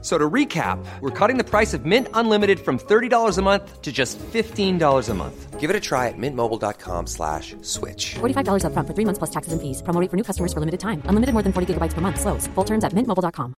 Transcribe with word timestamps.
So 0.00 0.16
to 0.16 0.30
recap, 0.30 0.78
we're 1.00 1.10
cutting 1.10 1.38
the 1.38 1.44
price 1.44 1.74
of 1.74 1.84
Mint 1.84 2.06
Unlimited 2.14 2.60
from 2.60 2.78
$30 2.78 3.36
a 3.36 3.42
month 3.42 3.82
to 3.82 3.90
just 3.90 4.16
$15 4.18 5.08
a 5.08 5.14
month. 5.14 5.58
Give 5.58 5.70
it 5.70 5.74
a 5.74 5.80
try 5.80 6.06
at 6.06 6.14
mintmobile.com 6.16 7.08
slash 7.08 7.56
switch. 7.62 8.14
$45 8.20 8.64
up 8.64 8.72
front 8.74 8.86
for 8.86 8.94
three 8.94 9.04
months 9.04 9.18
plus 9.18 9.30
taxes 9.30 9.52
and 9.52 9.60
fees. 9.60 9.82
Promo 9.82 10.00
rate 10.00 10.08
for 10.08 10.16
new 10.16 10.22
customers 10.22 10.52
for 10.52 10.60
limited 10.60 10.78
time. 10.78 11.02
Unlimited 11.06 11.32
more 11.32 11.42
than 11.42 11.52
40 11.52 11.74
gigabytes 11.74 11.94
per 11.94 12.00
month. 12.00 12.20
Slows. 12.20 12.46
Full 12.54 12.64
terms 12.64 12.84
at 12.84 12.92
mintmobile.com. 12.92 13.54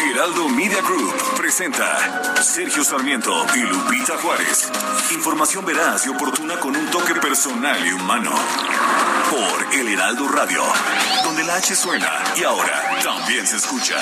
Heraldo 0.00 0.48
Media 0.48 0.80
Group 0.80 1.12
presenta 1.36 2.42
Sergio 2.42 2.82
Sarmiento 2.82 3.44
y 3.54 3.60
Lupita 3.60 4.16
Juárez. 4.16 4.70
Información 5.12 5.66
veraz 5.66 6.06
y 6.06 6.08
oportuna 6.08 6.58
con 6.60 6.74
un 6.74 6.86
toque 6.90 7.14
personal 7.16 7.86
y 7.86 7.92
humano. 7.92 8.30
Por 9.30 9.74
El 9.74 9.88
Heraldo 9.88 10.28
Radio, 10.28 10.62
donde 11.24 11.44
la 11.44 11.56
H 11.56 11.74
suena 11.74 12.24
y 12.36 12.44
ahora 12.44 13.00
también 13.02 13.46
se 13.46 13.56
escucha. 13.56 13.96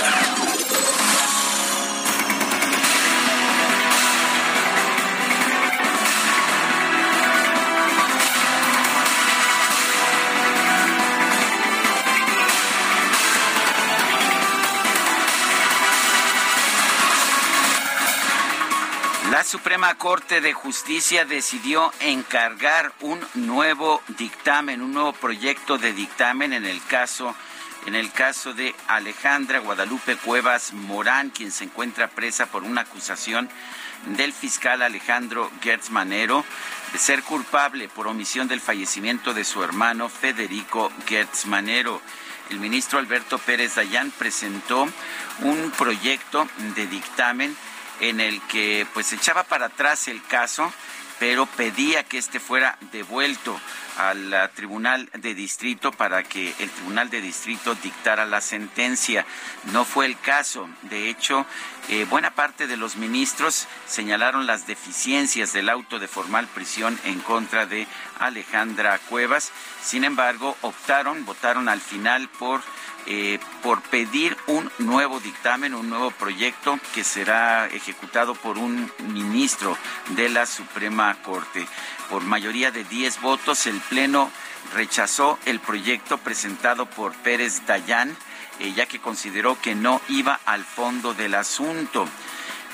La 19.42 19.48
Suprema 19.48 19.92
Corte 19.96 20.40
de 20.40 20.52
Justicia 20.52 21.24
decidió 21.24 21.92
encargar 21.98 22.92
un 23.00 23.18
nuevo 23.34 24.00
dictamen, 24.16 24.80
un 24.80 24.92
nuevo 24.92 25.12
proyecto 25.14 25.78
de 25.78 25.92
dictamen 25.92 26.52
en 26.52 26.64
el 26.64 26.80
caso 26.84 27.34
en 27.86 27.96
el 27.96 28.12
caso 28.12 28.54
de 28.54 28.72
Alejandra 28.86 29.58
Guadalupe 29.58 30.14
Cuevas 30.14 30.72
Morán, 30.72 31.30
quien 31.30 31.50
se 31.50 31.64
encuentra 31.64 32.06
presa 32.06 32.46
por 32.46 32.62
una 32.62 32.82
acusación 32.82 33.48
del 34.16 34.32
fiscal 34.32 34.80
Alejandro 34.80 35.50
Gertz 35.60 35.90
Manero 35.90 36.44
de 36.92 37.00
ser 37.00 37.24
culpable 37.24 37.88
por 37.88 38.06
omisión 38.06 38.46
del 38.46 38.60
fallecimiento 38.60 39.34
de 39.34 39.42
su 39.42 39.64
hermano 39.64 40.08
Federico 40.08 40.92
Gertz 41.08 41.46
Manero. 41.46 42.00
El 42.48 42.60
ministro 42.60 43.00
Alberto 43.00 43.38
Pérez 43.38 43.74
Dayán 43.74 44.12
presentó 44.12 44.86
un 45.40 45.72
proyecto 45.76 46.46
de 46.76 46.86
dictamen 46.86 47.56
en 48.02 48.20
el 48.20 48.42
que 48.42 48.86
pues 48.92 49.12
echaba 49.12 49.44
para 49.44 49.66
atrás 49.66 50.08
el 50.08 50.22
caso, 50.24 50.70
pero 51.18 51.46
pedía 51.46 52.02
que 52.02 52.18
este 52.18 52.40
fuera 52.40 52.76
devuelto 52.90 53.58
al 54.08 54.32
uh, 54.32 54.54
Tribunal 54.54 55.08
de 55.14 55.34
Distrito 55.34 55.92
para 55.92 56.22
que 56.22 56.54
el 56.58 56.70
Tribunal 56.70 57.10
de 57.10 57.20
Distrito 57.20 57.74
dictara 57.76 58.26
la 58.26 58.40
sentencia. 58.40 59.24
No 59.72 59.84
fue 59.84 60.06
el 60.06 60.18
caso. 60.18 60.68
De 60.82 61.08
hecho, 61.08 61.46
eh, 61.88 62.04
buena 62.08 62.34
parte 62.34 62.66
de 62.66 62.76
los 62.76 62.96
ministros 62.96 63.66
señalaron 63.86 64.46
las 64.46 64.66
deficiencias 64.66 65.52
del 65.52 65.68
auto 65.68 65.98
de 65.98 66.08
formal 66.08 66.46
prisión 66.48 66.98
en 67.04 67.20
contra 67.20 67.66
de 67.66 67.86
Alejandra 68.18 68.98
Cuevas. 69.08 69.52
Sin 69.82 70.04
embargo, 70.04 70.56
optaron, 70.62 71.24
votaron 71.24 71.68
al 71.68 71.80
final 71.80 72.28
por 72.28 72.62
eh, 73.06 73.40
por 73.64 73.82
pedir 73.82 74.36
un 74.46 74.70
nuevo 74.78 75.18
dictamen, 75.18 75.74
un 75.74 75.90
nuevo 75.90 76.12
proyecto 76.12 76.78
que 76.94 77.02
será 77.02 77.66
ejecutado 77.66 78.36
por 78.36 78.58
un 78.58 78.92
ministro 79.08 79.76
de 80.10 80.28
la 80.28 80.46
Suprema 80.46 81.12
Corte. 81.22 81.66
Por 82.12 82.24
mayoría 82.24 82.70
de 82.70 82.84
10 82.84 83.22
votos, 83.22 83.66
el 83.66 83.80
Pleno 83.80 84.30
rechazó 84.74 85.38
el 85.46 85.60
proyecto 85.60 86.18
presentado 86.18 86.84
por 86.84 87.14
Pérez 87.14 87.64
Dayán, 87.64 88.14
eh, 88.60 88.74
ya 88.74 88.84
que 88.84 89.00
consideró 89.00 89.58
que 89.58 89.74
no 89.74 89.98
iba 90.10 90.38
al 90.44 90.62
fondo 90.62 91.14
del 91.14 91.34
asunto. 91.34 92.06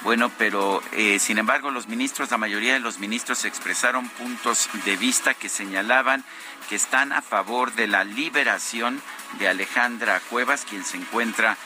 Bueno, 0.03 0.29
pero 0.39 0.83
eh, 0.91 1.21
sin 1.21 1.39
embargo 1.39 1.71
los 1.71 1.87
ministros, 1.87 2.33
la 2.33 2.37
mayoría 2.37 2.73
de 2.73 2.81
los 2.81 2.99
ministros 2.99 3.45
expresaron 3.45 4.09
puntos 4.09 4.69
de 4.85 4.97
vista 4.97 5.35
que 5.35 5.49
señalaban 5.49 6.25
que 6.69 6.75
están 6.75 7.13
a 7.13 7.23
favor 7.23 7.73
de 7.75 7.87
la 7.87 8.03
liberación 8.03 9.01
de 9.39 9.47
Alejandra 9.47 10.19
Cuevas, 10.31 10.67
quien 10.69 10.85
se 10.85 10.97
encuentra 10.97 11.57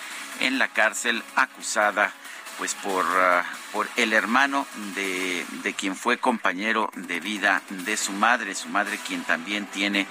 en 0.41 0.59
la 0.59 0.69
cárcel 0.69 1.23
acusada 1.37 2.13
pues 2.59 2.75
por, 2.75 3.03
uh, 3.07 3.62
por 3.73 3.89
el 3.97 4.13
hermano 4.13 4.67
de, 4.95 5.45
de 5.63 5.75
quien 5.75 5.97
fue 5.97 6.19
compañero 6.19 6.91
de 6.95 7.21
vida 7.21 7.63
de 7.71 7.97
su 7.97 8.13
madre, 8.13 8.55
su 8.55 8.69
madre 8.69 8.99
quien 9.07 9.23
también 9.25 9.67
tiene 9.67 10.07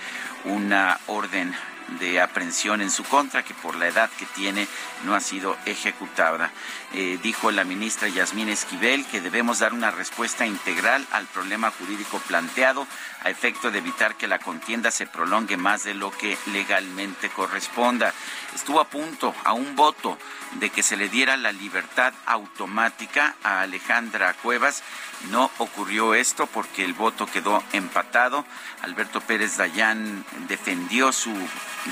una 0.46 1.00
orden 1.08 1.54
de 2.00 2.22
aprehensión 2.22 2.82
en 2.82 2.92
su 2.92 3.04
contra, 3.04 3.44
que 3.44 3.54
por 3.54 3.76
la 3.76 3.88
edad 3.88 4.10
que 4.18 4.26
tiene 4.26 4.68
no 5.04 5.16
ha 5.16 5.20
sido 5.20 5.58
ejecutada. 5.66 6.52
Eh, 6.94 7.18
dijo 7.24 7.52
la 7.52 7.64
ministra 7.64 8.10
Yasmín 8.10 8.50
Esquivel 8.50 9.06
que 9.06 9.22
debemos 9.22 9.60
dar 9.60 9.74
una 9.74 9.92
respuesta 9.92 10.46
integral 10.46 11.08
al 11.14 11.26
problema 11.28 11.72
jurídico 11.72 12.20
planteado 12.28 12.86
a 13.24 13.30
efecto 13.30 13.72
de 13.72 13.78
evitar 13.78 14.16
que 14.16 14.28
la 14.28 14.40
contienda 14.40 14.92
se 14.92 15.08
prolongue 15.08 15.56
más 15.56 15.86
de 15.86 15.94
lo 15.94 16.12
que 16.12 16.38
legalmente 16.48 17.30
corresponda. 17.30 18.14
Estuvo 18.54 18.82
a 18.82 18.90
punto, 18.90 19.34
a 19.46 19.54
un 19.54 19.78
voto, 19.78 20.18
de 20.60 20.70
que 20.70 20.84
se 20.84 20.98
le 20.98 21.08
diera 21.08 21.38
la 21.38 21.52
libertad 21.54 22.14
automática 22.26 23.36
a 23.44 23.62
Alejandra 23.62 24.34
Cuevas. 24.34 24.84
No 25.30 25.50
ocurrió 25.60 26.14
esto 26.14 26.48
porque 26.48 26.84
el 26.84 26.94
voto 26.94 27.26
quedó 27.26 27.64
empatado. 27.72 28.44
Alberto 28.82 29.22
Pérez 29.22 29.56
Dayán 29.58 30.26
defendió 30.48 31.14
su 31.14 31.32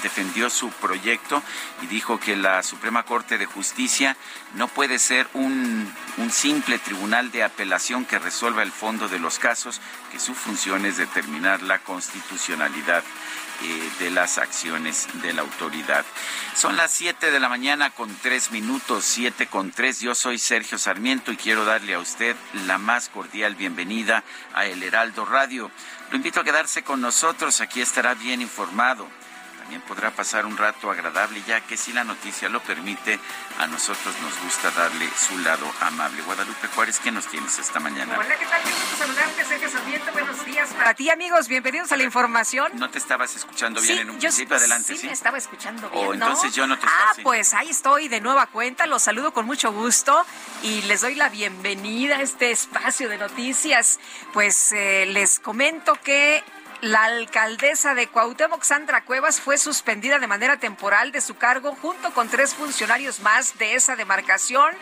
defendió 0.03 0.49
su 0.49 0.69
proyecto 0.69 1.41
y 1.81 1.87
dijo 1.87 2.19
que 2.19 2.35
la 2.35 2.61
Suprema 2.63 3.03
Corte 3.03 3.37
de 3.37 3.45
Justicia 3.45 4.16
no 4.55 4.67
puede 4.67 4.99
ser 4.99 5.27
un, 5.33 5.91
simple 6.31 6.77
tribunal 6.77 7.31
de 7.31 7.43
apelación 7.43 8.05
que 8.05 8.19
resuelva 8.19 8.61
el 8.61 8.71
fondo 8.71 9.07
de 9.07 9.19
los 9.19 9.39
casos, 9.39 9.81
que 10.11 10.19
su 10.19 10.35
función 10.35 10.85
es 10.85 10.97
determinar 10.97 11.63
la 11.63 11.79
constitucionalidad 11.79 13.03
eh, 13.63 13.89
de 13.99 14.11
las 14.11 14.37
acciones 14.37 15.07
de 15.21 15.33
la 15.33 15.41
autoridad. 15.41 16.05
Son 16.55 16.77
las 16.77 16.91
7 16.91 17.31
de 17.31 17.39
la 17.39 17.49
mañana 17.49 17.89
con 17.89 18.13
3 18.15 18.51
minutos, 18.51 19.05
7 19.05 19.47
con 19.47 19.71
3. 19.71 20.01
Yo 20.01 20.13
soy 20.13 20.37
Sergio 20.37 20.77
Sarmiento 20.77 21.31
y 21.31 21.37
quiero 21.37 21.66
darle 21.66 21.95
a 21.95 21.99
usted 21.99 22.35
la 22.67 22.77
más 22.77 23.09
cordial 23.09 23.55
bienvenida 23.55 24.23
a 24.53 24.66
El 24.66 24.83
Heraldo 24.83 25.25
Radio. 25.25 25.71
Lo 26.11 26.17
invito 26.17 26.41
a 26.41 26.43
quedarse 26.43 26.83
con 26.83 27.01
nosotros, 27.01 27.59
aquí 27.61 27.81
estará 27.81 28.13
bien 28.13 28.41
informado 28.41 29.07
también 29.69 29.88
podrá 29.88 30.09
pasar 30.09 30.47
un 30.47 30.57
rato 30.57 30.90
agradable, 30.90 31.44
ya 31.46 31.62
que 31.62 31.78
si 31.78 31.94
la 31.94 32.03
noticia 32.03 32.50
lo 32.50 32.59
permite, 32.59 33.19
a 33.59 33.68
nosotros 33.68 34.16
nos 34.19 34.41
gusta 34.41 34.72
darle 34.72 35.07
su 35.16 35.38
lado 35.38 35.72
amable. 35.81 36.24
Guadalupe 36.24 36.68
Juárez, 36.69 37.00
¿qué 37.00 37.12
nos 37.12 37.28
tienes 37.28 37.59
esta 37.59 37.79
mañana? 37.79 38.18
Hola, 38.18 38.35
¿qué 38.35 38.47
tal? 38.47 38.62
Quiero 38.63 38.97
saludarte, 38.97 39.46
Sergio 39.46 39.69
Sarmiento. 39.69 40.12
Buenos 40.12 40.44
días 40.44 40.69
para 40.74 40.96
ti, 40.96 41.12
amigos. 41.12 41.47
Bienvenidos 41.47 41.91
a 41.91 41.97
la 41.97 42.03
información. 42.03 42.72
¿No 42.79 42.90
te 42.90 42.97
estabas 42.97 43.35
escuchando 43.35 43.79
bien 43.79 43.94
sí, 43.97 44.02
en 44.02 44.09
un 44.09 44.16
yo 44.16 44.22
principio? 44.29 44.56
Adelante, 44.56 44.94
sí. 44.96 45.02
sí. 45.02 45.06
me 45.06 45.13
estaba 45.13 45.38
escuchando 45.38 45.88
bien, 45.91 46.03
Oh, 46.08 46.13
entonces 46.16 46.46
¿no? 46.46 46.50
yo 46.58 46.66
no 46.66 46.79
te 46.79 46.88
Ah, 46.88 46.90
estaba- 46.90 47.13
sí. 47.13 47.22
pues 47.22 47.53
ahí 47.53 47.69
estoy 47.69 48.08
de 48.08 48.22
nueva 48.22 48.47
cuenta. 48.47 48.88
Los 48.88 49.03
saludo 49.03 49.34
con 49.34 49.46
mucho 49.46 49.72
gusto 49.72 50.25
y 50.63 50.81
les 50.84 51.02
doy 51.02 51.13
la 51.13 51.29
bienvenida 51.29 52.18
a 52.18 52.22
este 52.24 52.50
espacio 52.50 53.08
de 53.08 53.19
noticias. 53.19 54.00
Pues 54.34 54.72
eh, 54.72 55.06
les 55.06 55.40
comento 55.40 55.94
que 56.03 56.44
la 56.81 57.03
alcaldesa 57.03 57.94
de 57.94 58.07
Cuauhtémoc, 58.07 58.63
Sandra 58.63 59.03
Cuevas, 59.03 59.41
fue 59.41 59.58
suspendida 59.58 60.20
de 60.20 60.28
manera 60.28 60.58
temporal 60.58 61.11
de 61.11 61.22
su 61.22 61.35
cargo 61.35 61.76
junto 61.81 62.14
con 62.14 62.29
tres 62.29 62.53
funcionarios 62.53 63.20
más 63.20 63.58
de 63.58 63.76
esa 63.76 63.96
demarcación 63.96 64.73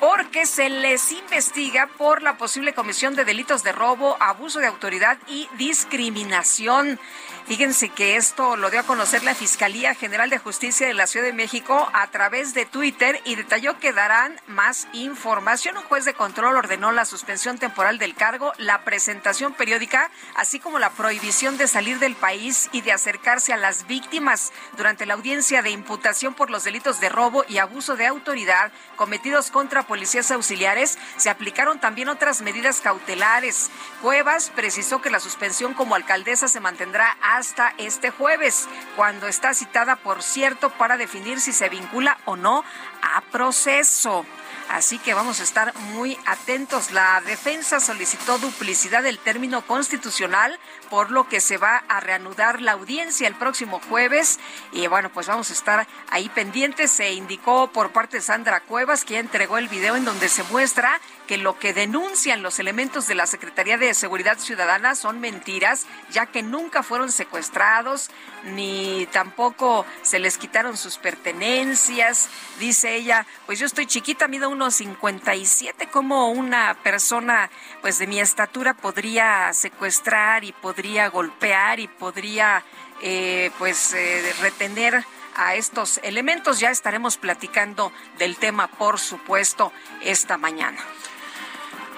porque 0.00 0.46
se 0.46 0.68
les 0.68 1.12
investiga 1.12 1.88
por 1.98 2.22
la 2.22 2.36
posible 2.36 2.72
comisión 2.72 3.14
de 3.14 3.24
delitos 3.24 3.62
de 3.62 3.72
robo, 3.72 4.16
abuso 4.20 4.60
de 4.60 4.66
autoridad 4.66 5.18
y 5.26 5.48
discriminación. 5.56 7.00
Fíjense 7.48 7.88
que 7.88 8.16
esto 8.16 8.58
lo 8.58 8.68
dio 8.68 8.80
a 8.80 8.82
conocer 8.82 9.24
la 9.24 9.34
Fiscalía 9.34 9.94
General 9.94 10.28
de 10.28 10.36
Justicia 10.36 10.86
de 10.86 10.92
la 10.92 11.06
Ciudad 11.06 11.24
de 11.24 11.32
México 11.32 11.88
a 11.94 12.06
través 12.08 12.52
de 12.52 12.66
Twitter 12.66 13.22
y 13.24 13.36
detalló 13.36 13.78
que 13.78 13.94
darán 13.94 14.38
más 14.46 14.86
información. 14.92 15.78
Un 15.78 15.84
juez 15.84 16.04
de 16.04 16.12
control 16.12 16.58
ordenó 16.58 16.92
la 16.92 17.06
suspensión 17.06 17.56
temporal 17.56 17.96
del 17.96 18.14
cargo, 18.14 18.52
la 18.58 18.84
presentación 18.84 19.54
periódica, 19.54 20.10
así 20.36 20.60
como 20.60 20.78
la 20.78 20.90
prohibición 20.90 21.56
de 21.56 21.68
salir 21.68 21.98
del 21.98 22.16
país 22.16 22.68
y 22.70 22.82
de 22.82 22.92
acercarse 22.92 23.54
a 23.54 23.56
las 23.56 23.86
víctimas 23.86 24.52
durante 24.76 25.06
la 25.06 25.14
audiencia 25.14 25.62
de 25.62 25.70
imputación 25.70 26.34
por 26.34 26.50
los 26.50 26.64
delitos 26.64 27.00
de 27.00 27.08
robo 27.08 27.46
y 27.48 27.56
abuso 27.56 27.96
de 27.96 28.06
autoridad 28.06 28.72
cometidos 28.96 29.50
contra 29.50 29.86
policías 29.86 30.30
auxiliares. 30.30 30.98
Se 31.16 31.30
aplicaron 31.30 31.80
también 31.80 32.10
otras 32.10 32.42
medidas 32.42 32.82
cautelares. 32.82 33.70
Cuevas 34.02 34.52
precisó 34.54 35.00
que 35.00 35.08
la 35.08 35.18
suspensión 35.18 35.72
como 35.72 35.94
alcaldesa 35.94 36.46
se 36.48 36.60
mantendrá 36.60 37.16
hasta 37.38 37.72
este 37.78 38.10
jueves, 38.10 38.68
cuando 38.96 39.28
está 39.28 39.54
citada, 39.54 39.96
por 39.96 40.22
cierto, 40.22 40.70
para 40.70 40.96
definir 40.96 41.40
si 41.40 41.52
se 41.52 41.68
vincula 41.68 42.18
o 42.24 42.36
no 42.36 42.64
a 43.02 43.20
proceso. 43.32 44.26
Así 44.68 44.98
que 44.98 45.14
vamos 45.14 45.40
a 45.40 45.44
estar 45.44 45.74
muy 45.94 46.18
atentos. 46.26 46.90
La 46.90 47.22
defensa 47.22 47.80
solicitó 47.80 48.38
duplicidad 48.38 49.02
del 49.02 49.18
término 49.18 49.66
constitucional, 49.66 50.58
por 50.90 51.10
lo 51.10 51.26
que 51.26 51.40
se 51.40 51.56
va 51.56 51.84
a 51.88 52.00
reanudar 52.00 52.60
la 52.60 52.72
audiencia 52.72 53.26
el 53.26 53.34
próximo 53.34 53.80
jueves. 53.88 54.38
Y 54.72 54.86
bueno, 54.86 55.10
pues 55.10 55.26
vamos 55.26 55.48
a 55.48 55.54
estar 55.54 55.86
ahí 56.10 56.28
pendientes. 56.28 56.90
Se 56.90 57.12
indicó 57.12 57.68
por 57.68 57.92
parte 57.92 58.18
de 58.18 58.22
Sandra 58.22 58.60
Cuevas, 58.60 59.06
que 59.06 59.18
entregó 59.18 59.56
el 59.56 59.68
video 59.68 59.96
en 59.96 60.04
donde 60.04 60.28
se 60.28 60.42
muestra 60.44 61.00
que 61.28 61.36
lo 61.36 61.58
que 61.58 61.74
denuncian 61.74 62.42
los 62.42 62.58
elementos 62.58 63.06
de 63.06 63.14
la 63.14 63.26
Secretaría 63.26 63.76
de 63.76 63.92
Seguridad 63.92 64.38
Ciudadana 64.38 64.94
son 64.94 65.20
mentiras, 65.20 65.86
ya 66.10 66.24
que 66.24 66.42
nunca 66.42 66.82
fueron 66.82 67.12
secuestrados, 67.12 68.10
ni 68.44 69.06
tampoco 69.12 69.84
se 70.02 70.18
les 70.18 70.38
quitaron 70.38 70.78
sus 70.78 70.96
pertenencias. 70.96 72.30
Dice 72.58 72.96
ella, 72.96 73.26
pues 73.44 73.58
yo 73.58 73.66
estoy 73.66 73.86
chiquita, 73.86 74.26
mido 74.26 74.48
unos 74.48 74.76
57, 74.76 75.88
como 75.88 76.30
una 76.30 76.74
persona 76.82 77.50
pues 77.82 77.98
de 77.98 78.06
mi 78.06 78.18
estatura 78.20 78.72
podría 78.72 79.52
secuestrar 79.52 80.44
y 80.44 80.52
podría 80.52 81.08
golpear 81.08 81.78
y 81.78 81.88
podría 81.88 82.64
eh, 83.02 83.50
pues 83.58 83.92
eh, 83.92 84.34
retener 84.40 85.04
a 85.36 85.56
estos 85.56 86.00
elementos. 86.02 86.58
Ya 86.58 86.70
estaremos 86.70 87.18
platicando 87.18 87.92
del 88.18 88.38
tema, 88.38 88.66
por 88.66 88.98
supuesto, 88.98 89.72
esta 90.00 90.38
mañana. 90.38 90.78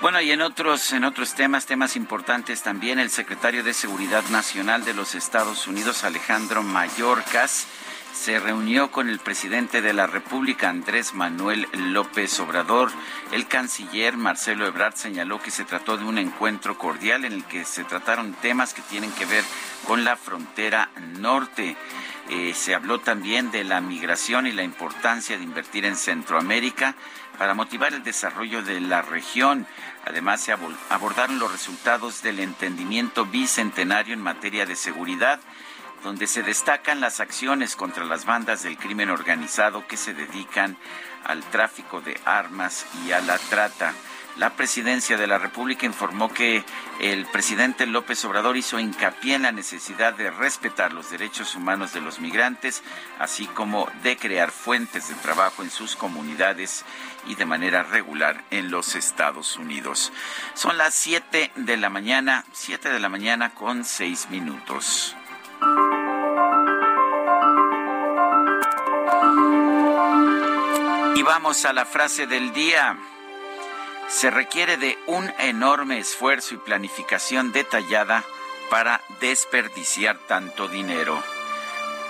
Bueno, 0.01 0.19
y 0.23 0.33
en 0.33 0.41
otros, 0.41 0.95
en 0.95 1.05
otros 1.05 1.35
temas, 1.35 1.67
temas 1.67 1.95
importantes 1.95 2.63
también, 2.63 2.99
el 2.99 3.11
secretario 3.11 3.63
de 3.63 3.75
Seguridad 3.75 4.25
Nacional 4.31 4.83
de 4.83 4.95
los 4.95 5.15
Estados 5.15 5.67
Unidos, 5.67 6.05
Alejandro 6.05 6.63
Mayorkas, 6.63 7.67
se 8.15 8.41
reunió 8.41 8.91
con 8.91 9.11
el 9.11 9.19
presidente 9.19 9.83
de 9.83 9.93
la 9.93 10.07
República, 10.07 10.71
Andrés 10.71 11.13
Manuel 11.13 11.69
López 11.73 12.41
Obrador. 12.41 12.91
El 13.31 13.47
canciller 13.47 14.17
Marcelo 14.17 14.67
Ebrard 14.67 14.95
señaló 14.95 15.39
que 15.39 15.51
se 15.51 15.65
trató 15.65 15.99
de 15.99 16.05
un 16.05 16.17
encuentro 16.17 16.79
cordial 16.79 17.27
en 17.27 17.35
el 17.35 17.45
que 17.45 17.67
se 17.67 17.85
trataron 17.85 18.33
temas 18.33 18.73
que 18.73 18.83
tienen 18.83 19.13
que 19.13 19.27
ver 19.27 19.45
con 19.87 20.05
la 20.05 20.17
frontera 20.17 20.91
norte. 21.19 21.77
Eh, 22.31 22.55
se 22.55 22.75
habló 22.75 23.01
también 23.01 23.51
de 23.51 23.65
la 23.65 23.81
migración 23.81 24.47
y 24.47 24.53
la 24.53 24.63
importancia 24.63 25.37
de 25.37 25.45
invertir 25.45 25.85
en 25.85 25.97
Centroamérica 25.97 26.95
para 27.41 27.55
motivar 27.55 27.95
el 27.95 28.03
desarrollo 28.03 28.63
de 28.63 28.83
la 28.83 29.01
región. 29.01 29.67
Además, 30.05 30.43
se 30.43 30.53
abordaron 30.53 31.39
los 31.39 31.51
resultados 31.51 32.21
del 32.21 32.39
entendimiento 32.39 33.25
bicentenario 33.25 34.13
en 34.13 34.21
materia 34.21 34.67
de 34.67 34.77
seguridad, 34.77 35.41
donde 36.05 36.27
se 36.27 36.43
destacan 36.43 37.01
las 37.01 37.19
acciones 37.19 37.77
contra 37.77 38.05
las 38.05 38.27
bandas 38.27 38.63
del 38.63 38.77
crimen 38.77 39.09
organizado 39.09 39.87
que 39.87 39.97
se 39.97 40.13
dedican 40.13 40.77
al 41.25 41.43
tráfico 41.45 42.03
de 42.03 42.21
armas 42.27 42.85
y 43.07 43.13
a 43.13 43.23
la 43.23 43.39
trata. 43.39 43.95
La 44.37 44.51
presidencia 44.51 45.17
de 45.17 45.27
la 45.27 45.39
República 45.39 45.87
informó 45.87 46.33
que 46.33 46.65
el 47.01 47.27
presidente 47.27 47.85
López 47.87 48.25
Obrador 48.25 48.57
hizo 48.57 48.79
hincapié 48.79 49.35
en 49.35 49.43
la 49.43 49.53
necesidad 49.53 50.15
de 50.15 50.31
respetar 50.31 50.93
los 50.93 51.11
derechos 51.11 51.55
humanos 51.57 51.93
de 51.93 52.01
los 52.01 52.21
migrantes, 52.21 52.83
así 53.19 53.47
como 53.47 53.89
de 54.03 54.17
crear 54.17 54.51
fuentes 54.51 55.09
de 55.09 55.15
trabajo 55.17 55.63
en 55.63 55.71
sus 55.71 55.97
comunidades 55.97 56.85
y 57.27 57.35
de 57.35 57.47
manera 57.47 57.83
regular 57.83 58.45
en 58.51 58.71
los 58.71 58.95
Estados 58.95 59.57
Unidos. 59.57 60.13
Son 60.55 60.79
las 60.79 60.95
7 60.95 61.53
de 61.55 61.77
la 61.77 61.91
mañana, 61.91 62.45
7 62.53 62.91
de 62.91 63.01
la 63.01 63.09
mañana 63.09 63.51
con 63.55 63.85
6 63.85 64.31
minutos. 64.31 65.17
Y 71.15 71.23
vamos 71.23 71.65
a 71.65 71.73
la 71.73 71.85
frase 71.85 72.27
del 72.27 72.53
día. 72.53 72.97
Se 74.09 74.31
requiere 74.31 74.77
de 74.77 74.99
un 75.07 75.31
enorme 75.39 75.99
esfuerzo 75.99 76.55
y 76.55 76.59
planificación 76.59 77.53
detallada 77.53 78.25
para 78.71 79.03
desperdiciar 79.21 80.19
tanto 80.27 80.69
dinero. 80.69 81.23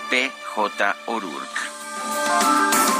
P.J. 0.09 0.95
O'Rourke. 1.07 2.90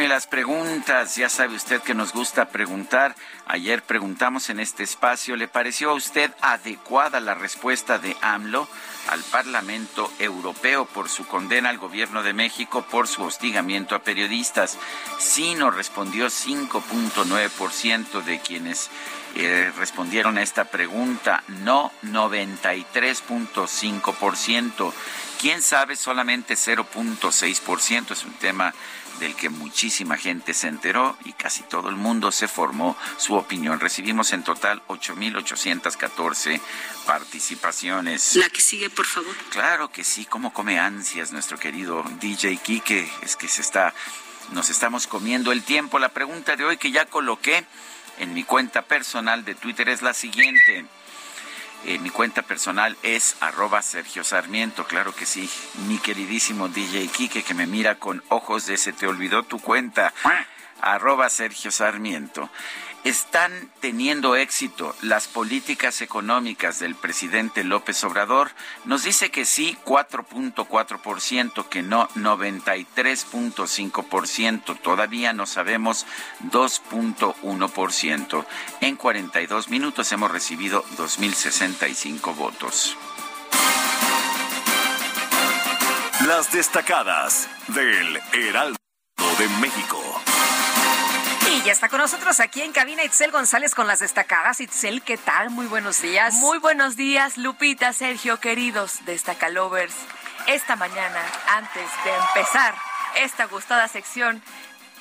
Bueno, 0.00 0.14
y 0.14 0.14
las 0.14 0.26
preguntas, 0.26 1.16
ya 1.16 1.28
sabe 1.28 1.56
usted 1.56 1.82
que 1.82 1.92
nos 1.92 2.14
gusta 2.14 2.48
preguntar. 2.48 3.14
Ayer 3.46 3.82
preguntamos 3.82 4.48
en 4.48 4.58
este 4.58 4.82
espacio, 4.82 5.36
¿le 5.36 5.46
pareció 5.46 5.90
a 5.90 5.94
usted 5.94 6.30
adecuada 6.40 7.20
la 7.20 7.34
respuesta 7.34 7.98
de 7.98 8.16
AMLO 8.22 8.66
al 9.10 9.22
Parlamento 9.24 10.10
Europeo 10.18 10.86
por 10.86 11.10
su 11.10 11.26
condena 11.26 11.68
al 11.68 11.76
gobierno 11.76 12.22
de 12.22 12.32
México 12.32 12.86
por 12.90 13.08
su 13.08 13.24
hostigamiento 13.24 13.94
a 13.94 14.02
periodistas? 14.02 14.78
Sí 15.18 15.54
nos 15.54 15.76
respondió 15.76 16.28
5.9% 16.28 18.22
de 18.22 18.40
quienes 18.40 18.88
eh, 19.34 19.70
respondieron 19.76 20.38
a 20.38 20.42
esta 20.42 20.64
pregunta, 20.64 21.44
no 21.48 21.92
93.5%. 22.04 24.94
¿Quién 25.38 25.60
sabe? 25.62 25.94
Solamente 25.96 26.54
0.6%. 26.54 28.12
Es 28.12 28.24
un 28.24 28.32
tema 28.34 28.72
del 29.18 29.34
que 29.34 29.48
muchísima 29.48 30.16
gente 30.16 30.54
se 30.54 30.68
enteró 30.68 31.16
y 31.24 31.32
casi 31.32 31.62
todo 31.62 31.88
el 31.88 31.96
mundo 31.96 32.32
se 32.32 32.48
formó 32.48 32.96
su 33.16 33.34
opinión. 33.34 33.80
Recibimos 33.80 34.32
en 34.32 34.42
total 34.42 34.82
8.814 34.88 36.60
participaciones. 37.06 38.36
La 38.36 38.48
que 38.48 38.60
sigue, 38.60 38.90
por 38.90 39.06
favor. 39.06 39.34
Claro 39.50 39.90
que 39.90 40.04
sí, 40.04 40.24
cómo 40.24 40.52
come 40.52 40.78
ansias 40.78 41.32
nuestro 41.32 41.58
querido 41.58 42.04
DJ 42.20 42.56
Kike, 42.58 43.10
es 43.22 43.36
que 43.36 43.48
se 43.48 43.60
está, 43.60 43.94
nos 44.52 44.70
estamos 44.70 45.06
comiendo 45.06 45.52
el 45.52 45.62
tiempo. 45.62 45.98
La 45.98 46.10
pregunta 46.10 46.56
de 46.56 46.64
hoy 46.64 46.76
que 46.76 46.90
ya 46.90 47.06
coloqué 47.06 47.64
en 48.18 48.34
mi 48.34 48.44
cuenta 48.44 48.82
personal 48.82 49.44
de 49.44 49.54
Twitter 49.54 49.88
es 49.88 50.02
la 50.02 50.14
siguiente. 50.14 50.86
Eh, 51.86 51.98
mi 51.98 52.10
cuenta 52.10 52.42
personal 52.42 52.96
es 53.02 53.36
arroba 53.40 53.80
Sergio 53.80 54.22
Sarmiento, 54.22 54.84
claro 54.84 55.14
que 55.14 55.24
sí. 55.24 55.48
Mi 55.86 55.98
queridísimo 55.98 56.68
DJ 56.68 57.08
Kike 57.08 57.42
que 57.42 57.54
me 57.54 57.66
mira 57.66 57.94
con 57.94 58.22
ojos 58.28 58.66
de 58.66 58.76
se 58.76 58.92
te 58.92 59.06
olvidó 59.06 59.44
tu 59.44 59.58
cuenta, 59.58 60.12
arroba 60.82 61.30
Sergio 61.30 61.70
Sarmiento. 61.70 62.50
¿Están 63.04 63.70
teniendo 63.80 64.36
éxito 64.36 64.94
las 65.00 65.26
políticas 65.26 66.02
económicas 66.02 66.78
del 66.80 66.94
presidente 66.94 67.64
López 67.64 68.04
Obrador? 68.04 68.50
Nos 68.84 69.04
dice 69.04 69.30
que 69.30 69.46
sí, 69.46 69.78
4.4%, 69.86 71.66
que 71.70 71.80
no, 71.82 72.10
93.5%. 72.10 74.78
Todavía 74.82 75.32
no 75.32 75.46
sabemos 75.46 76.04
2.1%. 76.50 78.44
En 78.82 78.96
42 78.96 79.70
minutos 79.70 80.12
hemos 80.12 80.30
recibido 80.30 80.84
2.065 80.98 82.36
votos. 82.36 82.98
Las 86.26 86.52
destacadas 86.52 87.48
del 87.68 88.20
Heraldo 88.34 88.76
de 89.38 89.48
México. 89.60 90.20
Y 91.52 91.62
ya 91.62 91.72
está 91.72 91.88
con 91.88 91.98
nosotros 91.98 92.38
aquí 92.38 92.62
en 92.62 92.70
cabina 92.70 93.02
Itzel 93.02 93.32
González 93.32 93.74
con 93.74 93.88
las 93.88 93.98
destacadas. 93.98 94.60
Itzel, 94.60 95.02
¿qué 95.02 95.16
tal? 95.16 95.50
Muy 95.50 95.66
buenos 95.66 96.00
días. 96.00 96.34
Muy 96.34 96.58
buenos 96.58 96.96
días, 96.96 97.36
Lupita, 97.38 97.92
Sergio, 97.92 98.38
queridos 98.38 99.04
destacalovers. 99.04 99.94
Esta 100.46 100.76
mañana, 100.76 101.20
antes 101.48 101.90
de 102.04 102.14
empezar 102.14 102.76
esta 103.16 103.46
gustada 103.46 103.88
sección, 103.88 104.40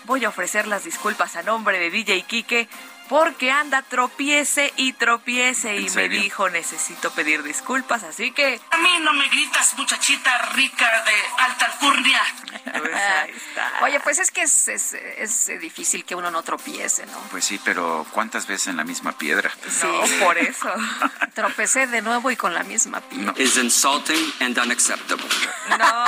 voy 0.06 0.25
a 0.25 0.29
ofrecer 0.29 0.65
las 0.65 0.86
disculpas 0.86 1.36
a 1.36 1.44
nombre 1.44 1.77
de 1.77 1.91
DJ 1.91 2.24
Kike 2.24 2.68
porque 3.09 3.51
anda 3.51 3.81
tropiece 3.81 4.71
y 4.77 4.93
tropiece 4.93 5.77
y 5.77 5.89
me 5.89 6.07
dijo 6.07 6.47
necesito 6.49 7.11
pedir 7.11 7.41
disculpas, 7.41 8.03
así 8.03 8.31
que... 8.31 8.61
A 8.69 8.77
mí 8.77 8.89
no 9.01 9.13
me 9.13 9.27
gritas 9.29 9.75
muchachita 9.77 10.37
rica 10.53 10.85
de 11.03 11.43
alta 11.43 11.65
alcurnia. 11.65 12.21
Oye, 13.81 13.99
pues 14.01 14.19
es 14.19 14.29
que 14.29 14.43
es, 14.43 14.67
es, 14.67 15.47
difícil 15.59 16.05
que 16.05 16.13
uno 16.13 16.29
no 16.29 16.43
tropiece, 16.43 17.07
¿no? 17.07 17.17
Pues 17.31 17.45
sí, 17.45 17.59
pero 17.65 18.05
¿cuántas 18.11 18.45
veces 18.45 18.67
en 18.67 18.77
la 18.77 18.83
misma 18.83 19.17
piedra? 19.17 19.51
Sí, 19.67 19.87
por 20.23 20.37
eso. 20.37 20.71
Tropecé 21.33 21.87
de 21.87 22.03
nuevo 22.03 22.29
y 22.29 22.35
con 22.35 22.53
la 22.53 22.61
misma 22.61 23.01
piedra. 23.01 23.33
Es 23.37 23.57
insulting 23.57 24.33
and 24.41 24.57
unacceptable. 24.59 25.25
No, 25.79 26.05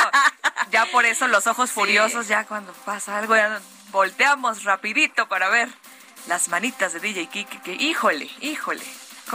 ya 0.71 0.85
por 0.85 1.05
eso 1.05 1.27
los 1.27 1.47
ojos 1.47 1.71
furiosos, 1.71 2.27
ya 2.27 2.45
cuando 2.45 2.73
pasa 2.85 3.17
algo, 3.17 3.35
ya 3.35 3.59
volteamos 3.91 4.63
rapidito 4.63 5.27
para 5.27 5.49
ver 5.49 5.67
las 6.27 6.49
manitas 6.49 6.93
de 6.93 6.99
DJ 6.99 7.27
Kike, 7.27 7.61
que 7.61 7.73
híjole, 7.73 8.29
híjole. 8.41 8.85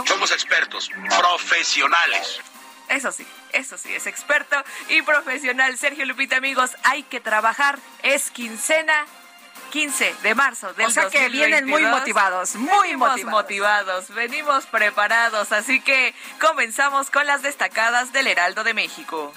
Somos 0.05 0.31
expertos, 0.31 0.89
profesionales. 1.19 2.39
Eso 2.89 3.11
sí, 3.11 3.25
eso 3.51 3.77
sí, 3.77 3.93
es 3.93 4.07
experto 4.07 4.55
y 4.89 5.01
profesional. 5.01 5.77
Sergio 5.77 6.05
Lupita, 6.05 6.37
amigos, 6.37 6.71
hay 6.83 7.03
que 7.03 7.19
trabajar, 7.19 7.79
es 8.03 8.31
quincena 8.31 9.05
15 9.71 10.15
de 10.23 10.35
marzo 10.35 10.73
del 10.73 10.87
O 10.87 10.89
sea 10.89 11.09
que 11.09 11.29
vienen 11.29 11.65
muy 11.65 11.83
motivados, 11.83 12.55
muy 12.55 12.89
venimos 12.89 13.09
motivados. 13.09 13.31
motivados, 13.31 14.09
venimos 14.15 14.65
preparados, 14.67 15.51
así 15.51 15.81
que 15.81 16.13
comenzamos 16.39 17.09
con 17.09 17.25
las 17.25 17.41
destacadas 17.41 18.13
del 18.13 18.27
Heraldo 18.27 18.63
de 18.63 18.73
México. 18.73 19.33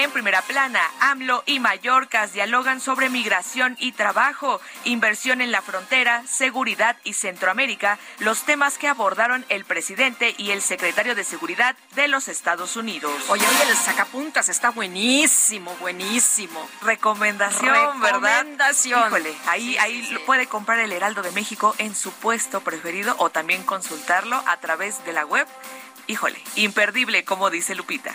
En 0.00 0.10
primera 0.12 0.40
plana, 0.40 0.80
AMLO 1.00 1.42
y 1.44 1.60
Mallorcas 1.60 2.32
dialogan 2.32 2.80
sobre 2.80 3.10
migración 3.10 3.76
y 3.78 3.92
trabajo, 3.92 4.58
inversión 4.84 5.42
en 5.42 5.52
la 5.52 5.60
frontera, 5.60 6.22
seguridad 6.26 6.96
y 7.04 7.12
Centroamérica, 7.12 7.98
los 8.18 8.44
temas 8.44 8.78
que 8.78 8.88
abordaron 8.88 9.44
el 9.50 9.66
presidente 9.66 10.34
y 10.38 10.52
el 10.52 10.62
secretario 10.62 11.14
de 11.14 11.22
Seguridad 11.22 11.76
de 11.96 12.08
los 12.08 12.28
Estados 12.28 12.76
Unidos. 12.76 13.12
Oye, 13.28 13.46
oye, 13.46 13.70
el 13.70 13.76
sacapuntas 13.76 14.48
está 14.48 14.70
buenísimo, 14.70 15.76
buenísimo. 15.80 16.66
Recomendación, 16.80 18.00
¿verdad? 18.00 18.44
Recomendación. 18.44 19.06
Híjole, 19.06 19.34
ahí, 19.48 19.72
Sí, 19.72 19.76
ahí 19.76 20.02
sí, 20.02 20.16
puede 20.24 20.46
comprar 20.46 20.78
el 20.78 20.92
Heraldo 20.92 21.20
de 21.20 21.32
México 21.32 21.74
en 21.76 21.94
su 21.94 22.10
puesto 22.10 22.62
preferido 22.62 23.16
o 23.18 23.28
también 23.28 23.64
consultarlo 23.64 24.42
a 24.46 24.56
través 24.60 25.04
de 25.04 25.12
la 25.12 25.26
web. 25.26 25.46
Híjole, 26.06 26.42
imperdible, 26.56 27.22
como 27.22 27.50
dice 27.50 27.74
Lupita. 27.74 28.14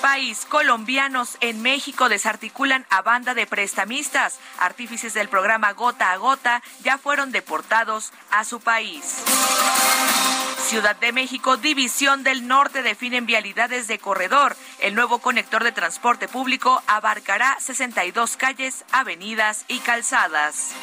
País, 0.00 0.46
colombianos 0.48 1.36
en 1.40 1.62
México 1.62 2.08
desarticulan 2.08 2.86
a 2.90 3.02
banda 3.02 3.34
de 3.34 3.46
prestamistas. 3.46 4.38
Artífices 4.58 5.14
del 5.14 5.28
programa 5.28 5.72
Gota 5.72 6.12
a 6.12 6.16
Gota 6.16 6.62
ya 6.82 6.98
fueron 6.98 7.32
deportados 7.32 8.12
a 8.30 8.44
su 8.44 8.60
país. 8.60 9.22
Ciudad 10.58 10.96
de 10.96 11.12
México, 11.12 11.56
División 11.56 12.24
del 12.24 12.46
Norte 12.48 12.82
definen 12.82 13.24
vialidades 13.24 13.86
de 13.88 13.98
corredor. 13.98 14.56
El 14.80 14.94
nuevo 14.94 15.18
conector 15.18 15.62
de 15.62 15.72
transporte 15.72 16.28
público 16.28 16.82
abarcará 16.86 17.56
62 17.60 18.36
calles, 18.36 18.84
avenidas 18.92 19.64
y 19.68 19.78
calzadas. 19.78 20.74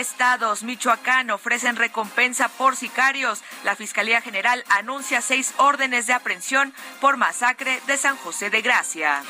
Estados, 0.00 0.62
Michoacán 0.62 1.30
ofrecen 1.30 1.76
recompensa 1.76 2.48
por 2.48 2.74
sicarios. 2.74 3.42
La 3.64 3.76
Fiscalía 3.76 4.20
General 4.20 4.64
anuncia 4.68 5.20
seis 5.20 5.54
órdenes 5.58 6.06
de 6.06 6.14
aprehensión 6.14 6.72
por 7.00 7.16
masacre 7.16 7.80
de 7.86 7.96
San 7.96 8.16
José 8.16 8.50
de 8.50 8.62
Gracia. 8.62 9.22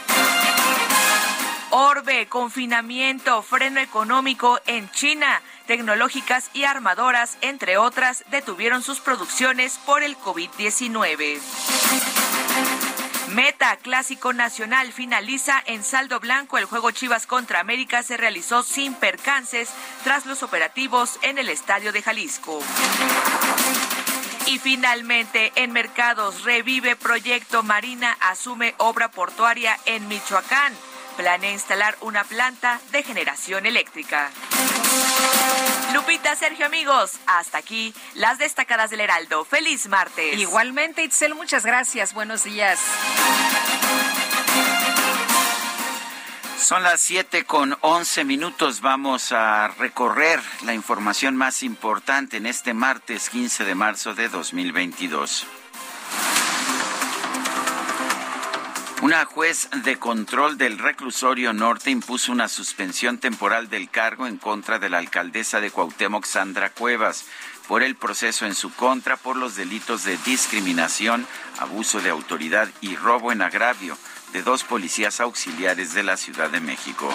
Orbe, 1.71 2.27
confinamiento, 2.27 3.43
freno 3.43 3.81
económico 3.81 4.61
en 4.67 4.91
China. 4.91 5.43
Tecnológicas 5.67 6.51
y 6.53 6.65
armadoras, 6.65 7.37
entre 7.43 7.77
otras, 7.77 8.25
detuvieron 8.31 8.83
sus 8.83 9.01
producciones 9.01 9.79
por 9.79 10.03
el 10.03 10.17
COVID-19. 10.19 11.41
Meta 13.35 13.77
Clásico 13.77 14.33
Nacional 14.33 14.93
finaliza 14.93 15.63
en 15.67 15.85
saldo 15.85 16.19
blanco. 16.19 16.59
El 16.59 16.65
juego 16.65 16.91
Chivas 16.91 17.27
contra 17.27 17.61
América 17.61 18.03
se 18.03 18.17
realizó 18.17 18.65
sin 18.65 18.95
percances 18.95 19.71
tras 20.03 20.27
los 20.27 20.43
operativos 20.43 21.19
en 21.23 21.39
el 21.39 21.49
Estadio 21.49 21.93
de 21.93 22.03
Jalisco. 22.03 22.61
Y 24.47 24.59
finalmente, 24.59 25.53
en 25.55 25.71
mercados, 25.71 26.43
revive 26.43 26.97
proyecto 26.97 27.63
Marina, 27.63 28.17
asume 28.21 28.75
obra 28.79 29.13
portuaria 29.13 29.79
en 29.87 30.09
Michoacán. 30.09 30.73
Planea 31.17 31.53
instalar 31.53 31.97
una 32.01 32.25
planta 32.25 32.81
de 32.93 33.03
generación 33.03 33.67
eléctrica. 33.67 34.31
Lupita, 35.93 36.37
Sergio, 36.37 36.67
amigos, 36.67 37.13
hasta 37.27 37.59
aquí 37.59 37.95
las 38.15 38.39
destacadas 38.39 38.91
del 38.91 39.01
Heraldo. 39.01 39.45
Feliz 39.45 39.89
martes. 39.89 40.39
Igualmente, 40.39 41.03
Itzel, 41.03 41.35
muchas 41.35 41.67
gracias. 41.67 42.15
Buenos 42.15 42.45
días. 42.45 42.79
Son 46.59 46.83
las 46.85 47.01
7 47.01 47.45
con 47.45 47.77
11 47.81 48.25
minutos. 48.25 48.81
Vamos 48.81 49.33
a 49.33 49.69
recorrer 49.79 50.41
la 50.65 50.75
información 50.75 51.35
más 51.35 51.65
importante 51.65 52.37
en 52.37 52.47
este 52.47 52.75
martes 52.75 53.29
15 53.31 53.65
de 53.65 53.75
marzo 53.75 54.15
de 54.15 54.29
2022. 54.29 55.47
Una 59.03 59.25
juez 59.25 59.71
de 59.83 59.99
control 59.99 60.59
del 60.59 60.79
reclusorio 60.79 61.55
norte 61.55 61.91
impuso 61.91 62.33
una 62.33 62.49
suspensión 62.49 63.17
temporal 63.17 63.71
del 63.71 63.89
cargo 63.89 64.27
en 64.27 64.37
contra 64.37 64.79
de 64.79 64.91
la 64.91 64.99
alcaldesa 64.99 65.59
de 65.63 65.71
Cuauhtémoc, 65.71 66.27
Sandra 66.27 66.69
Cuevas, 66.69 67.25
por 67.67 67.83
el 67.83 67.97
proceso 67.97 68.45
en 68.45 68.55
su 68.55 68.71
contra 68.75 69.17
por 69.17 69.37
los 69.37 69.57
delitos 69.57 70.05
de 70.05 70.19
discriminación, 70.27 71.27
abuso 71.59 72.03
de 72.03 72.11
autoridad 72.11 72.69
y 72.83 72.95
robo 72.95 73.33
en 73.33 73.41
agravio 73.41 73.97
de 74.35 74.43
dos 74.43 74.65
policías 74.65 75.21
auxiliares 75.21 75.95
de 75.95 76.03
la 76.03 76.19
Ciudad 76.19 76.51
de 76.51 76.61
México. 76.61 77.09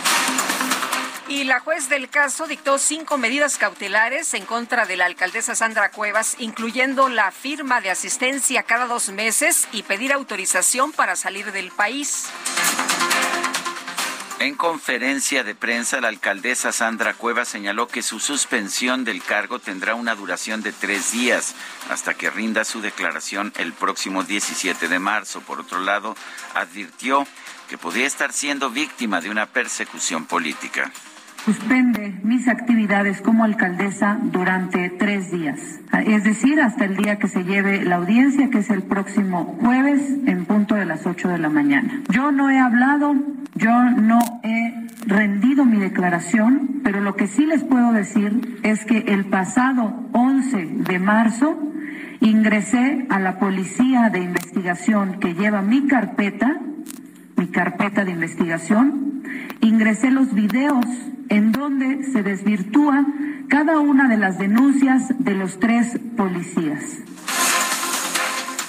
Y 1.27 1.43
la 1.43 1.59
juez 1.59 1.89
del 1.89 2.07
caso 2.07 2.45
dictó 2.45 2.77
cinco 2.77 3.17
medidas 3.17 3.57
cautelares 3.57 4.35
en 4.35 4.45
contra 4.45 4.85
de 4.85 4.95
la 4.95 5.05
alcaldesa 5.05 5.55
Sandra 5.55 5.89
Cuevas, 5.89 6.35
incluyendo 6.37 7.09
la 7.09 7.31
firma 7.31 7.81
de 7.81 7.89
asistencia 7.89 8.61
cada 8.61 8.85
dos 8.85 9.09
meses 9.09 9.67
y 9.71 9.81
pedir 9.81 10.13
autorización 10.13 10.91
para 10.91 11.15
salir 11.15 11.51
del 11.51 11.71
país. 11.71 12.27
En 14.37 14.53
conferencia 14.53 15.43
de 15.43 15.55
prensa, 15.55 15.99
la 15.99 16.09
alcaldesa 16.09 16.71
Sandra 16.71 17.15
Cuevas 17.15 17.47
señaló 17.47 17.87
que 17.87 18.03
su 18.03 18.19
suspensión 18.19 19.03
del 19.03 19.23
cargo 19.23 19.57
tendrá 19.57 19.95
una 19.95 20.13
duración 20.13 20.61
de 20.61 20.73
tres 20.73 21.11
días 21.11 21.55
hasta 21.89 22.13
que 22.13 22.29
rinda 22.29 22.65
su 22.65 22.81
declaración 22.81 23.51
el 23.57 23.73
próximo 23.73 24.23
17 24.23 24.87
de 24.87 24.99
marzo. 24.99 25.41
Por 25.41 25.61
otro 25.61 25.79
lado, 25.79 26.15
advirtió 26.53 27.25
que 27.67 27.79
podría 27.79 28.05
estar 28.05 28.31
siendo 28.31 28.69
víctima 28.69 29.21
de 29.21 29.31
una 29.31 29.47
persecución 29.47 30.25
política. 30.25 30.91
Suspende 31.45 32.15
mis 32.23 32.47
actividades 32.47 33.21
como 33.21 33.43
alcaldesa 33.43 34.17
durante 34.19 34.89
tres 34.89 35.29
días, 35.29 35.59
es 36.03 36.23
decir, 36.23 36.59
hasta 36.59 36.85
el 36.85 36.97
día 36.97 37.19
que 37.19 37.27
se 37.27 37.43
lleve 37.43 37.85
la 37.85 37.97
audiencia, 37.97 38.49
que 38.49 38.57
es 38.57 38.71
el 38.71 38.81
próximo 38.81 39.55
jueves 39.61 40.01
en 40.25 40.45
punto 40.45 40.73
de 40.73 40.85
las 40.85 41.05
8 41.05 41.27
de 41.27 41.37
la 41.37 41.49
mañana. 41.49 42.01
Yo 42.09 42.31
no 42.31 42.49
he 42.49 42.57
hablado, 42.57 43.13
yo 43.53 43.83
no 43.91 44.17
he 44.41 44.87
rendido 45.05 45.65
mi 45.65 45.77
declaración, 45.77 46.81
pero 46.83 46.99
lo 46.99 47.15
que 47.15 47.27
sí 47.27 47.45
les 47.45 47.63
puedo 47.63 47.91
decir 47.91 48.57
es 48.63 48.83
que 48.83 48.97
el 49.09 49.25
pasado 49.25 49.93
11 50.13 50.65
de 50.65 50.97
marzo 50.97 51.61
ingresé 52.21 53.05
a 53.11 53.19
la 53.19 53.37
policía 53.37 54.09
de 54.09 54.23
investigación 54.23 55.19
que 55.19 55.35
lleva 55.35 55.61
mi 55.61 55.85
carpeta, 55.85 56.59
mi 57.37 57.45
carpeta 57.49 58.03
de 58.03 58.13
investigación, 58.13 59.14
ingresé 59.61 60.11
los 60.11 60.33
videos 60.33 60.85
en 61.29 61.51
donde 61.51 62.03
se 62.11 62.23
desvirtúa 62.23 63.05
cada 63.49 63.79
una 63.79 64.07
de 64.07 64.17
las 64.17 64.37
denuncias 64.37 65.03
de 65.19 65.35
los 65.35 65.59
tres 65.59 65.97
policías. 66.17 66.83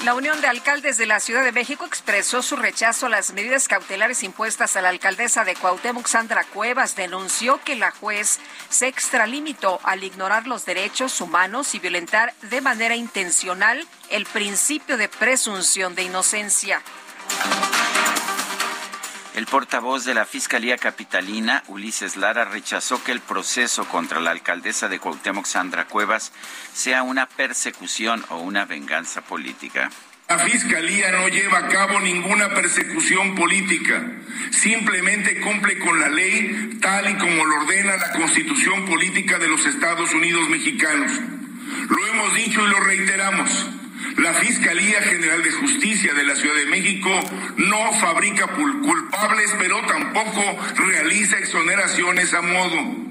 La 0.07 0.14
Unión 0.14 0.40
de 0.40 0.47
Alcaldes 0.47 0.99
de 0.99 1.07
la 1.07 1.19
Ciudad 1.19 1.43
de 1.43 1.50
México 1.50 1.85
expresó 1.85 2.40
su 2.40 2.55
rechazo 2.55 3.07
a 3.07 3.09
las 3.09 3.33
medidas 3.33 3.66
cautelares 3.66 4.23
impuestas 4.23 4.76
a 4.76 4.81
la 4.81 4.90
alcaldesa 4.90 5.45
de 5.45 5.57
Cuauhtémoc, 5.57 6.07
Sandra 6.07 6.45
Cuevas. 6.45 6.95
Denunció 6.95 7.61
que 7.64 7.75
la 7.75 7.90
juez 7.90 8.38
se 8.69 8.87
extralimitó 8.87 9.81
al 9.83 10.05
ignorar 10.05 10.47
los 10.47 10.64
derechos 10.64 11.21
humanos 11.21 11.75
y 11.75 11.81
violentar 11.81 12.35
de 12.43 12.61
manera 12.61 12.95
intencional 12.95 13.85
el 14.09 14.26
principio 14.26 14.97
de 14.97 15.09
presunción 15.09 15.97
de 15.97 16.05
inocencia. 16.05 16.81
El 19.37 19.45
portavoz 19.45 20.07
de 20.07 20.14
la 20.14 20.25
Fiscalía 20.25 20.78
Capitalina, 20.78 21.62
Ulises 21.69 22.16
Lara, 22.16 22.47
rechazó 22.47 23.05
que 23.05 23.12
el 23.12 23.21
proceso 23.21 23.87
contra 23.87 24.19
la 24.19 24.31
alcaldesa 24.31 24.88
de 24.88 24.99
Cuauhtémoc, 24.99 25.45
Sandra 25.45 25.85
Cuevas, 25.85 26.33
sea 26.73 27.02
una 27.02 27.26
persecución 27.26 28.25
o 28.31 28.38
una 28.38 28.64
venganza 28.64 29.21
política. 29.21 29.90
La 30.31 30.38
Fiscalía 30.38 31.12
no 31.12 31.28
lleva 31.28 31.59
a 31.59 31.69
cabo 31.69 32.00
ninguna 32.00 32.49
persecución 32.55 33.35
política, 33.35 34.11
simplemente 34.52 35.38
cumple 35.43 35.78
con 35.81 36.00
la 36.00 36.09
ley 36.09 36.78
tal 36.81 37.11
y 37.11 37.19
como 37.19 37.45
lo 37.45 37.57
ordena 37.57 37.95
la 37.99 38.12
Constitución 38.12 38.87
Política 38.87 39.38
de 39.38 39.49
los 39.49 39.66
Estados 39.66 40.14
Unidos 40.14 40.49
Mexicanos. 40.49 41.12
Lo 41.90 42.07
hemos 42.07 42.35
dicho 42.37 42.66
y 42.66 42.71
lo 42.71 42.81
reiteramos. 42.81 43.50
La 44.16 44.32
Fiscalía 44.34 45.00
General 45.02 45.42
de 45.42 45.50
Justicia 45.50 46.14
de 46.14 46.25
la 46.25 46.34
Ciudad 46.34 46.54
de 46.56 46.66
México 46.66 47.10
no 47.56 47.92
fabrica 48.00 48.46
culpables, 48.46 49.54
pero 49.58 49.80
tampoco 49.86 50.42
realiza 50.76 51.38
exoneraciones 51.38 52.32
a 52.34 52.42
modo. 52.42 53.06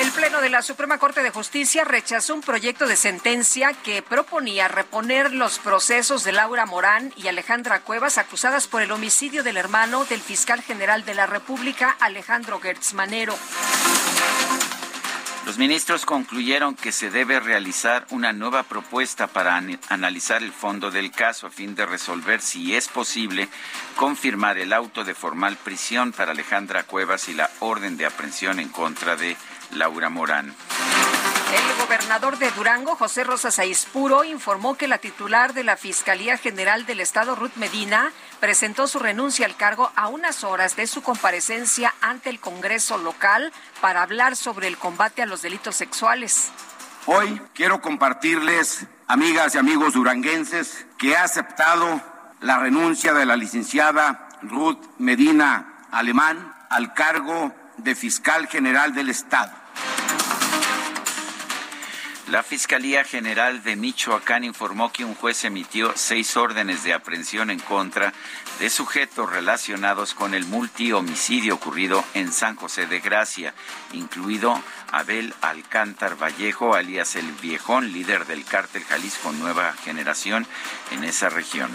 El 0.00 0.10
Pleno 0.10 0.40
de 0.40 0.50
la 0.50 0.60
Suprema 0.62 0.98
Corte 0.98 1.22
de 1.22 1.30
Justicia 1.30 1.84
rechazó 1.84 2.34
un 2.34 2.40
proyecto 2.40 2.86
de 2.86 2.96
sentencia 2.96 3.72
que 3.84 4.02
proponía 4.02 4.66
reponer 4.66 5.32
los 5.32 5.60
procesos 5.60 6.24
de 6.24 6.32
Laura 6.32 6.66
Morán 6.66 7.12
y 7.16 7.28
Alejandra 7.28 7.80
Cuevas 7.80 8.18
acusadas 8.18 8.66
por 8.66 8.82
el 8.82 8.90
homicidio 8.90 9.44
del 9.44 9.56
hermano 9.56 10.04
del 10.04 10.20
fiscal 10.20 10.62
general 10.62 11.04
de 11.04 11.14
la 11.14 11.26
República, 11.26 11.96
Alejandro 12.00 12.60
Gertz 12.60 12.92
Manero. 12.92 13.36
Los 15.46 15.58
ministros 15.58 16.06
concluyeron 16.06 16.74
que 16.74 16.90
se 16.90 17.10
debe 17.10 17.38
realizar 17.38 18.06
una 18.08 18.32
nueva 18.32 18.62
propuesta 18.62 19.26
para 19.26 19.62
analizar 19.90 20.42
el 20.42 20.52
fondo 20.52 20.90
del 20.90 21.10
caso 21.10 21.46
a 21.46 21.50
fin 21.50 21.74
de 21.74 21.84
resolver 21.84 22.40
si 22.40 22.74
es 22.74 22.88
posible 22.88 23.48
confirmar 23.96 24.56
el 24.56 24.72
auto 24.72 25.04
de 25.04 25.14
formal 25.14 25.58
prisión 25.62 26.12
para 26.12 26.32
Alejandra 26.32 26.84
Cuevas 26.84 27.28
y 27.28 27.34
la 27.34 27.50
orden 27.60 27.98
de 27.98 28.06
aprehensión 28.06 28.58
en 28.58 28.70
contra 28.70 29.16
de 29.16 29.36
Laura 29.72 30.08
Morán. 30.08 30.54
El 31.54 31.76
gobernador 31.78 32.38
de 32.38 32.50
Durango, 32.50 32.96
José 32.96 33.22
Rosas 33.22 33.60
Aispuro, 33.60 34.24
informó 34.24 34.76
que 34.76 34.88
la 34.88 34.98
titular 34.98 35.54
de 35.54 35.62
la 35.62 35.76
Fiscalía 35.76 36.36
General 36.36 36.84
del 36.84 36.98
Estado, 36.98 37.36
Ruth 37.36 37.54
Medina, 37.54 38.10
presentó 38.40 38.88
su 38.88 38.98
renuncia 38.98 39.46
al 39.46 39.54
cargo 39.54 39.92
a 39.94 40.08
unas 40.08 40.42
horas 40.42 40.74
de 40.74 40.88
su 40.88 41.02
comparecencia 41.02 41.94
ante 42.00 42.28
el 42.28 42.40
Congreso 42.40 42.98
local 42.98 43.52
para 43.80 44.02
hablar 44.02 44.34
sobre 44.34 44.66
el 44.66 44.78
combate 44.78 45.22
a 45.22 45.26
los 45.26 45.42
delitos 45.42 45.76
sexuales. 45.76 46.50
Hoy 47.06 47.40
quiero 47.54 47.80
compartirles, 47.80 48.86
amigas 49.06 49.54
y 49.54 49.58
amigos 49.58 49.94
duranguenses, 49.94 50.86
que 50.98 51.10
he 51.10 51.16
aceptado 51.16 52.02
la 52.40 52.58
renuncia 52.58 53.14
de 53.14 53.26
la 53.26 53.36
licenciada 53.36 54.28
Ruth 54.42 54.82
Medina 54.98 55.86
Alemán 55.92 56.52
al 56.68 56.94
cargo 56.94 57.54
de 57.76 57.94
fiscal 57.94 58.48
general 58.48 58.92
del 58.92 59.08
Estado. 59.08 59.63
La 62.34 62.42
Fiscalía 62.42 63.04
General 63.04 63.62
de 63.62 63.76
Michoacán 63.76 64.42
informó 64.42 64.90
que 64.90 65.04
un 65.04 65.14
juez 65.14 65.44
emitió 65.44 65.92
seis 65.94 66.36
órdenes 66.36 66.82
de 66.82 66.92
aprehensión 66.92 67.48
en 67.48 67.60
contra 67.60 68.12
de 68.58 68.70
sujetos 68.70 69.30
relacionados 69.30 70.14
con 70.14 70.34
el 70.34 70.44
multihomicidio 70.44 71.54
ocurrido 71.54 72.04
en 72.12 72.32
San 72.32 72.56
José 72.56 72.86
de 72.86 72.98
Gracia, 72.98 73.54
incluido 73.92 74.60
Abel 74.90 75.32
Alcántar 75.42 76.20
Vallejo, 76.20 76.74
alias 76.74 77.14
El 77.14 77.30
Viejón, 77.40 77.92
líder 77.92 78.26
del 78.26 78.44
cártel 78.44 78.82
Jalisco 78.82 79.30
Nueva 79.30 79.72
Generación 79.84 80.44
en 80.90 81.04
esa 81.04 81.28
región. 81.28 81.70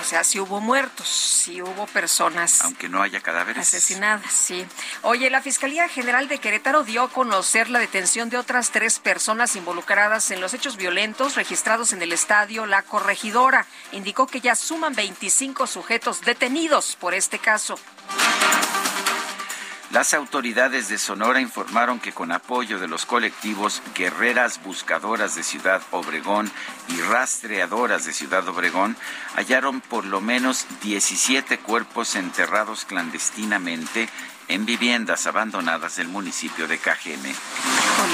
O 0.00 0.04
sea, 0.04 0.24
si 0.24 0.40
hubo 0.40 0.60
muertos, 0.60 1.08
si 1.08 1.60
hubo 1.60 1.86
personas. 1.86 2.62
Aunque 2.62 2.88
no 2.88 3.02
haya 3.02 3.20
cadáveres. 3.20 3.68
Asesinadas, 3.68 4.32
sí. 4.32 4.66
Oye, 5.02 5.28
la 5.30 5.42
Fiscalía 5.42 5.88
General 5.88 6.26
de 6.26 6.38
Querétaro 6.38 6.84
dio 6.84 7.02
a 7.02 7.10
conocer 7.10 7.68
la 7.68 7.78
detención 7.78 8.30
de 8.30 8.38
otras 8.38 8.70
tres 8.70 8.98
personas 8.98 9.56
involucradas 9.56 10.30
en 10.30 10.40
los 10.40 10.54
hechos 10.54 10.76
violentos 10.76 11.36
registrados 11.36 11.92
en 11.92 12.02
el 12.02 12.12
estadio 12.12 12.66
La 12.66 12.82
Corregidora. 12.82 13.66
Indicó 13.92 14.26
que 14.26 14.40
ya 14.40 14.54
suman 14.54 14.94
25 14.94 15.66
sujetos 15.66 16.22
detenidos 16.22 16.96
por 16.96 17.14
este 17.14 17.38
caso. 17.38 17.78
Las 19.90 20.14
autoridades 20.14 20.88
de 20.88 20.98
Sonora 20.98 21.40
informaron 21.40 21.98
que 21.98 22.12
con 22.12 22.30
apoyo 22.30 22.78
de 22.78 22.86
los 22.86 23.06
colectivos 23.06 23.82
Guerreras 23.96 24.62
Buscadoras 24.62 25.34
de 25.34 25.42
Ciudad 25.42 25.82
Obregón 25.90 26.48
y 26.88 27.00
Rastreadoras 27.00 28.04
de 28.04 28.12
Ciudad 28.12 28.46
Obregón 28.46 28.96
hallaron 29.34 29.80
por 29.80 30.04
lo 30.04 30.20
menos 30.20 30.64
17 30.82 31.58
cuerpos 31.58 32.14
enterrados 32.14 32.84
clandestinamente 32.84 34.08
en 34.46 34.64
viviendas 34.64 35.26
abandonadas 35.26 35.96
del 35.96 36.06
municipio 36.06 36.68
de 36.68 36.78
Cajeme. 36.78 37.34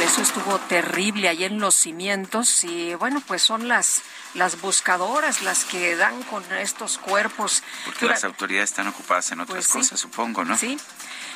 eso 0.03 0.23
estuvo 0.23 0.59
terrible 0.61 1.29
ahí 1.29 1.45
en 1.45 1.61
los 1.61 1.75
cimientos 1.75 2.65
y 2.65 2.95
bueno, 2.95 3.23
pues 3.27 3.43
son 3.43 3.69
las 3.69 4.03
las 4.33 4.61
buscadoras 4.61 5.43
las 5.43 5.65
que 5.65 5.97
dan 5.97 6.23
con 6.25 6.45
estos 6.55 6.99
cuerpos. 6.99 7.63
Porque 7.85 8.07
las 8.07 8.25
autoridades 8.25 8.71
están 8.71 8.89
ocupadas 8.89 9.31
en 9.33 9.41
otras 9.41 9.67
pues 9.67 9.69
cosas, 9.69 9.99
supongo, 9.99 10.45
¿no? 10.45 10.57
Sí. 10.57 10.79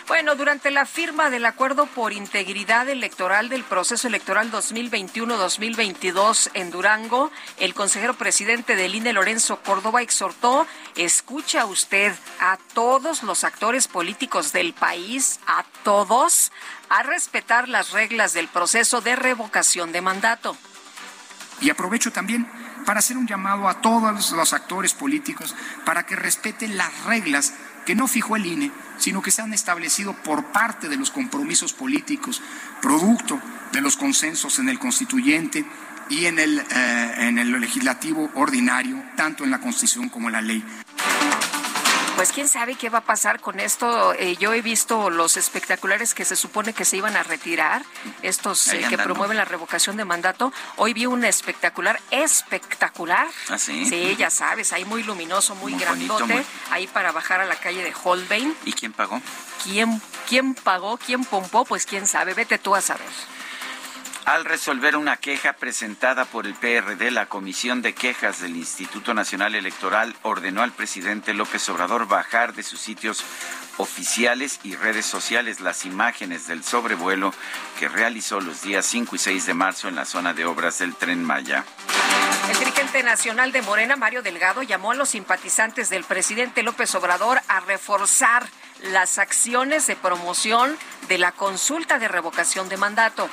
Bueno, 0.06 0.34
durante 0.34 0.70
la 0.70 0.86
firma 0.86 1.30
del 1.30 1.46
acuerdo 1.46 1.86
por 1.86 2.12
integridad 2.12 2.88
electoral 2.88 3.48
del 3.48 3.64
proceso 3.64 4.08
electoral 4.08 4.50
2021-2022 4.50 6.50
en 6.54 6.70
Durango, 6.70 7.30
el 7.58 7.74
consejero 7.74 8.14
presidente 8.14 8.76
del 8.76 8.94
INE, 8.94 9.12
Lorenzo 9.12 9.60
Córdoba, 9.62 10.02
exhortó, 10.02 10.66
escucha 10.96 11.64
usted 11.66 12.12
a 12.40 12.58
todos 12.74 13.22
los 13.22 13.44
actores 13.44 13.88
políticos 13.88 14.52
del 14.52 14.72
país, 14.72 15.40
a 15.46 15.64
todos, 15.84 16.50
a 16.88 17.02
respetar 17.02 17.68
las 17.68 17.92
reglas 17.92 18.32
del 18.32 18.48
proceso 18.48 19.00
de 19.00 19.16
revocación 19.16 19.92
de 19.92 20.00
mandato. 20.00 20.56
Y 21.60 21.70
aprovecho 21.70 22.10
también 22.10 22.50
para 22.86 23.00
hacer 23.00 23.16
un 23.16 23.26
llamado 23.26 23.68
a 23.68 23.80
todos 23.80 24.32
los 24.32 24.52
actores 24.52 24.94
políticos 24.94 25.54
para 25.84 26.06
que 26.06 26.16
respeten 26.16 26.76
las 26.76 27.04
reglas 27.04 27.52
que 27.84 27.94
no 27.94 28.06
fijó 28.06 28.36
el 28.36 28.46
INE, 28.46 28.70
sino 28.98 29.22
que 29.22 29.30
se 29.30 29.42
han 29.42 29.52
establecido 29.52 30.14
por 30.14 30.46
parte 30.52 30.88
de 30.88 30.96
los 30.96 31.10
compromisos 31.10 31.72
políticos, 31.72 32.42
producto 32.80 33.40
de 33.72 33.80
los 33.80 33.96
consensos 33.96 34.58
en 34.58 34.68
el 34.68 34.78
constituyente 34.78 35.64
y 36.08 36.26
en 36.26 36.38
el, 36.38 36.58
eh, 36.58 37.14
en 37.18 37.38
el 37.38 37.52
legislativo 37.60 38.30
ordinario, 38.34 39.02
tanto 39.16 39.44
en 39.44 39.50
la 39.50 39.60
Constitución 39.60 40.08
como 40.08 40.28
en 40.28 40.32
la 40.32 40.42
ley. 40.42 40.64
Pues 42.20 42.32
quién 42.32 42.48
sabe 42.48 42.74
qué 42.74 42.90
va 42.90 42.98
a 42.98 43.04
pasar 43.04 43.40
con 43.40 43.60
esto. 43.60 44.12
Eh, 44.12 44.36
yo 44.36 44.52
he 44.52 44.60
visto 44.60 45.08
los 45.08 45.38
espectaculares 45.38 46.12
que 46.12 46.26
se 46.26 46.36
supone 46.36 46.74
que 46.74 46.84
se 46.84 46.98
iban 46.98 47.16
a 47.16 47.22
retirar, 47.22 47.82
estos 48.20 48.68
eh, 48.68 48.84
que 48.90 48.98
promueven 48.98 49.38
la 49.38 49.46
revocación 49.46 49.96
de 49.96 50.04
mandato. 50.04 50.52
Hoy 50.76 50.92
vi 50.92 51.06
un 51.06 51.24
espectacular, 51.24 51.98
espectacular. 52.10 53.26
¿Ah, 53.48 53.56
sí? 53.56 53.86
Sí, 53.86 54.16
ya 54.18 54.28
sabes, 54.28 54.74
ahí 54.74 54.84
muy 54.84 55.02
luminoso, 55.02 55.54
muy, 55.54 55.74
grandote, 55.76 56.44
ahí 56.70 56.86
para 56.88 57.10
bajar 57.10 57.40
a 57.40 57.46
la 57.46 57.56
calle 57.56 57.82
de 57.82 57.94
Holbein. 58.04 58.54
¿Y 58.66 58.74
quién 58.74 58.92
pagó? 58.92 59.22
¿Quién, 59.64 60.02
quién 60.28 60.54
pagó? 60.54 60.98
¿Quién 60.98 61.24
pompó? 61.24 61.64
Pues 61.64 61.86
quién 61.86 62.06
sabe, 62.06 62.34
vete 62.34 62.58
tú 62.58 62.74
a 62.74 62.82
saber. 62.82 63.08
Al 64.26 64.44
resolver 64.44 64.96
una 64.96 65.16
queja 65.16 65.54
presentada 65.54 66.24
por 66.24 66.46
el 66.46 66.54
PRD, 66.54 67.10
la 67.10 67.26
Comisión 67.26 67.80
de 67.80 67.94
Quejas 67.94 68.40
del 68.40 68.54
Instituto 68.54 69.14
Nacional 69.14 69.54
Electoral 69.54 70.14
ordenó 70.22 70.62
al 70.62 70.72
presidente 70.72 71.32
López 71.32 71.66
Obrador 71.70 72.06
bajar 72.06 72.52
de 72.52 72.62
sus 72.62 72.80
sitios 72.80 73.24
oficiales 73.78 74.60
y 74.62 74.76
redes 74.76 75.06
sociales 75.06 75.60
las 75.60 75.86
imágenes 75.86 76.46
del 76.46 76.62
sobrevuelo 76.62 77.32
que 77.78 77.88
realizó 77.88 78.40
los 78.40 78.62
días 78.62 78.84
5 78.86 79.16
y 79.16 79.18
6 79.18 79.46
de 79.46 79.54
marzo 79.54 79.88
en 79.88 79.96
la 79.96 80.04
zona 80.04 80.34
de 80.34 80.44
obras 80.44 80.78
del 80.78 80.94
tren 80.94 81.24
Maya. 81.24 81.64
El 82.50 82.58
dirigente 82.58 83.02
nacional 83.02 83.52
de 83.52 83.62
Morena, 83.62 83.96
Mario 83.96 84.22
Delgado, 84.22 84.62
llamó 84.62 84.90
a 84.92 84.96
los 84.96 85.08
simpatizantes 85.08 85.88
del 85.88 86.04
presidente 86.04 86.62
López 86.62 86.94
Obrador 86.94 87.40
a 87.48 87.60
reforzar 87.60 88.46
las 88.82 89.18
acciones 89.18 89.86
de 89.86 89.96
promoción 89.96 90.76
de 91.08 91.18
la 91.18 91.32
consulta 91.32 91.98
de 91.98 92.08
revocación 92.08 92.68
de 92.68 92.76
mandato 92.76 93.28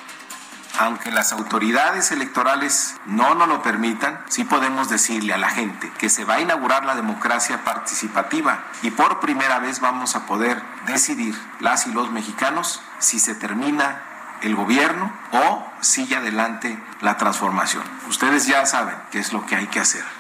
aunque 0.77 1.11
las 1.11 1.31
autoridades 1.31 2.11
electorales 2.11 2.95
no 3.05 3.35
nos 3.35 3.47
lo 3.47 3.61
permitan, 3.61 4.23
sí 4.29 4.43
podemos 4.43 4.89
decirle 4.89 5.33
a 5.33 5.37
la 5.37 5.49
gente 5.49 5.91
que 5.97 6.09
se 6.09 6.25
va 6.25 6.35
a 6.35 6.41
inaugurar 6.41 6.85
la 6.85 6.95
democracia 6.95 7.63
participativa 7.63 8.63
y 8.81 8.91
por 8.91 9.19
primera 9.19 9.59
vez 9.59 9.79
vamos 9.79 10.15
a 10.15 10.25
poder 10.25 10.61
decidir 10.85 11.35
las 11.59 11.87
y 11.87 11.91
los 11.91 12.11
mexicanos 12.11 12.81
si 12.99 13.19
se 13.19 13.35
termina 13.35 14.01
el 14.41 14.55
gobierno 14.55 15.11
o 15.31 15.65
sigue 15.81 16.15
adelante 16.15 16.79
la 17.01 17.17
transformación. 17.17 17.83
Ustedes 18.07 18.45
ya 18.45 18.65
saben 18.65 18.95
qué 19.11 19.19
es 19.19 19.33
lo 19.33 19.45
que 19.45 19.55
hay 19.55 19.67
que 19.67 19.79
hacer. 19.79 20.16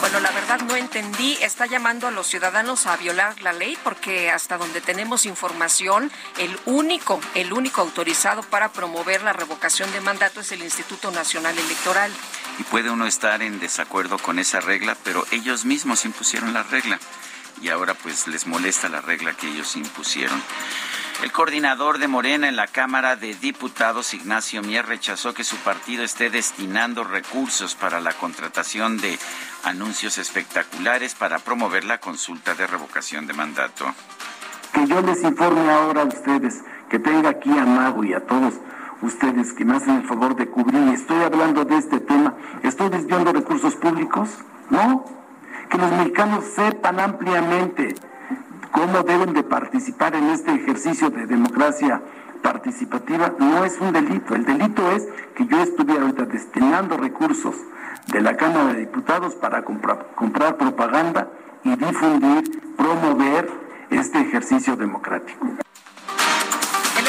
Bueno, 0.00 0.20
la 0.20 0.30
verdad 0.30 0.60
no 0.60 0.76
entendí. 0.76 1.36
Está 1.40 1.66
llamando 1.66 2.06
a 2.06 2.10
los 2.10 2.26
ciudadanos 2.26 2.86
a 2.86 2.96
violar 2.96 3.40
la 3.42 3.52
ley 3.52 3.76
porque 3.82 4.30
hasta 4.30 4.56
donde 4.56 4.80
tenemos 4.80 5.26
información, 5.26 6.10
el 6.38 6.58
único, 6.66 7.20
el 7.34 7.52
único 7.52 7.80
autorizado 7.80 8.42
para 8.42 8.72
promover 8.72 9.22
la 9.22 9.32
revocación 9.32 9.90
de 9.92 10.00
mandato 10.00 10.40
es 10.40 10.52
el 10.52 10.62
Instituto 10.62 11.10
Nacional 11.10 11.58
Electoral. 11.58 12.12
Y 12.58 12.62
puede 12.64 12.90
uno 12.90 13.06
estar 13.06 13.42
en 13.42 13.60
desacuerdo 13.60 14.18
con 14.18 14.38
esa 14.38 14.60
regla, 14.60 14.96
pero 15.04 15.26
ellos 15.30 15.64
mismos 15.64 16.04
impusieron 16.04 16.54
la 16.54 16.62
regla 16.62 16.98
y 17.60 17.68
ahora 17.68 17.94
pues 17.94 18.28
les 18.28 18.46
molesta 18.46 18.88
la 18.88 19.00
regla 19.00 19.34
que 19.34 19.48
ellos 19.48 19.76
impusieron. 19.76 20.42
El 21.22 21.32
coordinador 21.32 21.98
de 21.98 22.06
Morena 22.06 22.48
en 22.48 22.54
la 22.54 22.68
Cámara 22.68 23.16
de 23.16 23.34
Diputados, 23.34 24.14
Ignacio 24.14 24.62
Mier, 24.62 24.86
rechazó 24.86 25.34
que 25.34 25.42
su 25.42 25.56
partido 25.56 26.04
esté 26.04 26.30
destinando 26.30 27.02
recursos 27.02 27.74
para 27.74 28.00
la 28.00 28.12
contratación 28.12 28.98
de 28.98 29.18
anuncios 29.64 30.18
espectaculares 30.18 31.14
para 31.14 31.38
promover 31.38 31.84
la 31.84 31.98
consulta 31.98 32.54
de 32.54 32.66
revocación 32.66 33.26
de 33.26 33.34
mandato. 33.34 33.86
Que 34.72 34.86
yo 34.86 35.00
les 35.00 35.22
informe 35.22 35.70
ahora 35.70 36.02
a 36.02 36.04
ustedes, 36.04 36.62
que 36.88 36.98
tenga 36.98 37.30
aquí 37.30 37.50
a 37.56 37.64
Mago 37.64 38.04
y 38.04 38.14
a 38.14 38.26
todos 38.26 38.54
ustedes 39.02 39.52
que 39.52 39.64
me 39.64 39.76
hacen 39.76 39.96
el 39.96 40.06
favor 40.06 40.36
de 40.36 40.48
cubrir, 40.48 40.88
estoy 40.88 41.22
hablando 41.22 41.64
de 41.64 41.78
este 41.78 42.00
tema, 42.00 42.34
estoy 42.62 42.88
desviando 42.90 43.32
recursos 43.32 43.76
públicos, 43.76 44.30
¿no? 44.70 45.04
Que 45.70 45.78
los 45.78 45.90
mexicanos 45.92 46.44
sepan 46.54 46.98
ampliamente 46.98 47.94
cómo 48.72 49.02
deben 49.02 49.34
de 49.34 49.42
participar 49.42 50.14
en 50.14 50.30
este 50.30 50.52
ejercicio 50.54 51.10
de 51.10 51.26
democracia 51.26 52.02
participativa 52.42 53.34
no 53.38 53.64
es 53.64 53.78
un 53.80 53.92
delito. 53.92 54.34
El 54.34 54.44
delito 54.44 54.90
es 54.92 55.06
que 55.34 55.46
yo 55.46 55.60
estuviera 55.60 56.02
ahorita 56.02 56.24
destinando 56.24 56.96
recursos 56.96 57.56
de 58.12 58.20
la 58.20 58.36
Cámara 58.36 58.72
de 58.72 58.80
Diputados 58.80 59.34
para 59.34 59.62
comprar, 59.62 60.56
propaganda 60.56 61.28
y 61.64 61.76
difundir, 61.76 62.76
promover 62.76 63.48
este 63.90 64.20
ejercicio 64.20 64.76
democrático 64.76 65.46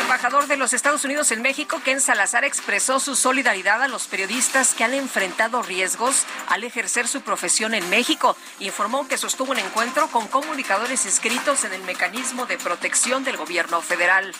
embajador 0.09 0.47
de 0.47 0.57
los 0.57 0.73
Estados 0.73 1.05
Unidos 1.05 1.31
en 1.31 1.43
México, 1.43 1.79
Ken 1.85 2.01
Salazar, 2.01 2.43
expresó 2.43 2.99
su 2.99 3.15
solidaridad 3.15 3.83
a 3.83 3.87
los 3.87 4.07
periodistas 4.07 4.73
que 4.73 4.83
han 4.83 4.95
enfrentado 4.95 5.61
riesgos 5.61 6.25
al 6.47 6.63
ejercer 6.63 7.07
su 7.07 7.21
profesión 7.21 7.75
en 7.75 7.87
México. 7.91 8.35
Informó 8.59 9.07
que 9.07 9.19
sostuvo 9.19 9.51
un 9.51 9.59
encuentro 9.59 10.07
con 10.07 10.27
comunicadores 10.27 11.05
inscritos 11.05 11.63
en 11.63 11.73
el 11.73 11.83
mecanismo 11.83 12.47
de 12.47 12.57
protección 12.57 13.23
del 13.23 13.37
gobierno 13.37 13.81
federal. 13.81 14.33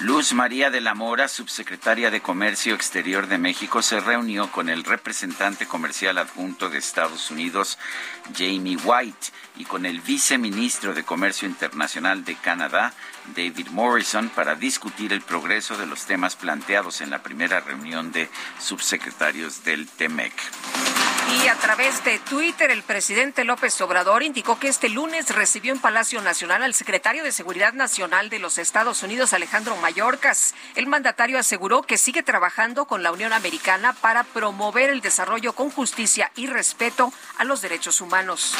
Luz 0.00 0.34
María 0.34 0.70
de 0.70 0.82
la 0.82 0.94
Mora, 0.94 1.26
subsecretaria 1.26 2.10
de 2.10 2.20
Comercio 2.20 2.74
Exterior 2.74 3.28
de 3.28 3.38
México, 3.38 3.80
se 3.80 3.98
reunió 3.98 4.52
con 4.52 4.68
el 4.68 4.84
representante 4.84 5.66
comercial 5.66 6.18
adjunto 6.18 6.68
de 6.68 6.76
Estados 6.76 7.30
Unidos, 7.30 7.78
Jamie 8.36 8.76
White, 8.76 9.28
y 9.56 9.64
con 9.64 9.86
el 9.86 10.02
viceministro 10.02 10.92
de 10.92 11.02
Comercio 11.02 11.48
Internacional 11.48 12.26
de 12.26 12.34
Canadá, 12.34 12.92
David 13.34 13.68
Morrison, 13.68 14.28
para 14.28 14.54
discutir 14.54 15.12
el 15.12 15.22
progreso 15.22 15.76
de 15.76 15.86
los 15.86 16.06
temas 16.06 16.36
planteados 16.36 17.00
en 17.00 17.10
la 17.10 17.22
primera 17.22 17.60
reunión 17.60 18.12
de 18.12 18.28
subsecretarios 18.58 19.64
del 19.64 19.86
TEMEC. 19.88 20.32
Y 21.28 21.48
a 21.48 21.56
través 21.56 22.04
de 22.04 22.20
Twitter, 22.20 22.70
el 22.70 22.84
presidente 22.84 23.44
López 23.44 23.80
Obrador 23.80 24.22
indicó 24.22 24.60
que 24.60 24.68
este 24.68 24.88
lunes 24.88 25.34
recibió 25.34 25.72
en 25.72 25.80
Palacio 25.80 26.22
Nacional 26.22 26.62
al 26.62 26.72
secretario 26.72 27.24
de 27.24 27.32
Seguridad 27.32 27.72
Nacional 27.72 28.30
de 28.30 28.38
los 28.38 28.58
Estados 28.58 29.02
Unidos, 29.02 29.32
Alejandro 29.32 29.76
Mayorkas. 29.76 30.54
El 30.76 30.86
mandatario 30.86 31.38
aseguró 31.38 31.82
que 31.82 31.98
sigue 31.98 32.22
trabajando 32.22 32.84
con 32.84 33.02
la 33.02 33.10
Unión 33.10 33.32
Americana 33.32 33.92
para 33.92 34.22
promover 34.22 34.88
el 34.88 35.00
desarrollo 35.00 35.52
con 35.52 35.70
justicia 35.70 36.30
y 36.36 36.46
respeto 36.46 37.12
a 37.38 37.44
los 37.44 37.60
derechos 37.60 38.00
humanos. 38.00 38.54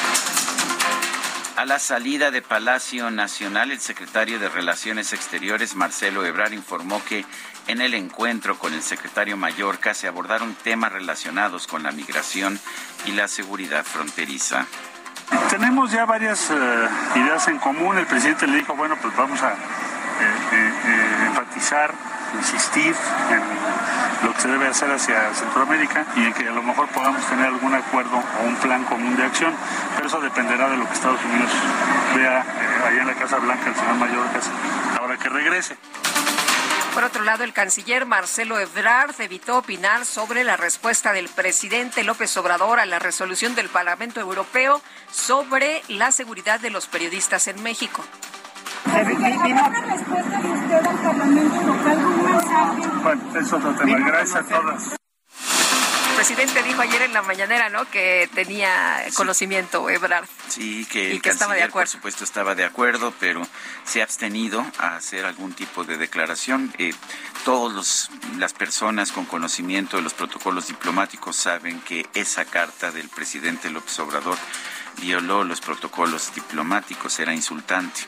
A 1.56 1.64
la 1.64 1.78
salida 1.78 2.30
de 2.30 2.42
Palacio 2.42 3.10
Nacional, 3.10 3.70
el 3.70 3.80
secretario 3.80 4.38
de 4.38 4.50
Relaciones 4.50 5.14
Exteriores, 5.14 5.74
Marcelo 5.74 6.22
Ebrar, 6.22 6.52
informó 6.52 7.02
que 7.02 7.24
en 7.66 7.80
el 7.80 7.94
encuentro 7.94 8.58
con 8.58 8.74
el 8.74 8.82
secretario 8.82 9.38
Mallorca 9.38 9.94
se 9.94 10.06
abordaron 10.06 10.54
temas 10.54 10.92
relacionados 10.92 11.66
con 11.66 11.82
la 11.82 11.92
migración 11.92 12.60
y 13.06 13.12
la 13.12 13.26
seguridad 13.26 13.84
fronteriza. 13.84 14.66
Tenemos 15.48 15.90
ya 15.90 16.04
varias 16.04 16.50
eh, 16.50 16.54
ideas 17.14 17.48
en 17.48 17.58
común. 17.58 17.96
El 17.96 18.06
presidente 18.06 18.46
le 18.46 18.58
dijo, 18.58 18.76
bueno, 18.76 18.98
pues 19.00 19.16
vamos 19.16 19.42
a 19.42 19.52
eh, 19.52 19.56
eh, 20.52 21.26
enfatizar, 21.28 21.94
insistir 22.38 22.94
en 23.30 23.40
lo 24.26 24.34
que 24.34 24.40
se 24.40 24.48
debe 24.48 24.66
hacer 24.66 24.90
hacia 24.90 25.32
Centroamérica 25.34 26.04
y 26.16 26.24
en 26.24 26.34
que 26.34 26.48
a 26.48 26.50
lo 26.50 26.62
mejor 26.62 26.88
podamos 26.88 27.24
tener 27.26 27.46
algún 27.46 27.72
acuerdo 27.72 28.16
o 28.16 28.46
un 28.46 28.56
plan 28.56 28.82
común 28.84 29.16
de 29.16 29.22
acción, 29.22 29.54
pero 29.94 30.08
eso 30.08 30.20
dependerá 30.20 30.68
de 30.68 30.76
lo 30.76 30.84
que 30.84 30.94
Estados 30.94 31.20
Unidos 31.24 31.50
vea 32.16 32.44
allá 32.84 33.02
en 33.02 33.06
la 33.06 33.14
Casa 33.14 33.38
Blanca 33.38 33.68
el 33.68 33.76
señor 33.76 33.94
Mallorca 33.94 34.40
ahora 34.98 35.16
que 35.16 35.28
regrese. 35.28 35.76
Por 36.92 37.04
otro 37.04 37.22
lado, 37.22 37.44
el 37.44 37.52
canciller 37.52 38.04
Marcelo 38.04 38.58
Ebrard 38.58 39.14
evitó 39.20 39.58
opinar 39.58 40.04
sobre 40.04 40.42
la 40.42 40.56
respuesta 40.56 41.12
del 41.12 41.28
presidente 41.28 42.02
López 42.02 42.36
Obrador 42.36 42.80
a 42.80 42.86
la 42.86 42.98
resolución 42.98 43.54
del 43.54 43.68
Parlamento 43.68 44.18
Europeo 44.18 44.82
sobre 45.12 45.82
la 45.86 46.10
seguridad 46.10 46.58
de 46.58 46.70
los 46.70 46.86
periodistas 46.88 47.46
en 47.46 47.62
México. 47.62 48.02
respuesta 49.86 50.40
Bueno, 53.02 53.22
eso 53.30 53.38
es 53.38 53.52
otro 53.52 53.74
tema. 53.74 53.98
Gracias 53.98 54.36
a 54.36 54.42
todas 54.44 54.96
presidente 56.16 56.62
dijo 56.64 56.80
ayer 56.80 57.02
en 57.02 57.12
la 57.12 57.22
mañanera, 57.22 57.68
¿no? 57.68 57.88
Que 57.88 58.28
tenía 58.34 59.04
conocimiento 59.14 59.88
Ebrard. 59.90 60.26
Sí, 60.48 60.84
que 60.86 61.12
el 61.12 61.22
que 61.22 61.28
estaba 61.28 61.54
de 61.54 61.62
acuerdo. 61.62 61.92
Por 61.92 61.98
supuesto 61.98 62.24
estaba 62.24 62.54
de 62.54 62.64
acuerdo, 62.64 63.12
pero 63.20 63.46
se 63.84 64.00
ha 64.00 64.04
abstenido 64.04 64.66
a 64.78 64.96
hacer 64.96 65.24
algún 65.24 65.52
tipo 65.52 65.84
de 65.84 65.98
declaración. 65.98 66.72
Eh, 66.78 66.94
todas 67.44 68.10
las 68.38 68.54
personas 68.54 69.12
con 69.12 69.26
conocimiento 69.26 69.98
de 69.98 70.02
los 70.02 70.14
protocolos 70.14 70.66
diplomáticos 70.66 71.36
saben 71.36 71.80
que 71.82 72.06
esa 72.14 72.44
carta 72.44 72.90
del 72.90 73.08
presidente 73.08 73.70
López 73.70 73.96
Obrador 74.00 74.38
violó 75.00 75.44
los 75.44 75.60
protocolos 75.60 76.34
diplomáticos, 76.34 77.20
era 77.20 77.34
insultante. 77.34 78.00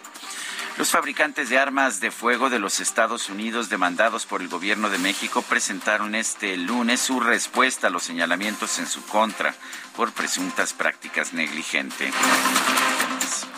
Los 0.79 0.91
fabricantes 0.91 1.49
de 1.49 1.59
armas 1.59 1.99
de 1.99 2.13
fuego 2.13 2.51
de 2.51 2.61
los 2.61 2.79
Estados 2.79 3.29
Unidos 3.31 3.69
demandados 3.69 4.27
por 4.27 4.43
el 4.43 4.49
gobierno 4.49 4.89
de 4.91 4.99
México 4.99 5.43
presentaron 5.43 6.15
este 6.15 6.57
lunes 6.57 7.01
su 7.01 7.19
respuesta 7.19 7.89
a 7.89 7.91
los 7.91 8.05
señalamientos 8.05 8.79
en 8.79 8.87
su 8.87 9.05
contra 9.07 9.57
por 9.97 10.13
presuntas 10.13 10.73
prácticas 10.75 11.33
negligentes. 11.33 12.15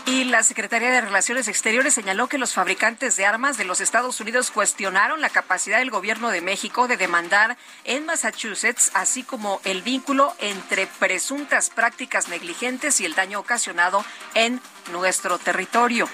Y 0.06 0.24
la 0.24 0.42
Secretaría 0.42 0.90
de 0.90 1.02
Relaciones 1.02 1.46
Exteriores 1.46 1.92
señaló 1.92 2.26
que 2.26 2.38
los 2.38 2.54
fabricantes 2.54 3.16
de 3.16 3.26
armas 3.26 3.59
de 3.59 3.64
los 3.64 3.83
Estados 3.83 4.18
Unidos 4.20 4.50
cuestionaron 4.50 5.20
la 5.20 5.28
capacidad 5.28 5.78
del 5.78 5.90
gobierno 5.90 6.30
de 6.30 6.40
México 6.40 6.88
de 6.88 6.96
demandar 6.96 7.59
en 7.85 8.06
Massachusetts, 8.06 8.90
así 8.94 9.22
como 9.22 9.61
el 9.64 9.83
vínculo 9.83 10.35
entre 10.38 10.87
presuntas 10.87 11.68
prácticas 11.68 12.28
negligentes 12.28 12.98
y 13.00 13.04
el 13.04 13.14
daño 13.14 13.40
ocasionado 13.40 14.04
en 14.35 14.61
nuestro 14.92 15.38
territorio. 15.38 16.09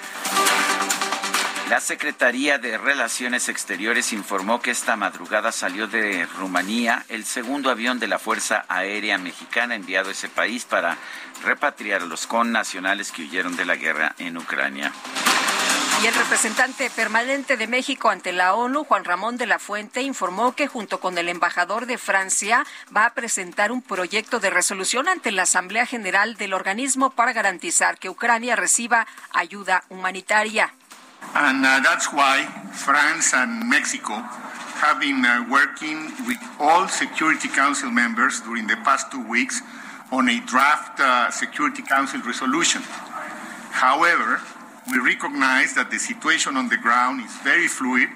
La 1.69 1.81
Secretaría 1.81 2.57
de 2.59 2.77
Relaciones 2.77 3.49
Exteriores 3.49 4.13
informó 4.13 4.61
que 4.61 4.71
esta 4.71 4.95
madrugada 4.95 5.51
salió 5.51 5.85
de 5.87 6.25
Rumanía 6.25 7.03
el 7.09 7.25
segundo 7.25 7.69
avión 7.69 7.99
de 7.99 8.07
la 8.07 8.19
Fuerza 8.19 8.63
Aérea 8.69 9.17
Mexicana 9.17 9.75
enviado 9.75 10.07
a 10.07 10.13
ese 10.13 10.29
país 10.29 10.63
para 10.63 10.97
repatriar 11.43 12.03
a 12.03 12.05
los 12.05 12.25
connacionales 12.25 13.11
que 13.11 13.23
huyeron 13.23 13.57
de 13.57 13.65
la 13.65 13.75
guerra 13.75 14.15
en 14.17 14.37
Ucrania. 14.37 14.93
Y 15.99 16.05
el 16.05 16.13
representante 16.13 16.91
permanente 16.91 17.57
de 17.57 17.65
México 17.65 18.09
ante 18.09 18.31
la 18.31 18.53
ONU, 18.53 18.83
Juan 18.83 19.03
Ramón 19.03 19.37
de 19.37 19.47
la 19.47 19.57
Fuente, 19.57 20.03
informó 20.03 20.53
que 20.53 20.67
junto 20.67 20.99
con 20.99 21.17
el 21.17 21.27
embajador 21.27 21.87
de 21.87 21.97
Francia 21.97 22.63
va 22.95 23.05
a 23.05 23.13
presentar 23.15 23.71
un 23.71 23.81
proyecto 23.81 24.39
de 24.39 24.51
resolución 24.51 25.09
ante 25.09 25.31
la 25.31 25.43
Asamblea 25.43 25.87
General 25.87 26.35
del 26.35 26.53
organismo 26.53 27.09
para 27.09 27.33
garantizar 27.33 27.97
que 27.97 28.09
Ucrania 28.09 28.55
reciba 28.55 29.07
ayuda 29.33 29.83
humanitaria. 29.89 30.71
And 31.33 31.65
uh, 31.65 31.81
that's 31.81 32.13
why 32.13 32.45
France 32.73 33.33
and 33.35 33.67
Mexico 33.67 34.13
have 34.79 34.99
been 34.99 35.25
uh, 35.25 35.45
working 35.49 36.13
with 36.27 36.37
all 36.59 36.87
Security 36.87 37.47
Council 37.47 37.89
members 37.89 38.39
during 38.41 38.67
the 38.67 38.77
past 38.85 39.11
two 39.11 39.27
weeks 39.27 39.63
on 40.11 40.29
a 40.29 40.39
draft 40.45 40.99
uh, 40.99 41.31
Security 41.31 41.81
Council 41.81 42.21
resolution. 42.21 42.83
However, 43.71 44.39
we 44.91 44.99
recognize 44.99 45.73
that 45.73 45.89
the 45.89 45.99
situation 45.99 46.55
on 46.55 46.69
the 46.69 46.77
ground 46.77 47.21
is 47.23 47.31
very 47.43 47.67
fluid 47.67 48.09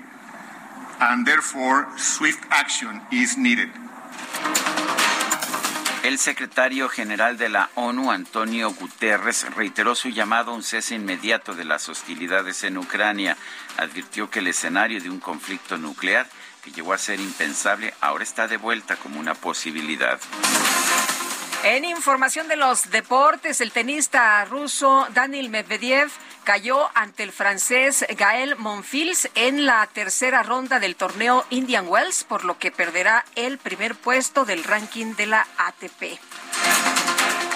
and 0.99 1.25
therefore 1.25 1.87
swift 1.97 2.43
action 2.49 3.01
is 3.11 3.37
needed. 3.37 3.69
El 6.03 6.17
secretario 6.17 6.89
general 6.89 7.37
de 7.37 7.49
la 7.49 7.69
ONU, 7.75 8.11
Antonio 8.11 8.71
Guterres, 8.71 9.45
reiteró 9.55 9.93
su 9.93 10.09
llamado 10.09 10.51
a 10.51 10.55
un 10.55 10.63
cese 10.63 10.95
inmediato 10.95 11.53
de 11.53 11.63
las 11.63 11.89
hostilidades 11.89 12.63
en 12.63 12.77
Ucrania. 12.77 13.37
Advirtió 13.77 14.29
que 14.29 14.39
el 14.39 14.47
escenario 14.47 14.99
de 14.99 15.11
un 15.11 15.19
conflicto 15.19 15.77
nuclear 15.77 16.27
que 16.63 16.71
llegó 16.71 16.93
a 16.93 16.97
ser 16.97 17.19
impensable 17.19 17.93
ahora 18.01 18.23
está 18.23 18.47
de 18.47 18.57
vuelta 18.57 18.95
como 18.95 19.19
una 19.19 19.35
posibilidad. 19.35 20.19
En 21.63 21.85
información 21.85 22.47
de 22.47 22.55
los 22.55 22.89
deportes, 22.89 23.61
el 23.61 23.71
tenista 23.71 24.43
ruso 24.45 25.07
Daniel 25.13 25.49
Medvedev 25.49 26.09
cayó 26.43 26.89
ante 26.95 27.23
el 27.23 27.31
francés 27.31 28.05
Gael 28.17 28.55
Monfils 28.57 29.29
en 29.35 29.65
la 29.65 29.87
tercera 29.87 30.43
ronda 30.43 30.79
del 30.79 30.95
torneo 30.95 31.45
Indian 31.49 31.87
Wells, 31.87 32.23
por 32.23 32.43
lo 32.43 32.57
que 32.57 32.71
perderá 32.71 33.25
el 33.35 33.57
primer 33.57 33.95
puesto 33.95 34.45
del 34.45 34.63
ranking 34.63 35.15
de 35.15 35.25
la 35.27 35.47
ATP. 35.57 36.19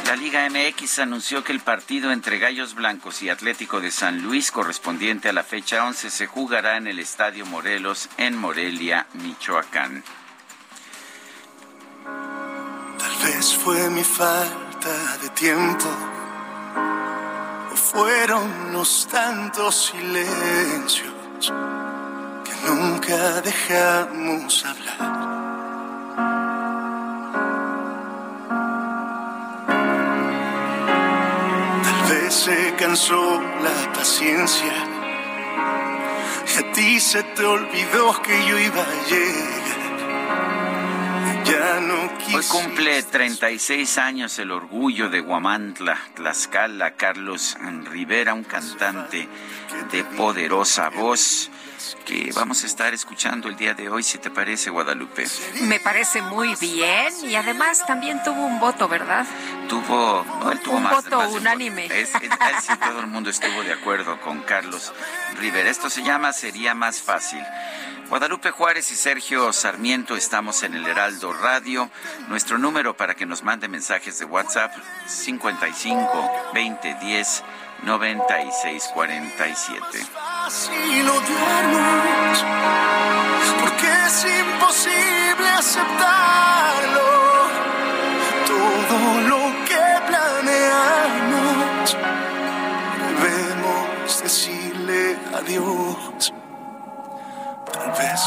La 0.05 0.15
Liga 0.15 0.47
MX 0.49 0.99
anunció 0.99 1.43
que 1.43 1.51
el 1.51 1.61
partido 1.61 2.11
entre 2.11 2.37
Gallos 2.37 2.75
Blancos 2.75 3.23
y 3.23 3.29
Atlético 3.29 3.81
de 3.81 3.89
San 3.89 4.21
Luis, 4.21 4.51
correspondiente 4.51 5.29
a 5.29 5.33
la 5.33 5.43
fecha 5.43 5.83
11, 5.85 6.11
se 6.11 6.27
jugará 6.27 6.77
en 6.77 6.87
el 6.87 6.99
Estadio 6.99 7.45
Morelos 7.47 8.09
en 8.17 8.37
Morelia, 8.37 9.07
Michoacán. 9.13 10.03
Tal 12.99 13.15
vez 13.23 13.55
fue 13.55 13.89
mi 13.89 14.03
falta 14.03 15.17
de 15.17 15.29
tiempo 15.29 16.14
fueron 17.91 18.73
los 18.73 19.07
tantos 19.07 19.91
silencios 19.91 21.13
que 22.43 22.67
nunca 22.67 23.41
dejamos 23.41 24.65
hablar. 24.65 24.97
Tal 31.83 32.01
vez 32.09 32.33
se 32.33 32.75
cansó 32.75 33.41
la 33.61 33.93
paciencia 33.93 34.73
y 36.47 36.59
a 36.59 36.71
ti 36.73 36.99
se 36.99 37.21
te 37.23 37.45
olvidó 37.45 38.21
que 38.23 38.47
yo 38.47 38.57
iba 38.57 38.81
a 38.81 39.09
llegar. 39.09 39.84
Hoy 42.33 42.43
cumple 42.49 43.01
36 43.03 43.97
años 43.97 44.39
el 44.39 44.51
orgullo 44.51 45.09
de 45.09 45.21
Guamantla, 45.21 45.97
Tlaxcala, 46.15 46.91
Carlos 46.91 47.57
Rivera, 47.85 48.33
un 48.33 48.43
cantante 48.43 49.27
de 49.91 50.03
poderosa 50.03 50.89
voz. 50.89 51.49
Que 52.05 52.31
vamos 52.33 52.63
a 52.63 52.67
estar 52.67 52.93
escuchando 52.93 53.49
el 53.49 53.55
día 53.55 53.73
de 53.73 53.89
hoy, 53.89 54.03
si 54.03 54.17
te 54.17 54.29
parece, 54.29 54.69
Guadalupe. 54.69 55.25
Me 55.61 55.79
parece 55.79 56.21
muy 56.21 56.55
bien 56.55 57.13
y 57.23 57.35
además 57.35 57.85
también 57.85 58.21
tuvo 58.23 58.45
un 58.45 58.59
voto, 58.59 58.87
¿verdad? 58.87 59.25
Tuvo, 59.69 60.25
no, 60.39 60.51
él 60.51 60.59
tuvo 60.61 60.77
un 60.77 60.83
más, 60.83 61.03
voto 61.03 61.17
más 61.17 61.31
unánime. 61.31 61.85
Es, 61.87 62.11
todo 62.79 62.99
el 62.99 63.07
mundo 63.07 63.29
estuvo 63.29 63.63
de 63.63 63.73
acuerdo 63.73 64.19
con 64.21 64.41
Carlos 64.41 64.93
Rivera. 65.37 65.69
Esto 65.69 65.89
se 65.89 66.03
llama 66.03 66.33
Sería 66.33 66.73
Más 66.73 67.01
Fácil. 67.01 67.43
Guadalupe 68.09 68.51
Juárez 68.51 68.91
y 68.91 68.95
Sergio 68.95 69.51
Sarmiento 69.51 70.15
estamos 70.15 70.61
en 70.61 70.75
el 70.75 70.85
Heraldo 70.85 71.33
Radio. 71.33 71.89
Nuestro 72.27 72.59
número 72.59 72.95
para 72.95 73.15
que 73.15 73.25
nos 73.25 73.43
mande 73.43 73.67
mensajes 73.67 74.19
de 74.19 74.25
WhatsApp 74.25 74.71
55 75.07 76.51
20 76.53 76.97
10 77.01 77.43
96 77.85 78.89
47. 78.95 80.05
fácil 80.11 81.07
odiarnos, 81.07 82.45
porque 83.61 83.87
es 84.07 84.25
imposible 84.25 85.49
aceptarlo. 85.49 87.09
Todo 88.47 88.97
lo 89.29 89.65
que 89.65 89.85
planeamos, 90.07 91.97
debemos 93.19 94.23
decirle 94.23 95.17
adiós. 95.35 96.33
Tal 97.71 97.91
vez. 97.91 98.21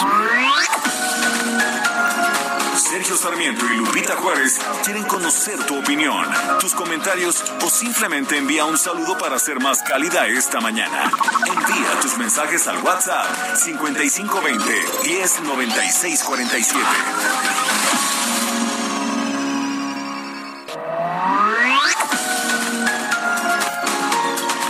Sergio 2.79 3.17
Sarmiento 3.17 3.67
y 3.67 3.77
Lupita 3.77 4.15
Juárez 4.17 4.59
quieren 4.85 5.03
conocer 5.05 5.59
tu 5.67 5.79
opinión, 5.79 6.25
tus 6.61 6.75
comentarios 6.75 7.43
o 7.65 7.69
simplemente 7.69 8.37
envía 8.39 8.65
un 8.65 8.79
saludo 8.79 9.19
para 9.19 9.37
hacer 9.37 9.59
más 9.61 9.83
cálida 9.83 10.27
esta 10.29 10.61
mañana. 10.61 11.11
Envía 11.47 12.01
tus 12.01 12.17
mensajes 12.19 12.69
al 12.69 12.79
WhatsApp 12.79 13.57
5520 13.57 14.85
109647. 15.03 16.81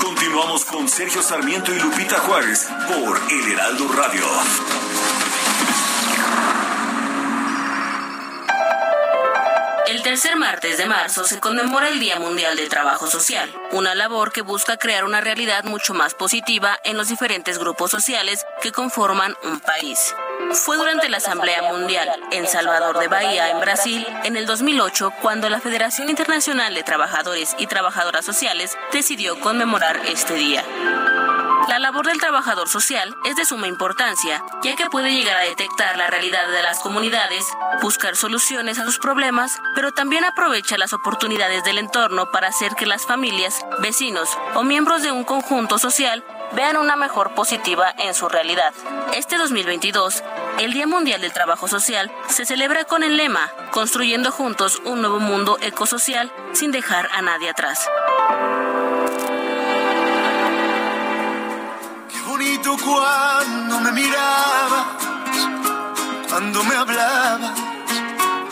Continuamos 0.03 0.65
con 0.65 0.89
Sergio 0.89 1.23
Sarmiento 1.23 1.75
y 1.75 1.79
Lupita 1.79 2.19
Juárez 2.21 2.69
por 2.89 3.21
El 3.31 3.53
Heraldo 3.53 3.89
Radio. 3.89 4.25
El 9.89 10.03
tercer 10.03 10.37
martes 10.37 10.77
de 10.77 10.85
marzo 10.85 11.25
se 11.25 11.41
conmemora 11.41 11.89
el 11.89 11.99
Día 11.99 12.19
Mundial 12.19 12.59
del 12.59 12.69
Trabajo 12.69 13.07
Social, 13.07 13.51
una 13.73 13.95
labor 13.95 14.33
que 14.33 14.43
busca 14.43 14.77
crear 14.77 15.03
una 15.07 15.23
realidad 15.23 15.65
mucho 15.65 15.95
más 15.95 16.13
positiva 16.13 16.79
en 16.85 16.99
los 16.99 17.09
diferentes 17.09 17.59
grupos 17.59 17.91
sociales 17.91 18.45
que 18.61 18.71
conforman 18.71 19.35
un 19.45 19.61
país. 19.61 20.15
Fue 20.53 20.77
durante 20.77 21.09
la 21.09 21.17
Asamblea 21.17 21.73
Mundial 21.73 22.11
en 22.33 22.47
Salvador 22.47 22.99
de 22.99 23.09
Bahía, 23.09 23.49
en 23.49 23.61
Brasil, 23.61 24.07
en 24.25 24.37
el 24.37 24.45
2008, 24.45 25.11
cuando 25.23 25.49
la 25.49 25.59
Federación 25.59 26.11
Internacional 26.11 26.75
de 26.75 26.83
Trabajadores 26.83 27.57
y 27.59 27.67
Trabajadoras 27.67 28.27
Sociales 28.27 28.77
decidió 28.93 29.41
conmemorar 29.41 30.03
este 30.05 30.35
día. 30.35 30.67
La 31.69 31.79
labor 31.79 32.07
del 32.07 32.19
trabajador 32.19 32.67
social 32.67 33.15
es 33.27 33.37
de 33.37 33.45
suma 33.45 33.69
importancia, 33.69 34.43
ya 34.63 34.75
que 34.75 34.89
puede 34.89 35.13
llegar 35.13 35.37
a 35.37 35.45
detectar 35.45 35.99
la 35.99 36.07
realidad 36.07 36.49
de 36.49 36.63
las 36.63 36.79
comunidades, 36.79 37.45
buscar 37.83 38.17
soluciones 38.17 38.79
a 38.79 38.87
sus 38.87 38.99
problemas, 38.99 39.61
pero 39.75 39.93
también 39.93 40.25
aprovecha 40.25 40.79
las 40.79 40.95
oportunidades 40.95 41.65
del 41.65 41.77
entorno 41.77 42.31
para 42.31 42.49
hacer 42.49 42.75
que 42.75 42.87
las 42.87 43.05
familias, 43.05 43.61
vecinos 43.81 44.31
o 44.55 44.65
miembros 44.65 45.03
de 45.03 45.13
un 45.13 45.25
conjunto 45.25 45.79
social 45.79 46.25
vean 46.53 46.79
una 46.79 46.97
mejor 46.97 47.35
positiva 47.35 47.93
en 47.99 48.15
su 48.15 48.31
realidad. 48.31 48.73
Este 49.13 49.37
2022, 49.37 50.25
el 50.61 50.73
Día 50.73 50.87
Mundial 50.87 51.21
del 51.21 51.35
Trabajo 51.35 51.69
Social 51.69 52.11
se 52.29 52.47
celebra 52.47 52.85
con 52.85 53.03
el 53.03 53.19
lema 53.19 53.53
Construyendo 53.73 54.33
juntos 54.33 54.81
un 54.87 55.03
nuevo 55.03 55.21
mundo 55.21 55.59
ecosocial 55.61 56.33
sin 56.55 56.73
dejar 56.73 57.11
a 57.13 57.21
nadie 57.21 57.51
atrás. 57.51 57.87
Bonito 62.39 62.77
cuando 62.85 63.81
me 63.81 63.91
mirabas, 63.91 64.87
cuando 66.29 66.63
me 66.63 66.77
hablabas 66.77 67.59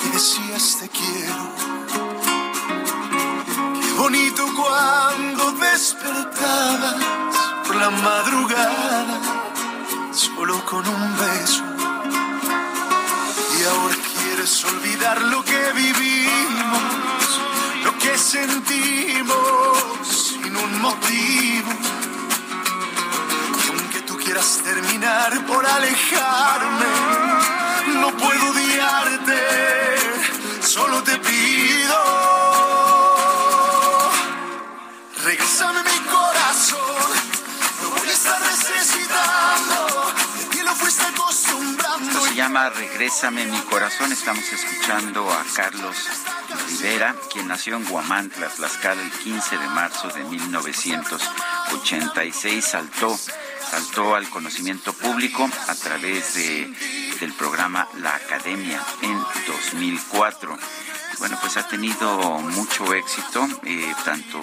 y 0.05 0.09
decías 0.09 0.79
te 0.81 0.89
quiero. 0.89 1.45
Qué 3.81 3.93
bonito 3.93 4.45
cuando 4.57 5.53
despertabas 5.53 6.97
por 7.65 7.77
la 7.77 7.91
madrugada, 7.91 9.21
solo 10.11 10.65
con 10.65 10.85
un 10.85 11.17
beso. 11.19 11.63
Y 13.57 13.65
ahora 13.71 13.97
quieres 14.11 14.65
olvidar 14.65 15.23
lo 15.23 15.45
que 15.45 15.63
vivimos, 15.77 17.41
lo 17.85 17.97
que 17.99 18.19
sentimos 18.19 19.39
sin 20.03 20.57
un 20.57 20.81
motivo. 20.81 22.06
Quieras 24.27 24.61
terminar 24.65 25.47
por 25.47 25.65
alejarme, 25.65 26.87
no 28.01 28.11
puedo 28.17 28.51
odiarte, 28.51 29.39
solo 30.63 31.01
te 31.05 31.17
pido. 31.19 31.95
Regrésame 35.23 35.81
mi 35.85 35.99
corazón, 36.11 37.13
lo 37.83 37.91
voy 37.91 38.09
a 38.09 38.13
estar 38.13 38.41
necesitando, 38.41 40.13
de 40.57 40.65
lo 40.65 40.75
fuiste 40.75 41.05
acostumbrando. 41.05 42.11
Esto 42.11 42.27
se 42.27 42.35
llama 42.35 42.71
Regrésame 42.71 43.47
mi 43.47 43.61
corazón. 43.61 44.11
Estamos 44.11 44.53
escuchando 44.53 45.31
a 45.31 45.45
Carlos 45.55 45.97
Rivera, 46.67 47.15
quien 47.33 47.47
nació 47.47 47.77
en 47.77 47.85
Guamantla, 47.85 48.49
Tlaxcala, 48.49 49.03
el 49.03 49.13
15 49.13 49.57
de 49.57 49.69
marzo 49.69 50.09
de 50.09 50.25
1986. 50.25 52.65
Saltó, 52.65 53.17
saltó 53.71 54.15
al 54.15 54.29
conocimiento 54.31 54.93
público 54.93 55.49
a 55.69 55.75
través 55.75 56.35
de, 56.35 56.73
del 57.21 57.33
programa 57.33 57.89
La 57.99 58.15
Academia 58.15 58.83
en 59.03 59.19
2004. 59.47 60.59
Bueno, 61.19 61.39
pues 61.41 61.57
ha 61.57 61.67
tenido 61.67 62.39
mucho 62.41 62.93
éxito, 62.93 63.49
eh, 63.65 63.95
tanto 64.05 64.41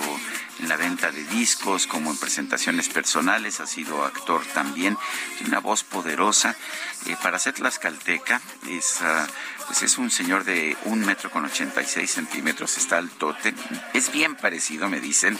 en 0.59 0.69
la 0.69 0.75
venta 0.75 1.11
de 1.11 1.23
discos 1.25 1.85
como 1.85 2.11
en 2.11 2.17
presentaciones 2.17 2.89
personales. 2.89 3.59
Ha 3.59 3.67
sido 3.67 4.03
actor 4.03 4.43
también, 4.53 4.97
tiene 5.37 5.49
una 5.49 5.59
voz 5.59 5.83
poderosa. 5.83 6.55
Eh, 7.05 7.15
para 7.21 7.37
ser 7.37 7.53
tlaxcalteca, 7.53 8.41
es, 8.69 9.01
ah, 9.01 9.27
pues 9.65 9.81
es 9.83 9.97
un 9.97 10.09
señor 10.09 10.43
de 10.43 10.75
un 10.85 10.99
metro 11.05 11.29
con 11.29 11.45
86 11.45 12.09
centímetros, 12.09 12.77
está 12.77 12.97
altote. 12.97 13.53
Es 13.93 14.11
bien 14.11 14.35
parecido, 14.35 14.89
me 14.89 14.99
dicen. 14.99 15.37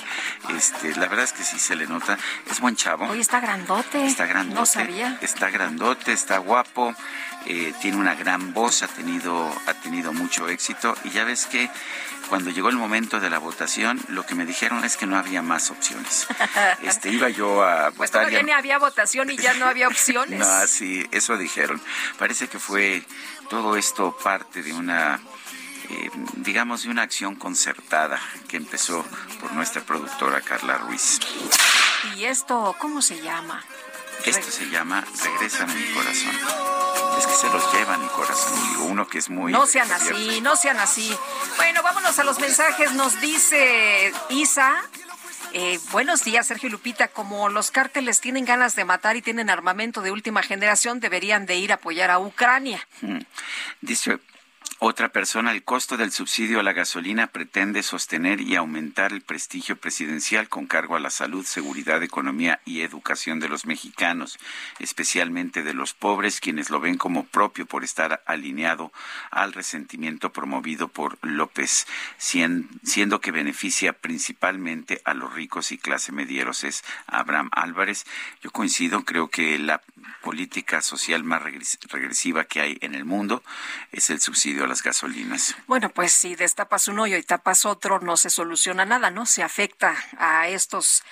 Este, 0.56 0.96
la 0.96 1.08
verdad 1.08 1.26
es 1.26 1.34
que 1.34 1.44
sí 1.44 1.60
se 1.60 1.76
le 1.76 1.88
nota. 1.88 2.18
Es 2.50 2.60
buen 2.60 2.76
chavo. 2.76 3.06
Hoy 3.06 3.20
está 3.20 3.40
grandote. 3.40 4.06
Está 4.06 4.26
grandote. 4.26 4.60
No 4.60 4.66
sabía. 4.66 5.18
Está 5.22 5.50
grandote, 5.50 6.14
está 6.14 6.38
guapo, 6.38 6.96
eh, 7.46 7.74
tiene 7.82 7.98
una 7.98 8.16
gran 8.16 8.54
voz, 8.54 8.84
ha 8.84 8.88
tenido, 8.88 9.52
ha 9.68 9.74
tenido 9.76 10.14
mucho 10.14 10.48
éxito. 10.48 10.96
Y 11.04 11.10
ya 11.10 11.24
ves 11.24 11.46
que 11.46 11.70
cuando 12.30 12.50
llegó 12.52 12.70
el 12.70 12.76
momento 12.78 13.20
de 13.20 13.30
la 13.30 13.38
votación, 13.40 14.00
lo 14.10 14.26
que 14.26 14.36
me 14.36 14.46
dijeron 14.46 14.84
es 14.84 14.98
que 14.98 15.06
no 15.06 15.18
había 15.18 15.42
más 15.42 15.70
opciones. 15.72 16.28
Este, 16.84 17.10
iba 17.10 17.30
yo 17.30 17.64
a 17.64 17.92
Pues 17.92 18.10
votar. 18.12 18.22
todavía 18.24 18.40
a- 18.40 18.44
ni 18.44 18.52
había 18.52 18.78
votación 18.80 19.30
y 19.30 19.38
ya 19.38 19.54
no 19.56 19.66
había 19.66 19.88
opciones. 19.88 20.40
no, 20.46 20.68
sí, 20.68 21.06
eso 21.12 21.38
dijeron. 21.38 21.82
Parece 22.18 22.48
que 22.48 22.60
fue 22.60 23.04
todo 23.50 23.76
esto 23.78 24.18
parte 24.24 24.62
de 24.64 24.74
una, 24.74 25.20
eh, 25.90 26.10
digamos, 26.38 26.84
de 26.84 26.90
una 26.90 27.04
acción 27.04 27.36
concertada 27.36 28.20
que 28.48 28.58
empezó 28.58 29.06
por 29.40 29.52
nuestra 29.54 29.82
productora 29.82 30.42
Carla 30.42 30.78
Ruiz. 30.78 31.20
¿Y 32.18 32.26
esto 32.26 32.76
cómo 32.80 33.02
se 33.02 33.22
llama? 33.22 33.64
Esto 34.26 34.50
se 34.52 34.70
llama 34.70 35.04
Regrésame 35.24 35.74
mi 35.76 35.94
corazón. 35.94 36.73
Es 37.18 37.28
que 37.28 37.36
se 37.36 37.50
los 37.50 37.74
llevan 37.74 38.02
el 38.02 38.10
corazón. 38.10 38.54
Uno 38.90 39.08
que 39.08 39.18
es 39.20 39.30
muy... 39.30 39.52
No 39.52 39.66
sean 39.66 39.92
así, 39.92 40.42
no 40.42 40.56
sean 40.56 40.80
así. 40.80 41.16
Bueno, 41.58 41.82
vámonos 41.84 42.18
a 42.20 42.24
los 42.24 42.40
mensajes. 42.40 42.94
Nos 42.94 43.20
dice 43.22 44.12
Isa. 44.30 44.82
eh, 45.54 45.80
buenos 45.92 46.24
días, 46.24 46.48
Sergio 46.48 46.70
Lupita. 46.70 47.08
Como 47.10 47.50
los 47.50 47.72
cárteles 47.72 48.20
tienen 48.20 48.46
ganas 48.46 48.76
de 48.76 48.86
matar 48.86 49.16
y 49.16 49.22
tienen 49.22 49.50
armamento 49.50 50.02
de 50.02 50.12
última 50.12 50.42
generación, 50.44 51.00
deberían 51.00 51.46
de 51.46 51.56
ir 51.56 51.72
a 51.72 51.76
apoyar 51.76 52.10
a 52.12 52.20
Ucrania. 52.20 52.86
Dice, 53.82 54.20
Otra 54.86 55.14
persona, 55.14 55.54
el 55.54 55.64
costo 55.64 55.96
del 55.96 56.12
subsidio 56.12 56.60
a 56.60 56.64
la 56.64 56.74
gasolina 56.74 57.28
pretende 57.28 57.84
sostener 57.84 58.42
y 58.42 58.58
aumentar 58.58 59.14
el 59.14 59.22
prestigio 59.22 59.78
presidencial 59.78 60.50
con 60.50 60.66
cargo 60.66 60.98
a 60.98 61.00
la 61.00 61.10
salud, 61.10 61.46
seguridad, 61.46 62.04
economía 62.04 62.60
y 62.66 62.82
educación 62.82 63.40
de 63.40 63.48
los 63.48 63.66
mexicanos, 63.66 64.38
especialmente 64.80 65.64
de 65.64 65.74
los 65.74 65.94
pobres, 65.94 66.42
quienes 66.42 66.70
lo 66.70 66.82
ven 66.82 66.98
como 66.98 67.24
propio 67.24 67.66
por 67.66 67.86
estar 67.86 68.24
alineado 68.26 68.92
al 69.32 69.54
resentimiento 69.54 70.34
promovido 70.34 70.90
por 70.90 71.18
López, 71.22 71.88
siendo 72.18 73.22
que 73.22 73.32
beneficia 73.32 73.94
principalmente 73.94 75.02
a 75.06 75.14
los 75.14 75.34
ricos 75.34 75.72
y 75.72 75.78
clase 75.78 76.12
medieros. 76.12 76.66
Es 76.66 76.84
Abraham 77.08 77.50
Álvarez. 77.54 78.06
Yo 78.42 78.52
coincido, 78.52 79.06
creo 79.06 79.30
que 79.30 79.58
la 79.60 79.82
política 80.22 80.82
social 80.82 81.24
más 81.24 81.42
regresiva 81.42 82.44
que 82.44 82.60
hay 82.60 82.78
en 82.82 82.96
el 82.96 83.06
mundo 83.06 83.44
es 83.94 84.10
el 84.10 84.20
subsidio 84.20 84.66
a 84.66 84.73
gasolinas. 84.82 85.56
Bueno, 85.68 85.90
pues 85.90 86.14
si 86.14 86.36
destapas 86.36 86.88
un 86.88 87.00
hoyo 87.00 87.18
y 87.18 87.24
tapas 87.24 87.66
otro, 87.66 88.00
no 88.00 88.18
se 88.18 88.30
soluciona 88.30 88.86
nada, 88.86 89.12
¿no? 89.12 89.26
Se 89.26 89.44
afecta 89.44 89.96
a 90.18 90.48
estos 90.48 91.04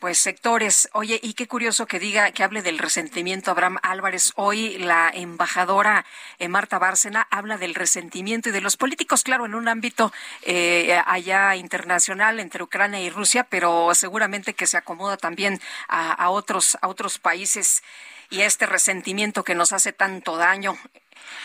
pues 0.00 0.18
sectores. 0.18 0.88
Oye, 0.92 1.18
y 1.22 1.34
qué 1.34 1.48
curioso 1.48 1.86
que 1.86 1.98
diga, 1.98 2.30
que 2.32 2.44
hable 2.44 2.62
del 2.62 2.78
resentimiento 2.78 3.50
Abraham 3.50 3.78
Álvarez. 3.82 4.32
Hoy 4.36 4.78
la 4.78 5.10
embajadora 5.12 6.04
eh, 6.38 6.48
Marta 6.48 6.78
Bárcena 6.78 7.26
habla 7.30 7.56
del 7.58 7.74
resentimiento 7.74 8.48
y 8.48 8.52
de 8.52 8.60
los 8.60 8.76
políticos, 8.76 9.22
claro, 9.22 9.46
en 9.46 9.54
un 9.54 9.68
ámbito 9.68 10.12
eh, 10.42 11.00
allá 11.06 11.56
internacional 11.56 12.40
entre 12.40 12.62
Ucrania 12.62 13.00
y 13.00 13.10
Rusia, 13.10 13.44
pero 13.44 13.94
seguramente 13.94 14.54
que 14.54 14.66
se 14.66 14.76
acomoda 14.76 15.16
también 15.16 15.60
a, 15.88 16.12
a 16.12 16.30
otros, 16.30 16.76
a 16.82 16.88
otros 16.88 17.18
países 17.18 17.82
y 18.30 18.40
este 18.40 18.66
resentimiento 18.66 19.44
que 19.44 19.54
nos 19.54 19.72
hace 19.72 19.92
tanto 19.92 20.36
daño. 20.36 20.76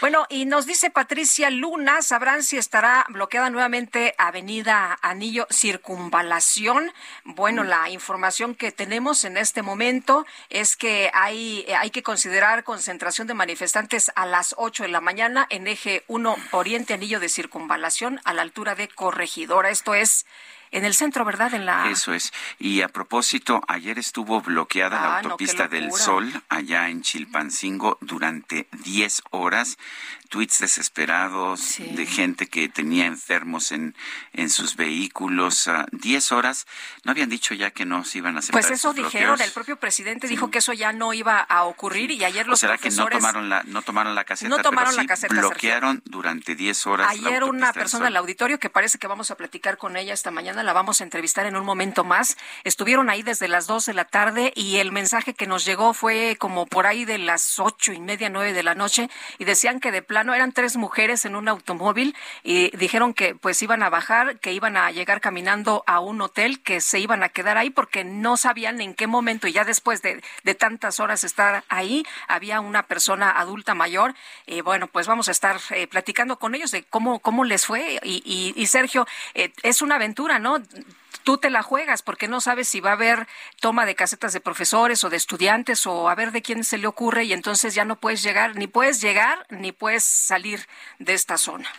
Bueno, 0.02 0.26
y 0.30 0.46
nos 0.46 0.66
dice 0.66 0.90
Patricia 0.90 1.50
Luna, 1.50 2.02
sabrán 2.02 2.42
si 2.42 2.58
estará 2.58 3.06
bloqueada 3.10 3.50
nuevamente 3.50 4.16
Avenida 4.18 4.98
Anillo 5.02 5.46
Circunvalación. 5.52 6.92
Bueno, 7.24 7.64
la 7.64 7.90
información 7.90 8.56
que 8.56 8.72
tenemos 8.72 9.26
en 9.26 9.38
este 9.38 9.62
momento 9.62 10.26
es 10.50 10.76
que 10.76 11.12
hay, 11.14 11.66
hay 11.78 11.92
que 11.92 12.02
considerar 12.02 12.64
concentración 12.64 13.28
de 13.28 13.36
manifestantes 13.36 14.12
a 14.16 14.26
las 14.26 14.56
8 14.58 14.84
de 14.84 14.90
la 14.90 15.02
mañana 15.02 15.46
en 15.50 15.68
eje 15.68 16.04
1 16.08 16.36
Oriente 16.52 16.96
Anillo 16.96 17.20
de 17.20 17.30
Circunvalación 17.30 18.20
a 18.24 18.34
la 18.34 18.42
altura 18.42 18.74
de 18.74 18.88
Corregidora. 18.88 19.70
Esto 19.70 19.94
es 19.94 20.26
en 20.72 20.86
el 20.86 20.94
centro, 20.94 21.26
¿verdad? 21.26 21.54
En 21.54 21.66
la... 21.66 21.90
Eso 21.90 22.14
es. 22.14 22.32
Y 22.60 22.82
a 22.82 22.88
propósito, 22.88 23.62
ayer 23.68 24.00
estuvo 24.00 24.42
bloqueada 24.42 25.02
la 25.02 25.16
ah, 25.16 25.18
autopista 25.20 25.68
del 25.68 25.92
Sol 25.92 26.32
allá 26.50 26.90
en 26.90 27.02
Chilpancingo 27.02 27.98
durante 28.02 28.68
10 28.84 29.24
horas 29.32 29.78
tweets 30.32 30.60
desesperados 30.60 31.76
de 31.78 32.06
gente 32.06 32.48
que 32.48 32.70
tenía 32.70 33.06
enfermos 33.06 33.74
en, 33.74 33.96
en 34.32 34.50
sus 34.50 34.78
vehículos. 34.78 35.68
Uh, 35.68 35.86
diez 35.92 36.32
horas, 36.32 36.68
¿no 37.04 37.12
habían 37.12 37.30
dicho 37.30 37.54
ya 37.54 37.72
que 37.72 37.86
no 37.86 38.06
se 38.06 38.20
iban 38.20 38.38
a 38.38 38.40
hacer 38.40 38.54
Pues 38.54 38.72
eso 38.72 38.94
dijeron, 38.94 39.42
el 39.42 39.52
propio 39.52 39.76
presidente 39.76 40.28
dijo 40.28 40.50
que 40.50 40.60
eso 40.60 40.72
ya 40.72 40.94
no 40.94 41.14
iba 41.14 41.40
a 41.42 41.66
ocurrir 41.66 42.12
y 42.12 42.24
ayer 42.24 42.48
los 42.48 42.60
¿O 42.60 42.62
será 42.62 42.78
que 42.78 42.90
no 42.92 43.08
tomaron 43.08 43.50
la, 43.50 43.64
no 43.64 43.82
tomaron 43.82 44.16
la 44.16 44.24
caseta? 44.24 44.48
No 44.48 44.62
tomaron 44.62 44.96
la 44.96 45.06
caseta, 45.06 45.36
bloquearon 45.36 46.02
durante 46.06 46.56
diez 46.56 46.88
horas 46.88 47.10
Ayer 47.10 47.44
una 47.44 47.74
persona 47.74 48.06
del 48.06 48.16
auditorio 48.16 48.58
que 48.58 48.70
parece 48.70 49.00
que 49.00 49.08
vamos 49.08 49.32
a 49.32 49.36
platicar 49.36 49.78
con 49.78 49.98
ella 49.98 50.14
esta 50.14 50.32
mañana, 50.32 50.64
la 50.64 50.72
vamos 50.72 51.02
a 51.02 51.04
entrevistar 51.04 51.46
en 51.46 51.58
un 51.58 51.66
momento 51.66 52.06
más. 52.06 52.38
Estuvieron 52.64 53.10
ahí 53.10 53.22
desde 53.22 53.50
las 53.50 53.68
dos 53.68 53.86
de 53.86 53.94
la 53.94 54.06
tarde 54.06 54.54
y 54.56 54.78
el 54.78 54.94
mensaje 54.94 55.34
que 55.34 55.46
nos 55.46 55.66
llegó 55.66 55.94
fue 55.94 56.38
como 56.40 56.68
por 56.68 56.88
ahí 56.88 57.04
de 57.04 57.18
las 57.18 57.60
ocho 57.60 57.92
y 57.92 58.00
media, 58.00 58.30
nueve 58.30 58.54
de 58.54 58.64
la 58.64 58.76
noche 58.76 59.10
y 59.38 59.44
decían 59.44 59.82
que 59.82 59.92
de 59.92 60.02
plan 60.02 60.21
no 60.24 60.34
eran 60.34 60.52
tres 60.52 60.78
mujeres 60.78 61.26
en 61.26 61.36
un 61.36 61.48
automóvil 61.48 62.16
y 62.44 62.76
dijeron 62.78 63.14
que 63.14 63.36
pues 63.36 63.62
iban 63.62 63.84
a 63.84 63.90
bajar, 63.90 64.40
que 64.40 64.54
iban 64.54 64.78
a 64.78 64.92
llegar 64.92 65.22
caminando 65.22 65.84
a 65.88 66.00
un 66.00 66.22
hotel, 66.22 66.62
que 66.62 66.82
se 66.82 67.00
iban 67.00 67.24
a 67.24 67.30
quedar 67.30 67.58
ahí 67.58 67.70
porque 67.70 68.04
no 68.04 68.38
sabían 68.38 68.82
en 68.82 68.94
qué 68.94 69.08
momento 69.08 69.48
y 69.48 69.54
ya 69.54 69.64
después 69.64 70.02
de, 70.02 70.22
de 70.44 70.56
tantas 70.56 71.00
horas 71.00 71.24
estar 71.24 71.64
ahí 71.70 72.06
había 72.28 72.60
una 72.60 72.84
persona 72.84 73.32
adulta 73.32 73.76
mayor. 73.76 74.16
y 74.46 74.62
bueno, 74.62 74.88
pues 74.88 75.08
vamos 75.08 75.28
a 75.28 75.32
estar 75.32 75.58
eh, 75.72 75.88
platicando 75.88 76.38
con 76.38 76.56
ellos 76.56 76.72
de 76.72 76.84
cómo, 76.84 77.20
cómo 77.20 77.44
les 77.44 77.66
fue 77.66 78.00
y, 78.04 78.54
y, 78.56 78.68
Sergio, 78.68 79.08
eh, 79.34 79.52
es 79.64 79.82
una 79.82 79.96
aventura, 79.96 80.40
¿no? 80.40 80.60
Tú 81.24 81.38
te 81.38 81.50
la 81.50 81.64
juegas 81.64 82.02
porque 82.02 82.28
no 82.28 82.42
sabes 82.42 82.68
si 82.68 82.80
va 82.80 82.92
a 82.92 82.94
haber 82.94 83.28
toma 83.60 83.86
de 83.86 83.96
casetas 83.96 84.34
de 84.34 84.40
profesores 84.40 85.04
o 85.04 85.10
de 85.10 85.18
estudiantes 85.18 85.86
o 85.86 86.10
a 86.10 86.16
ver 86.16 86.32
de 86.32 86.42
quién 86.42 86.64
se 86.64 86.78
le 86.78 86.88
ocurre 86.88 87.24
y 87.26 87.34
entonces 87.34 87.74
ya 87.74 87.86
no 87.86 87.98
puedes 88.00 88.22
llegar, 88.22 88.56
ni 88.56 88.68
puedes 88.68 89.02
llegar 89.02 89.46
ni 89.50 89.72
puedes 89.72 90.04
salir 90.04 90.68
de 91.00 91.14
esta 91.14 91.38
zona. 91.38 91.70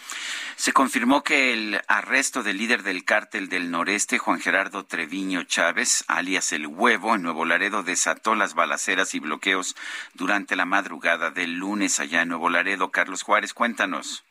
Se 0.56 0.72
confirmó 0.72 1.22
que 1.22 1.52
el 1.52 1.80
arresto 1.88 2.42
del 2.42 2.58
líder 2.58 2.82
del 2.82 3.04
cártel 3.04 3.48
del 3.48 3.70
noreste, 3.70 4.18
Juan 4.18 4.40
Gerardo 4.40 4.84
Treviño 4.84 5.44
Chávez, 5.44 6.04
alias 6.08 6.52
El 6.52 6.66
Huevo, 6.66 7.14
en 7.14 7.22
Nuevo 7.22 7.44
Laredo, 7.44 7.82
desató 7.82 8.34
las 8.34 8.54
balaceras 8.54 9.14
y 9.14 9.20
bloqueos 9.20 9.76
durante 10.14 10.56
la 10.56 10.64
madrugada 10.64 11.30
del 11.30 11.54
lunes 11.54 11.98
allá 12.00 12.22
en 12.22 12.28
Nuevo 12.28 12.48
Laredo. 12.48 12.90
Carlos 12.90 13.22
Juárez, 13.22 13.54
cuéntanos. 13.54 14.24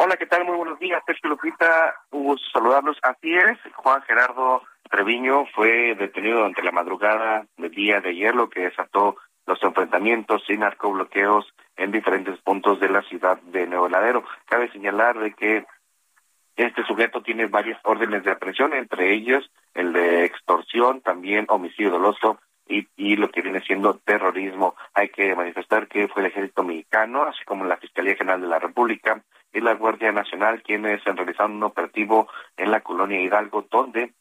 Hola, 0.00 0.16
¿qué 0.16 0.26
tal? 0.26 0.44
Muy 0.44 0.56
buenos 0.56 0.78
días, 0.78 1.02
Sergio 1.04 1.30
Lupita. 1.30 1.92
Un 2.12 2.22
gusto 2.22 2.48
saludarlos. 2.52 2.96
Así 3.02 3.34
es, 3.34 3.58
Juan 3.74 4.00
Gerardo 4.02 4.62
Treviño 4.88 5.46
fue 5.46 5.96
detenido 5.96 6.36
durante 6.36 6.62
la 6.62 6.70
madrugada 6.70 7.46
del 7.56 7.72
día 7.72 8.00
de 8.00 8.10
ayer, 8.10 8.32
lo 8.32 8.48
que 8.48 8.60
desató 8.60 9.16
los 9.44 9.60
enfrentamientos 9.60 10.44
y 10.48 10.56
narcobloqueos 10.56 11.52
en 11.76 11.90
diferentes 11.90 12.38
puntos 12.42 12.78
de 12.78 12.90
la 12.90 13.02
ciudad 13.02 13.38
de 13.42 13.66
Nuevo 13.66 13.88
Ladero. 13.88 14.22
Cabe 14.44 14.70
señalar 14.70 15.18
de 15.18 15.34
que 15.34 15.66
este 16.54 16.84
sujeto 16.84 17.20
tiene 17.20 17.46
varias 17.46 17.80
órdenes 17.82 18.22
de 18.22 18.30
aprehensión, 18.30 18.74
entre 18.74 19.12
ellos 19.12 19.50
el 19.74 19.92
de 19.92 20.24
extorsión, 20.26 21.00
también 21.00 21.46
homicidio 21.48 21.90
doloso 21.90 22.38
y, 22.68 22.86
y, 22.96 23.16
lo 23.16 23.30
que 23.30 23.42
viene 23.42 23.60
siendo 23.60 23.94
terrorismo. 23.94 24.74
Hay 24.94 25.08
que 25.08 25.34
manifestar 25.34 25.88
que 25.88 26.08
fue 26.08 26.22
el 26.22 26.28
ejército 26.28 26.62
mexicano, 26.62 27.22
así 27.22 27.44
como 27.44 27.64
la 27.64 27.76
Fiscalía 27.76 28.16
General 28.16 28.40
de 28.40 28.48
la 28.48 28.58
República, 28.58 29.22
y 29.52 29.60
la 29.60 29.74
Guardia 29.74 30.12
Nacional 30.12 30.62
quienes 30.62 31.06
han 31.06 31.16
realizado 31.16 31.48
un 31.48 31.62
operativo 31.62 32.28
en 32.56 32.70
la 32.70 32.80
colonia 32.80 33.20
Hidalgo 33.20 33.66
donde 33.70 34.12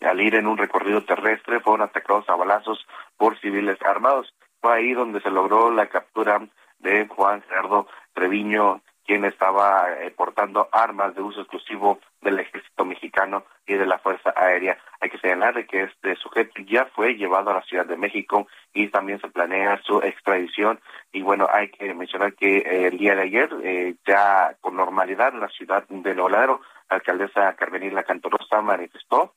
al 0.00 0.20
ir 0.20 0.34
en 0.34 0.46
un 0.46 0.58
recorrido 0.58 1.04
terrestre 1.04 1.60
fueron 1.60 1.82
atacados 1.82 2.28
a 2.28 2.34
balazos 2.34 2.86
por 3.16 3.38
civiles 3.38 3.78
armados. 3.82 4.34
Fue 4.60 4.74
ahí 4.74 4.92
donde 4.92 5.20
se 5.20 5.30
logró 5.30 5.70
la 5.70 5.86
captura 5.86 6.40
de 6.78 7.06
Juan 7.06 7.42
Gerardo 7.42 7.86
Treviño 8.12 8.82
quien 9.12 9.26
estaba 9.26 9.92
eh, 10.00 10.10
portando 10.10 10.70
armas 10.72 11.14
de 11.14 11.20
uso 11.20 11.42
exclusivo 11.42 12.00
del 12.22 12.40
ejército 12.40 12.86
mexicano 12.86 13.44
y 13.66 13.74
de 13.74 13.84
la 13.84 13.98
Fuerza 13.98 14.32
Aérea. 14.34 14.78
Hay 15.00 15.10
que 15.10 15.18
señalar 15.18 15.66
que 15.66 15.82
este 15.82 16.16
sujeto 16.16 16.62
ya 16.62 16.86
fue 16.86 17.12
llevado 17.16 17.50
a 17.50 17.54
la 17.56 17.62
Ciudad 17.64 17.84
de 17.84 17.98
México 17.98 18.46
y 18.72 18.88
también 18.88 19.20
se 19.20 19.28
planea 19.28 19.82
su 19.82 19.98
extradición. 19.98 20.80
Y 21.12 21.20
bueno, 21.20 21.46
hay 21.52 21.68
que 21.68 21.92
mencionar 21.92 22.32
que 22.32 22.56
eh, 22.56 22.86
el 22.86 22.96
día 22.96 23.14
de 23.14 23.20
ayer, 23.20 23.50
eh, 23.62 23.96
ya 24.06 24.56
con 24.62 24.76
normalidad 24.76 25.34
la 25.34 25.48
ciudad 25.48 25.86
de 25.86 26.14
Noladero, 26.14 26.62
la 26.88 26.96
alcaldesa 26.96 27.54
Carmenila 27.54 28.04
Cantorosa 28.04 28.62
manifestó 28.62 29.34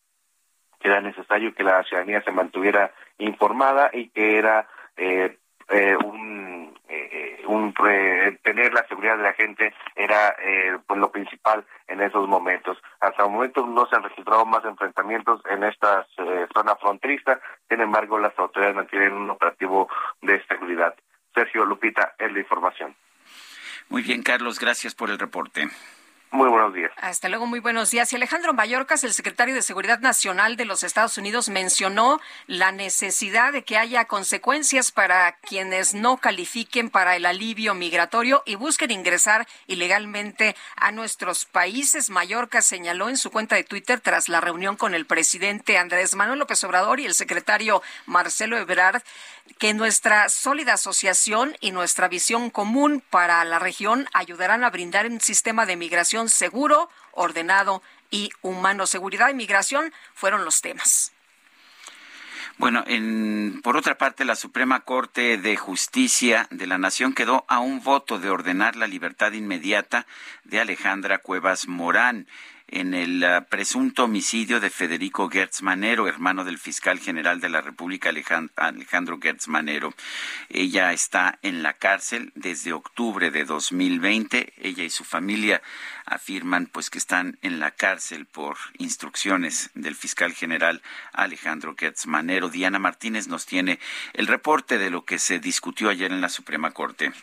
que 0.80 0.88
era 0.88 1.02
necesario 1.02 1.54
que 1.54 1.64
la 1.64 1.84
ciudadanía 1.84 2.22
se 2.22 2.32
mantuviera 2.32 2.94
informada 3.18 3.90
y 3.92 4.08
que 4.08 4.38
era 4.38 4.70
eh, 4.96 5.38
eh, 5.68 5.98
un, 7.46 7.74
eh, 7.90 8.38
tener 8.44 8.74
la 8.74 8.86
seguridad 8.88 9.18
de 9.18 9.24
la 9.24 9.34
gente 9.34 9.74
era 9.96 10.36
eh, 10.40 10.78
pues 10.86 11.00
lo 11.00 11.12
principal 11.12 11.66
en 11.88 12.02
esos 12.02 12.28
momentos. 12.28 12.78
Hasta 13.00 13.24
el 13.24 13.32
momento 13.32 13.66
no 13.66 13.86
se 13.88 13.96
han 13.96 14.04
registrado 14.04 14.46
más 14.46 14.64
enfrentamientos 14.66 15.42
en 15.50 15.64
esta 15.64 16.08
eh, 16.18 16.48
zona 16.54 16.76
fronteriza, 16.76 17.40
sin 17.70 17.82
embargo 17.82 18.20
las 18.20 18.38
autoridades 18.38 18.76
mantienen 18.76 19.14
un 19.14 19.30
operativo 19.30 19.88
de 20.22 20.44
seguridad. 20.48 20.96
Sergio 21.34 21.66
Lupita 21.66 22.16
es 22.18 22.32
la 22.32 22.40
información. 22.40 22.96
Muy 23.90 24.02
bien, 24.02 24.24
Carlos, 24.24 24.60
gracias 24.60 24.96
por 24.96 25.10
el 25.10 25.20
reporte. 25.20 25.68
Muy 26.32 26.50
buenos 26.50 26.74
días. 26.74 26.92
Hasta 26.98 27.30
luego, 27.30 27.46
muy 27.46 27.60
buenos 27.60 27.92
días. 27.92 28.12
Y 28.12 28.16
Alejandro 28.18 28.54
Mayorkas, 28.54 29.04
el 29.04 29.14
secretario 29.14 29.56
de 29.56 29.62
Seguridad 29.62 30.00
Nacional 30.00 30.58
de 30.58 30.66
los 30.66 30.84
Estados 30.84 31.18
Unidos, 31.18 31.48
mencionó 31.48 32.20
la 32.48 32.72
necesidad 32.74 33.54
de 33.54 33.64
que 33.64 33.78
haya 33.78 34.06
consecuencias 34.06 34.92
para 34.92 35.38
quienes 35.38 35.94
no 35.94 36.18
califiquen 36.18 36.90
para 36.90 37.16
el 37.16 37.26
alivio 37.26 37.74
migratorio 37.74 38.44
y 38.46 38.56
busquen 38.56 38.92
ingresar 38.92 39.48
ilegalmente 39.68 40.56
a 40.76 40.92
nuestros 40.92 41.46
países. 41.46 42.10
Mayorkas 42.10 42.66
señaló 42.66 43.08
en 43.08 43.18
su 43.18 43.32
cuenta 43.32 43.56
de 43.56 43.64
Twitter 43.64 44.02
tras 44.02 44.28
la 44.28 44.42
reunión 44.42 44.76
con 44.76 44.94
el 44.94 45.06
presidente 45.06 45.78
Andrés 45.78 46.16
Manuel 46.16 46.40
López 46.40 46.64
Obrador 46.66 47.00
y 47.00 47.06
el 47.06 47.14
secretario 47.14 47.82
Marcelo 48.06 48.58
Ebrard 48.58 49.02
que 49.58 49.74
nuestra 49.74 50.30
sólida 50.30 50.74
asociación 50.74 51.56
y 51.62 51.72
nuestra 51.72 52.08
visión 52.08 52.50
común 52.50 53.02
para 53.10 53.44
la 53.46 53.60
región 53.60 54.08
ayudarán 54.14 54.64
a 54.64 54.70
brindar 54.70 55.08
un 55.08 55.22
sistema 55.22 55.66
de 55.66 55.78
migración 55.78 56.30
seguro, 56.30 56.90
ordenado 57.12 57.82
y 58.12 58.32
humano. 58.42 58.86
Seguridad 58.86 59.30
y 59.30 59.34
migración 59.34 59.94
fueron 60.14 60.46
los 60.46 60.62
temas. 60.62 61.12
Bueno, 62.58 62.86
en, 62.88 63.60
por 63.64 63.76
otra 63.76 63.98
parte, 63.98 64.24
la 64.24 64.38
Suprema 64.38 64.80
Corte 64.82 65.38
de 65.38 65.58
Justicia 65.58 66.48
de 66.52 66.68
la 66.68 66.78
Nación 66.78 67.14
quedó 67.14 67.44
a 67.50 67.60
un 67.60 67.84
voto 67.84 68.18
de 68.18 68.30
ordenar 68.30 68.78
la 68.78 68.88
libertad 68.88 69.34
inmediata 69.34 70.06
de 70.46 70.62
Alejandra 70.62 71.18
Cuevas 71.18 71.68
Morán 71.68 72.28
en 72.68 72.94
el 72.94 73.24
ah, 73.24 73.46
presunto 73.50 74.06
homicidio 74.06 74.60
de 74.60 74.70
Federico 74.70 75.30
Gertz 75.30 75.62
Manero, 75.62 76.08
hermano 76.08 76.44
del 76.44 76.58
fiscal 76.58 77.00
general 77.00 77.40
de 77.40 77.50
la 77.50 77.62
República 77.62 78.10
Alejandro 78.10 79.20
Gertz 79.22 79.48
Manero. 79.48 79.94
Ella 80.50 80.92
está 80.94 81.38
en 81.42 81.64
la 81.64 81.74
cárcel 81.74 82.32
desde 82.36 82.74
octubre 82.74 83.32
de 83.32 83.46
2020. 83.46 84.54
Ella 84.58 84.84
y 84.84 84.90
su 84.90 85.04
familia 85.04 85.62
afirman 86.06 86.66
pues 86.68 86.90
que 86.90 86.98
están 86.98 87.38
en 87.42 87.60
la 87.60 87.72
cárcel 87.72 88.26
por 88.26 88.58
instrucciones 88.78 89.70
del 89.74 89.96
fiscal 89.96 90.34
general 90.34 90.82
Alejandro 91.14 91.76
Gertz 91.78 92.08
Manero. 92.08 92.50
Diana 92.50 92.80
Martínez 92.80 93.28
nos 93.28 93.46
tiene 93.46 93.80
el 94.14 94.28
reporte 94.28 94.78
de 94.78 94.90
lo 94.90 95.06
que 95.06 95.20
se 95.20 95.40
discutió 95.40 95.90
ayer 95.90 96.12
en 96.12 96.22
la 96.22 96.30
Suprema 96.30 96.72
Corte. 96.72 97.14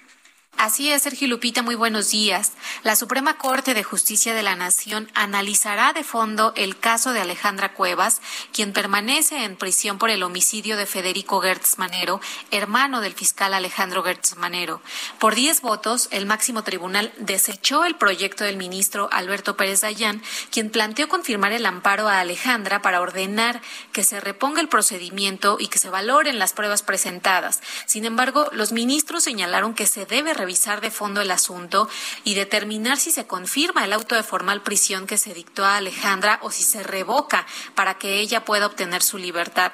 Así 0.62 0.92
es, 0.92 1.02
Sergio 1.02 1.26
Lupita, 1.26 1.62
muy 1.62 1.74
buenos 1.74 2.10
días. 2.10 2.52
La 2.84 2.94
Suprema 2.94 3.36
Corte 3.36 3.74
de 3.74 3.82
Justicia 3.82 4.32
de 4.32 4.44
la 4.44 4.54
Nación 4.54 5.10
analizará 5.12 5.92
de 5.92 6.04
fondo 6.04 6.52
el 6.54 6.78
caso 6.78 7.12
de 7.12 7.20
Alejandra 7.20 7.74
Cuevas, 7.74 8.20
quien 8.52 8.72
permanece 8.72 9.42
en 9.42 9.56
prisión 9.56 9.98
por 9.98 10.08
el 10.08 10.22
homicidio 10.22 10.76
de 10.76 10.86
Federico 10.86 11.40
Gertz 11.40 11.78
Manero, 11.78 12.20
hermano 12.52 13.00
del 13.00 13.12
fiscal 13.12 13.54
Alejandro 13.54 14.04
Gertz 14.04 14.36
Manero. 14.36 14.80
Por 15.18 15.34
diez 15.34 15.62
votos, 15.62 16.06
el 16.12 16.26
máximo 16.26 16.62
tribunal 16.62 17.12
desechó 17.18 17.84
el 17.84 17.96
proyecto 17.96 18.44
del 18.44 18.56
ministro 18.56 19.08
Alberto 19.10 19.56
Pérez 19.56 19.80
Dayán, 19.80 20.22
quien 20.52 20.70
planteó 20.70 21.08
confirmar 21.08 21.50
el 21.50 21.66
amparo 21.66 22.06
a 22.06 22.20
Alejandra 22.20 22.82
para 22.82 23.00
ordenar 23.00 23.60
que 23.90 24.04
se 24.04 24.20
reponga 24.20 24.60
el 24.60 24.68
procedimiento 24.68 25.56
y 25.58 25.66
que 25.66 25.80
se 25.80 25.90
valoren 25.90 26.38
las 26.38 26.52
pruebas 26.52 26.84
presentadas. 26.84 27.60
Sin 27.86 28.04
embargo, 28.04 28.48
los 28.52 28.70
ministros 28.70 29.24
señalaron 29.24 29.74
que 29.74 29.88
se 29.88 30.06
debe 30.06 30.32
revisar 30.32 30.51
de 30.52 30.90
fondo 30.90 31.20
el 31.20 31.30
asunto 31.30 31.88
y 32.24 32.34
determinar 32.34 32.98
si 32.98 33.10
se 33.10 33.26
confirma 33.26 33.84
el 33.84 33.92
auto 33.92 34.14
de 34.14 34.22
formal 34.22 34.62
prisión 34.62 35.06
que 35.06 35.16
se 35.16 35.32
dictó 35.34 35.64
a 35.64 35.76
Alejandra 35.76 36.38
o 36.42 36.50
si 36.50 36.62
se 36.62 36.82
revoca 36.82 37.46
para 37.74 37.98
que 37.98 38.20
ella 38.20 38.44
pueda 38.44 38.66
obtener 38.66 39.02
su 39.02 39.18
libertad. 39.18 39.72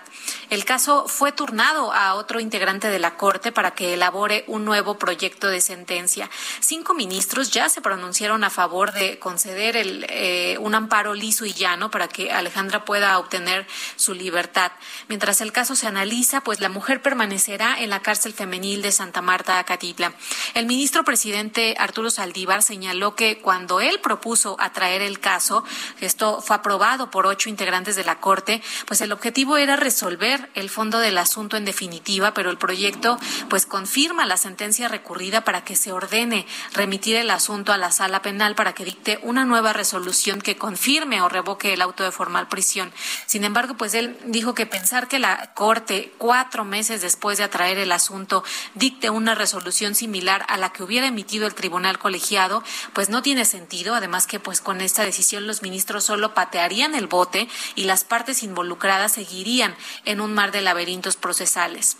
El 0.50 0.64
caso 0.64 1.06
fue 1.08 1.32
turnado 1.32 1.92
a 1.92 2.14
otro 2.14 2.40
integrante 2.40 2.88
de 2.88 2.98
la 2.98 3.16
Corte 3.16 3.50
para 3.50 3.72
que 3.72 3.94
elabore 3.94 4.44
un 4.46 4.64
nuevo 4.64 4.98
proyecto 4.98 5.48
de 5.48 5.60
sentencia. 5.60 6.30
Cinco 6.60 6.94
ministros 6.94 7.50
ya 7.50 7.68
se 7.68 7.80
pronunciaron 7.80 8.44
a 8.44 8.50
favor 8.50 8.92
de 8.92 9.18
conceder 9.18 9.76
el, 9.76 10.06
eh, 10.08 10.56
un 10.60 10.74
amparo 10.74 11.12
liso 11.14 11.44
y 11.44 11.52
llano 11.52 11.90
para 11.90 12.08
que 12.08 12.30
Alejandra 12.30 12.84
pueda 12.84 13.18
obtener 13.18 13.66
su 13.96 14.14
libertad. 14.14 14.72
Mientras 15.08 15.40
el 15.40 15.52
caso 15.52 15.74
se 15.74 15.88
analiza, 15.88 16.40
pues 16.42 16.60
la 16.60 16.68
mujer 16.68 17.02
permanecerá 17.02 17.80
en 17.80 17.90
la 17.90 18.00
cárcel 18.00 18.32
femenil 18.32 18.80
de 18.80 18.92
Santa 18.92 19.22
Marta, 19.22 19.58
Acatitla. 19.58 20.14
El 20.54 20.66
ministro 20.68 21.02
presidente 21.02 21.74
Arturo 21.78 22.10
Saldívar 22.10 22.62
señaló 22.62 23.14
que 23.16 23.38
cuando 23.38 23.80
él 23.80 24.00
propuso 24.00 24.54
atraer 24.60 25.00
el 25.00 25.18
caso, 25.18 25.64
esto 26.02 26.42
fue 26.42 26.56
aprobado 26.56 27.10
por 27.10 27.26
ocho 27.26 27.48
integrantes 27.48 27.96
de 27.96 28.04
la 28.04 28.20
Corte, 28.20 28.62
pues 28.86 29.00
el 29.00 29.10
objetivo 29.12 29.56
era 29.56 29.76
resolver 29.76 30.50
el 30.54 30.68
fondo 30.68 30.98
del 30.98 31.16
asunto 31.16 31.56
en 31.56 31.64
definitiva, 31.64 32.34
pero 32.34 32.50
el 32.50 32.58
proyecto 32.58 33.18
pues 33.48 33.64
confirma 33.64 34.26
la 34.26 34.36
sentencia 34.36 34.88
recurrida 34.88 35.42
para 35.42 35.64
que 35.64 35.74
se 35.74 35.90
ordene 35.90 36.46
remitir 36.74 37.16
el 37.16 37.30
asunto 37.30 37.72
a 37.72 37.78
la 37.78 37.90
sala 37.90 38.20
penal 38.20 38.54
para 38.54 38.74
que 38.74 38.84
dicte 38.84 39.18
una 39.22 39.46
nueva 39.46 39.72
resolución 39.72 40.42
que 40.42 40.58
confirme 40.58 41.22
o 41.22 41.30
revoque 41.30 41.72
el 41.72 41.80
auto 41.80 42.04
de 42.04 42.12
formal 42.12 42.46
prisión. 42.48 42.92
Sin 43.24 43.44
embargo, 43.44 43.74
pues 43.78 43.94
él 43.94 44.18
dijo 44.26 44.54
que 44.54 44.66
pensar 44.66 45.08
que 45.08 45.18
la 45.18 45.54
Corte, 45.54 46.12
cuatro 46.18 46.66
meses 46.66 47.00
después 47.00 47.38
de 47.38 47.44
atraer 47.44 47.78
el 47.78 47.90
asunto, 47.90 48.44
dicte 48.74 49.08
una 49.08 49.34
resolución 49.34 49.94
similar 49.94 50.44
a 50.48 50.56
la 50.56 50.72
que 50.72 50.82
hubiera 50.82 51.06
emitido 51.06 51.46
el 51.46 51.54
tribunal 51.54 51.98
colegiado, 51.98 52.64
pues 52.92 53.08
no 53.08 53.22
tiene 53.22 53.44
sentido. 53.44 53.94
Además 53.94 54.26
que 54.26 54.40
pues 54.40 54.60
con 54.60 54.80
esta 54.80 55.04
decisión 55.04 55.46
los 55.46 55.62
ministros 55.62 56.04
solo 56.04 56.34
patearían 56.34 56.94
el 56.94 57.06
bote 57.06 57.48
y 57.76 57.84
las 57.84 58.04
partes 58.04 58.42
involucradas 58.42 59.12
seguirían 59.12 59.76
en 60.04 60.20
un 60.20 60.34
mar 60.34 60.50
de 60.50 60.62
laberintos 60.62 61.16
procesales. 61.16 61.96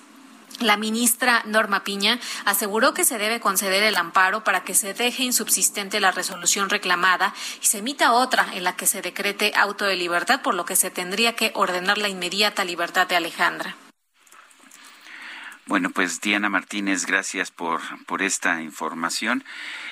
La 0.60 0.76
ministra 0.76 1.42
Norma 1.46 1.84
Piña 1.84 2.18
aseguró 2.44 2.92
que 2.92 3.04
se 3.04 3.18
debe 3.18 3.38
conceder 3.38 3.84
el 3.84 3.96
amparo 3.96 4.42
para 4.42 4.64
que 4.64 4.74
se 4.74 4.92
deje 4.92 5.22
insubsistente 5.22 6.00
la 6.00 6.10
resolución 6.10 6.68
reclamada 6.68 7.32
y 7.62 7.66
se 7.66 7.78
emita 7.78 8.12
otra 8.12 8.48
en 8.54 8.64
la 8.64 8.74
que 8.74 8.86
se 8.88 9.00
decrete 9.00 9.52
auto 9.54 9.84
de 9.84 9.94
libertad, 9.94 10.42
por 10.42 10.54
lo 10.54 10.64
que 10.64 10.74
se 10.74 10.90
tendría 10.90 11.36
que 11.36 11.52
ordenar 11.54 11.98
la 11.98 12.08
inmediata 12.08 12.64
libertad 12.64 13.06
de 13.06 13.14
Alejandra. 13.14 13.76
Bueno, 15.68 15.90
pues 15.90 16.22
Diana 16.22 16.48
Martínez, 16.48 17.04
gracias 17.04 17.50
por, 17.50 17.82
por 18.06 18.22
esta 18.22 18.62
información. 18.62 19.44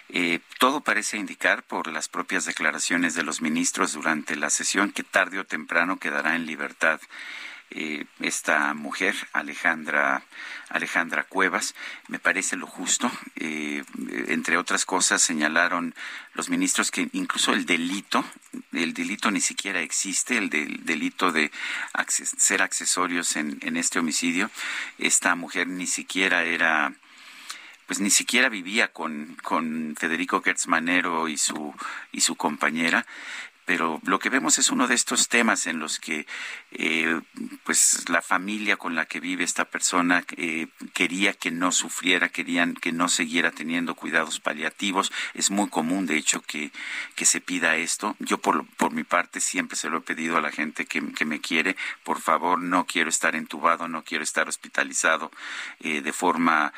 Eh, 0.08 0.40
todo 0.58 0.80
parece 0.80 1.18
indicar 1.18 1.64
por 1.64 1.88
las 1.88 2.08
propias 2.08 2.46
declaraciones 2.46 3.14
de 3.14 3.22
los 3.22 3.42
ministros 3.42 3.92
durante 3.92 4.36
la 4.36 4.48
sesión 4.48 4.90
que 4.90 5.02
tarde 5.02 5.38
o 5.38 5.44
temprano 5.44 5.98
quedará 5.98 6.34
en 6.34 6.46
libertad 6.46 6.98
eh, 7.70 8.06
esta 8.20 8.72
mujer, 8.72 9.14
Alejandra, 9.34 10.22
Alejandra 10.68 11.24
Cuevas. 11.24 11.74
Me 12.08 12.18
parece 12.18 12.56
lo 12.56 12.66
justo. 12.66 13.10
Eh, 13.36 13.84
entre 14.28 14.56
otras 14.56 14.84
cosas, 14.84 15.22
señalaron 15.22 15.94
los 16.34 16.48
ministros 16.48 16.90
que 16.90 17.08
incluso 17.12 17.52
el 17.52 17.66
delito, 17.66 18.24
el 18.72 18.94
delito 18.94 19.30
ni 19.30 19.40
siquiera 19.40 19.80
existe, 19.80 20.38
el 20.38 20.50
delito 20.50 21.32
de 21.32 21.50
ser 22.16 22.62
accesorios 22.62 23.36
en, 23.36 23.76
este 23.76 23.98
homicidio. 23.98 24.50
Esta 24.98 25.34
mujer 25.34 25.68
ni 25.68 25.86
siquiera 25.86 26.44
era 26.44 26.92
pues 27.86 28.00
ni 28.00 28.10
siquiera 28.10 28.48
vivía 28.48 28.92
con, 28.92 29.36
Federico 29.96 30.42
Gertzmanero 30.42 31.28
y 31.28 31.38
su, 31.38 31.72
y 32.10 32.20
su 32.20 32.34
compañera 32.34 33.06
pero 33.66 34.00
lo 34.04 34.20
que 34.20 34.30
vemos 34.30 34.58
es 34.58 34.70
uno 34.70 34.86
de 34.86 34.94
estos 34.94 35.28
temas 35.28 35.66
en 35.66 35.80
los 35.80 35.98
que 35.98 36.26
eh, 36.78 37.20
pues 37.64 38.08
la 38.08 38.20
familia 38.20 38.76
con 38.76 38.94
la 38.94 39.06
que 39.06 39.18
vive 39.18 39.44
esta 39.44 39.64
persona 39.64 40.24
eh, 40.36 40.66
quería 40.92 41.32
que 41.32 41.50
no 41.50 41.72
sufriera, 41.72 42.28
querían 42.28 42.74
que 42.74 42.92
no 42.92 43.08
siguiera 43.08 43.50
teniendo 43.50 43.94
cuidados 43.94 44.40
paliativos. 44.40 45.10
Es 45.32 45.50
muy 45.50 45.68
común, 45.70 46.06
de 46.06 46.16
hecho, 46.16 46.42
que, 46.42 46.72
que 47.14 47.24
se 47.24 47.40
pida 47.40 47.76
esto. 47.76 48.14
Yo 48.18 48.38
por, 48.38 48.66
por 48.76 48.92
mi 48.92 49.04
parte 49.04 49.40
siempre 49.40 49.76
se 49.76 49.88
lo 49.88 49.98
he 49.98 50.02
pedido 50.02 50.36
a 50.36 50.42
la 50.42 50.52
gente 50.52 50.84
que, 50.84 51.02
que 51.14 51.24
me 51.24 51.40
quiere, 51.40 51.76
por 52.04 52.20
favor, 52.20 52.60
no 52.60 52.86
quiero 52.86 53.08
estar 53.08 53.34
entubado, 53.34 53.88
no 53.88 54.04
quiero 54.04 54.22
estar 54.22 54.48
hospitalizado 54.48 55.30
eh, 55.80 56.02
de 56.02 56.12
forma 56.12 56.72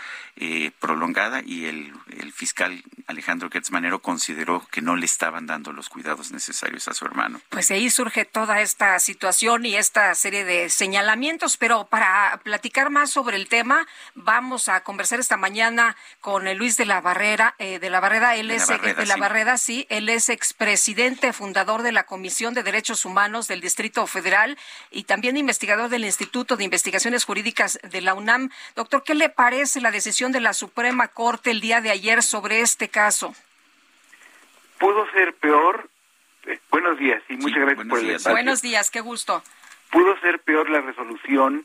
prolongada 0.78 1.42
y 1.44 1.64
el, 1.64 1.92
el 2.11 2.32
fiscal 2.32 2.84
Alejandro 3.09 3.51
Gertzmanero 3.51 4.01
consideró 4.01 4.64
que 4.70 4.80
no 4.80 4.94
le 4.94 5.07
estaban 5.07 5.46
dando 5.46 5.72
los 5.72 5.88
cuidados 5.88 6.30
necesarios 6.30 6.86
a 6.86 6.94
su 6.94 7.05
hermano. 7.05 7.40
Pues 7.49 7.72
ahí 7.72 7.90
surge 7.90 8.24
toda 8.24 8.61
esta 8.61 8.99
situación 9.01 9.66
y 9.66 9.74
esta 9.89 10.14
serie 10.14 10.45
de 10.45 10.68
señalamientos, 10.68 11.57
pero 11.57 11.86
para 11.86 12.39
platicar 12.43 12.91
más 12.91 13.11
sobre 13.11 13.36
el 13.36 13.49
tema, 13.49 13.86
vamos 14.14 14.68
a 14.68 14.84
conversar 14.84 15.18
esta 15.18 15.39
mañana 15.39 15.97
con 16.20 16.45
Luis 16.59 16.76
de 16.76 16.84
la 16.84 17.01
Barrera, 17.01 17.55
eh, 17.59 17.78
de 17.78 17.89
la 17.89 17.99
Barrera, 17.99 18.36
él 18.36 18.51
es 18.51 18.68
de 18.68 19.07
la 19.07 19.16
Barrera, 19.16 19.57
sí, 19.57 19.86
él 19.89 20.11
es 20.11 20.28
expresidente, 20.28 21.32
fundador 21.32 21.80
de 21.80 21.93
la 21.93 22.05
Comisión 22.05 22.53
de 22.53 22.62
Derechos 22.62 23.07
Humanos 23.07 23.49
del 23.49 23.62
Distrito 23.62 24.07
Federal 24.07 24.59
y 24.91 25.05
también 25.05 25.39
investigador 25.39 25.89
del 25.89 26.05
Instituto 26.05 26.59
de 26.59 26.64
Investigaciones 26.64 27.24
Jurídicas 27.24 27.78
de 27.82 28.03
la 28.03 28.12
UNAM. 28.12 28.51
Doctor, 28.76 29.03
¿qué 29.05 29.14
le 29.14 29.30
parece 29.30 29.80
la 29.80 29.91
decisión 29.91 30.32
de 30.32 30.41
la 30.41 30.53
Suprema 30.53 31.09
Corte 31.09 31.51
el 31.51 31.62
día 31.62 31.80
de 31.80 31.91
ayer 31.91 32.22
sobre 32.22 32.61
este 32.61 32.91
caso? 32.91 33.34
Pudo 34.78 35.11
ser 35.12 35.34
peor 35.36 35.89
buenos 36.70 36.99
días 36.99 37.22
y 37.30 37.36
muchas 37.39 37.61
gracias 37.61 37.89
por 37.89 37.99
el 37.99 38.11
espacio. 38.11 38.32
Buenos 38.32 38.61
días, 38.61 38.91
qué 38.91 39.01
gusto. 39.01 39.43
Pudo 39.91 40.18
ser 40.20 40.41
peor 40.41 40.68
la 40.68 40.80
resolución, 40.80 41.64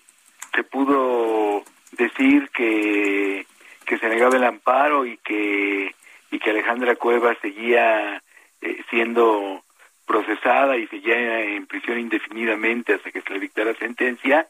se 0.56 0.64
pudo 0.64 1.64
decir 1.92 2.50
que, 2.50 3.46
se 3.88 4.10
negaba 4.10 4.36
el 4.36 4.44
amparo 4.44 5.06
y 5.06 5.18
que, 5.18 5.94
y 6.32 6.40
que 6.40 6.50
Alejandra 6.50 6.96
Cuevas 6.96 7.38
seguía 7.42 8.24
eh, 8.62 8.84
siendo 8.90 9.64
procesada 10.08 10.78
y 10.78 10.88
seguía 10.88 11.42
en 11.42 11.68
prisión 11.68 12.00
indefinidamente 12.00 12.96
hasta 12.96 13.12
que 13.12 13.22
se 13.22 13.34
le 13.34 13.40
dictara 13.40 13.76
sentencia, 13.76 14.48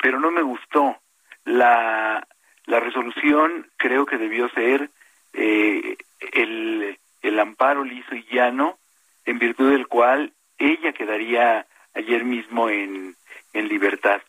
pero 0.00 0.18
no 0.20 0.30
me 0.30 0.42
gustó. 0.42 0.96
La, 1.44 2.26
la 2.66 2.80
resolución 2.80 3.68
creo 3.76 4.06
que 4.06 4.16
debió 4.16 4.48
ser 4.50 4.90
eh, 5.32 5.96
el, 6.32 6.98
el 7.22 7.40
amparo 7.40 7.84
liso 7.84 8.14
y 8.14 8.24
llano 8.30 8.78
en 9.24 9.38
virtud 9.38 9.70
del 9.70 9.86
cual 9.86 10.32
ella 10.58 10.92
quedaría 10.92 11.66
ayer 11.98 12.24
mismo 12.24 12.70
en, 12.70 13.16
en 13.52 13.68
libertad. 13.68 14.22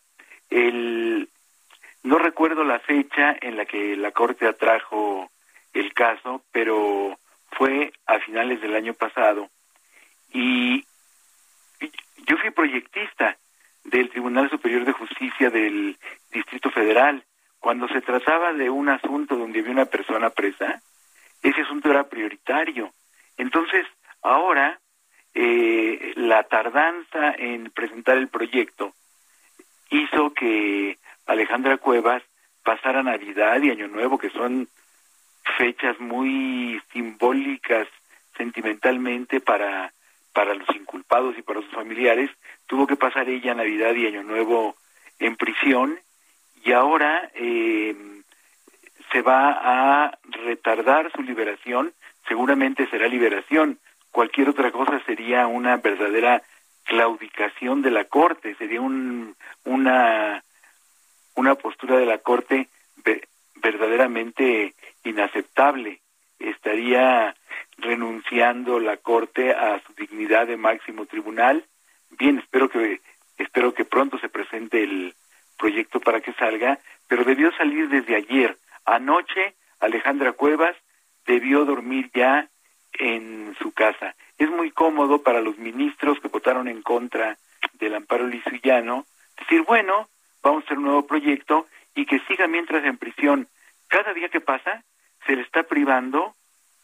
El, 0.50 1.28
no 2.02 2.18
recuerdo 2.18 2.64
la 2.64 2.80
fecha 2.80 3.36
en 3.40 3.56
la 3.56 3.64
que 3.64 3.96
la 3.96 4.10
Corte 4.10 4.46
atrajo 4.46 5.30
el 5.72 5.92
caso, 5.94 6.42
pero 6.52 7.18
fue 7.52 7.92
a 8.06 8.18
finales 8.18 8.60
del 8.60 8.74
año 8.74 8.94
pasado 8.94 9.48
y 10.32 10.84
yo 12.26 12.36
fui 12.38 12.50
proyectista 12.50 13.36
del 13.84 14.10
Tribunal 14.10 14.50
Superior 14.50 14.84
de 14.84 14.92
Justicia 14.92 15.50
del 15.50 15.96
Distrito 16.30 16.70
Federal. 16.70 17.24
Cuando 17.58 17.88
se 17.88 18.00
trataba 18.00 18.52
de 18.52 18.70
un 18.70 18.88
asunto 18.88 19.36
donde 19.36 19.60
había 19.60 19.72
una 19.72 19.86
persona 19.86 20.30
presa, 20.30 20.80
ese 21.42 21.62
asunto 21.62 21.90
era 21.90 22.08
prioritario. 22.08 22.92
Entonces, 23.36 23.86
ahora, 24.22 24.80
eh, 25.34 26.12
la 26.16 26.42
tardanza 26.44 27.32
en 27.38 27.70
presentar 27.70 28.16
el 28.16 28.28
proyecto 28.28 28.94
hizo 29.90 30.32
que 30.32 30.98
Alejandra 31.26 31.78
Cuevas 31.78 32.22
pasara 32.62 33.02
Navidad 33.02 33.60
y 33.62 33.70
Año 33.70 33.88
Nuevo, 33.88 34.18
que 34.18 34.30
son 34.30 34.68
fechas 35.56 35.98
muy 36.00 36.80
simbólicas 36.92 37.88
sentimentalmente 38.36 39.40
para, 39.40 39.92
para 40.32 40.54
los 40.54 40.68
inculpados 40.74 41.36
y 41.36 41.42
para 41.42 41.60
sus 41.60 41.70
familiares, 41.70 42.30
tuvo 42.66 42.86
que 42.86 42.96
pasar 42.96 43.28
ella 43.28 43.54
Navidad 43.54 43.94
y 43.94 44.06
Año 44.06 44.22
Nuevo 44.22 44.76
en 45.18 45.36
prisión 45.36 45.98
y 46.64 46.72
ahora 46.72 47.30
eh, 47.34 47.94
se 49.12 49.22
va 49.22 50.04
a 50.04 50.18
retardar 50.44 51.10
su 51.12 51.22
liberación, 51.22 51.92
seguramente 52.28 52.86
será 52.88 53.08
liberación, 53.08 53.78
cualquier 54.10 54.48
otra 54.48 54.70
cosa 54.70 55.00
sería 55.04 55.46
una 55.46 55.76
verdadera 55.76 56.42
claudicación 56.84 57.82
de 57.82 57.90
la 57.90 58.04
Corte, 58.04 58.54
sería 58.56 58.80
un, 58.80 59.36
una, 59.64 60.42
una 61.34 61.54
postura 61.54 61.96
de 61.96 62.06
la 62.06 62.18
Corte 62.18 62.68
verdaderamente 63.56 64.74
inaceptable. 65.04 66.00
Estaría 66.38 67.34
renunciando 67.78 68.80
la 68.80 68.96
Corte 68.96 69.52
a 69.52 69.80
su 69.80 69.92
dignidad 69.94 70.46
de 70.46 70.56
máximo 70.56 71.06
tribunal. 71.06 71.64
Bien, 72.18 72.38
espero 72.38 72.68
que 72.68 73.00
espero 73.38 73.72
que 73.72 73.84
pronto 73.84 74.18
se 74.18 74.28
presente 74.28 74.82
el 74.82 75.14
proyecto 75.58 76.00
para 76.00 76.20
que 76.20 76.32
salga, 76.34 76.78
pero 77.08 77.24
debió 77.24 77.52
salir 77.52 77.88
desde 77.88 78.16
ayer. 78.16 78.56
Anoche 78.84 79.54
Alejandra 79.78 80.32
Cuevas 80.32 80.76
debió 81.26 81.64
dormir 81.64 82.10
ya 82.14 82.48
en 82.94 83.54
su 83.60 83.72
casa. 83.72 84.14
Es 84.38 84.50
muy 84.50 84.70
cómodo 84.70 85.22
para 85.22 85.40
los 85.40 85.58
ministros 85.58 86.18
que 86.20 86.28
votaron 86.28 86.68
en 86.68 86.82
contra 86.82 87.36
del 87.74 87.94
amparo 87.94 88.26
lisuyano 88.26 89.06
decir, 89.38 89.62
bueno, 89.62 90.08
vamos 90.42 90.62
a 90.62 90.66
hacer 90.66 90.78
un 90.78 90.84
nuevo 90.84 91.06
proyecto 91.06 91.66
y 91.94 92.06
que 92.06 92.20
siga 92.20 92.46
mientras 92.46 92.84
en 92.84 92.98
prisión. 92.98 93.48
Cada 93.88 94.12
día 94.12 94.28
que 94.28 94.40
pasa 94.40 94.84
se 95.26 95.36
le 95.36 95.42
está 95.42 95.64
privando 95.64 96.34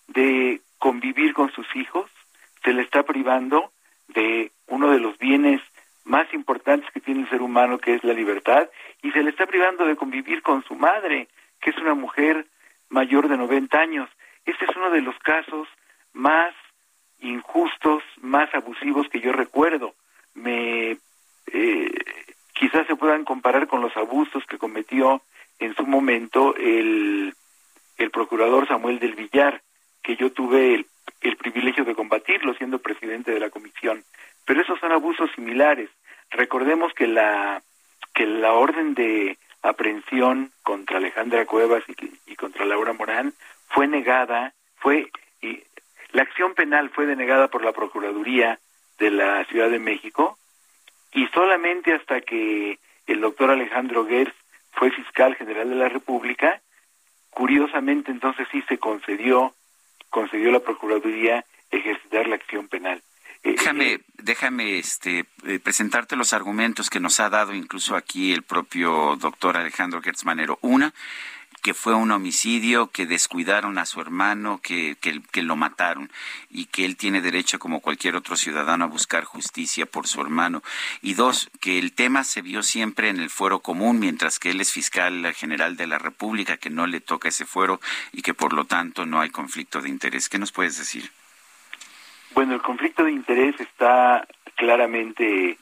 de 0.09 0.61
convivir 0.79 1.33
con 1.35 1.51
sus 1.53 1.67
hijos, 1.77 2.11
se 2.65 2.73
le 2.73 2.83
está 2.83 3.03
privando 3.03 3.73
de 4.09 4.53
uno 4.67 4.91
de 4.91 5.01
los 5.01 5.19
bienes 5.19 5.61
más 6.05 6.33
importantes 6.33 6.91
que 6.93 7.01
tiene 7.01 7.23
el 7.23 7.31
ser 7.31 7.43
humano, 7.43 7.79
que 7.79 7.95
es 7.95 8.05
la 8.05 8.13
libertad, 8.13 8.69
y 9.03 9.11
se 9.11 9.23
le 9.23 9.31
está 9.31 9.47
privando 9.47 9.85
de 9.85 9.97
convivir 9.97 10.43
con 10.43 10.63
su 10.65 10.75
madre, 10.75 11.29
que 11.61 11.71
es 11.71 11.79
una 11.79 11.95
mujer 11.95 12.47
mayor 12.89 13.29
de 13.29 13.37
90 13.37 13.79
años. 13.79 14.09
Este 14.45 14.65
es 14.65 14.77
uno 14.77 14.91
de 14.91 15.01
los 15.01 15.19
casos 15.19 15.67
más 16.17 16.55
injustos, 17.21 18.03
más 18.21 18.53
abusivos 18.55 19.09
que 19.09 19.21
yo 19.21 19.33
recuerdo. 19.33 19.95
Me 20.35 20.97
eh, 21.53 21.95
quizás 22.55 22.87
se 22.87 22.97
puedan 22.97 23.25
comparar 23.25 23.69
con 23.69 23.83
los 23.83 23.97
abusos 23.97 24.45
que 24.47 24.59
cometió 24.59 25.23
en 25.59 25.75
su 25.75 25.87
momento 25.87 26.55
el, 26.57 27.35
el 27.99 28.11
procurador 28.11 28.67
Samuel 28.67 28.99
del 28.99 29.15
Villar, 29.15 29.63
que 30.03 30.17
yo 30.17 30.33
tuve 30.33 30.75
el, 30.75 30.87
el 31.21 31.37
privilegio 31.37 31.85
de 31.85 31.95
combatirlo 31.95 32.55
siendo 32.55 32.79
presidente 32.79 33.33
de 33.33 33.41
la 33.41 33.51
comisión. 33.51 34.03
Pero 34.47 34.63
esos 34.63 34.79
son 34.81 34.93
abusos 34.93 35.31
similares. 35.35 35.91
Recordemos 36.31 36.93
que 36.95 37.07
la 37.07 37.63
que 38.15 38.27
la 38.27 38.55
orden 38.55 38.95
de 38.95 39.37
aprehensión 39.61 40.51
contra 40.63 40.97
Alejandra 40.97 41.45
Cuevas 41.45 41.85
y, 41.89 42.33
y 42.33 42.37
contra 42.37 42.65
Laura 42.65 42.95
Morán 42.95 43.35
fue 43.69 43.87
negada, 43.87 44.55
fue 44.77 45.11
la 46.13 46.23
acción 46.23 46.55
penal 46.55 46.91
fue 46.91 47.07
denegada 47.07 47.49
por 47.49 47.65
la 47.65 47.73
Procuraduría 47.73 48.59
de 48.99 49.11
la 49.11 49.45
Ciudad 49.47 49.71
de 49.71 49.79
México 49.79 50.39
y 51.13 51.27
solamente 51.29 51.95
hasta 51.95 52.21
que 52.21 52.79
el 53.07 53.21
doctor 53.21 53.51
Alejandro 53.51 54.07
Gers 54.07 54.35
fue 54.73 54.91
fiscal 54.91 55.35
general 55.37 55.71
de 55.71 55.77
la 55.77 55.89
República, 55.89 56.61
curiosamente 57.31 58.11
entonces 58.11 58.47
sí 58.51 58.63
se 58.69 58.79
concedió 58.79 59.55
concedió 60.11 60.51
la 60.51 60.61
Procuraduría 60.61 61.45
ejercitar 61.71 62.27
la 62.27 62.37
acción 62.37 62.69
penal. 62.69 63.03
Eh, 63.43 63.53
déjame, 63.53 63.93
eh, 63.93 64.01
déjame 64.15 64.79
este, 64.79 65.27
eh, 65.45 65.59
presentarte 65.59 66.17
los 66.17 66.33
argumentos 66.33 66.89
que 66.91 67.01
nos 67.01 67.21
ha 67.21 67.29
dado 67.29 67.55
incluso 67.55 67.97
aquí 67.97 68.33
el 68.33 68.43
propio 68.43 69.17
doctor 69.17 69.57
Alejandro 69.57 70.01
Gertz 70.01 70.25
Manero. 70.25 70.59
Una, 70.63 70.93
que 71.67 71.75
fue 71.75 71.97
un 71.97 72.13
homicidio, 72.13 72.93
que 72.93 73.07
descuidaron 73.07 73.77
a 73.79 73.87
su 73.87 74.01
hermano, 74.01 74.61
que, 74.63 74.97
que, 75.01 75.43
lo 75.43 75.57
mataron 75.57 76.13
y 76.49 76.67
que 76.67 76.85
él 76.85 76.97
tiene 76.97 77.21
derecho, 77.21 77.59
como 77.59 77.81
cualquier 77.81 78.15
otro 78.15 78.37
ciudadano, 78.37 78.85
a 78.85 78.87
buscar 78.87 79.25
justicia 79.25 79.85
por 79.85 80.07
su 80.07 80.21
hermano. 80.21 80.63
Y 81.03 81.15
dos, 81.15 81.51
que 81.61 81.81
el 81.81 81.93
tema 81.93 82.23
se 82.23 82.41
vio 82.41 82.63
siempre 82.63 83.09
en 83.09 83.19
el 83.19 83.31
fuero 83.31 83.63
común, 83.63 83.99
mientras 83.99 84.39
que 84.39 84.51
él 84.51 84.61
es 84.61 84.71
fiscal 84.71 85.35
general 85.35 85.77
de 85.77 85.89
la 85.89 85.99
República, 85.99 86.57
que 86.57 86.71
no 86.71 86.87
le 86.87 87.01
toca 87.01 87.31
ese 87.31 87.45
fuero 87.45 87.81
y 88.13 88.23
que 88.23 88.33
por 88.33 88.53
lo 88.53 88.65
tanto 88.67 89.05
no 89.05 89.21
hay 89.21 89.31
conflicto 89.31 89.83
de 89.83 89.89
interés. 89.89 90.29
¿Qué 90.29 90.39
nos 90.39 90.53
puedes 90.53 90.79
decir? 90.79 91.11
Bueno, 92.33 92.55
el 92.55 92.63
conflicto 92.63 93.03
de 93.03 93.11
interés 93.11 93.59
está 93.59 94.25
claramente 94.55 95.59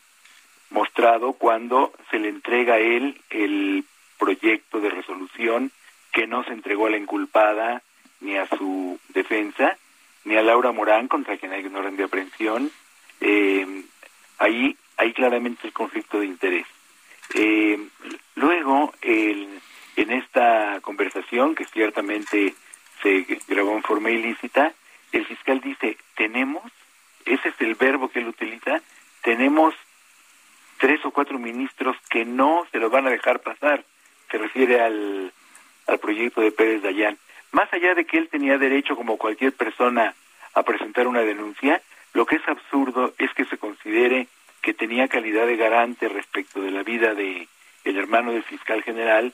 mostrado 0.69 1.33
cuando 1.33 1.95
se 2.11 2.19
le 2.19 2.29
entrega 2.29 2.75
a 2.75 2.79
él 2.79 3.19
el 3.31 3.87
proyecto 4.19 4.81
de 4.81 4.91
resolución 4.91 5.73
que 6.15 6.27
no 6.27 6.45
se 6.45 6.53
entregó 6.53 6.87
a 6.87 6.91
la 6.91 6.97
inculpada 6.97 7.83
ni 8.21 8.37
a 8.39 8.47
su 8.47 8.99
defensa, 9.09 9.77
ni 10.25 10.37
a 10.37 10.43
Laura 10.43 10.73
Morán, 10.73 11.09
contra 11.09 11.37
quien 11.37 11.53
hay 11.53 11.67
una 11.67 11.81
orden 11.81 11.97
de 11.97 12.05
aprehensión. 12.05 12.71
Eh, 13.21 13.83
ahí 14.39 14.77
hay 14.97 15.13
claramente 15.13 15.67
el 15.67 15.73
conflicto 15.73 16.21
de 16.21 16.27
interés. 16.27 16.67
Eh, 17.35 17.79
luego, 18.37 18.95
el, 19.03 19.61
en 19.97 20.11
esta 20.13 20.81
conversación, 20.81 21.55
que 21.55 21.67
ciertamente 21.67 22.55
se 23.03 23.27
grabó 23.49 23.73
en 23.73 23.83
forma 23.83 24.11
ilícita, 24.11 24.73
el 25.13 25.27
fiscal 25.27 25.61
dice, 25.61 25.99
tenemos, 26.17 26.63
ese 27.27 27.49
es 27.49 27.61
el 27.61 27.75
verbo 27.75 28.09
que 28.09 28.21
él 28.21 28.29
utiliza, 28.29 28.81
tenemos 29.23 29.75
tres 30.79 31.05
o 31.05 31.11
cuatro 31.11 31.39
ministros 31.39 31.97
que 32.09 32.25
no 32.25 32.67
se 32.71 32.79
lo 32.79 32.89
van 32.89 33.07
a 33.07 33.11
dejar 33.11 33.41
pasar. 33.41 33.85
Se 34.31 34.39
refiere 34.39 34.81
al, 34.81 35.33
al 35.87 35.99
proyecto 35.99 36.41
de 36.41 36.53
Pérez 36.53 36.83
Dayán. 36.83 37.19
Más 37.53 37.73
allá 37.73 37.95
de 37.95 38.05
que 38.05 38.19
él 38.19 38.29
tenía 38.29 38.59
derecho, 38.59 38.97
como 38.97 39.17
cualquier 39.17 39.53
persona, 39.53 40.15
a 40.55 40.63
presentar 40.63 41.07
una 41.07 41.21
denuncia, 41.21 41.83
lo 42.13 42.27
que 42.27 42.37
es 42.37 42.49
absurdo 42.49 43.13
es 43.19 43.33
que 43.35 43.45
se 43.45 43.59
considere 43.59 44.29
que 44.63 44.75
tenía 44.75 45.09
calidad 45.09 45.47
de 45.47 45.57
garante 45.57 46.09
respecto 46.09 46.61
de 46.61 46.71
la 46.71 46.83
vida 46.83 47.15
de 47.15 47.49
el 47.85 47.99
hermano 47.99 48.33
del 48.33 48.43
fiscal 48.45 48.83
general 48.83 49.33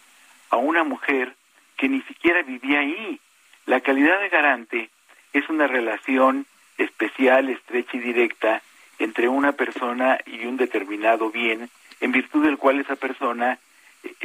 a 0.51 0.57
una 0.57 0.82
mujer 0.82 1.34
que 1.76 1.88
ni 1.88 2.03
siquiera 2.03 2.42
vivía 2.42 2.80
ahí. 2.80 3.20
La 3.66 3.80
calidad 3.80 4.20
de 4.20 4.28
garante 4.28 4.90
es 5.32 5.48
una 5.48 5.66
relación 5.66 6.46
especial, 6.78 7.48
estrecha 7.48 7.96
y 7.96 8.01
directa 8.01 8.62
entre 8.98 9.28
una 9.28 9.53
persona 9.53 10.18
y 10.26 10.46
un 10.46 10.57
determinado 10.57 11.30
bien, 11.30 11.70
en 12.01 12.12
virtud 12.12 12.44
del 12.44 12.59
cual 12.59 12.80
esa 12.80 12.96
persona 12.96 13.59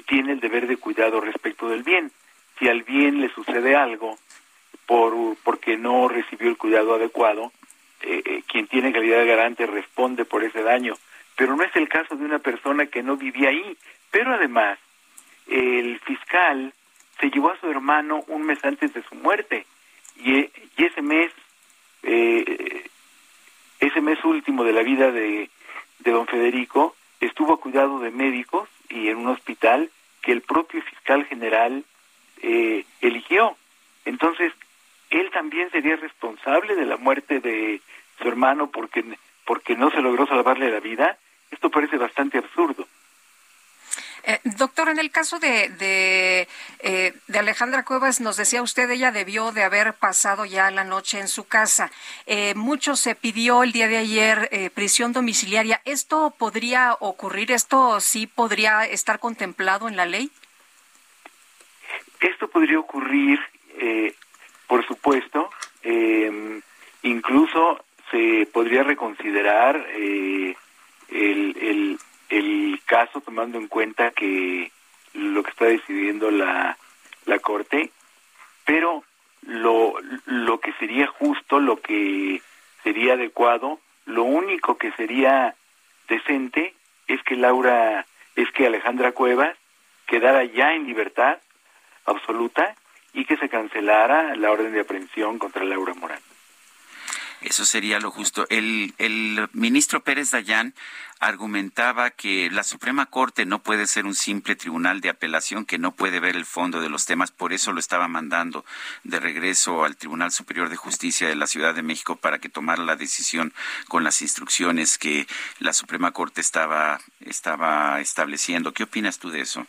tiene 0.07 0.33
el 0.33 0.39
deber 0.39 0.67
de 0.67 0.77
cuidado 0.77 1.21
respecto 1.21 1.69
del 1.69 1.83
bien. 1.83 2.11
Si 2.59 2.67
al 2.67 2.83
bien 2.83 3.21
le 3.21 3.29
sucede 3.29 3.75
algo 3.75 4.17
por 4.85 5.13
porque 5.43 5.77
no 5.77 6.07
recibió 6.07 6.49
el 6.49 6.57
cuidado 6.57 6.95
adecuado, 6.95 7.51
eh, 8.01 8.21
eh, 8.25 8.43
quien 8.47 8.67
tiene 8.67 8.93
calidad 8.93 9.19
de 9.19 9.25
garante 9.25 9.65
responde 9.65 10.25
por 10.25 10.43
ese 10.43 10.61
daño. 10.61 10.95
Pero 11.35 11.55
no 11.55 11.63
es 11.63 11.75
el 11.75 11.89
caso 11.89 12.15
de 12.15 12.25
una 12.25 12.39
persona 12.39 12.85
que 12.85 13.03
no 13.03 13.17
vivía 13.17 13.49
ahí. 13.49 13.77
Pero 14.11 14.33
además, 14.33 14.79
el 15.47 15.99
fiscal 15.99 16.73
se 17.19 17.29
llevó 17.29 17.51
a 17.51 17.59
su 17.59 17.69
hermano 17.69 18.23
un 18.27 18.43
mes 18.43 18.63
antes 18.63 18.93
de 18.93 19.03
su 19.03 19.15
muerte 19.15 19.65
y, 20.17 20.39
y 20.77 20.85
ese 20.85 21.01
mes, 21.01 21.31
eh, 22.03 22.89
ese 23.79 24.01
mes 24.01 24.23
último 24.23 24.63
de 24.63 24.73
la 24.73 24.83
vida 24.83 25.11
de, 25.11 25.49
de 25.99 26.11
don 26.11 26.27
Federico, 26.27 26.95
estuvo 27.19 27.53
a 27.53 27.59
cuidado 27.59 27.99
de 27.99 28.11
médicos 28.11 28.69
y 28.95 29.09
en 29.09 29.17
un 29.17 29.27
hospital 29.27 29.89
que 30.21 30.31
el 30.31 30.41
propio 30.41 30.81
fiscal 30.81 31.25
general 31.25 31.83
eh, 32.41 32.85
eligió. 33.01 33.55
Entonces, 34.05 34.53
él 35.09 35.29
también 35.31 35.69
sería 35.71 35.95
responsable 35.97 36.75
de 36.75 36.85
la 36.85 36.97
muerte 36.97 37.39
de 37.39 37.81
su 38.21 38.27
hermano 38.27 38.71
porque, 38.71 39.03
porque 39.45 39.75
no 39.75 39.91
se 39.91 40.01
logró 40.01 40.25
salvarle 40.25 40.71
la 40.71 40.79
vida. 40.79 41.17
Esto 41.51 41.69
parece 41.69 41.97
bastante 41.97 42.37
absurdo. 42.37 42.87
Eh, 44.27 44.39
doctor, 44.43 44.89
en 44.89 44.99
el 44.99 45.11
caso 45.11 45.39
de, 45.39 45.69
de 45.69 46.47
Eh, 46.87 47.13
de 47.27 47.39
Alejandra 47.39 47.83
Cuevas 47.83 48.21
nos 48.21 48.37
decía 48.37 48.61
usted, 48.61 48.87
ella 48.91 49.11
debió 49.11 49.51
de 49.51 49.63
haber 49.63 49.95
pasado 49.95 50.45
ya 50.45 50.69
la 50.69 50.83
noche 50.83 51.19
en 51.19 51.27
su 51.27 51.47
casa. 51.47 51.89
Eh, 52.27 52.53
mucho 52.53 52.95
se 52.95 53.15
pidió 53.15 53.63
el 53.63 53.71
día 53.71 53.87
de 53.87 53.97
ayer 53.97 54.49
eh, 54.51 54.69
prisión 54.69 55.11
domiciliaria. 55.11 55.81
¿Esto 55.85 56.35
podría 56.37 56.95
ocurrir? 56.99 57.51
¿Esto 57.51 57.99
sí 58.01 58.27
podría 58.27 58.85
estar 58.85 59.17
contemplado 59.19 59.87
en 59.87 59.95
la 59.95 60.05
ley? 60.05 60.29
Esto 62.19 62.47
podría 62.49 62.77
ocurrir, 62.77 63.39
eh, 63.79 64.13
por 64.67 64.85
supuesto. 64.85 65.49
Eh, 65.81 66.61
incluso 67.01 67.83
se 68.11 68.47
podría 68.53 68.83
reconsiderar 68.83 69.75
el, 69.89 70.55
el, 71.09 71.97
el 72.29 72.81
caso 72.85 73.21
tomando 73.21 73.57
en 73.57 73.67
cuenta 73.67 74.11
que 74.11 74.71
lo 75.13 75.43
que 75.43 75.51
está 75.51 75.65
decidiendo 75.65 76.31
la, 76.31 76.77
la 77.25 77.39
Corte, 77.39 77.91
pero 78.65 79.03
lo, 79.43 79.95
lo 80.25 80.59
que 80.59 80.73
sería 80.73 81.07
justo, 81.07 81.59
lo 81.59 81.81
que 81.81 82.41
sería 82.83 83.13
adecuado, 83.13 83.79
lo 84.05 84.23
único 84.23 84.77
que 84.77 84.91
sería 84.93 85.55
decente 86.07 86.73
es 87.07 87.21
que 87.23 87.35
Laura, 87.35 88.05
es 88.35 88.51
que 88.51 88.67
Alejandra 88.67 89.11
Cuevas 89.11 89.55
quedara 90.07 90.43
ya 90.43 90.73
en 90.73 90.85
libertad 90.85 91.39
absoluta 92.05 92.75
y 93.13 93.25
que 93.25 93.37
se 93.37 93.49
cancelara 93.49 94.35
la 94.35 94.51
orden 94.51 94.73
de 94.73 94.81
aprehensión 94.81 95.39
contra 95.39 95.63
Laura 95.63 95.93
Morán. 95.93 96.19
Eso 97.45 97.63
sería 97.63 97.99
lo 97.99 98.09
justo. 98.09 98.47
El, 98.49 98.95
el 98.97 99.47
ministro 99.53 99.99
Pérez 99.99 100.31
Dayán 100.31 100.73
argumentaba 101.19 102.09
que 102.09 102.49
la 102.49 102.63
Suprema 102.63 103.05
Corte 103.05 103.45
no 103.45 103.59
puede 103.59 103.85
ser 103.85 104.05
un 104.05 104.15
simple 104.15 104.55
tribunal 104.55 104.99
de 104.99 105.09
apelación 105.09 105.63
que 105.63 105.77
no 105.77 105.91
puede 105.91 106.19
ver 106.19 106.35
el 106.35 106.45
fondo 106.45 106.81
de 106.81 106.89
los 106.89 107.05
temas, 107.05 107.31
por 107.31 107.53
eso 107.53 107.71
lo 107.71 107.79
estaba 107.79 108.07
mandando 108.07 108.65
de 109.03 109.19
regreso 109.19 109.85
al 109.85 109.95
Tribunal 109.95 110.31
Superior 110.31 110.69
de 110.69 110.75
Justicia 110.75 111.27
de 111.27 111.35
la 111.35 111.45
Ciudad 111.45 111.75
de 111.75 111.83
México 111.83 112.15
para 112.15 112.39
que 112.39 112.49
tomara 112.49 112.83
la 112.83 112.95
decisión 112.95 113.53
con 113.87 114.03
las 114.03 114.23
instrucciones 114.23 114.97
que 114.97 115.27
la 115.59 115.73
Suprema 115.73 116.11
Corte 116.13 116.41
estaba, 116.41 116.99
estaba 117.21 118.01
estableciendo. 118.01 118.73
¿Qué 118.73 118.83
opinas 118.83 119.19
tú 119.19 119.29
de 119.29 119.41
eso? 119.41 119.67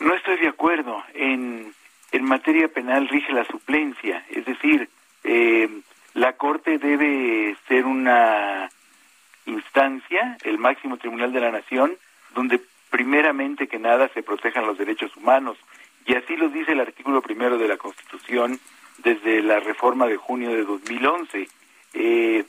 No 0.00 0.14
estoy 0.14 0.36
de 0.36 0.48
acuerdo. 0.48 1.02
En, 1.14 1.72
en 2.12 2.24
materia 2.24 2.68
penal 2.68 3.08
rige 3.08 3.32
la 3.32 3.46
suplencia, 3.46 4.22
es 4.28 4.44
decir, 4.44 4.90
eh, 5.24 5.68
la 6.16 6.32
Corte 6.32 6.78
debe 6.78 7.54
ser 7.68 7.84
una 7.84 8.70
instancia, 9.44 10.38
el 10.44 10.56
máximo 10.56 10.96
tribunal 10.96 11.30
de 11.30 11.40
la 11.40 11.50
nación, 11.50 11.94
donde 12.34 12.58
primeramente 12.90 13.68
que 13.68 13.78
nada 13.78 14.08
se 14.14 14.22
protejan 14.22 14.66
los 14.66 14.78
derechos 14.78 15.14
humanos. 15.16 15.58
Y 16.06 16.14
así 16.14 16.36
lo 16.36 16.48
dice 16.48 16.72
el 16.72 16.80
artículo 16.80 17.20
primero 17.20 17.58
de 17.58 17.68
la 17.68 17.76
Constitución 17.76 18.58
desde 18.98 19.42
la 19.42 19.60
reforma 19.60 20.06
de 20.06 20.16
junio 20.16 20.50
de 20.50 20.64
2011. 20.64 21.48
Eh, 21.92 22.44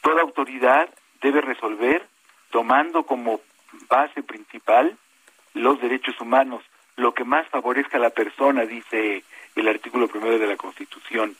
toda 0.00 0.22
autoridad 0.22 0.88
debe 1.20 1.40
resolver 1.40 2.06
tomando 2.50 3.02
como 3.02 3.40
base 3.88 4.22
principal 4.22 4.96
los 5.54 5.80
derechos 5.80 6.20
humanos, 6.20 6.62
lo 6.94 7.14
que 7.14 7.24
más 7.24 7.48
favorezca 7.48 7.96
a 7.96 8.00
la 8.00 8.10
persona, 8.10 8.64
dice 8.64 9.24
el 9.56 9.66
artículo 9.66 10.06
primero 10.06 10.38
de 10.38 10.46
la 10.46 10.56
Constitución. 10.56 11.36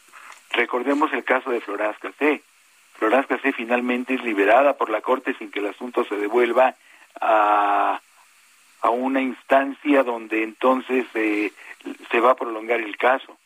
Recordemos 0.50 1.12
el 1.12 1.24
caso 1.24 1.50
de 1.50 1.60
Floraz 1.60 1.98
Cacé. 1.98 2.42
Floraz 2.94 3.26
Cacé 3.26 3.52
finalmente 3.52 4.14
es 4.14 4.24
liberada 4.24 4.76
por 4.76 4.90
la 4.90 5.00
Corte 5.00 5.34
sin 5.38 5.50
que 5.50 5.60
el 5.60 5.66
asunto 5.66 6.04
se 6.04 6.16
devuelva 6.16 6.74
a, 7.20 8.00
a 8.80 8.90
una 8.90 9.20
instancia 9.20 10.02
donde 10.02 10.42
entonces 10.42 11.06
eh, 11.14 11.52
se 12.10 12.20
va 12.20 12.32
a 12.32 12.36
prolongar 12.36 12.80
el 12.80 12.96
caso. 12.96 13.38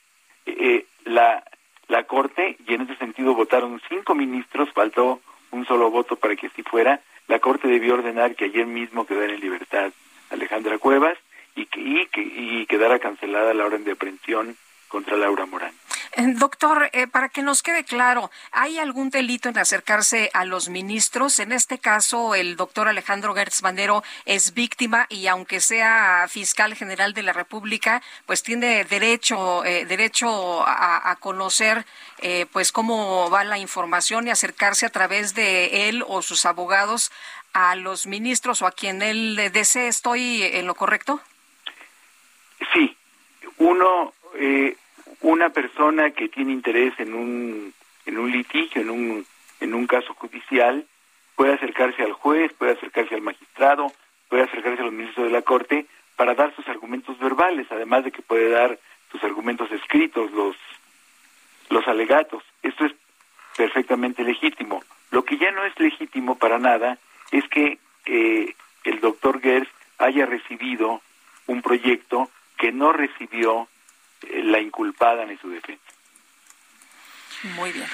Eh, 0.46 0.86
la, 1.04 1.44
la 1.88 2.04
Corte, 2.04 2.56
y 2.66 2.74
en 2.74 2.82
ese 2.82 2.96
sentido 2.96 3.34
votaron 3.34 3.80
cinco 3.88 4.14
ministros, 4.14 4.72
faltó 4.72 5.20
un 5.50 5.66
solo 5.66 5.90
voto 5.90 6.16
para 6.16 6.36
que 6.36 6.46
así 6.46 6.62
fuera, 6.62 7.00
la 7.28 7.38
Corte 7.38 7.68
debió 7.68 7.94
ordenar 7.94 8.34
que 8.34 8.46
ayer 8.46 8.66
mismo 8.66 9.06
quedara 9.06 9.32
en 9.32 9.40
libertad 9.40 9.92
Alejandra 10.30 10.78
Cuevas 10.78 11.18
y 11.54 11.66
que, 11.66 11.80
y 11.80 12.06
que 12.06 12.22
y 12.22 12.66
quedara 12.66 12.98
cancelada 12.98 13.54
la 13.54 13.66
orden 13.66 13.84
de 13.84 13.92
aprehensión 13.92 14.56
contra 14.88 15.16
Laura 15.16 15.46
Morán. 15.46 15.74
Doctor, 16.38 16.90
eh, 16.92 17.06
para 17.06 17.28
que 17.28 17.42
nos 17.42 17.62
quede 17.62 17.84
claro, 17.84 18.30
¿hay 18.50 18.78
algún 18.78 19.10
delito 19.10 19.48
en 19.48 19.58
acercarse 19.58 20.30
a 20.34 20.44
los 20.44 20.68
ministros? 20.68 21.38
En 21.38 21.52
este 21.52 21.78
caso, 21.78 22.34
el 22.34 22.56
doctor 22.56 22.88
Alejandro 22.88 23.34
Gertz 23.34 23.62
Bandero 23.62 24.02
es 24.24 24.54
víctima 24.54 25.06
y 25.08 25.26
aunque 25.26 25.60
sea 25.60 26.26
fiscal 26.28 26.74
general 26.74 27.14
de 27.14 27.22
la 27.22 27.32
República, 27.32 28.02
pues 28.26 28.42
tiene 28.42 28.84
derecho, 28.84 29.64
eh, 29.64 29.86
derecho 29.86 30.66
a, 30.66 31.10
a 31.10 31.16
conocer 31.16 31.86
eh, 32.18 32.46
pues 32.52 32.72
cómo 32.72 33.30
va 33.30 33.42
la 33.44 33.58
información 33.58 34.26
y 34.26 34.30
acercarse 34.30 34.86
a 34.86 34.90
través 34.90 35.34
de 35.34 35.88
él 35.88 36.04
o 36.06 36.22
sus 36.22 36.46
abogados 36.46 37.10
a 37.52 37.74
los 37.74 38.06
ministros 38.06 38.62
o 38.62 38.66
a 38.66 38.72
quien 38.72 39.02
él 39.02 39.50
desee. 39.52 39.88
¿Estoy 39.88 40.42
en 40.42 40.66
lo 40.66 40.74
correcto? 40.74 41.20
Sí, 42.72 42.96
uno, 43.58 44.12
eh, 44.36 44.76
una 45.22 45.50
persona 45.50 46.10
que 46.10 46.28
tiene 46.28 46.52
interés 46.52 46.92
en 46.98 47.14
un, 47.14 47.74
en 48.06 48.18
un 48.18 48.30
litigio, 48.30 48.82
en 48.82 48.90
un, 48.90 49.26
en 49.60 49.74
un 49.74 49.86
caso 49.86 50.14
judicial, 50.14 50.84
puede 51.36 51.54
acercarse 51.54 52.02
al 52.02 52.12
juez, 52.12 52.52
puede 52.52 52.72
acercarse 52.72 53.14
al 53.14 53.22
magistrado, 53.22 53.92
puede 54.28 54.42
acercarse 54.42 54.82
a 54.82 54.84
los 54.84 54.92
ministros 54.92 55.26
de 55.26 55.32
la 55.32 55.42
Corte 55.42 55.86
para 56.16 56.34
dar 56.34 56.54
sus 56.54 56.66
argumentos 56.68 57.18
verbales, 57.18 57.66
además 57.70 58.04
de 58.04 58.12
que 58.12 58.22
puede 58.22 58.50
dar 58.50 58.78
sus 59.10 59.22
argumentos 59.24 59.70
escritos, 59.70 60.30
los, 60.32 60.56
los 61.70 61.86
alegatos. 61.86 62.42
Esto 62.62 62.84
es 62.84 62.92
perfectamente 63.56 64.24
legítimo. 64.24 64.82
Lo 65.10 65.24
que 65.24 65.36
ya 65.36 65.50
no 65.50 65.64
es 65.64 65.78
legítimo 65.78 66.36
para 66.36 66.58
nada 66.58 66.98
es 67.30 67.46
que 67.48 67.78
eh, 68.06 68.54
el 68.84 69.00
doctor 69.00 69.40
Gers 69.40 69.68
haya 69.98 70.26
recibido 70.26 71.00
un 71.46 71.62
proyecto 71.62 72.30
que 72.56 72.72
no 72.72 72.92
recibió 72.92 73.68
la 74.30 74.60
inculpada 74.60 75.24
ni 75.26 75.36
su 75.38 75.48
defensa. 75.48 75.82
Muy 77.56 77.72
bien. 77.72 77.88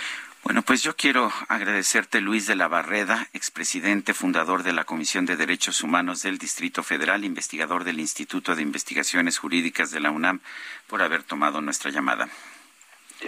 Bueno, 0.45 0.62
pues 0.62 0.83
yo 0.83 0.97
quiero 0.97 1.33
agradecerte, 1.49 2.20
Luis 2.20 2.47
de 2.47 2.57
la 2.57 2.68
Barreda, 2.68 3.26
expresidente, 3.33 4.14
fundador 4.14 4.62
de 4.62 4.72
la 4.72 4.85
Comisión 4.85 5.26
de 5.26 5.37
Derechos 5.37 5.83
Humanos 5.83 6.22
del 6.22 6.39
Distrito 6.39 6.83
Federal, 6.83 7.24
investigador 7.24 7.85
del 7.85 8.01
Instituto 8.01 8.55
de 8.55 8.62
Investigaciones 8.62 9.39
Jurídicas 9.39 9.91
de 9.91 10.01
la 10.01 10.11
UNAM, 10.11 10.41
por 10.87 11.03
haber 11.03 11.22
tomado 11.22 11.61
nuestra 11.61 11.91
llamada. 11.91 12.29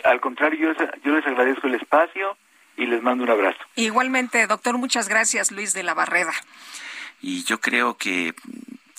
Al 0.05 0.21
contrario, 0.21 0.73
yo, 0.73 0.87
yo 1.05 1.15
les 1.15 1.27
agradezco 1.27 1.67
el 1.67 1.75
espacio 1.75 2.37
y 2.77 2.87
les 2.87 3.03
mando 3.03 3.25
un 3.25 3.31
abrazo. 3.31 3.59
Igualmente, 3.75 4.47
doctor, 4.47 4.79
muchas 4.79 5.09
gracias, 5.09 5.51
Luis 5.51 5.75
de 5.75 5.83
la 5.83 5.95
Barreda. 5.95 6.33
Y 7.21 7.45
yo 7.45 7.61
creo 7.61 7.97
que, 7.99 8.35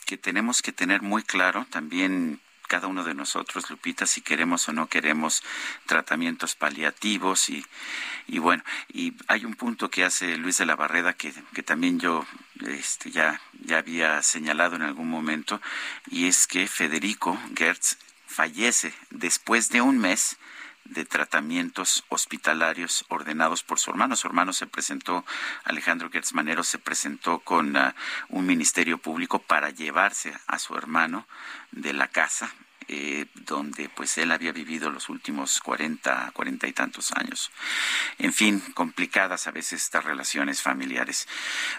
que 0.05 0.17
tenemos 0.17 0.61
que 0.61 0.73
tener 0.73 1.01
muy 1.01 1.23
claro 1.23 1.65
también 1.69 2.39
cada 2.71 2.87
uno 2.87 3.03
de 3.03 3.13
nosotros, 3.13 3.69
Lupita, 3.69 4.05
si 4.05 4.21
queremos 4.21 4.69
o 4.69 4.71
no 4.71 4.87
queremos 4.87 5.43
tratamientos 5.87 6.55
paliativos 6.55 7.49
y, 7.49 7.65
y 8.27 8.39
bueno, 8.39 8.63
y 8.87 9.13
hay 9.27 9.43
un 9.43 9.55
punto 9.55 9.91
que 9.91 10.05
hace 10.05 10.37
Luis 10.37 10.57
de 10.57 10.65
la 10.65 10.77
Barreda 10.77 11.11
que, 11.11 11.33
que 11.53 11.63
también 11.63 11.99
yo 11.99 12.25
este, 12.65 13.11
ya, 13.11 13.41
ya 13.59 13.79
había 13.79 14.23
señalado 14.23 14.77
en 14.77 14.83
algún 14.83 15.09
momento 15.09 15.61
y 16.09 16.27
es 16.27 16.47
que 16.47 16.65
Federico 16.65 17.37
Gertz 17.57 17.97
fallece 18.25 18.93
después 19.09 19.67
de 19.67 19.81
un 19.81 19.97
mes 19.97 20.37
de 20.85 21.05
tratamientos 21.05 22.03
hospitalarios 22.09 23.05
ordenados 23.09 23.63
por 23.63 23.79
su 23.79 23.91
hermano. 23.91 24.15
Su 24.15 24.27
hermano 24.27 24.53
se 24.53 24.67
presentó, 24.67 25.25
Alejandro 25.63 26.09
Gertz 26.09 26.33
Manero 26.33 26.63
se 26.63 26.79
presentó 26.79 27.39
con 27.39 27.75
uh, 27.75 27.91
un 28.29 28.45
ministerio 28.45 28.97
público 28.97 29.39
para 29.39 29.69
llevarse 29.69 30.33
a 30.47 30.59
su 30.59 30.75
hermano 30.75 31.27
de 31.71 31.93
la 31.93 32.07
casa 32.07 32.53
eh, 32.87 33.25
donde 33.45 33.89
pues 33.89 34.17
él 34.17 34.31
había 34.31 34.51
vivido 34.51 34.89
los 34.89 35.09
últimos 35.09 35.59
40, 35.61 36.31
40 36.33 36.67
y 36.67 36.73
tantos 36.73 37.11
años. 37.13 37.51
En 38.17 38.33
fin, 38.33 38.61
complicadas 38.73 39.47
a 39.47 39.51
veces 39.51 39.83
estas 39.83 40.03
relaciones 40.03 40.61
familiares. 40.61 41.27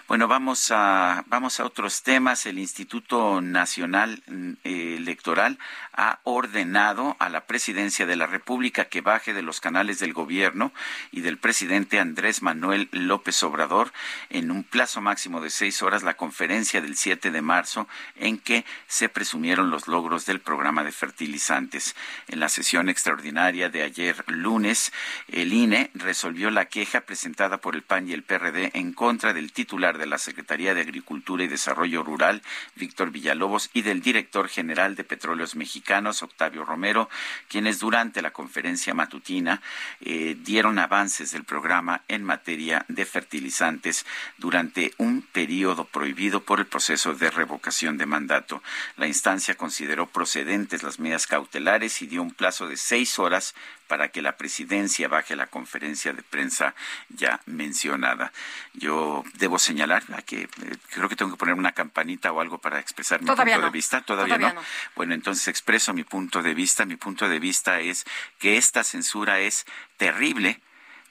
Bueno, 0.07 0.27
vamos 0.27 0.71
a, 0.71 1.23
vamos 1.27 1.59
a 1.59 1.65
otros 1.65 2.03
temas. 2.03 2.45
El 2.45 2.59
Instituto 2.59 3.41
Nacional 3.41 4.23
eh, 4.63 4.95
Electoral 4.97 5.59
ha 5.93 6.19
ordenado 6.23 7.15
a 7.19 7.29
la 7.29 7.45
presidencia 7.45 8.05
de 8.05 8.15
la 8.15 8.27
República 8.27 8.85
que 8.85 9.01
baje 9.01 9.33
de 9.33 9.41
los 9.41 9.59
canales 9.59 9.99
del 9.99 10.13
gobierno 10.13 10.73
y 11.11 11.21
del 11.21 11.37
presidente 11.37 11.99
Andrés 11.99 12.41
Manuel 12.41 12.89
López 12.91 13.43
Obrador 13.43 13.91
en 14.29 14.51
un 14.51 14.63
plazo 14.63 15.01
máximo 15.01 15.41
de 15.41 15.49
seis 15.49 15.81
horas 15.81 16.03
la 16.03 16.15
conferencia 16.15 16.81
del 16.81 16.95
7 16.95 17.31
de 17.31 17.41
marzo 17.41 17.87
en 18.15 18.37
que 18.37 18.65
se 18.87 19.09
presumieron 19.09 19.69
los 19.69 19.87
logros 19.87 20.25
del 20.25 20.39
programa 20.39 20.83
de 20.83 20.92
fertilizantes. 20.93 21.95
En 22.27 22.39
la 22.39 22.49
sesión 22.49 22.89
extraordinaria 22.89 23.69
de 23.69 23.83
ayer 23.83 24.23
lunes, 24.27 24.93
el 25.27 25.53
INE 25.53 25.91
resolvió 25.93 26.51
la 26.51 26.65
queja 26.65 27.01
presentada 27.01 27.57
por 27.57 27.75
el 27.75 27.81
PAN 27.81 28.07
y 28.07 28.13
el 28.13 28.23
PRD 28.23 28.71
en 28.73 28.93
contra 28.93 29.33
del 29.33 29.51
titular 29.51 29.97
de 29.97 30.05
la 30.05 30.17
Secretaría 30.17 30.73
de 30.73 30.81
Agricultura 30.81 31.43
y 31.43 31.47
Desarrollo 31.47 32.03
Rural, 32.03 32.41
Víctor 32.75 33.11
Villalobos, 33.11 33.69
y 33.73 33.81
del 33.81 34.01
director 34.01 34.47
general 34.47 34.95
de 34.95 35.03
Petróleos 35.03 35.55
Mexicanos, 35.55 36.23
Octavio 36.23 36.65
Romero, 36.65 37.09
quienes 37.47 37.79
durante 37.79 38.21
la 38.21 38.31
conferencia 38.31 38.93
matutina 38.93 39.61
eh, 40.01 40.37
dieron 40.39 40.79
avances 40.79 41.31
del 41.31 41.43
programa 41.43 42.01
en 42.07 42.23
materia 42.23 42.85
de 42.87 43.05
fertilizantes 43.05 44.05
durante 44.37 44.93
un 44.97 45.21
periodo 45.21 45.85
prohibido 45.85 46.43
por 46.43 46.59
el 46.59 46.65
proceso 46.65 47.13
de 47.13 47.31
revocación 47.31 47.97
de 47.97 48.05
mandato. 48.05 48.61
La 48.97 49.07
instancia 49.07 49.55
consideró 49.55 50.07
procedentes 50.07 50.82
las 50.83 50.99
medidas 50.99 51.27
cautelares 51.27 52.01
y 52.01 52.07
dio 52.07 52.21
un 52.21 52.31
plazo 52.31 52.67
de 52.67 52.77
seis 52.77 53.17
horas 53.19 53.55
para 53.87 54.09
que 54.09 54.21
la 54.21 54.37
presidencia 54.37 55.07
baje 55.07 55.35
la 55.35 55.47
conferencia 55.47 56.13
de 56.13 56.23
prensa 56.23 56.73
ya 57.09 57.41
mencionada. 57.45 58.31
Yo 58.73 59.23
debo 59.35 59.59
señalar 59.59 60.03
que 60.25 60.43
eh, 60.43 60.49
creo 60.91 61.09
que 61.09 61.15
tengo 61.15 61.31
que 61.31 61.37
poner 61.37 61.55
una 61.55 61.71
campanita 61.71 62.31
o 62.31 62.41
algo 62.41 62.57
para 62.57 62.79
expresar 62.79 63.21
mi 63.21 63.27
punto 63.27 63.43
de 63.43 63.69
vista. 63.69 64.01
¿Todavía, 64.01 64.37
no? 64.37 64.53
Bueno, 64.95 65.13
entonces 65.13 65.47
expreso 65.47 65.93
mi 65.93 66.03
punto 66.03 66.41
de 66.41 66.53
vista. 66.53 66.85
Mi 66.85 66.95
punto 66.95 67.27
de 67.27 67.39
vista 67.39 67.79
es 67.79 68.05
que 68.39 68.57
esta 68.57 68.83
censura 68.83 69.39
es 69.39 69.65
terrible, 69.97 70.59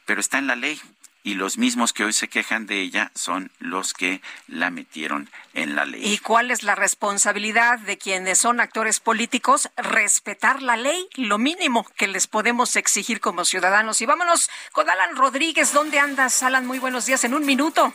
pero 0.04 0.20
está 0.20 0.38
en 0.38 0.46
la 0.46 0.56
ley 0.56 0.80
y 1.24 1.34
los 1.34 1.58
mismos 1.58 1.92
que 1.92 2.04
hoy 2.04 2.12
se 2.12 2.28
quejan 2.28 2.66
de 2.66 2.80
ella 2.80 3.10
son 3.14 3.50
los 3.58 3.94
que 3.94 4.20
la 4.48 4.70
metieron 4.70 5.30
en 5.54 5.76
la 5.76 5.84
ley. 5.84 6.02
¿Y 6.04 6.18
cuál 6.18 6.50
es 6.50 6.62
la 6.62 6.74
responsabilidad 6.74 7.78
de 7.78 7.98
quienes 7.98 8.38
son 8.38 8.60
actores 8.60 9.00
políticos? 9.00 9.70
Respetar 9.76 10.62
la 10.62 10.76
ley, 10.76 11.08
lo 11.14 11.38
mínimo 11.38 11.86
que 11.96 12.08
les 12.08 12.26
podemos 12.26 12.76
exigir 12.76 13.20
como 13.20 13.44
ciudadanos. 13.44 14.00
Y 14.00 14.06
vámonos 14.06 14.50
con 14.72 14.88
Alan 14.88 15.16
Rodríguez. 15.16 15.72
¿Dónde 15.72 15.98
andas, 15.98 16.42
Alan? 16.42 16.66
Muy 16.66 16.78
buenos 16.78 17.06
días 17.06 17.24
en 17.24 17.34
un 17.34 17.44
minuto. 17.44 17.94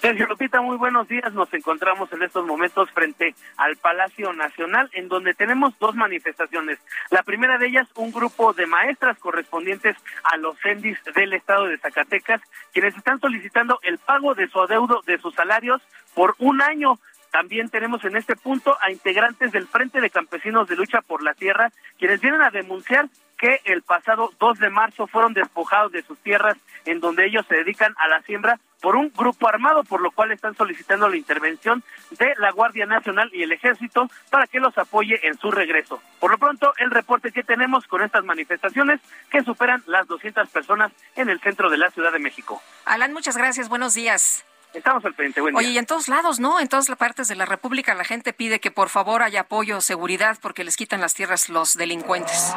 Sergio 0.00 0.26
Lupita, 0.26 0.60
muy 0.60 0.76
buenos 0.76 1.08
días. 1.08 1.32
Nos 1.32 1.52
encontramos 1.54 2.12
en 2.12 2.22
estos 2.22 2.46
momentos 2.46 2.90
frente 2.90 3.34
al 3.56 3.76
Palacio 3.76 4.32
Nacional, 4.32 4.90
en 4.92 5.08
donde 5.08 5.34
tenemos 5.34 5.78
dos 5.78 5.94
manifestaciones. 5.94 6.78
La 7.10 7.22
primera 7.22 7.58
de 7.58 7.68
ellas, 7.68 7.88
un 7.94 8.12
grupo 8.12 8.52
de 8.52 8.66
maestras 8.66 9.18
correspondientes 9.18 9.96
a 10.24 10.36
los 10.36 10.58
CENDIS 10.60 10.98
del 11.14 11.32
estado 11.32 11.66
de 11.66 11.78
Zacatecas, 11.78 12.40
quienes 12.72 12.96
están 12.96 13.20
solicitando 13.20 13.78
el 13.82 13.98
pago 13.98 14.34
de 14.34 14.48
su 14.48 14.60
adeudo 14.60 15.02
de 15.06 15.18
sus 15.18 15.34
salarios 15.34 15.82
por 16.14 16.34
un 16.38 16.62
año. 16.62 16.98
También 17.30 17.68
tenemos 17.68 18.04
en 18.04 18.16
este 18.16 18.36
punto 18.36 18.76
a 18.80 18.90
integrantes 18.90 19.52
del 19.52 19.66
Frente 19.66 20.00
de 20.00 20.10
Campesinos 20.10 20.68
de 20.68 20.76
Lucha 20.76 21.00
por 21.02 21.22
la 21.22 21.34
Tierra, 21.34 21.70
quienes 21.98 22.20
vienen 22.20 22.42
a 22.42 22.50
denunciar 22.50 23.08
que 23.36 23.60
el 23.64 23.82
pasado 23.82 24.32
2 24.38 24.58
de 24.58 24.70
marzo 24.70 25.06
fueron 25.06 25.34
despojados 25.34 25.92
de 25.92 26.02
sus 26.02 26.18
tierras 26.18 26.56
en 26.84 27.00
donde 27.00 27.26
ellos 27.26 27.44
se 27.48 27.56
dedican 27.56 27.94
a 27.98 28.08
la 28.08 28.22
siembra 28.22 28.58
por 28.80 28.96
un 28.96 29.12
grupo 29.16 29.48
armado, 29.48 29.84
por 29.84 30.00
lo 30.00 30.10
cual 30.10 30.32
están 30.32 30.54
solicitando 30.54 31.08
la 31.08 31.16
intervención 31.16 31.82
de 32.10 32.34
la 32.38 32.52
Guardia 32.52 32.86
Nacional 32.86 33.30
y 33.32 33.42
el 33.42 33.52
Ejército 33.52 34.08
para 34.30 34.46
que 34.46 34.60
los 34.60 34.76
apoye 34.78 35.26
en 35.26 35.36
su 35.38 35.50
regreso. 35.50 36.00
Por 36.20 36.30
lo 36.30 36.38
pronto, 36.38 36.72
el 36.78 36.90
reporte 36.90 37.32
que 37.32 37.42
tenemos 37.42 37.86
con 37.86 38.02
estas 38.02 38.24
manifestaciones 38.24 39.00
que 39.30 39.42
superan 39.42 39.82
las 39.86 40.06
200 40.06 40.48
personas 40.50 40.92
en 41.16 41.30
el 41.30 41.40
centro 41.40 41.70
de 41.70 41.78
la 41.78 41.90
Ciudad 41.90 42.12
de 42.12 42.18
México. 42.18 42.62
Alan, 42.84 43.12
muchas 43.12 43.36
gracias. 43.36 43.68
Buenos 43.68 43.94
días. 43.94 44.44
Estamos 44.76 45.04
al 45.06 45.14
frente. 45.14 45.40
Buen 45.40 45.56
Oye, 45.56 45.70
y 45.70 45.78
en 45.78 45.86
todos 45.86 46.08
lados, 46.08 46.38
¿no? 46.38 46.60
En 46.60 46.68
todas 46.68 46.90
las 46.90 46.98
partes 46.98 47.28
de 47.28 47.34
la 47.34 47.46
República 47.46 47.94
la 47.94 48.04
gente 48.04 48.34
pide 48.34 48.60
que 48.60 48.70
por 48.70 48.90
favor 48.90 49.22
haya 49.22 49.40
apoyo, 49.40 49.80
seguridad, 49.80 50.36
porque 50.40 50.64
les 50.64 50.76
quitan 50.76 51.00
las 51.00 51.14
tierras 51.14 51.48
los 51.48 51.72
delincuentes. 51.74 52.52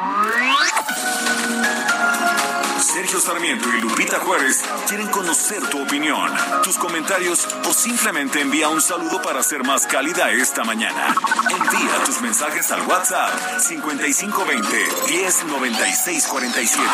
Sergio 2.78 3.20
Sarmiento 3.20 3.68
y 3.74 3.80
Lupita 3.80 4.20
Juárez 4.20 4.62
quieren 4.88 5.08
conocer 5.08 5.66
tu 5.68 5.82
opinión, 5.82 6.30
tus 6.62 6.76
comentarios 6.76 7.48
o 7.66 7.72
simplemente 7.72 8.40
envía 8.40 8.68
un 8.68 8.82
saludo 8.82 9.22
para 9.22 9.42
ser 9.42 9.64
más 9.64 9.86
cálida 9.86 10.30
esta 10.30 10.62
mañana. 10.64 11.14
Envía 11.50 12.04
tus 12.04 12.20
mensajes 12.20 12.70
al 12.70 12.86
WhatsApp 12.86 13.30
5520 13.60 14.88
109647. 15.08 16.84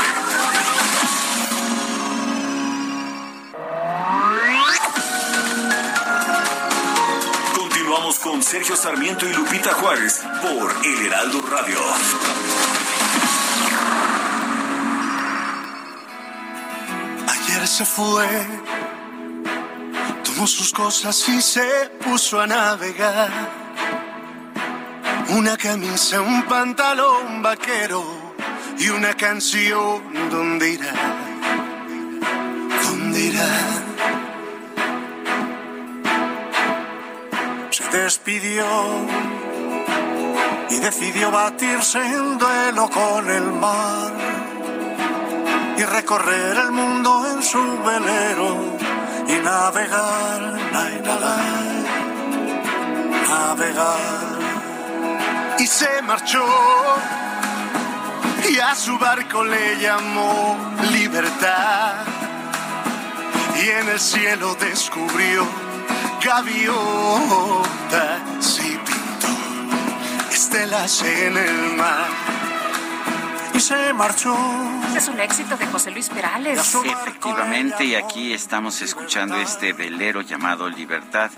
Continuamos 7.96 8.18
con 8.18 8.42
Sergio 8.42 8.76
Sarmiento 8.76 9.26
y 9.26 9.32
Lupita 9.32 9.72
Juárez 9.72 10.20
por 10.42 10.70
El 10.84 11.06
Heraldo 11.06 11.40
Radio. 11.40 11.78
Ayer 17.26 17.66
se 17.66 17.86
fue, 17.86 18.26
tomó 20.24 20.46
sus 20.46 20.74
cosas 20.74 21.26
y 21.30 21.40
se 21.40 21.90
puso 22.04 22.38
a 22.38 22.46
navegar. 22.46 23.30
Una 25.30 25.56
camisa, 25.56 26.20
un 26.20 26.42
pantalón 26.42 27.40
vaquero 27.40 28.04
y 28.78 28.90
una 28.90 29.14
canción. 29.14 30.02
¿Dónde 30.30 30.68
irá? 30.68 30.92
¿Dónde 32.82 33.20
irá? 33.20 33.76
Se 37.76 37.84
despidió 37.90 38.64
y 40.70 40.76
decidió 40.76 41.30
batirse 41.30 41.98
en 41.98 42.38
duelo 42.38 42.88
con 42.88 43.30
el 43.30 43.52
mar 43.52 44.12
y 45.76 45.82
recorrer 45.82 46.56
el 46.56 46.72
mundo 46.72 47.26
en 47.30 47.42
su 47.42 47.58
velero 47.58 48.78
y 49.28 49.32
navegar, 49.44 50.40
navegar, 50.72 51.84
navegar. 53.28 54.38
Y 55.58 55.66
se 55.66 56.00
marchó 56.00 56.46
y 58.48 58.58
a 58.58 58.74
su 58.74 58.98
barco 58.98 59.44
le 59.44 59.78
llamó 59.82 60.56
libertad 60.92 62.06
y 63.62 63.68
en 63.68 63.88
el 63.90 64.00
cielo 64.00 64.54
descubrió 64.54 65.65
gaviotas 66.24 68.08
y 68.58 68.78
pintó 68.78 69.28
estelas 70.30 71.02
en 71.02 71.36
el 71.36 71.76
mar 71.76 72.08
y 73.54 73.60
se 73.60 73.92
marchó. 73.92 74.36
Es 74.96 75.08
un 75.08 75.20
éxito 75.20 75.56
de 75.56 75.66
José 75.66 75.90
Luis 75.90 76.08
Perales. 76.08 76.74
Efectivamente, 76.84 77.84
y 77.84 77.94
aquí 77.94 78.32
estamos 78.32 78.80
escuchando 78.82 79.36
este 79.36 79.72
velero 79.72 80.20
llamado 80.20 80.68
Libertad 80.68 81.30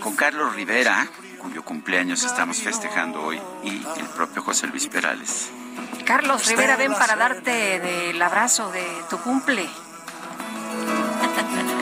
con 0.00 0.14
Carlos 0.14 0.54
Rivera, 0.54 1.06
cuyo 1.40 1.64
cumpleaños 1.64 2.24
estamos 2.24 2.58
festejando 2.58 3.22
hoy, 3.22 3.40
y 3.62 3.82
el 3.98 4.06
propio 4.14 4.42
José 4.42 4.66
Luis 4.68 4.88
Perales. 4.88 5.50
Carlos 6.04 6.46
Rivera, 6.46 6.76
ven 6.76 6.92
para 6.92 7.16
darte 7.16 8.10
el 8.10 8.22
abrazo 8.22 8.70
de 8.70 8.86
tu 9.10 9.18
cumple. 9.18 9.68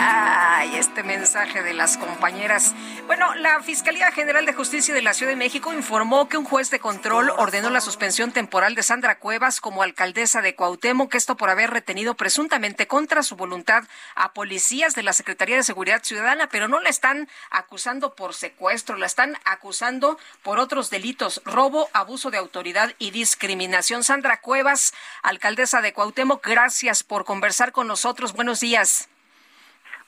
Ay, 0.00 0.76
este 0.76 1.02
mensaje 1.02 1.64
de 1.64 1.74
las 1.74 1.98
compañeras. 1.98 2.72
Bueno, 3.08 3.34
la 3.34 3.60
Fiscalía 3.64 4.12
General 4.12 4.46
de 4.46 4.52
Justicia 4.52 4.94
de 4.94 5.02
la 5.02 5.12
Ciudad 5.12 5.32
de 5.32 5.36
México 5.36 5.72
informó 5.72 6.28
que 6.28 6.36
un 6.36 6.44
juez 6.44 6.70
de 6.70 6.78
control 6.78 7.30
ordenó 7.30 7.68
la 7.68 7.80
suspensión 7.80 8.30
temporal 8.30 8.76
de 8.76 8.84
Sandra 8.84 9.18
Cuevas 9.18 9.60
como 9.60 9.82
alcaldesa 9.82 10.40
de 10.40 10.54
Cuauhtémoc, 10.54 11.16
esto 11.16 11.36
por 11.36 11.50
haber 11.50 11.70
retenido 11.70 12.14
presuntamente 12.14 12.86
contra 12.86 13.24
su 13.24 13.34
voluntad 13.34 13.84
a 14.14 14.32
policías 14.34 14.94
de 14.94 15.02
la 15.02 15.12
Secretaría 15.12 15.56
de 15.56 15.64
Seguridad 15.64 16.04
Ciudadana, 16.04 16.48
pero 16.48 16.68
no 16.68 16.78
la 16.78 16.90
están 16.90 17.28
acusando 17.50 18.14
por 18.14 18.34
secuestro, 18.34 18.96
la 18.96 19.06
están 19.06 19.36
acusando 19.44 20.16
por 20.44 20.60
otros 20.60 20.90
delitos, 20.90 21.42
robo, 21.44 21.90
abuso 21.92 22.30
de 22.30 22.38
autoridad 22.38 22.94
y 23.00 23.10
discriminación. 23.10 24.04
Sandra 24.04 24.40
Cuevas, 24.40 24.94
alcaldesa 25.22 25.80
de 25.80 25.92
Cuauhtémoc, 25.92 26.46
gracias 26.46 27.02
por 27.02 27.24
conversar 27.24 27.72
con 27.72 27.88
nosotros. 27.88 28.32
Buenos 28.32 28.60
días. 28.60 29.08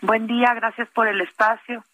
Buen 0.02 0.26
día, 0.26 0.54
gracias 0.54 0.88
por 0.90 1.08
el 1.08 1.20
espacio. 1.20 1.84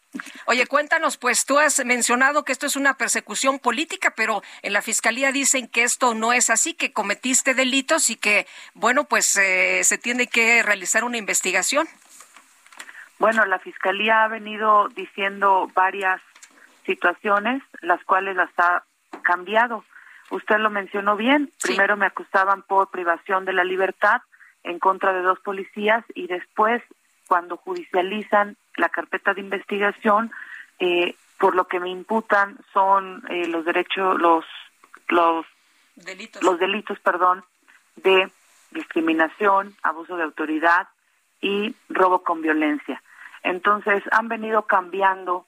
Oye, 0.47 0.67
cuéntanos, 0.67 1.19
pues 1.19 1.45
tú 1.45 1.59
has 1.59 1.85
mencionado 1.85 2.45
que 2.45 2.53
esto 2.53 2.67
es 2.67 2.77
una 2.77 2.95
persecución 2.95 3.59
política, 3.59 4.13
pero 4.17 4.43
en 4.63 4.73
la 4.73 4.83
fiscalía 4.83 5.33
dicen 5.33 5.69
que 5.69 5.83
esto 5.83 6.15
no 6.15 6.33
es 6.33 6.49
así, 6.51 6.75
que 6.75 6.93
cometiste 6.93 7.55
delitos 7.55 8.09
y 8.11 8.17
que, 8.17 8.47
bueno, 8.75 9.05
pues 9.05 9.37
eh, 9.37 9.83
se 9.85 9.99
tiene 9.99 10.29
que 10.29 10.63
realizar 10.63 11.05
una 11.05 11.19
investigación. 11.19 11.87
Bueno, 13.19 13.45
la 13.47 13.59
fiscalía 13.59 14.25
ha 14.25 14.29
venido 14.29 14.89
diciendo 14.89 15.71
varias 15.75 16.21
situaciones, 16.85 17.63
las 17.81 18.03
cuales 18.05 18.37
las 18.37 18.51
ha 18.59 18.85
cambiado. 19.23 19.85
Usted 20.31 20.59
lo 20.59 20.71
mencionó 20.71 21.17
bien. 21.17 21.51
Primero 21.63 21.97
me 21.97 22.07
acusaban 22.07 22.63
por 22.63 22.91
privación 22.91 23.45
de 23.45 23.53
la 23.53 23.65
libertad 23.65 24.23
en 24.65 24.79
contra 24.79 25.13
de 25.13 25.23
dos 25.23 25.39
policías 25.41 26.05
y 26.15 26.27
después 26.27 26.83
cuando 27.27 27.57
judicializan 27.57 28.57
la 28.77 28.89
carpeta 28.89 29.35
de 29.35 29.41
investigación, 29.41 30.31
eh, 30.79 31.15
por 31.39 31.55
lo 31.55 31.67
que 31.67 31.81
me 31.81 31.91
imputan 31.91 32.59
son 32.73 33.23
eh, 33.29 33.47
los 33.49 33.65
derechos, 33.65 34.19
los 34.21 34.45
los 35.09 35.47
delitos, 35.95 36.43
los 36.43 36.59
delitos 36.59 36.99
perdón, 37.01 37.45
de 37.97 38.31
discriminación, 38.71 39.75
abuso 39.83 40.17
de 40.17 40.25
autoridad 40.25 40.89
y 41.41 41.75
robo 41.89 42.23
con 42.23 42.43
violencia. 42.43 43.03
Entonces 43.43 44.03
han 44.11 44.29
venido 44.29 44.63
cambiando 44.63 45.47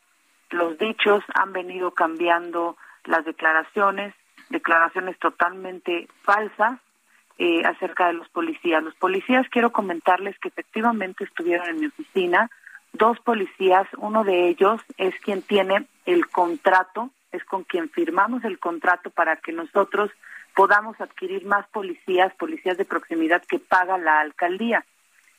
los 0.50 0.78
dichos, 0.78 1.24
han 1.34 1.52
venido 1.52 1.90
cambiando 1.92 2.76
las 3.04 3.24
declaraciones, 3.24 4.14
declaraciones 4.50 5.18
totalmente 5.18 6.08
falsas 6.22 6.78
eh, 7.38 7.62
acerca 7.64 8.08
de 8.08 8.14
los 8.14 8.28
policías. 8.28 8.82
Los 8.82 8.94
policías, 8.96 9.48
quiero 9.48 9.70
comentarles 9.72 10.38
que 10.38 10.48
efectivamente 10.48 11.24
estuvieron 11.24 11.68
en 11.68 11.80
mi 11.80 11.86
oficina, 11.86 12.50
dos 12.92 13.18
policías, 13.20 13.86
uno 13.96 14.24
de 14.24 14.48
ellos 14.48 14.80
es 14.96 15.14
quien 15.20 15.42
tiene 15.42 15.86
el 16.04 16.28
contrato, 16.28 17.10
es 17.32 17.44
con 17.44 17.64
quien 17.64 17.90
firmamos 17.90 18.44
el 18.44 18.58
contrato 18.58 19.10
para 19.10 19.36
que 19.36 19.52
nosotros 19.52 20.10
podamos 20.54 21.00
adquirir 21.00 21.44
más 21.46 21.66
policías, 21.68 22.34
policías 22.34 22.76
de 22.76 22.84
proximidad 22.84 23.42
que 23.44 23.58
paga 23.58 23.98
la 23.98 24.20
alcaldía. 24.20 24.84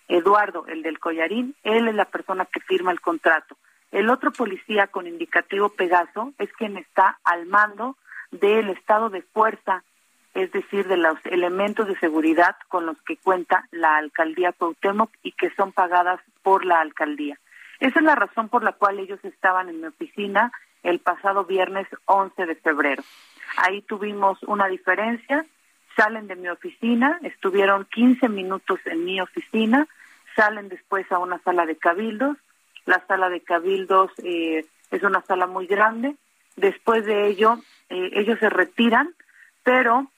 Eduardo, 0.07 0.65
el 0.67 0.81
del 0.81 0.99
collarín, 0.99 1.55
él 1.63 1.87
es 1.87 1.95
la 1.95 2.05
persona 2.05 2.45
que 2.45 2.61
firma 2.61 2.91
el 2.91 3.01
contrato. 3.01 3.57
El 3.91 4.09
otro 4.09 4.31
policía 4.31 4.87
con 4.87 5.07
indicativo 5.07 5.69
Pegaso 5.69 6.33
es 6.37 6.51
quien 6.53 6.77
está 6.77 7.19
al 7.23 7.45
mando 7.47 7.97
del 8.31 8.69
estado 8.69 9.09
de 9.09 9.21
fuerza, 9.21 9.83
es 10.33 10.51
decir, 10.51 10.87
de 10.87 10.97
los 10.97 11.17
elementos 11.25 11.87
de 11.87 11.97
seguridad 11.99 12.55
con 12.67 12.85
los 12.85 13.01
que 13.01 13.17
cuenta 13.17 13.67
la 13.71 13.97
alcaldía 13.97 14.53
Cuauhtémoc 14.53 15.11
y 15.23 15.31
que 15.31 15.49
son 15.55 15.71
pagadas 15.71 16.19
por 16.43 16.65
la 16.65 16.79
alcaldía. 16.79 17.39
Esa 17.79 17.99
es 17.99 18.05
la 18.05 18.15
razón 18.15 18.49
por 18.49 18.63
la 18.63 18.73
cual 18.73 18.99
ellos 18.99 19.19
estaban 19.23 19.69
en 19.69 19.81
mi 19.81 19.87
oficina 19.87 20.51
el 20.83 20.99
pasado 20.99 21.45
viernes 21.45 21.87
11 22.05 22.45
de 22.45 22.55
febrero. 22.55 23.03
Ahí 23.57 23.81
tuvimos 23.81 24.41
una 24.43 24.67
diferencia, 24.67 25.45
salen 25.95 26.27
de 26.27 26.35
mi 26.35 26.49
oficina, 26.49 27.19
estuvieron 27.23 27.85
15 27.85 28.29
minutos 28.29 28.79
en 28.85 29.05
mi 29.05 29.19
oficina, 29.19 29.87
salen 30.35 30.69
después 30.69 31.11
a 31.11 31.17
una 31.17 31.39
sala 31.39 31.65
de 31.65 31.75
cabildos, 31.75 32.37
la 32.85 33.05
sala 33.07 33.29
de 33.29 33.41
cabildos 33.41 34.11
eh, 34.23 34.65
es 34.91 35.03
una 35.03 35.21
sala 35.21 35.47
muy 35.47 35.67
grande, 35.67 36.15
después 36.55 37.05
de 37.05 37.27
ello 37.27 37.59
eh, 37.89 38.11
ellos 38.13 38.39
se 38.39 38.49
retiran, 38.49 39.13
pero 39.63 40.11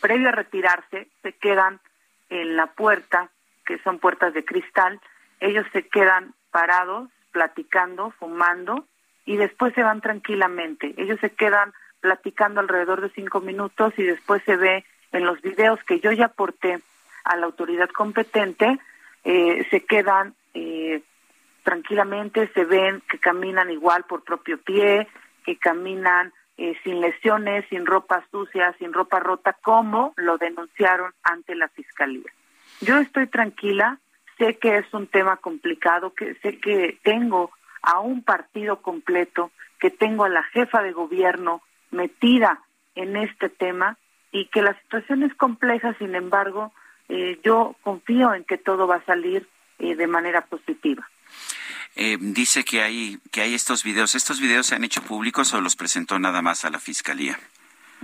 previo 0.00 0.28
a 0.28 0.32
retirarse 0.32 1.08
se 1.22 1.32
quedan 1.32 1.80
en 2.28 2.56
la 2.56 2.66
puerta, 2.66 3.30
que 3.64 3.78
son 3.78 3.98
puertas 3.98 4.34
de 4.34 4.44
cristal, 4.44 5.00
ellos 5.40 5.66
se 5.72 5.86
quedan 5.88 6.34
parados, 6.50 7.08
platicando, 7.32 8.10
fumando, 8.12 8.86
y 9.24 9.36
después 9.36 9.74
se 9.74 9.82
van 9.82 10.00
tranquilamente. 10.00 10.94
Ellos 10.96 11.20
se 11.20 11.30
quedan 11.30 11.72
platicando 12.00 12.60
alrededor 12.60 13.00
de 13.00 13.10
cinco 13.10 13.40
minutos 13.40 13.92
y 13.96 14.02
después 14.02 14.42
se 14.44 14.56
ve 14.56 14.84
en 15.12 15.24
los 15.24 15.40
videos 15.42 15.82
que 15.84 16.00
yo 16.00 16.12
ya 16.12 16.26
aporté 16.26 16.80
a 17.24 17.36
la 17.36 17.46
autoridad 17.46 17.90
competente, 17.90 18.78
eh, 19.24 19.66
se 19.70 19.84
quedan 19.84 20.34
eh, 20.54 21.02
tranquilamente, 21.62 22.48
se 22.54 22.64
ven 22.64 23.02
que 23.08 23.18
caminan 23.18 23.70
igual 23.70 24.04
por 24.04 24.24
propio 24.24 24.58
pie, 24.58 25.06
que 25.44 25.56
caminan 25.56 26.32
eh, 26.62 26.76
sin 26.84 27.00
lesiones, 27.00 27.64
sin 27.70 27.86
ropa 27.86 28.22
sucia, 28.30 28.74
sin 28.78 28.92
ropa 28.92 29.18
rota, 29.18 29.56
como 29.62 30.12
lo 30.18 30.36
denunciaron 30.36 31.10
ante 31.22 31.54
la 31.54 31.68
fiscalía. 31.68 32.30
Yo 32.82 32.98
estoy 32.98 33.28
tranquila, 33.28 33.98
sé 34.36 34.58
que 34.58 34.76
es 34.76 34.92
un 34.92 35.06
tema 35.06 35.38
complicado, 35.38 36.12
que 36.12 36.34
sé 36.42 36.58
que 36.58 36.98
tengo 37.02 37.50
a 37.80 38.00
un 38.00 38.22
partido 38.22 38.82
completo, 38.82 39.50
que 39.78 39.90
tengo 39.90 40.24
a 40.24 40.28
la 40.28 40.42
jefa 40.42 40.82
de 40.82 40.92
gobierno 40.92 41.62
metida 41.92 42.60
en 42.94 43.16
este 43.16 43.48
tema 43.48 43.96
y 44.30 44.44
que 44.48 44.60
la 44.60 44.78
situación 44.82 45.22
es 45.22 45.34
compleja, 45.36 45.94
sin 45.94 46.14
embargo, 46.14 46.74
eh, 47.08 47.40
yo 47.42 47.74
confío 47.80 48.34
en 48.34 48.44
que 48.44 48.58
todo 48.58 48.86
va 48.86 48.96
a 48.96 49.04
salir 49.06 49.48
eh, 49.78 49.94
de 49.94 50.06
manera 50.06 50.42
positiva. 50.42 51.08
Eh, 51.96 52.16
dice 52.20 52.64
que 52.64 52.82
hay 52.82 53.18
que 53.30 53.42
hay 53.42 53.54
estos 53.54 53.84
videos. 53.84 54.14
¿Estos 54.14 54.40
videos 54.40 54.66
se 54.66 54.74
han 54.74 54.84
hecho 54.84 55.02
públicos 55.02 55.52
o 55.54 55.60
los 55.60 55.76
presentó 55.76 56.18
nada 56.18 56.42
más 56.42 56.64
a 56.64 56.70
la 56.70 56.78
fiscalía? 56.78 57.38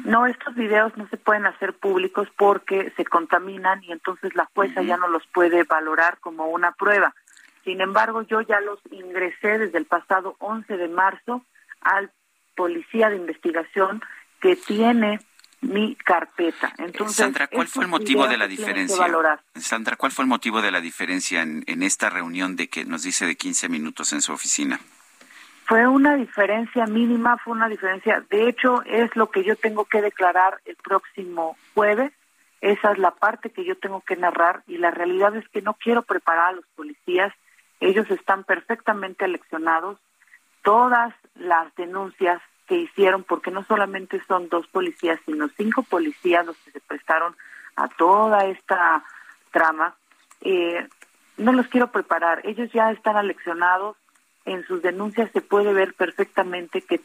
No, 0.05 0.27
estos 0.27 0.55
videos 0.55 0.97
no 0.97 1.09
se 1.09 1.17
pueden 1.17 1.47
hacer 1.47 1.73
públicos 1.73 2.29
porque 2.37 2.93
se 2.97 3.05
contaminan 3.05 3.83
y 3.83 3.93
entonces 3.93 4.35
la 4.35 4.45
jueza 4.55 4.83
ya 4.83 4.97
no 4.97 5.09
los 5.09 5.27
puede 5.29 5.65
valorar 5.65 6.19
como 6.21 6.47
una 6.47 6.73
prueba. 6.73 7.15
Sin 7.65 7.81
embargo, 7.81 8.23
yo 8.23 8.43
ya 8.43 8.61
los 8.61 8.79
ingresé 8.91 9.59
desde 9.59 9.79
el 9.79 9.87
pasado 9.87 10.37
11 10.39 10.77
de 10.77 10.89
marzo 10.89 11.43
al 11.81 12.11
policía 12.55 13.11
de 13.11 13.17
investigación 13.17 14.03
que 14.41 14.55
tiene 14.55 15.21
mi 15.67 15.95
carpeta. 15.97 16.73
Entonces, 16.79 17.17
Sandra, 17.17 17.47
¿cuál 17.49 17.69
fue 17.69 17.85
el 17.85 17.91
motivo 17.91 18.27
de 18.27 18.37
la 18.37 18.47
diferencia? 18.47 19.07
Sandra, 19.55 19.97
¿cuál 19.97 20.13
fue 20.13 20.25
el 20.25 20.29
motivo 20.29 20.63
de 20.63 20.71
la 20.71 20.81
diferencia 20.81 21.43
en, 21.43 21.65
en 21.67 21.83
esta 21.83 22.11
reunión 22.11 22.57
de 22.57 22.69
que 22.69 22.85
nos 22.85 23.03
dice 23.03 23.27
de 23.27 23.37
15 23.37 23.69
minutos 23.69 24.13
en 24.13 24.23
su 24.23 24.33
oficina? 24.33 24.81
Fue 25.67 25.87
una 25.87 26.15
diferencia 26.15 26.87
mínima, 26.87 27.39
fue 27.39 27.55
una 27.55 27.69
diferencia, 27.69 28.25
de 28.31 28.49
hecho 28.49 28.83
es 28.85 29.15
lo 29.17 29.31
que 29.31 29.43
yo 29.43 29.57
tengo 29.57 29.85
que 29.85 30.01
declarar 30.01 30.61
el 30.65 30.77
próximo 30.77 31.57
jueves, 31.75 32.13
esa 32.61 32.93
es 32.93 32.99
la 32.99 33.11
parte 33.11 33.51
que 33.51 33.65
yo 33.65 33.77
tengo 33.77 34.01
que 34.01 34.17
narrar 34.17 34.63
y 34.69 34.79
la 34.79 34.93
realidad 34.93 35.35
es 35.37 35.49
que 35.49 35.63
no 35.63 35.75
quiero 35.75 36.03
preparar 36.03 36.51
a 36.51 36.53
los 36.53 36.67
policías 36.77 37.33
ellos 37.81 38.11
están 38.11 38.45
perfectamente 38.45 39.25
aleccionados. 39.25 39.99
Todas 40.63 41.15
las 41.35 41.75
denuncias 41.77 42.41
que 42.67 42.77
hicieron, 42.77 43.25
porque 43.25 43.51
no 43.51 43.65
solamente 43.65 44.23
son 44.27 44.49
dos 44.49 44.67
policías, 44.67 45.21
sino 45.25 45.49
cinco 45.57 45.83
policías 45.83 46.45
los 46.45 46.57
que 46.59 46.73
se 46.73 46.81
prestaron 46.81 47.37
a 47.77 47.89
toda 47.89 48.47
esta 48.47 49.05
trama, 49.51 49.95
eh, 50.41 50.87
no 51.37 51.53
los 51.53 51.69
quiero 51.69 51.91
preparar. 51.91 52.41
Ellos 52.45 52.71
ya 52.73 52.91
están 52.91 53.17
aleccionados. 53.17 53.97
En 54.45 54.65
sus 54.67 54.81
denuncias 54.83 55.31
se 55.33 55.41
puede 55.41 55.73
ver 55.73 55.95
perfectamente 55.95 56.81
que 56.81 57.01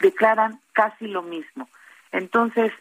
declaran 0.00 0.60
casi 0.72 1.06
lo 1.06 1.22
mismo. 1.22 1.68
Entonces, 2.12 2.72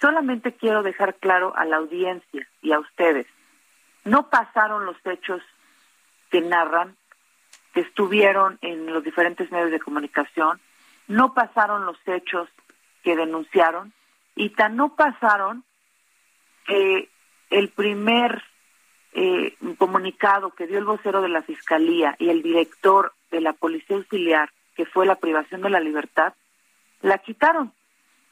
solamente 0.00 0.52
quiero 0.52 0.82
dejar 0.82 1.14
claro 1.14 1.54
a 1.56 1.64
la 1.64 1.76
audiencia 1.76 2.48
y 2.60 2.72
a 2.72 2.80
ustedes, 2.80 3.26
no 4.04 4.28
pasaron 4.28 4.84
los 4.84 4.96
hechos 5.04 5.42
que 6.30 6.40
narran, 6.40 6.96
que 7.72 7.80
estuvieron 7.80 8.58
en 8.60 8.92
los 8.92 9.02
diferentes 9.04 9.50
medios 9.50 9.70
de 9.70 9.80
comunicación, 9.80 10.60
no 11.06 11.34
pasaron 11.34 11.86
los 11.86 11.98
hechos 12.06 12.48
que 13.02 13.16
denunciaron 13.16 13.92
y 14.34 14.50
tan 14.50 14.76
no 14.76 14.96
pasaron 14.96 15.64
que 16.66 17.08
el 17.50 17.68
primer 17.68 18.42
eh, 19.12 19.56
comunicado 19.78 20.50
que 20.50 20.66
dio 20.66 20.78
el 20.78 20.84
vocero 20.84 21.22
de 21.22 21.28
la 21.28 21.42
Fiscalía 21.42 22.16
y 22.18 22.30
el 22.30 22.42
director 22.42 23.12
de 23.30 23.40
la 23.40 23.52
Policía 23.52 23.96
Auxiliar, 23.96 24.50
que 24.74 24.86
fue 24.86 25.06
la 25.06 25.16
privación 25.16 25.62
de 25.62 25.70
la 25.70 25.80
libertad, 25.80 26.34
la 27.00 27.18
quitaron. 27.18 27.72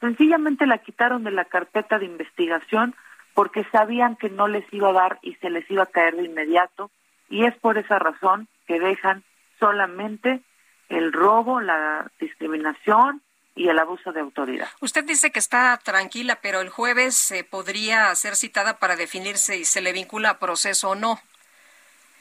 Sencillamente 0.01 0.65
la 0.65 0.79
quitaron 0.79 1.23
de 1.23 1.31
la 1.31 1.45
carpeta 1.45 1.99
de 1.99 2.05
investigación 2.05 2.95
porque 3.33 3.65
sabían 3.71 4.15
que 4.15 4.29
no 4.29 4.47
les 4.47 4.65
iba 4.73 4.89
a 4.89 4.93
dar 4.93 5.19
y 5.21 5.35
se 5.35 5.49
les 5.49 5.69
iba 5.71 5.83
a 5.83 5.87
caer 5.87 6.15
de 6.15 6.25
inmediato 6.25 6.91
y 7.29 7.45
es 7.45 7.55
por 7.59 7.77
esa 7.77 7.99
razón 7.99 8.47
que 8.67 8.79
dejan 8.79 9.23
solamente 9.59 10.41
el 10.89 11.11
robo, 11.11 11.61
la 11.61 12.11
discriminación 12.19 13.21
y 13.55 13.67
el 13.67 13.77
abuso 13.79 14.11
de 14.11 14.21
autoridad. 14.21 14.67
Usted 14.81 15.05
dice 15.05 15.31
que 15.31 15.39
está 15.39 15.79
tranquila, 15.83 16.39
pero 16.41 16.61
el 16.61 16.69
jueves 16.69 17.15
se 17.15 17.43
podría 17.43 18.13
ser 18.15 18.35
citada 18.35 18.79
para 18.79 18.95
definir 18.95 19.37
si 19.37 19.65
se 19.65 19.81
le 19.81 19.93
vincula 19.93 20.31
a 20.31 20.39
proceso 20.39 20.91
o 20.91 20.95
no. 20.95 21.19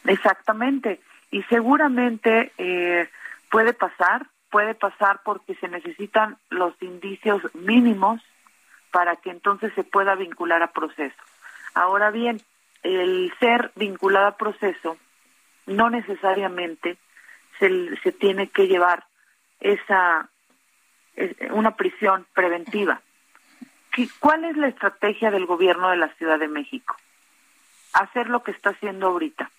Exactamente, 0.05 1.01
y 1.31 1.43
seguramente 1.45 2.53
eh, 2.59 3.09
puede 3.51 3.73
pasar, 3.73 4.27
puede 4.51 4.75
pasar 4.75 5.21
porque 5.25 5.55
se 5.55 5.69
necesitan 5.69 6.37
los 6.51 6.75
indicios 6.83 7.43
mínimos 7.55 8.21
para 8.91 9.17
que 9.17 9.31
entonces 9.31 9.73
se 9.75 9.85
pueda 9.85 10.15
vincular 10.15 10.63
a 10.63 10.73
proceso. 10.73 11.17
Ahora 11.75 12.11
bien, 12.11 12.43
el 12.83 13.33
ser 13.39 13.71
vinculado 13.77 14.27
a 14.27 14.37
proceso 14.37 14.99
no 15.67 15.89
necesariamente 15.89 16.99
se, 17.59 18.13
tiene 18.13 18.49
que 18.49 18.67
llevar 18.67 19.05
esa 19.61 20.29
una 21.51 21.77
prisión 21.77 22.27
preventiva. 22.33 23.03
¿Cuál 24.19 24.45
es 24.47 24.57
la 24.57 24.69
estrategia 24.69 25.31
del 25.31 25.45
gobierno 25.45 25.91
de 25.91 25.97
la 25.97 26.09
Ciudad 26.15 26.39
de 26.39 26.49
México? 26.49 26.97
Hacer 27.93 28.29
lo 28.29 28.43
que 28.43 28.53
está 28.53 28.71
haciendo 28.71 29.09
ahorita. 29.09 29.51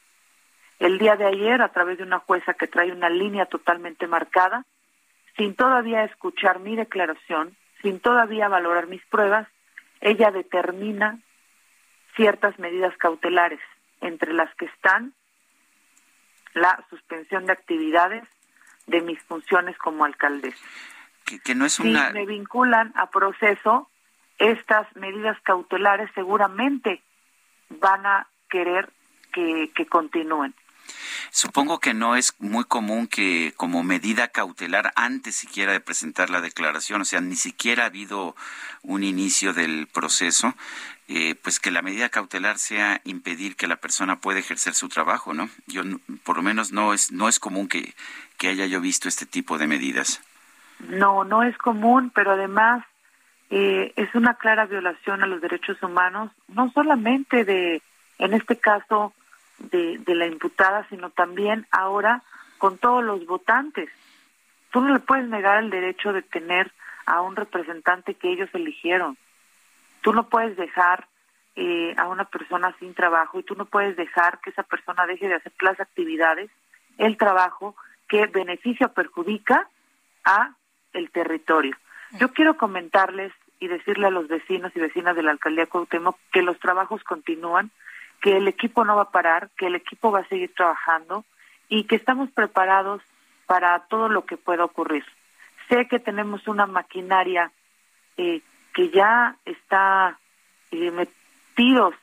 El 0.80 0.98
día 0.98 1.16
de 1.16 1.26
ayer, 1.26 1.62
a 1.62 1.70
través 1.70 2.00
de 2.00 2.04
una 2.04 2.20
jueza 2.20 2.56
que 2.56 2.68
trae 2.68 2.91
una 2.91 3.10
línea 3.10 3.46
totalmente 3.46 4.08
marcada, 4.08 4.66
sin 5.38 5.56
todavía 5.56 6.04
escuchar 6.04 6.60
mi 6.60 6.76
declaración, 6.76 7.56
sin 7.82 8.00
todavía 8.00 8.48
valorar 8.48 8.88
mis 8.88 9.06
pruebas, 9.06 9.48
ella 10.02 10.32
determina 10.32 11.20
ciertas 12.16 12.58
medidas 12.58 12.96
cautelares, 12.98 13.60
entre 14.02 14.34
las 14.34 14.54
que 14.56 14.66
están 14.66 15.14
la 16.54 16.84
suspensión 16.89 17.45
de 17.45 17.54
actividades 17.54 18.24
de 18.88 19.01
mis 19.01 19.22
funciones 19.24 19.78
como 19.78 20.06
alcaldesa. 20.06 20.58
que, 21.43 21.56
no 21.56 21.66
es 21.66 21.74
si 21.74 21.84
me 21.84 22.26
vinculan 22.26 22.91
a 22.95 23.10
proceso, 23.10 23.89
estas 24.38 24.93
medidas 24.95 25.38
cautelares 25.43 26.10
seguramente 26.14 27.01
van 27.70 28.06
a 28.06 28.28
querer 28.49 28.91
que, 29.32 29.72
que 29.74 29.86
continúen. 29.86 30.54
Supongo 31.31 31.79
que 31.79 31.93
no 31.93 32.15
es 32.15 32.36
muy 32.39 32.63
común 32.63 33.07
que 33.07 33.53
como 33.57 33.84
medida 33.84 34.27
cautelar 34.27 34.91
antes 34.95 35.36
siquiera 35.36 35.71
de 35.71 35.79
presentar 35.79 36.29
la 36.29 36.41
declaración, 36.41 37.01
o 37.01 37.05
sea, 37.05 37.21
ni 37.21 37.36
siquiera 37.36 37.84
ha 37.84 37.88
habido 37.88 38.36
un 38.81 39.03
inicio 39.03 39.53
del 39.53 39.88
proceso, 39.88 40.53
eh, 41.07 41.36
pues 41.36 41.59
que 41.59 41.71
la 41.71 41.81
medida 41.81 42.09
cautelar 42.09 42.59
sea 42.59 43.01
impedir 43.03 43.55
que 43.55 43.67
la 43.67 43.77
persona 43.77 44.19
pueda 44.19 44.39
ejercer 44.39 44.73
su 44.73 44.89
trabajo, 44.89 45.34
¿no? 45.34 45.49
Yo 45.67 45.84
por 46.23 46.38
lo 46.38 46.43
menos 46.43 46.71
no 46.71 46.93
es 46.93 47.11
no 47.11 47.27
es 47.27 47.39
común 47.39 47.67
que, 47.67 47.93
que 48.38 48.49
haya 48.49 48.65
yo 48.65 48.79
visto 48.79 49.09
este 49.09 49.25
tipo 49.25 49.57
de 49.57 49.67
medidas. 49.67 50.21
No, 50.79 51.23
no 51.23 51.43
es 51.43 51.57
común, 51.57 52.11
pero 52.13 52.31
además 52.31 52.86
eh, 53.49 53.93
es 53.95 54.13
una 54.15 54.36
clara 54.36 54.65
violación 54.65 55.23
a 55.23 55.27
los 55.27 55.41
derechos 55.41 55.81
humanos, 55.84 56.31
no 56.47 56.71
solamente 56.71 57.45
de, 57.45 57.81
en 58.17 58.34
este 58.34 58.57
caso, 58.57 59.13
de, 59.72 59.97
de 59.97 60.16
la 60.16 60.26
imputada, 60.26 60.86
sino 60.89 61.09
también 61.09 61.68
ahora 61.72 62.24
con 62.57 62.78
todos 62.78 63.03
los 63.03 63.26
votantes. 63.26 63.89
Tú 64.72 64.82
no 64.82 64.93
le 64.93 64.99
puedes 64.99 65.28
negar 65.28 65.64
el 65.64 65.70
derecho 65.70 66.14
de 66.14 66.22
tener 66.22 66.72
a 67.05 67.22
un 67.22 67.36
representante 67.36 68.16
que 68.16 68.32
ellos 68.32 68.49
eligieron. 68.53 69.18
Tú 70.01 70.14
no 70.14 70.30
puedes 70.30 70.55
dejar 70.57 71.07
eh, 71.55 71.93
a 71.97 72.07
una 72.07 72.26
persona 72.26 72.76
sin 72.80 72.93
trabajo 72.93 73.39
y 73.39 73.43
tú 73.43 73.55
no 73.55 73.66
puedes 73.66 73.95
dejar 73.95 74.39
que 74.39 74.49
esa 74.49 74.64
persona 74.64 75.05
deje 75.05 75.28
de 75.28 75.36
hacer 75.36 75.51
las 75.61 75.80
actividades, 75.80 76.49
el 76.97 77.18
trabajo 77.18 77.76
que 78.07 78.26
beneficia 78.28 78.88
o 78.88 78.93
perjudica 78.93 79.68
a 80.24 80.55
el 80.93 81.11
territorio. 81.11 81.76
Yo 82.20 82.30
quiero 82.30 82.57
comentarles 82.57 83.32
y 83.59 83.68
decirle 83.68 84.07
a 84.07 84.11
los 84.11 84.28
vecinos 84.28 84.72
y 84.76 84.80
vecinas 84.80 85.16
de 85.16 85.24
la 85.24 85.32
alcaldía 85.32 85.68
Cuauhtémoc 85.68 86.18
que 86.32 86.41
los 86.41 86.59
trabajos 86.59 87.03
continúan, 87.03 87.72
que 88.24 88.38
el 88.38 88.47
equipo 88.47 88.86
no 88.86 88.95
va 88.95 89.03
a 89.03 89.11
parar, 89.11 89.49
que 89.57 89.67
el 89.67 89.76
equipo 89.76 90.09
va 90.09 90.19
a 90.19 90.28
seguir 90.30 90.53
trabajando 90.55 91.26
y 91.67 91.84
que 91.84 91.97
estamos 91.97 92.32
preparados 92.32 93.01
para 93.47 93.78
todo 93.89 94.07
lo 94.07 94.26
que 94.26 94.38
pueda 94.38 94.63
ocurrir. 94.63 95.03
Sé 95.67 95.89
que 95.89 95.99
tenemos 95.99 96.47
una 96.47 96.65
maquinaria 96.65 97.51
eh, 98.15 98.39
que 98.74 98.89
ya 98.91 99.36
está 99.43 100.17
eh, 100.71 100.89
metidos 100.91 101.95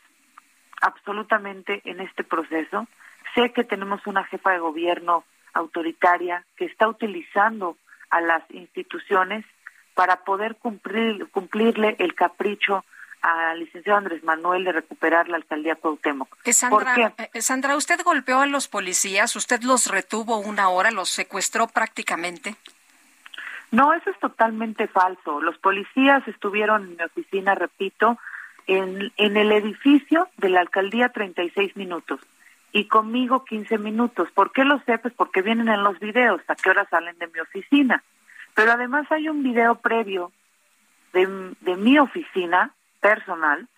absolutamente 0.82 1.80
en 1.84 2.00
este 2.00 2.22
proceso. 2.22 2.86
Sé 3.34 3.54
que 3.54 3.64
tenemos 3.64 4.06
una 4.06 4.24
jefa 4.24 4.50
de 4.50 4.58
gobierno 4.58 5.24
autoritaria 5.54 6.44
que 6.54 6.66
está 6.66 6.86
utilizando 6.86 7.78
a 8.10 8.20
las 8.20 8.42
instituciones 8.50 9.46
para 9.94 10.16
poder 10.24 10.56
cumplir, 10.56 11.30
cumplirle 11.30 11.96
el 11.98 12.14
capricho 12.14 12.84
al 13.22 13.60
licenciado 13.60 13.98
Andrés 13.98 14.22
Manuel 14.24 14.64
de 14.64 14.72
recuperar 14.72 15.28
la 15.28 15.36
alcaldía 15.36 15.76
Cuauhtémoc. 15.76 16.36
Eh, 16.44 16.52
Sandra, 16.52 17.14
eh, 17.32 17.42
Sandra, 17.42 17.76
¿usted 17.76 18.00
golpeó 18.02 18.40
a 18.40 18.46
los 18.46 18.68
policías? 18.68 19.36
¿Usted 19.36 19.62
los 19.62 19.86
retuvo 19.86 20.38
una 20.38 20.68
hora? 20.68 20.90
¿Los 20.90 21.10
secuestró 21.10 21.66
prácticamente? 21.66 22.56
No, 23.70 23.92
eso 23.92 24.10
es 24.10 24.18
totalmente 24.18 24.88
falso. 24.88 25.40
Los 25.40 25.58
policías 25.58 26.26
estuvieron 26.26 26.84
en 26.84 26.96
mi 26.96 27.02
oficina, 27.04 27.54
repito, 27.54 28.18
en, 28.66 29.12
en 29.16 29.36
el 29.36 29.52
edificio 29.52 30.28
de 30.38 30.48
la 30.48 30.60
alcaldía 30.60 31.10
36 31.10 31.76
minutos 31.76 32.20
y 32.72 32.86
conmigo 32.86 33.44
15 33.44 33.78
minutos. 33.78 34.30
¿Por 34.32 34.52
qué 34.52 34.64
lo 34.64 34.80
sé? 34.80 34.98
Pues 34.98 35.14
porque 35.14 35.42
vienen 35.42 35.68
en 35.68 35.82
los 35.82 35.98
videos, 35.98 36.40
a 36.48 36.54
qué 36.54 36.70
hora 36.70 36.86
salen 36.90 37.18
de 37.18 37.28
mi 37.28 37.40
oficina. 37.40 38.02
Pero 38.54 38.72
además 38.72 39.10
hay 39.10 39.28
un 39.28 39.42
video 39.42 39.76
previo 39.76 40.32
de, 41.12 41.54
de 41.60 41.76
mi 41.76 41.98
oficina 41.98 42.74
personal 43.00 43.68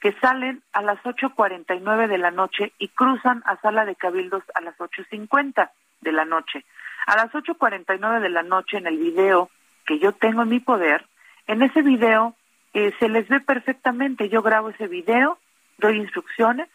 que 0.00 0.12
salen 0.14 0.62
a 0.72 0.82
las 0.82 0.98
8.49 1.04 2.08
de 2.08 2.18
la 2.18 2.32
noche 2.32 2.72
y 2.78 2.88
cruzan 2.88 3.42
a 3.46 3.56
sala 3.60 3.84
de 3.84 3.94
cabildos 3.94 4.42
a 4.54 4.60
las 4.60 4.76
8.50 4.76 5.70
de 6.00 6.12
la 6.12 6.24
noche. 6.24 6.64
A 7.06 7.16
las 7.16 7.30
8.49 7.32 8.20
de 8.20 8.28
la 8.28 8.42
noche 8.42 8.78
en 8.78 8.88
el 8.88 8.98
video 8.98 9.48
que 9.86 10.00
yo 10.00 10.12
tengo 10.12 10.42
en 10.42 10.48
mi 10.48 10.60
poder, 10.60 11.06
en 11.46 11.62
ese 11.62 11.82
video 11.82 12.34
eh, 12.74 12.92
se 12.98 13.08
les 13.08 13.28
ve 13.28 13.40
perfectamente. 13.40 14.28
Yo 14.28 14.42
grabo 14.42 14.70
ese 14.70 14.88
video, 14.88 15.38
doy 15.78 15.98
instrucciones 15.98 16.68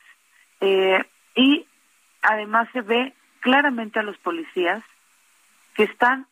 eh, 0.62 1.04
y 1.36 1.66
además 2.22 2.70
se 2.72 2.82
ve 2.82 3.14
claramente 3.41 4.00
a 4.00 4.04
los 4.04 4.18
policías 4.20 4.84
que 5.74 5.84
están 5.84 6.28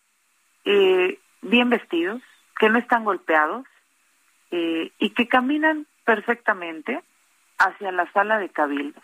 eh, 0.63 1.19
bien 1.41 1.69
vestidos, 1.69 2.21
que 2.57 2.69
no 2.69 2.79
están 2.79 3.03
golpeados 3.03 3.65
eh, 4.55 4.91
y 4.99 5.09
que 5.09 5.27
caminan 5.27 5.85
perfectamente 6.05 7.03
hacia 7.57 7.91
la 7.91 8.09
sala 8.13 8.39
de 8.39 8.47
cabildos. 8.47 9.03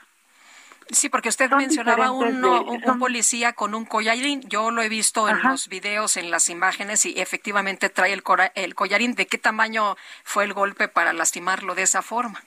Sí, 0.89 1.09
porque 1.09 1.29
usted 1.29 1.51
mencionaba 1.51 2.11
un, 2.11 2.43
un, 2.43 2.99
policía 2.99 3.53
con 3.53 3.75
un 3.75 3.85
collarín. 3.85 4.41
Yo 4.47 4.71
lo 4.71 4.81
he 4.81 4.89
visto 4.89 5.27
en 5.29 5.41
los 5.43 5.67
videos, 5.67 6.17
en 6.17 6.31
las 6.31 6.49
imágenes, 6.49 7.05
y 7.05 7.19
efectivamente 7.19 7.89
trae 7.89 8.13
el, 8.13 8.23
el 8.55 8.75
collarín. 8.75 9.15
¿De 9.15 9.27
qué 9.27 9.37
tamaño 9.37 9.95
fue 10.23 10.43
el 10.45 10.53
golpe 10.53 10.87
para 10.87 11.13
lastimarlo 11.13 11.75
de 11.75 11.83
esa 11.83 12.01
forma? 12.01 12.41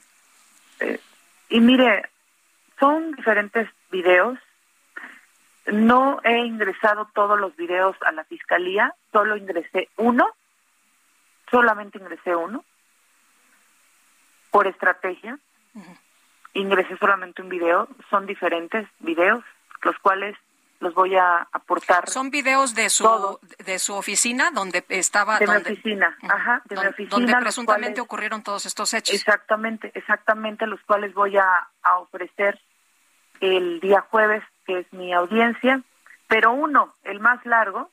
Eh, 0.81 0.99
y 1.51 1.61
mire, 1.61 2.09
son 2.81 3.13
diferentes 3.13 3.69
videos. 3.91 4.39
No 5.67 6.21
he 6.25 6.39
ingresado 6.39 7.09
todos 7.15 7.39
los 7.39 7.55
videos 7.57 7.97
a 8.03 8.13
la 8.13 8.25
fiscalía, 8.25 8.95
solo 9.13 9.37
ingresé 9.37 9.89
uno, 9.97 10.29
solamente 11.51 11.99
ingresé 11.99 12.37
uno, 12.37 12.65
por 14.55 14.69
estrategia. 14.69 15.37
Ingresé 16.53 16.97
solamente 16.99 17.43
un 17.43 17.49
video, 17.49 17.89
son 18.09 18.25
diferentes 18.25 18.87
videos, 19.01 19.43
los 19.83 19.99
cuales 19.99 20.37
los 20.79 20.95
voy 20.95 21.17
a 21.17 21.49
aportar. 21.51 22.09
Son 22.09 22.31
videos 22.31 22.77
de 22.77 22.89
su 22.89 23.41
de 23.59 23.81
su 23.81 23.95
oficina 23.95 24.53
donde 24.53 24.85
estaba 24.91 25.41
de 25.41 25.49
mi 25.49 25.57
oficina, 25.57 26.17
ajá, 26.23 26.63
de 26.67 26.77
donde, 26.77 26.91
mi 26.91 26.93
oficina, 26.93 27.17
donde 27.17 27.35
presuntamente 27.41 28.01
ocurrieron 28.01 28.45
todos 28.45 28.65
estos 28.65 28.95
hechos. 28.95 29.17
Exactamente, 29.17 29.91
exactamente 29.93 30.69
los 30.69 30.81
cuales 30.83 31.13
voy 31.15 31.37
a, 31.37 31.69
a 31.83 31.99
ofrecer 31.99 32.61
el 33.41 33.81
día 33.81 34.03
jueves, 34.03 34.45
que 34.67 34.79
es 34.79 34.93
mi 34.93 35.13
audiencia, 35.13 35.83
pero 36.29 36.53
uno, 36.53 36.95
el 37.03 37.19
más 37.19 37.45
largo, 37.45 37.91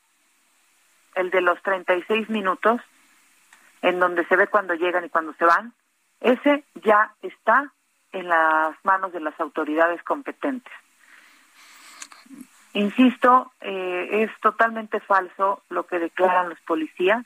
el 1.15 1.31
de 1.31 1.41
los 1.41 1.59
36 1.63 2.29
minutos, 2.29 2.79
en 3.81 3.99
donde 3.99 4.27
se 4.27 4.35
ve 4.35 4.45
cuando 4.45 4.75
llegan 4.75 5.05
y 5.05 5.09
cuando 5.09 5.33
se 5.33 5.45
van, 5.45 5.73
ese 6.21 6.63
ya 6.83 7.13
está 7.21 7.71
en 8.11 8.27
las 8.27 8.75
manos 8.83 9.11
de 9.11 9.19
las 9.19 9.37
autoridades 9.39 10.01
competentes. 10.03 10.71
Insisto, 12.73 13.51
eh, 13.59 14.23
es 14.23 14.31
totalmente 14.39 14.99
falso 15.01 15.61
lo 15.69 15.85
que 15.87 15.99
declaran 15.99 16.49
los 16.49 16.59
policías 16.61 17.25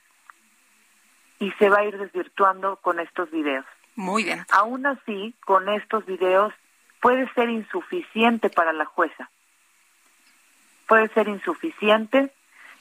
y 1.39 1.51
se 1.51 1.69
va 1.69 1.79
a 1.79 1.85
ir 1.85 1.97
desvirtuando 1.97 2.77
con 2.77 2.99
estos 2.99 3.29
videos. 3.29 3.65
Muy 3.95 4.23
bien. 4.23 4.45
Aún 4.51 4.85
así, 4.85 5.35
con 5.45 5.69
estos 5.69 6.05
videos 6.05 6.53
puede 6.99 7.31
ser 7.33 7.49
insuficiente 7.49 8.49
para 8.49 8.73
la 8.73 8.85
jueza. 8.85 9.29
Puede 10.87 11.09
ser 11.09 11.27
insuficiente 11.27 12.31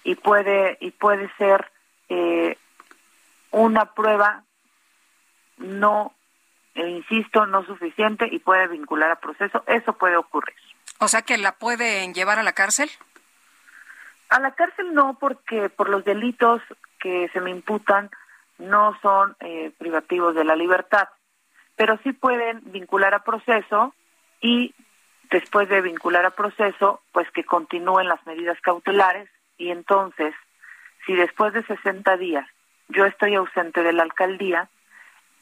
y 0.02 0.14
puede 0.14 0.78
y 0.80 0.90
puede 0.92 1.30
ser 1.36 1.70
eh, 2.08 2.56
una 3.50 3.92
prueba 3.92 4.44
no, 5.58 6.14
e 6.74 6.88
insisto, 6.88 7.46
no 7.46 7.64
suficiente 7.64 8.28
y 8.30 8.38
puede 8.38 8.68
vincular 8.68 9.10
a 9.10 9.20
proceso. 9.20 9.62
Eso 9.66 9.92
puede 9.94 10.16
ocurrir. 10.16 10.56
O 11.00 11.08
sea 11.08 11.22
que 11.22 11.38
la 11.38 11.52
pueden 11.52 12.14
llevar 12.14 12.38
a 12.38 12.42
la 12.42 12.52
cárcel. 12.52 12.90
A 14.28 14.40
la 14.40 14.52
cárcel 14.52 14.94
no, 14.94 15.18
porque 15.18 15.68
por 15.68 15.88
los 15.88 16.04
delitos 16.04 16.62
que 16.98 17.28
se 17.32 17.40
me 17.40 17.50
imputan 17.50 18.10
no 18.58 18.98
son 19.02 19.36
eh, 19.40 19.72
privativos 19.78 20.34
de 20.34 20.44
la 20.44 20.56
libertad, 20.56 21.08
pero 21.76 21.98
sí 22.02 22.12
pueden 22.12 22.60
vincular 22.64 23.14
a 23.14 23.24
proceso 23.24 23.94
y 24.40 24.74
después 25.30 25.68
de 25.68 25.80
vincular 25.80 26.24
a 26.24 26.30
proceso, 26.30 27.00
pues 27.12 27.30
que 27.32 27.44
continúen 27.44 28.08
las 28.08 28.24
medidas 28.26 28.60
cautelares 28.60 29.28
y 29.58 29.70
entonces, 29.70 30.34
si 31.06 31.14
después 31.14 31.52
de 31.52 31.64
60 31.64 32.16
días 32.16 32.46
yo 32.88 33.06
estoy 33.06 33.34
ausente 33.34 33.82
de 33.82 33.92
la 33.92 34.02
alcaldía, 34.02 34.68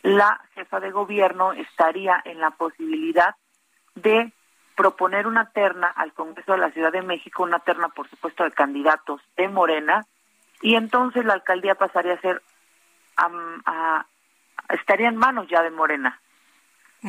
la 0.02 0.40
jefa 0.54 0.80
de 0.80 0.90
gobierno 0.90 1.52
estaría 1.52 2.20
en 2.24 2.40
la 2.40 2.50
posibilidad 2.50 3.34
de 3.94 4.32
proponer 4.76 5.26
una 5.26 5.50
terna 5.50 5.88
al 5.88 6.12
Congreso 6.12 6.52
de 6.52 6.58
la 6.58 6.70
Ciudad 6.70 6.92
de 6.92 7.02
México, 7.02 7.42
una 7.42 7.60
terna, 7.60 7.88
por 7.88 8.08
supuesto, 8.08 8.44
de 8.44 8.52
candidatos 8.52 9.20
de 9.36 9.48
Morena, 9.48 10.04
y 10.60 10.76
entonces 10.76 11.24
la 11.24 11.34
alcaldía 11.34 11.74
pasaría 11.74 12.14
a 12.14 12.20
ser, 12.20 12.42
estaría 14.70 15.08
en 15.08 15.16
manos 15.16 15.46
ya 15.48 15.62
de 15.62 15.70
Morena 15.70 16.20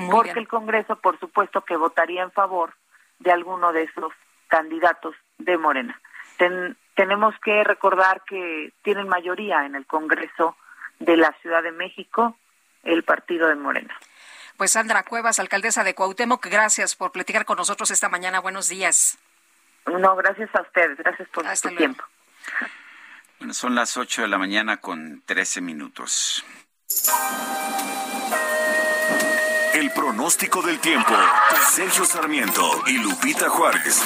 porque 0.10 0.40
el 0.40 0.48
Congreso, 0.48 0.96
por 0.96 1.20
supuesto, 1.20 1.62
que 1.62 1.78
votaría 1.78 2.24
en 2.24 2.32
favor 2.32 2.74
de 3.20 3.32
alguno 3.32 3.72
de 3.72 3.84
esos 3.84 4.12
candidatos 4.48 5.16
de 5.38 5.58
Morena. 5.58 6.00
tenemos 6.96 7.36
que 7.44 7.64
recordar 7.64 8.22
que 8.24 8.74
tienen 8.82 9.08
mayoría 9.08 9.66
en 9.66 9.76
el 9.76 9.86
Congreso 9.86 10.56
de 11.00 11.18
la 11.18 11.32
Ciudad 11.42 11.64
de 11.64 11.72
México 11.72 12.38
el 12.84 13.04
partido 13.04 13.48
de 13.48 13.56
Morena. 13.56 13.98
Pues 14.58 14.72
Sandra 14.72 15.04
Cuevas, 15.04 15.40
alcaldesa 15.40 15.84
de 15.84 15.96
Cuauhtémoc, 15.96 16.46
gracias 16.46 16.96
por 16.96 17.12
platicar 17.12 17.46
con 17.46 17.58
nosotros 17.58 17.90
esta 17.92 18.10
mañana. 18.10 18.40
Buenos 18.40 18.70
días. 18.70 19.18
No, 19.86 20.16
gracias 20.16 20.50
a 20.56 20.62
ustedes, 20.62 20.98
gracias 20.98 21.28
por 21.30 21.46
su 21.56 21.76
tiempo. 21.76 22.04
Bueno, 23.40 23.54
son 23.54 23.76
las 23.76 23.98
8 23.98 24.22
de 24.22 24.28
la 24.28 24.38
mañana 24.38 24.78
con 24.78 25.22
13 25.26 25.62
minutos. 25.62 26.46
El 29.74 29.92
pronóstico 29.92 30.62
del 30.62 30.80
tiempo. 30.80 31.14
Sergio 31.72 32.06
Sarmiento 32.06 32.84
y 32.88 33.00
Lupita 33.00 33.50
Juárez. 33.50 34.02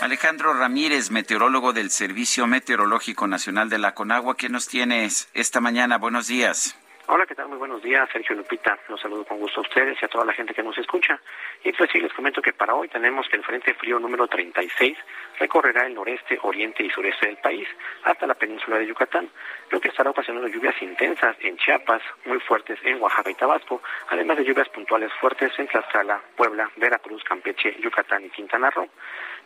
Alejandro 0.00 0.54
Ramírez, 0.54 1.10
meteorólogo 1.10 1.72
del 1.72 1.90
Servicio 1.90 2.46
Meteorológico 2.46 3.26
Nacional 3.26 3.68
de 3.68 3.78
la 3.78 3.94
Conagua, 3.94 4.36
¿qué 4.36 4.48
nos 4.48 4.68
tienes 4.68 5.28
esta 5.34 5.60
mañana? 5.60 5.98
Buenos 5.98 6.28
días. 6.28 6.78
Hola, 7.08 7.26
¿qué 7.26 7.34
tal? 7.34 7.48
Muy 7.48 7.58
buenos 7.58 7.82
días, 7.82 8.08
Sergio 8.12 8.36
Lupita. 8.36 8.78
Los 8.88 9.00
saludo 9.00 9.24
con 9.24 9.38
gusto 9.38 9.60
a 9.60 9.62
ustedes 9.62 9.96
y 10.00 10.04
a 10.04 10.08
toda 10.08 10.24
la 10.24 10.34
gente 10.34 10.54
que 10.54 10.62
nos 10.62 10.76
escucha. 10.78 11.18
Y 11.64 11.72
pues 11.72 11.90
sí, 11.90 11.98
les 12.00 12.12
comento 12.12 12.40
que 12.40 12.52
para 12.52 12.74
hoy 12.74 12.86
tenemos 12.88 13.26
que 13.28 13.38
el 13.38 13.44
Frente 13.44 13.74
Frío 13.74 13.98
número 13.98 14.28
36 14.28 14.96
recorrerá 15.40 15.86
el 15.86 15.94
noreste, 15.94 16.38
oriente 16.42 16.84
y 16.84 16.90
sureste 16.90 17.26
del 17.26 17.38
país 17.38 17.66
hasta 18.04 18.26
la 18.26 18.34
península 18.34 18.78
de 18.78 18.86
Yucatán, 18.86 19.28
lo 19.70 19.80
que 19.80 19.88
estará 19.88 20.10
ocasionando 20.10 20.48
lluvias 20.48 20.80
intensas 20.80 21.34
en 21.40 21.56
Chiapas, 21.56 22.02
muy 22.26 22.38
fuertes 22.40 22.78
en 22.84 23.00
Oaxaca 23.00 23.30
y 23.30 23.34
Tabasco, 23.34 23.82
además 24.10 24.36
de 24.36 24.44
lluvias 24.44 24.68
puntuales 24.68 25.10
fuertes 25.18 25.50
en 25.58 25.66
Tlaxcala, 25.66 26.20
Puebla, 26.36 26.70
Veracruz, 26.76 27.24
Campeche, 27.24 27.74
Yucatán 27.80 28.26
y 28.26 28.30
Quintana 28.30 28.70
Roo 28.70 28.88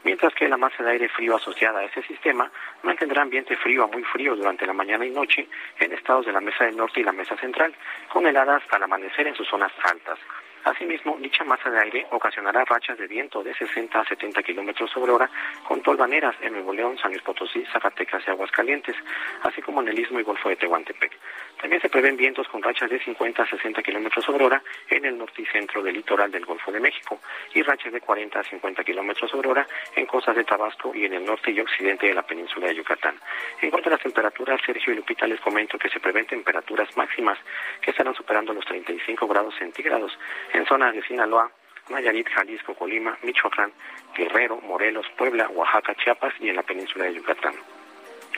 mientras 0.05 0.35
que 0.35 0.49
la 0.49 0.57
masa 0.57 0.83
de 0.83 0.91
aire 0.91 1.09
frío 1.09 1.37
asociada 1.37 1.81
a 1.81 1.85
ese 1.85 2.03
sistema 2.03 2.51
mantendrá 2.83 3.23
ambiente 3.23 3.57
frío 3.57 3.85
a 3.85 3.87
muy 3.87 4.03
frío 4.05 4.37
durante 4.37 4.67
la 4.67 4.73
mañana 4.73 5.07
y 5.07 5.11
noche 5.11 5.49
en 5.79 5.93
estados 5.93 6.27
de 6.27 6.33
la 6.33 6.41
mesa 6.41 6.65
del 6.65 6.77
norte 6.77 7.01
y 7.01 7.05
la 7.05 7.13
mesa 7.13 7.37
central, 7.37 7.75
con 8.13 8.27
heladas 8.27 8.63
al 8.71 8.83
amanecer 8.83 9.27
en 9.27 9.35
sus 9.35 9.49
zonas 9.49 9.73
altas. 9.85 10.19
Asimismo, 10.65 11.17
dicha 11.19 11.43
masa 11.43 11.71
de 11.71 11.81
aire 11.81 12.07
ocasionará 12.11 12.65
rachas 12.65 12.97
de 12.97 13.09
viento 13.09 13.43
de 13.43 13.53
60 13.55 13.99
a 13.99 14.05
70 14.05 14.43
kilómetros 14.43 14.91
sobre 14.91 15.11
hora 15.11 15.29
con 15.67 15.83
tolvaneras 15.83 16.37
en 16.41 16.53
Nuevo 16.53 16.73
León, 16.73 16.97
San 16.99 17.11
Luis 17.11 17.23
Potosí, 17.23 17.65
Zacatecas 17.73 18.23
y 18.27 18.31
Aguascalientes, 18.31 18.95
así 19.43 19.61
como 19.61 19.83
en 19.83 19.89
el 19.89 19.99
Istmo 19.99 20.21
y 20.21 20.23
Golfo 20.23 20.49
de 20.49 20.57
Tehuantepec. 20.57 21.13
También 21.61 21.83
se 21.83 21.89
prevén 21.89 22.17
vientos 22.17 22.47
con 22.49 22.63
rachas 22.63 22.91
de 22.91 22.99
50 23.01 23.43
a 23.43 23.47
60 23.47 23.83
kilómetros 23.83 24.25
sobre 24.25 24.45
hora 24.45 24.63
en 24.89 25.05
el 25.05 25.19
norte 25.19 25.43
y 25.43 25.47
centro 25.47 25.83
del 25.83 25.95
litoral 25.95 26.31
del 26.31 26.45
Golfo 26.45 26.71
de 26.71 26.81
México 26.81 27.21
y 27.55 27.63
rachas 27.63 27.93
de 27.93 28.01
40 28.01 28.39
a 28.39 28.45
50 28.45 28.85
kilómetros 28.85 29.31
sobre 29.31 29.49
hora 29.49 29.67
en 29.97 30.07
costas 30.07 30.37
de 30.37 30.45
Tabasco 30.45 30.95
y 30.95 31.07
en 31.07 31.15
el 31.15 31.25
norte 31.25 31.51
y 31.51 31.61
occidente 31.61 32.07
de 32.07 32.15
la 32.15 32.23
península 32.23 32.69
de 32.69 32.77
Yucatán. 32.77 33.17
En 33.61 33.71
cuanto 33.71 33.89
a 33.89 33.93
las 33.93 34.01
temperaturas, 34.01 34.61
Sergio 34.65 34.93
y 34.93 34.97
Lupita 34.97 35.27
les 35.27 35.41
comento 35.41 35.79
que 35.79 35.89
se 35.89 36.01
prevén 36.01 36.27
temperaturas 36.27 36.97
máximas 36.97 37.39
que 37.81 37.91
estarán 37.91 38.15
superando 38.15 38.53
los 38.53 38.65
35 38.65 39.27
grados 39.27 39.55
centígrados 39.57 40.17
en 40.53 40.67
zonas 40.67 40.95
de 40.95 41.03
Sinaloa, 41.03 41.51
Nayarit, 41.89 42.29
Jalisco, 42.29 42.75
Colima, 42.75 43.17
Michoacán, 43.23 43.73
Guerrero, 44.15 44.61
Morelos, 44.61 45.07
Puebla, 45.17 45.49
Oaxaca, 45.49 45.95
Chiapas 45.95 46.35
y 46.41 46.49
en 46.49 46.57
la 46.57 46.63
península 46.63 47.07
de 47.07 47.15
Yucatán. 47.15 47.55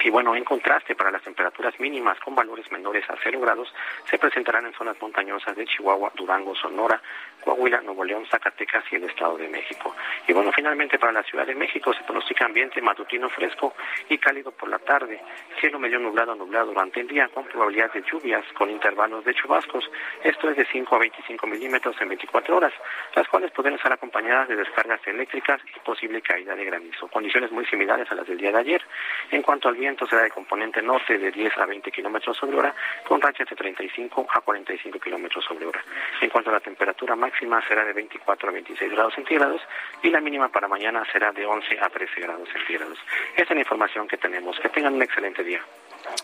Y 0.03 0.11
bueno, 0.11 0.35
en 0.35 0.45
contraste, 0.45 0.95
para 0.95 1.11
las 1.11 1.23
temperaturas 1.23 1.79
mínimas 1.79 2.19
con 2.21 2.35
valores 2.35 2.71
menores 2.71 3.09
a 3.09 3.17
0 3.23 3.41
grados, 3.41 3.73
se 4.11 4.19
presentarán 4.19 4.67
en 4.67 4.75
zonas 4.75 5.01
montañosas 5.01 5.57
de 5.57 5.65
Chihuahua, 5.65 6.13
Durango, 6.15 6.55
Sonora, 6.55 7.01
Coahuila, 7.43 7.81
Nuevo 7.83 8.05
León, 8.05 8.27
Zacatecas 8.31 8.85
y 8.91 8.97
el 8.97 9.05
Estado 9.05 9.37
de 9.37 9.49
México. 9.49 9.95
Y 10.27 10.33
bueno, 10.33 10.51
finalmente 10.53 10.99
para 10.99 11.13
la 11.13 11.23
Ciudad 11.23 11.47
de 11.47 11.55
México 11.55 11.93
se 11.93 12.03
pronostica 12.05 12.47
ambiente 12.47 12.81
matutino 12.81 13.29
fresco 13.31 13.75
y 14.09 14.19
cálido 14.19 14.51
por 14.51 14.69
la 14.69 14.79
tarde, 14.79 15.21
cielo 15.61 15.79
medio 15.79 15.99
nublado 15.99 16.35
nublado 16.35 16.67
durante 16.67 17.01
el 17.01 17.09
día 17.09 17.29
con 17.29 17.45
probabilidad 17.45 17.93
de 17.93 18.03
lluvias 18.03 18.45
con 18.55 18.71
intervalos 18.71 19.25
de 19.25 19.35
chubascos, 19.35 19.91
esto 20.23 20.51
es 20.51 20.57
de 20.57 20.67
5 20.67 20.97
a 20.97 20.99
25 20.99 21.47
milímetros 21.47 21.97
en 22.01 22.09
24 22.09 22.57
horas, 22.57 22.73
las 23.15 23.29
cuales 23.29 23.51
pueden 23.53 23.75
estar 23.75 23.93
acompañadas 23.93 24.49
de 24.49 24.57
descargas 24.57 25.01
eléctricas 25.07 25.61
y 25.75 25.81
posible 25.81 26.23
caída 26.23 26.55
de 26.55 26.65
granizo, 26.65 27.09
condiciones 27.09 27.51
muy 27.53 27.67
similares 27.67 28.11
a 28.11 28.15
las 28.15 28.27
del 28.27 28.39
día 28.39 28.53
de 28.53 28.59
ayer. 28.59 28.83
En 29.31 29.43
cuanto 29.43 29.69
al 29.69 29.77
viento 29.85 30.07
será 30.07 30.23
de 30.23 30.31
componente 30.31 30.81
norte 30.81 31.19
de 31.19 31.31
10 31.31 31.59
a 31.59 31.67
20 31.67 31.91
kilómetros 31.93 32.39
sobre 32.39 32.57
hora, 32.57 32.75
con 33.07 33.21
rachas 33.21 33.47
de 33.51 33.55
35 33.55 34.27
a 34.33 34.41
45 34.41 34.99
kilómetros 34.99 35.45
sobre 35.45 35.67
hora. 35.67 35.85
En 36.23 36.31
cuanto 36.31 36.49
a 36.49 36.55
la 36.55 36.61
temperatura 36.61 37.15
máxima 37.15 37.61
será 37.69 37.85
de 37.85 37.93
24 37.93 38.49
a 38.49 38.53
26 38.53 38.93
grados 38.93 39.15
centígrados 39.15 39.61
y 40.03 40.09
la 40.09 40.23
mínima 40.23 40.49
para 40.49 40.69
mañana 40.69 41.05
será 41.13 41.33
de 41.33 41.45
11 41.45 41.79
a 41.81 41.91
13 41.91 42.19
grados 42.19 42.49
centígrados. 42.51 42.99
Esta 43.37 43.53
es 43.53 43.57
la 43.57 43.61
información 43.61 44.09
que 44.09 44.17
tenemos. 44.17 44.59
Que 44.59 44.71
tengan 44.71 44.95
un 44.95 45.03
excelente 45.03 45.45
día. 45.45 45.61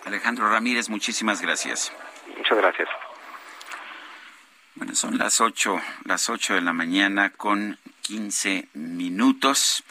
Alejandro 0.07 0.49
Ramírez, 0.49 0.89
muchísimas 0.89 1.43
gracias. 1.43 1.93
Muchas 2.39 2.57
gracias. 2.57 2.89
Bueno, 4.75 4.95
son 4.95 5.19
las 5.19 5.43
8, 5.43 5.79
las 6.07 6.31
8 6.31 6.55
de 6.55 6.63
la 6.63 6.73
mañana 6.73 7.29
con 7.29 7.79
15 8.01 8.69
minutos. 8.73 9.85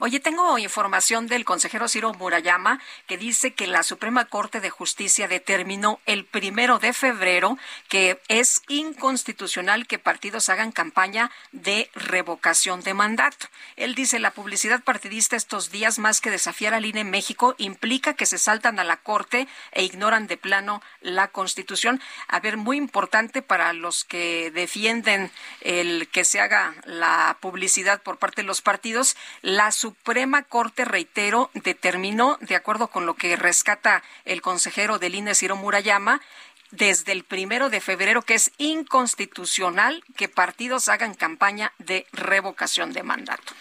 Oye, 0.00 0.18
tengo 0.18 0.58
información 0.58 1.28
del 1.28 1.44
consejero 1.44 1.86
Ciro 1.86 2.12
Murayama 2.14 2.80
que 3.06 3.16
dice 3.16 3.52
que 3.52 3.68
la 3.68 3.84
Suprema 3.84 4.24
Corte 4.24 4.60
de 4.60 4.70
Justicia 4.70 5.28
determinó 5.28 6.00
el 6.04 6.24
primero 6.24 6.80
de 6.80 6.92
febrero 6.92 7.56
que 7.88 8.20
es 8.26 8.62
inconstitucional 8.66 9.86
que 9.86 10.00
partidos 10.00 10.48
hagan 10.48 10.72
campaña 10.72 11.30
de 11.52 11.90
revocación 11.94 12.80
de 12.80 12.94
mandato. 12.94 13.46
Él 13.76 13.94
dice 13.94 14.18
la 14.18 14.32
publicidad 14.32 14.82
partidista 14.82 15.36
estos 15.36 15.70
días, 15.70 16.00
más 16.00 16.20
que 16.20 16.30
desafiar 16.30 16.74
al 16.74 16.86
INE 16.86 17.02
en 17.02 17.10
México, 17.10 17.54
implica 17.58 18.14
que 18.14 18.26
se 18.26 18.38
saltan 18.38 18.80
a 18.80 18.84
la 18.84 18.96
Corte 18.96 19.46
e 19.70 19.84
ignoran 19.84 20.26
de 20.26 20.38
plano 20.38 20.82
la 21.02 21.28
Constitución. 21.28 22.00
A 22.26 22.40
ver, 22.40 22.56
muy 22.56 22.78
importante 22.78 23.42
para 23.42 23.72
los 23.74 24.04
que 24.04 24.50
defienden 24.50 25.30
el 25.60 26.08
que 26.08 26.24
se 26.24 26.40
haga 26.40 26.74
la 26.84 27.36
publicidad 27.40 28.02
por 28.02 28.18
parte 28.18 28.42
de 28.42 28.46
los 28.48 28.60
partidos 28.60 29.16
la 29.42 29.72
Suprema 29.72 30.42
Corte, 30.42 30.84
reitero, 30.84 31.50
determinó, 31.54 32.38
de 32.40 32.56
acuerdo 32.56 32.88
con 32.88 33.06
lo 33.06 33.14
que 33.14 33.36
rescata 33.36 34.02
el 34.24 34.42
consejero 34.42 34.98
del 34.98 35.14
INE, 35.14 35.34
Ciro 35.34 35.56
Murayama, 35.56 36.20
desde 36.70 37.12
el 37.12 37.24
primero 37.24 37.68
de 37.68 37.80
febrero 37.80 38.22
que 38.22 38.34
es 38.34 38.52
inconstitucional 38.58 40.04
que 40.16 40.28
partidos 40.28 40.88
hagan 40.88 41.14
campaña 41.14 41.72
de 41.78 42.06
revocación 42.12 42.92
de 42.92 43.02
mandato. 43.02 43.52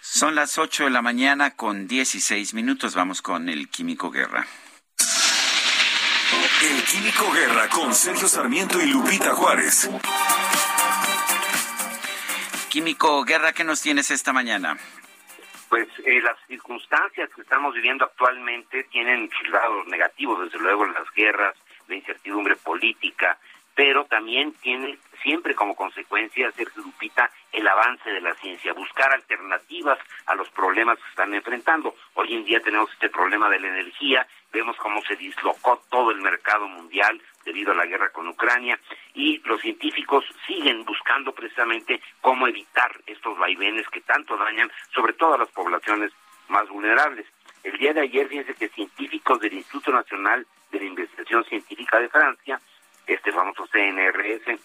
Son 0.00 0.34
las 0.34 0.56
8 0.56 0.84
de 0.84 0.90
la 0.90 1.02
mañana 1.02 1.56
con 1.56 1.88
16 1.88 2.54
minutos. 2.54 2.94
Vamos 2.94 3.22
con 3.22 3.48
el 3.48 3.68
Químico 3.68 4.10
Guerra. 4.10 4.46
El 6.62 6.82
Químico 6.84 7.30
Guerra 7.32 7.68
con 7.68 7.94
Sergio 7.94 8.28
Sarmiento 8.28 8.80
y 8.80 8.86
Lupita 8.86 9.34
Juárez. 9.34 9.90
Químico 12.76 13.24
Guerra, 13.24 13.54
¿qué 13.54 13.64
nos 13.64 13.80
tienes 13.80 14.10
esta 14.10 14.34
mañana? 14.34 14.76
Pues 15.70 15.88
eh, 16.04 16.20
las 16.20 16.36
circunstancias 16.46 17.30
que 17.34 17.40
estamos 17.40 17.74
viviendo 17.74 18.04
actualmente 18.04 18.84
tienen 18.92 19.30
lados 19.50 19.86
negativos, 19.86 20.44
desde 20.44 20.58
luego 20.58 20.84
las 20.84 21.10
guerras, 21.14 21.54
la 21.88 21.94
incertidumbre 21.94 22.54
política, 22.56 23.38
pero 23.74 24.04
también 24.04 24.52
tiene 24.60 24.98
siempre 25.22 25.54
como 25.54 25.74
consecuencia, 25.74 26.52
Sergio 26.52 26.82
Lupita, 26.82 27.30
el 27.50 27.66
avance 27.66 28.10
de 28.10 28.20
la 28.20 28.34
ciencia, 28.34 28.74
buscar 28.74 29.10
alternativas 29.10 29.98
a 30.26 30.34
los 30.34 30.50
problemas 30.50 30.98
que 30.98 31.08
están 31.08 31.32
enfrentando. 31.32 31.94
Hoy 32.12 32.34
en 32.34 32.44
día 32.44 32.60
tenemos 32.60 32.92
este 32.92 33.08
problema 33.08 33.48
de 33.48 33.58
la 33.58 33.68
energía, 33.68 34.26
vemos 34.52 34.76
cómo 34.76 35.00
se 35.08 35.16
dislocó 35.16 35.82
todo 35.88 36.10
el 36.10 36.20
mercado 36.20 36.68
mundial 36.68 37.22
debido 37.46 37.72
a 37.72 37.76
la 37.76 37.86
guerra 37.86 38.10
con 38.10 38.28
Ucrania 38.28 38.78
y 39.14 39.38
los 39.44 39.60
científicos 39.62 40.24
siguen 40.46 40.84
buscando 40.84 41.32
precisamente 41.32 42.02
cómo 42.20 42.46
evitar 42.46 42.90
estos 43.06 43.38
vaivenes 43.38 43.88
que 43.88 44.02
tanto 44.02 44.36
dañan 44.36 44.70
sobre 44.94 45.14
todo 45.14 45.34
a 45.34 45.38
las 45.38 45.48
poblaciones 45.50 46.12
más 46.48 46.68
vulnerables. 46.68 47.24
El 47.62 47.78
día 47.78 47.94
de 47.94 48.02
ayer, 48.02 48.28
fíjense 48.28 48.54
que 48.54 48.68
científicos 48.68 49.40
del 49.40 49.54
Instituto 49.54 49.92
Nacional 49.92 50.46
de 50.70 50.80
la 50.80 50.84
Investigación 50.84 51.44
Científica 51.44 51.98
de 51.98 52.08
Francia, 52.08 52.60
este 53.06 53.32
famoso 53.32 53.66
CNRS, 53.68 54.60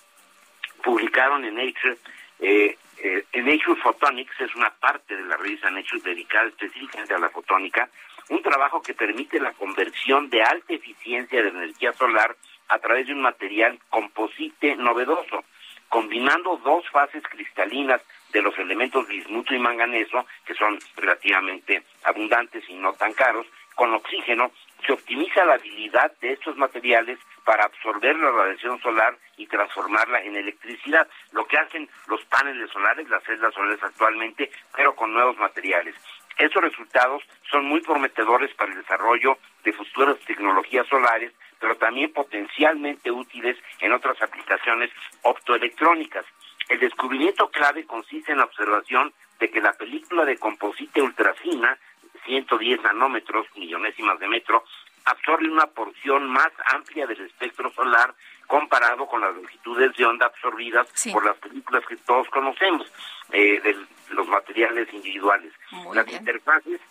publicaron 0.84 1.46
en 1.46 1.56
Nature, 1.56 1.98
eh, 2.40 2.78
eh, 2.98 3.26
Nature 3.34 3.80
Photonics, 3.82 4.42
es 4.42 4.56
una 4.56 4.72
parte 4.72 5.16
de 5.16 5.24
la 5.24 5.38
revista 5.38 5.70
Nature 5.70 6.02
dedicada 6.04 6.48
específicamente 6.48 7.14
a 7.14 7.20
la 7.20 7.30
fotónica, 7.30 7.90
un 8.30 8.42
trabajo 8.42 8.82
que 8.82 8.94
permite 8.94 9.40
la 9.40 9.52
conversión 9.54 10.30
de 10.30 10.42
alta 10.42 10.74
eficiencia 10.74 11.42
de 11.42 11.50
energía 11.50 11.94
solar 11.94 12.36
a 12.72 12.80
través 12.80 13.06
de 13.06 13.14
un 13.14 13.22
material 13.22 13.78
composite 13.90 14.78
novedoso, 14.78 15.44
combinando 15.90 16.56
dos 16.64 16.90
fases 16.90 17.22
cristalinas 17.24 18.02
de 18.32 18.42
los 18.42 18.58
elementos 18.58 19.06
bismuto 19.10 19.54
y 19.54 19.60
manganeso, 19.60 20.26
que 20.46 20.54
son 20.54 20.80
relativamente 20.96 21.84
abundantes 22.04 22.64
y 22.70 22.76
no 22.76 22.94
tan 22.94 23.12
caros, 23.12 23.46
con 23.76 23.94
oxígeno, 23.94 24.52
se 24.86 24.94
optimiza 24.94 25.44
la 25.44 25.56
habilidad 25.56 26.14
de 26.22 26.32
estos 26.32 26.56
materiales 26.56 27.20
para 27.44 27.66
absorber 27.66 28.16
la 28.16 28.32
radiación 28.32 28.82
solar 28.82 29.18
y 29.36 29.48
transformarla 29.48 30.22
en 30.22 30.38
electricidad, 30.38 31.10
lo 31.34 31.46
que 31.46 31.58
hacen 31.58 31.90
los 32.08 32.24
paneles 32.26 32.72
solares, 32.72 33.10
las 33.10 33.24
celdas 33.24 33.54
solares 33.54 33.84
actualmente, 33.84 34.50
pero 34.74 34.96
con 34.96 35.14
nuevos 35.14 35.38
materiales. 35.38 35.96
Estos 36.38 36.64
resultados 36.64 37.22
son 37.50 37.66
muy 37.66 37.82
prometedores 37.82 38.54
para 38.56 38.72
el 38.72 38.78
desarrollo 38.78 39.38
de 39.66 39.74
futuras 39.74 40.18
tecnologías 40.26 40.88
solares, 40.88 41.34
pero 41.62 41.78
también 41.78 42.12
potencialmente 42.12 43.12
útiles 43.12 43.56
en 43.80 43.94
otras 43.94 44.20
aplicaciones 44.22 44.90
optoelectrónicas. 45.22 46.26
El 46.68 46.80
descubrimiento 46.80 47.50
clave 47.50 47.86
consiste 47.86 48.32
en 48.32 48.40
la 48.40 48.46
observación 48.46 49.14
de 49.40 49.50
que 49.50 49.62
la 49.62 49.74
película 49.74 50.26
de 50.26 50.38
composite 50.38 51.02
ultrafina, 51.02 51.78
110 52.26 52.82
nanómetros, 52.82 53.48
millonésimas 53.56 54.20
de 54.20 54.28
metro, 54.28 54.64
absorbe 55.06 55.50
una 55.50 55.68
porción 55.68 56.28
más 56.30 56.52
amplia 56.66 57.08
del 57.08 57.22
espectro 57.22 57.72
solar 57.72 58.14
comparado 58.48 59.06
con 59.08 59.22
las 59.22 59.34
longitudes 59.34 59.96
de 59.96 60.06
onda 60.06 60.26
absorbidas 60.28 60.88
por 61.12 61.26
las 61.26 61.38
películas 61.38 61.86
que 61.88 61.96
todos 61.98 62.28
conocemos, 62.30 62.92
eh, 63.32 63.60
de 63.62 63.78
los 64.10 64.28
materiales 64.28 64.92
individuales. 64.94 65.54
las 65.94 66.12
interfaces 66.12 66.82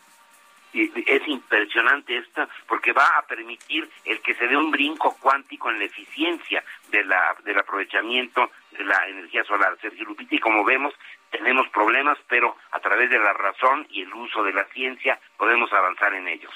es 0.73 1.29
impresionante 1.29 2.17
esta 2.17 2.49
porque 2.67 2.93
va 2.93 3.07
a 3.19 3.27
permitir 3.27 3.89
el 4.05 4.21
que 4.21 4.35
se 4.35 4.47
dé 4.47 4.57
un 4.57 4.71
brinco 4.71 5.17
cuántico 5.21 5.71
en 5.71 5.79
la 5.79 5.85
eficiencia 5.85 6.63
de 6.91 7.05
la 7.05 7.37
del 7.45 7.59
aprovechamiento 7.59 8.51
de 8.73 8.85
la 8.85 9.09
energía 9.09 9.45
solar. 9.45 9.77
Sergio 9.81 10.05
Lupita, 10.05 10.35
y 10.35 10.39
como 10.39 10.65
vemos, 10.65 10.95
tenemos 11.31 11.69
problemas, 11.69 12.19
pero 12.29 12.57
a 12.73 12.81
través 12.81 13.11
de 13.11 13.19
la 13.19 13.33
razón 13.33 13.87
y 13.91 14.03
el 14.03 14.13
uso 14.13 14.43
de 14.43 14.53
la 14.53 14.65
ciencia 14.67 15.19
podemos 15.37 15.73
avanzar 15.73 16.15
en 16.15 16.29
ellos. 16.29 16.53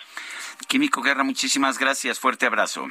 Químico 0.68 1.02
Guerra, 1.02 1.24
muchísimas 1.24 1.78
gracias. 1.78 2.20
Fuerte 2.20 2.46
abrazo. 2.46 2.86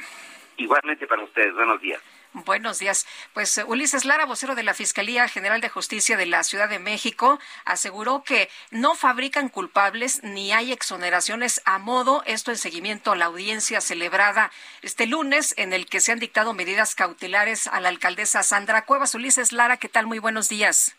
Igualmente 0.56 1.06
para 1.06 1.22
ustedes. 1.22 1.54
Buenos 1.54 1.80
días. 1.80 2.00
Buenos 2.34 2.80
días. 2.80 3.06
Pues 3.32 3.56
eh, 3.58 3.64
Ulises 3.64 4.04
Lara, 4.04 4.26
vocero 4.26 4.56
de 4.56 4.64
la 4.64 4.74
Fiscalía 4.74 5.28
General 5.28 5.60
de 5.60 5.68
Justicia 5.68 6.16
de 6.16 6.26
la 6.26 6.42
Ciudad 6.42 6.68
de 6.68 6.80
México, 6.80 7.38
aseguró 7.64 8.24
que 8.24 8.50
no 8.72 8.96
fabrican 8.96 9.48
culpables 9.48 10.20
ni 10.24 10.50
hay 10.50 10.72
exoneraciones 10.72 11.62
a 11.64 11.78
modo, 11.78 12.24
esto 12.26 12.50
en 12.50 12.56
seguimiento 12.56 13.12
a 13.12 13.16
la 13.16 13.26
audiencia 13.26 13.80
celebrada 13.80 14.50
este 14.82 15.06
lunes 15.06 15.54
en 15.58 15.72
el 15.72 15.86
que 15.86 16.00
se 16.00 16.10
han 16.10 16.18
dictado 16.18 16.54
medidas 16.54 16.96
cautelares 16.96 17.68
a 17.68 17.80
la 17.80 17.88
alcaldesa 17.88 18.42
Sandra 18.42 18.84
Cuevas. 18.84 19.14
Ulises 19.14 19.52
Lara, 19.52 19.76
¿qué 19.76 19.88
tal? 19.88 20.08
Muy 20.08 20.18
buenos 20.18 20.48
días. 20.48 20.96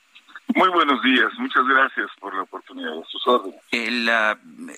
Muy 0.56 0.70
buenos 0.70 1.02
días, 1.02 1.28
muchas 1.38 1.66
gracias 1.68 2.08
por 2.20 2.34
la 2.34 2.44
oportunidad 2.44 2.96
de 2.96 3.04
sus 3.10 3.28
órdenes. 3.28 3.60
El, 3.72 4.08
ah, 4.08 4.38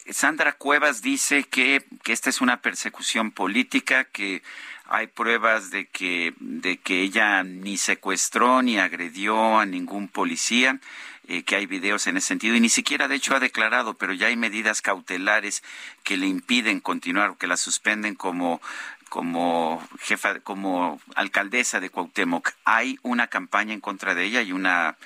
Sandra 0.09 0.53
Cuevas 0.53 1.01
dice 1.01 1.43
que, 1.43 1.85
que 2.03 2.13
esta 2.13 2.29
es 2.29 2.41
una 2.41 2.61
persecución 2.61 3.31
política, 3.31 4.05
que 4.05 4.41
hay 4.89 5.07
pruebas 5.07 5.71
de 5.71 5.87
que, 5.87 6.33
de 6.39 6.77
que 6.77 7.01
ella 7.01 7.43
ni 7.43 7.77
secuestró 7.77 8.61
ni 8.61 8.77
agredió 8.77 9.59
a 9.59 9.65
ningún 9.65 10.07
policía, 10.07 10.79
eh, 11.27 11.43
que 11.43 11.55
hay 11.55 11.65
videos 11.65 12.07
en 12.07 12.17
ese 12.17 12.27
sentido 12.27 12.55
y 12.55 12.61
ni 12.61 12.69
siquiera 12.69 13.07
de 13.07 13.15
hecho 13.15 13.35
ha 13.35 13.39
declarado, 13.39 13.95
pero 13.95 14.13
ya 14.13 14.27
hay 14.27 14.37
medidas 14.37 14.81
cautelares 14.81 15.63
que 16.03 16.15
le 16.15 16.27
impiden 16.27 16.79
continuar, 16.79 17.35
que 17.37 17.47
la 17.47 17.57
suspenden 17.57 18.15
como 18.15 18.61
como 19.09 19.85
jefa, 19.99 20.39
como 20.41 20.99
alcaldesa 21.15 21.79
de 21.79 21.89
Cuauhtémoc. 21.89 22.51
Hay 22.65 22.99
una 23.03 23.27
campaña 23.27 23.73
en 23.73 23.79
contra 23.79 24.15
de 24.15 24.25
ella 24.25 24.41
y 24.41 24.51
una 24.51 24.97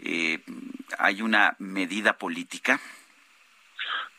eh, 0.00 0.40
hay 0.98 1.22
una 1.22 1.54
medida 1.58 2.18
política. 2.18 2.80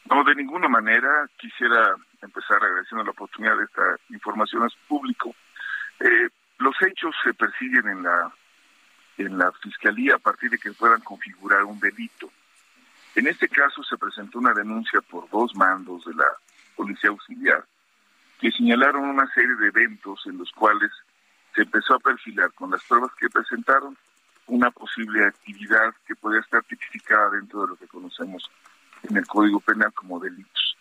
No, 0.09 0.23
de 0.23 0.35
ninguna 0.35 0.67
manera 0.67 1.29
quisiera 1.37 1.95
empezar 2.26 2.57
agradeciendo 2.64 3.03
la 3.03 3.11
oportunidad 3.11 3.57
de 3.57 3.65
esta 3.65 3.97
información 4.10 4.64
a 4.64 4.69
su 4.69 4.77
público. 4.88 5.35
Eh, 5.99 6.30
los 6.57 6.76
hechos 6.81 7.15
se 7.23 7.34
persiguen 7.34 7.88
en 7.88 8.03
la 8.03 8.34
en 9.18 9.38
la 9.38 9.52
fiscalía 9.53 10.15
a 10.15 10.19
partir 10.19 10.49
de 10.49 10.57
que 10.57 10.73
puedan 10.73 10.99
configurar 11.02 11.64
un 11.64 11.80
delito. 11.80 12.30
En 13.15 13.27
este 13.27 13.47
caso 13.47 13.81
se 13.84 13.97
presentó 13.97 14.39
una 14.39 14.53
denuncia 14.53 14.99
por 15.02 15.30
dos 15.30 15.56
mandos 15.56 16.03
de 16.03 16.14
la 16.15 16.27
policía 16.76 17.10
auxiliar 17.10 17.64
que 18.39 18.52
señalaron 18.52 19.06
una 19.06 19.26
serie 19.34 19.56
de 19.56 19.68
eventos 19.68 20.22
en 20.26 20.38
los 20.38 20.52
cuales 20.52 20.91
se 21.53 21.61
empezó 21.61 21.95
a 21.95 21.99
perfilar 21.99 22.52
con 22.53 22.72
las 22.72 22.84
pruebas 22.84 23.11
que 23.18 23.30
presentaron 23.30 23.97
una 24.47 24.69
posible 24.72 25.26
actividad 25.26 25.95
que 26.06 26.15
podría 26.15 26.41
estar 26.41 26.64
tipificada 26.64 27.30
dentro 27.31 27.61
de 27.61 27.68
lo 27.69 27.76
que 27.77 27.88
conocemos 27.88 28.52
en 29.03 29.18
el 29.18 29.26
Código 29.26 29.60
Penal 29.61 29.93
como 29.93 30.19
delitos. 30.19 30.77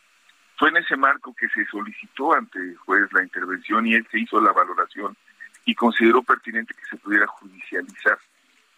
Fue 0.57 0.69
en 0.69 0.77
ese 0.77 0.97
marco 0.97 1.35
que 1.35 1.49
se 1.49 1.65
solicitó 1.67 2.35
ante 2.35 2.59
el 2.59 2.77
juez 2.77 3.13
la 3.13 3.23
intervención 3.23 3.87
y 3.87 3.95
él 3.95 4.07
se 4.11 4.21
hizo 4.21 4.41
la 4.41 4.53
valoración 4.53 5.17
y 5.65 5.75
consideró 5.75 6.23
pertinente 6.23 6.75
que 6.75 6.85
se 6.89 6.97
pudiera 6.97 7.27
judicializar. 7.27 8.19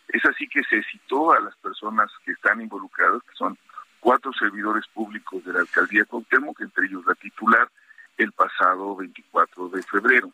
Es 0.09 0.25
así 0.25 0.49
que 0.49 0.63
se 0.65 0.83
citó 0.85 1.33
a 1.33 1.41
las 1.41 1.55
personas 1.57 2.11
que 2.25 2.33
están 2.33 2.61
involucradas, 2.61 3.23
que 3.25 3.35
son 3.35 3.59
cuatro 4.01 4.33
servidores 4.33 4.87
públicos 4.95 5.45
de 5.45 5.53
la 5.53 5.61
alcaldía 5.61 6.05
Cuauhtémoc, 6.05 6.61
entre 6.61 6.87
ellos 6.87 7.05
la 7.07 7.15
titular, 7.15 7.69
el 8.17 8.33
pasado 8.33 8.97
24 8.97 9.69
de 9.69 9.83
febrero. 9.83 10.33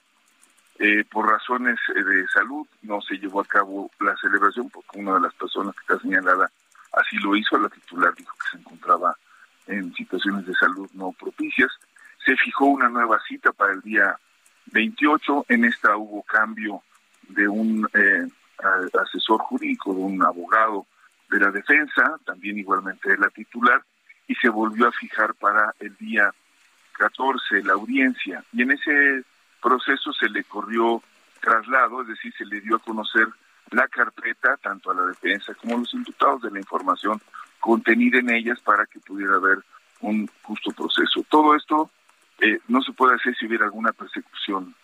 Eh, 0.78 1.05
por 1.10 1.28
razones 1.28 1.78
eh, 1.94 2.02
de 2.02 2.27
salud 2.28 2.66
no 2.82 3.01
se 3.02 3.16
llevó 3.16 3.40
a 3.40 3.44
cabo 3.44 3.90
la 4.01 4.16
celebración 4.16 4.70
porque 4.70 4.98
una 4.98 5.14
de 5.14 5.20
las 5.20 5.35
personas 5.35 5.74
que 5.74 5.81
está 5.81 5.98
señalada 5.98 6.51
así 6.93 7.16
lo 7.19 7.36
hizo, 7.36 7.59
la 7.59 7.69
titular 7.69 8.14
dijo 8.14 8.35
que 8.36 8.51
se 8.51 8.56
encontraba 8.59 9.16
en 9.67 9.93
situaciones 9.95 10.47
de 10.47 10.55
salud 10.55 10.91
no 10.95 11.13
propicias. 11.13 11.71
Se 12.25 12.37
fijó 12.37 12.67
una 12.67 12.89
nueva 12.89 13.21
cita 13.27 13.53
para 13.53 13.73
el 13.73 13.81
día 13.81 14.17
28. 14.67 15.47
En 15.49 15.65
esta 15.65 15.97
hubo 15.97 16.23
cambio 16.23 16.83
de 17.29 17.49
un 17.49 17.89
eh, 17.95 18.29
asesor 19.01 19.41
jurídico, 19.41 19.95
de 19.95 20.01
un 20.01 20.23
abogado 20.25 20.87
de 21.31 21.41
la 21.41 21.51
defensa, 21.51 22.19
también 22.25 22.59
igualmente 22.59 23.11
de 23.11 23.19
la 23.19 23.31
titular, 23.31 23.83
y 24.29 24.35
se 24.37 24.49
volvió 24.49 24.89
a 24.89 24.93
fijar 24.93 25.35
para 25.35 25.75
el 25.81 25.97
día 25.97 26.33
14 26.99 27.63
la 27.63 27.73
audiencia. 27.73 28.45
Y 28.53 28.63
en 28.63 28.73
ese 28.73 29.25
proceso 29.61 30.13
se 30.13 30.29
le 30.29 30.45
corrió 30.45 31.03
traslado, 31.41 32.03
es 32.03 32.09
decir, 32.09 32.33
se 32.37 32.45
le 32.45 32.61
dio 32.61 32.77
a 32.77 32.81
conocer 32.81 33.27
la 33.73 33.89
carpeta, 33.89 34.57
tanto 34.57 34.90
a 34.90 34.94
la 34.94 35.07
defensa 35.07 35.55
como 35.55 35.77
a 35.77 35.81
los 35.81 35.94
imputados 35.94 36.43
de 36.43 36.51
la 36.51 36.59
información 36.59 37.20
contenida 37.61 38.19
en 38.19 38.31
ellas 38.31 38.61
para 38.61 38.86
que 38.86 38.99
pudiera 39.01 39.36
haber 39.36 39.59
un 40.01 40.28
justo 40.43 40.70
proceso. 40.73 41.24
Todo 41.28 41.55
esto 41.55 41.90
eh, 42.40 42.59
no 42.69 42.82
se 42.82 42.93
puede 42.93 43.15
hacer 43.15 43.36
si 43.36 43.47
hubiera 43.47 43.66
alguna 43.66 43.93
persecución, 43.93 44.74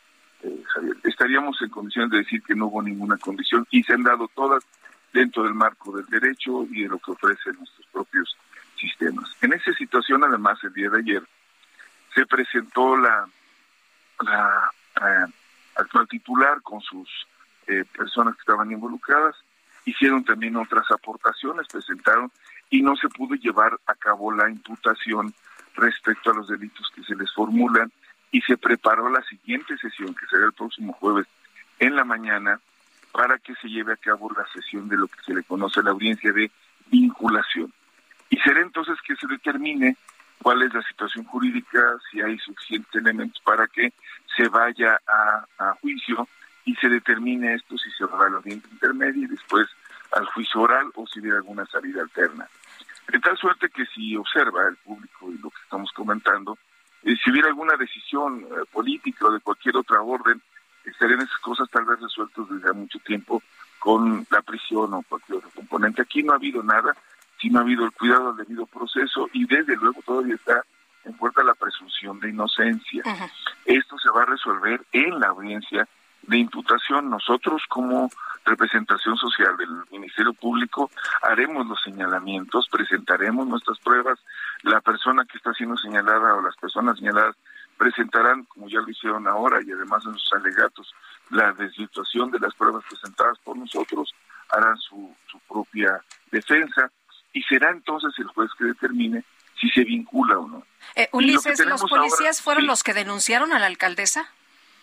eh, 0.43 0.63
Javier. 0.67 0.97
Estaríamos 1.05 1.61
en 1.61 1.71
condiciones 1.71 2.11
de 2.11 2.19
decir 2.19 2.43
que 2.43 2.55
no 2.55 2.67
hubo 2.67 2.83
ninguna 2.83 3.17
condición 3.17 3.67
y 3.71 3.83
se 3.83 3.95
han 3.95 4.05
dado 4.05 4.29
todas 4.29 4.65
dentro 5.13 5.43
del 5.43 5.55
marco 5.55 5.97
del 5.97 6.07
derecho 6.07 6.65
y 6.71 6.83
de 6.83 6.89
lo 6.89 6.99
que 6.99 7.11
ofrecen 7.11 7.57
nuestros 7.57 7.87
propios 7.93 8.37
sistemas. 8.79 9.31
En 9.41 9.53
esa 9.53 9.73
situación, 9.75 10.23
además, 10.23 10.63
el 10.63 10.73
día 10.73 10.91
de 10.91 10.99
ayer 10.99 11.23
se 12.15 12.27
presentó 12.27 12.97
la, 12.97 13.29
la 14.21 14.71
eh, 14.97 15.33
actual 15.77 16.07
titular 16.09 16.63
con 16.63 16.81
sus 16.81 17.09
personas 17.97 18.35
que 18.35 18.41
estaban 18.41 18.71
involucradas, 18.71 19.37
hicieron 19.85 20.25
también 20.25 20.57
otras 20.57 20.91
aportaciones, 20.91 21.67
presentaron 21.69 22.31
y 22.71 22.83
no 22.83 22.97
se 22.97 23.09
pudo 23.09 23.35
llevar 23.35 23.79
a 23.87 23.95
cabo 23.95 24.33
la 24.33 24.51
imputación 24.51 25.35
respecto 25.75 26.31
a 26.31 26.35
los 26.35 26.49
delitos 26.49 26.91
que 26.95 27.03
se 27.05 27.15
les 27.15 27.33
formulan 27.33 27.91
y 28.31 28.41
se 28.43 28.57
preparó 28.59 29.09
la 29.11 29.23
siguiente 29.23 29.77
sesión, 29.79 30.15
que 30.15 30.27
será 30.27 30.47
el 30.47 30.53
próximo 30.53 30.93
jueves 30.95 31.27
en 31.79 31.97
la 31.97 32.05
mañana, 32.05 32.61
para 33.13 33.39
que 33.39 33.55
se 33.55 33.69
lleve 33.69 33.95
a 33.95 33.97
cabo 33.97 34.31
la 34.37 34.47
sesión 34.53 34.89
de 34.89 34.97
lo 34.97 35.09
que 35.09 35.23
se 35.25 35.35
le 35.35 35.43
conoce 35.43 35.83
la 35.83 35.91
audiencia 35.91 36.33
de 36.33 36.51
vinculación. 36.87 37.73
Y 38.29 38.37
será 38.39 38.61
entonces 38.61 38.99
que 39.07 39.17
se 39.17 39.27
determine 39.27 39.97
cuál 40.43 40.63
es 40.63 40.75
la 40.75 40.83
situación 40.83 41.25
jurídica, 41.25 41.81
si 42.11 42.21
hay 42.21 42.39
suficientes 42.39 42.95
elementos 42.95 43.41
para 43.43 43.67
que 43.67 43.93
se 44.37 44.49
vaya 44.49 45.01
a 45.07 45.75
juicio 45.81 46.29
y 46.69 46.75
se 46.75 46.89
determine 46.91 47.55
esto 47.55 47.79
si 47.79 47.91
se 47.93 48.05
va 48.05 48.27
a 48.27 48.29
la 48.29 48.37
audiencia 48.37 48.69
intermedia 48.71 49.25
y 49.25 49.27
después 49.27 49.67
al 50.13 50.27
juicio 50.27 50.61
oral 50.61 50.91
o 50.97 51.07
si 51.07 51.21
hubiera 51.21 51.39
alguna 51.39 51.65
salida 51.65 52.03
alterna. 52.03 52.47
De 53.11 53.19
tal 53.21 53.39
suerte 53.39 53.71
que 53.71 53.87
si 53.87 54.15
observa 54.17 54.69
el 54.69 54.77
público 54.77 55.33
y 55.33 55.39
lo 55.39 55.49
que 55.49 55.63
estamos 55.63 55.91
comentando, 55.93 56.59
eh, 57.05 57.17
si 57.25 57.31
hubiera 57.31 57.49
alguna 57.49 57.75
decisión 57.79 58.41
eh, 58.43 58.67
política 58.71 59.29
o 59.29 59.33
de 59.33 59.41
cualquier 59.41 59.79
otra 59.79 60.03
orden, 60.03 60.43
estarían 60.85 61.23
esas 61.23 61.39
cosas 61.39 61.71
tal 61.71 61.87
vez 61.87 62.01
resueltas 62.01 62.47
desde 62.51 62.69
hace 62.69 62.79
mucho 62.79 62.99
tiempo 62.99 63.43
con 63.79 64.27
la 64.31 64.43
prisión 64.43 64.93
o 64.93 65.03
cualquier 65.09 65.39
otro 65.39 65.51
componente. 65.55 66.03
Aquí 66.03 66.23
no 66.23 66.33
ha 66.33 66.37
habido 66.37 66.63
nada, 66.63 66.95
sino 67.41 67.61
ha 67.61 67.63
habido 67.63 67.87
el 67.87 67.93
cuidado 67.93 68.35
del 68.35 68.45
debido 68.45 68.67
proceso 68.67 69.31
y 69.33 69.47
desde 69.47 69.75
luego 69.77 70.03
todavía 70.03 70.35
está 70.35 70.63
en 71.07 71.15
puerta 71.15 71.43
la 71.43 71.55
presunción 71.55 72.21
de 72.21 72.29
inocencia. 72.29 73.05
Esto 73.65 73.99
se 73.99 74.11
va 74.11 74.25
a 74.25 74.27
resolver 74.27 74.83
en 74.93 75.19
la 75.19 75.29
audiencia 75.29 75.89
de 76.29 76.39
imputación. 76.39 77.11
Nosotros 77.11 77.63
como 77.69 78.11
representación 78.45 79.17
social 79.17 79.57
del 79.57 79.69
Ministerio 79.91 80.33
Público 80.33 80.91
haremos 81.23 81.67
los 81.67 81.81
señalamientos, 81.83 82.69
presentaremos 82.71 83.47
nuestras 83.47 83.79
pruebas, 83.81 84.19
la 84.63 84.81
persona 84.81 85.25
que 85.25 85.37
está 85.37 85.53
siendo 85.55 85.77
señalada 85.77 86.35
o 86.35 86.43
las 86.43 86.57
personas 86.57 86.99
señaladas 86.99 87.37
presentarán, 87.77 88.45
como 88.45 88.69
ya 88.69 88.81
lo 88.81 88.91
hicieron 88.91 89.29
ahora, 89.29 89.61
y 89.65 89.71
además 89.71 90.05
en 90.05 90.15
sus 90.19 90.33
alegatos, 90.33 90.95
la 91.31 91.53
desvirtuación 91.53 92.31
de 92.31 92.41
las 92.41 92.55
pruebas 92.55 92.85
presentadas 92.89 93.39
por 93.39 93.57
nosotros, 93.57 94.15
harán 94.51 94.77
su, 94.79 95.15
su 95.31 95.39
propia 95.41 96.03
defensa 96.31 96.91
y 97.33 97.43
será 97.43 97.71
entonces 97.71 98.13
el 98.19 98.27
juez 98.29 98.51
que 98.59 98.65
determine 98.65 99.25
si 99.61 99.69
se 99.71 99.85
vincula 99.85 100.39
o 100.39 100.49
no. 100.49 100.67
Eh, 100.95 101.09
Ulises, 101.13 101.65
¿los 101.67 101.83
policías 101.83 102.41
fueron 102.41 102.67
los 102.67 102.83
que 102.83 102.95
denunciaron 102.95 103.53
a 103.53 103.59
la 103.59 103.67
alcaldesa? 103.67 104.31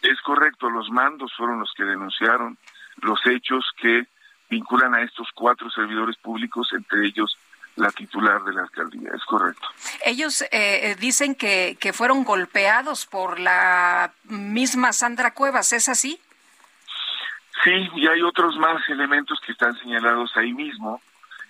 Es 0.05 0.21
correcto, 0.21 0.69
los 0.69 0.89
mandos 0.89 1.33
fueron 1.35 1.59
los 1.59 1.73
que 1.75 1.83
denunciaron 1.83 2.57
los 2.97 3.19
hechos 3.25 3.65
que 3.77 4.05
vinculan 4.49 4.93
a 4.93 5.01
estos 5.01 5.27
cuatro 5.33 5.69
servidores 5.71 6.15
públicos, 6.17 6.69
entre 6.73 7.07
ellos 7.07 7.37
la 7.75 7.91
titular 7.91 8.41
de 8.43 8.53
la 8.53 8.61
alcaldía, 8.61 9.09
es 9.13 9.23
correcto. 9.25 9.67
Ellos 10.05 10.43
eh, 10.43 10.47
eh, 10.51 10.95
dicen 10.97 11.35
que, 11.35 11.77
que 11.79 11.91
fueron 11.91 12.23
golpeados 12.23 13.05
por 13.05 13.39
la 13.39 14.13
misma 14.23 14.93
Sandra 14.93 15.33
Cuevas, 15.33 15.73
¿es 15.73 15.89
así? 15.89 16.21
Sí, 17.63 17.89
y 17.95 18.07
hay 18.07 18.21
otros 18.21 18.55
más 18.57 18.87
elementos 18.89 19.39
que 19.41 19.51
están 19.51 19.77
señalados 19.79 20.31
ahí 20.37 20.53
mismo 20.53 21.01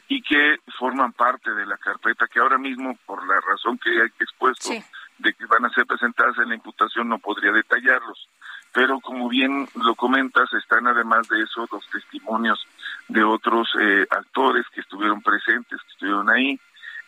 y 0.08 0.22
que 0.22 0.58
forman 0.80 1.12
parte 1.14 1.52
de 1.52 1.66
la 1.66 1.78
carpeta 1.78 2.28
que 2.28 2.40
ahora 2.40 2.58
mismo, 2.58 2.98
por 3.06 3.28
la 3.28 3.40
razón 3.42 3.78
que 3.78 3.90
hay 3.90 4.10
expuesto 4.20 4.72
de 5.20 5.34
que 5.34 5.46
van 5.46 5.66
a 5.66 5.70
ser 5.70 5.86
presentadas 5.86 6.38
en 6.40 6.50
la 6.50 6.56
imputación, 6.56 7.10
no 7.10 7.20
podría 7.20 7.52
detallarlos. 7.52 8.28
Pero 8.74 9.00
como 9.00 9.30
bien 9.30 9.68
lo 9.76 9.96
comentas, 9.96 10.52
están 10.54 10.88
además 10.88 11.28
de 11.30 11.42
eso 11.42 11.68
los 11.72 11.88
testimonios 11.90 12.68
de 13.08 13.24
otros 13.24 13.70
eh, 13.80 14.06
actores 14.10 14.66
que 14.74 14.82
estuvieron 14.82 15.22
presentes, 15.22 15.82
que 15.82 15.92
estuvieron 15.94 16.30
ahí. 16.30 16.60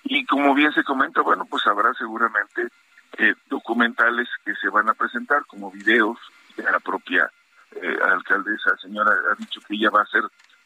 Y 0.03 0.25
como 0.25 0.53
bien 0.53 0.71
se 0.71 0.83
comenta, 0.83 1.21
bueno, 1.21 1.45
pues 1.45 1.67
habrá 1.67 1.93
seguramente 1.95 2.69
eh, 3.17 3.35
documentales 3.49 4.29
que 4.45 4.55
se 4.55 4.69
van 4.69 4.89
a 4.89 4.93
presentar 4.93 5.45
como 5.45 5.71
videos 5.71 6.17
de 6.55 6.63
la 6.63 6.79
propia 6.79 7.29
eh, 7.71 7.97
alcaldesa, 8.01 8.77
señora, 8.77 9.11
ha 9.31 9.35
dicho 9.35 9.59
que 9.67 9.75
ella 9.75 9.89
va 9.89 9.99
a 9.99 10.03
hacer 10.03 10.23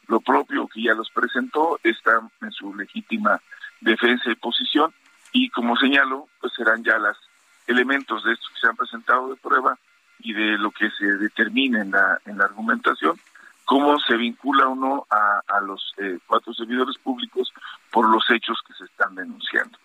lo 0.07 0.19
propio, 0.19 0.67
que 0.67 0.83
ya 0.83 0.93
los 0.93 1.09
presentó, 1.09 1.79
está 1.83 2.21
en 2.41 2.51
su 2.51 2.75
legítima 2.75 3.41
defensa 3.79 4.29
y 4.29 4.35
posición, 4.35 4.93
y 5.31 5.49
como 5.49 5.77
señalo, 5.77 6.27
pues 6.39 6.53
serán 6.53 6.83
ya 6.83 6.97
los 6.97 7.17
elementos 7.71 8.23
de 8.23 8.33
estos 8.33 8.49
que 8.49 8.59
se 8.59 8.67
han 8.67 8.75
presentado 8.75 9.29
de 9.29 9.35
prueba 9.35 9.77
y 10.19 10.33
de 10.33 10.57
lo 10.57 10.71
que 10.71 10.89
se 10.91 11.05
determine 11.05 11.81
en 11.81 11.91
la, 11.91 12.19
en 12.25 12.37
la 12.37 12.45
argumentación, 12.45 13.19
cómo 13.65 13.99
se 13.99 14.15
vincula 14.15 14.67
o 14.67 14.75
no 14.75 15.07
a, 15.09 15.41
a 15.47 15.61
los 15.61 15.93
eh, 15.97 16.19
cuatro 16.27 16.53
servidores 16.53 16.97
públicos 16.97 17.51
por 17.91 18.07
los 18.09 18.29
hechos 18.29 18.59
que 18.67 18.73
se 18.73 18.85
están 18.85 19.15
denunciando. 19.15 19.77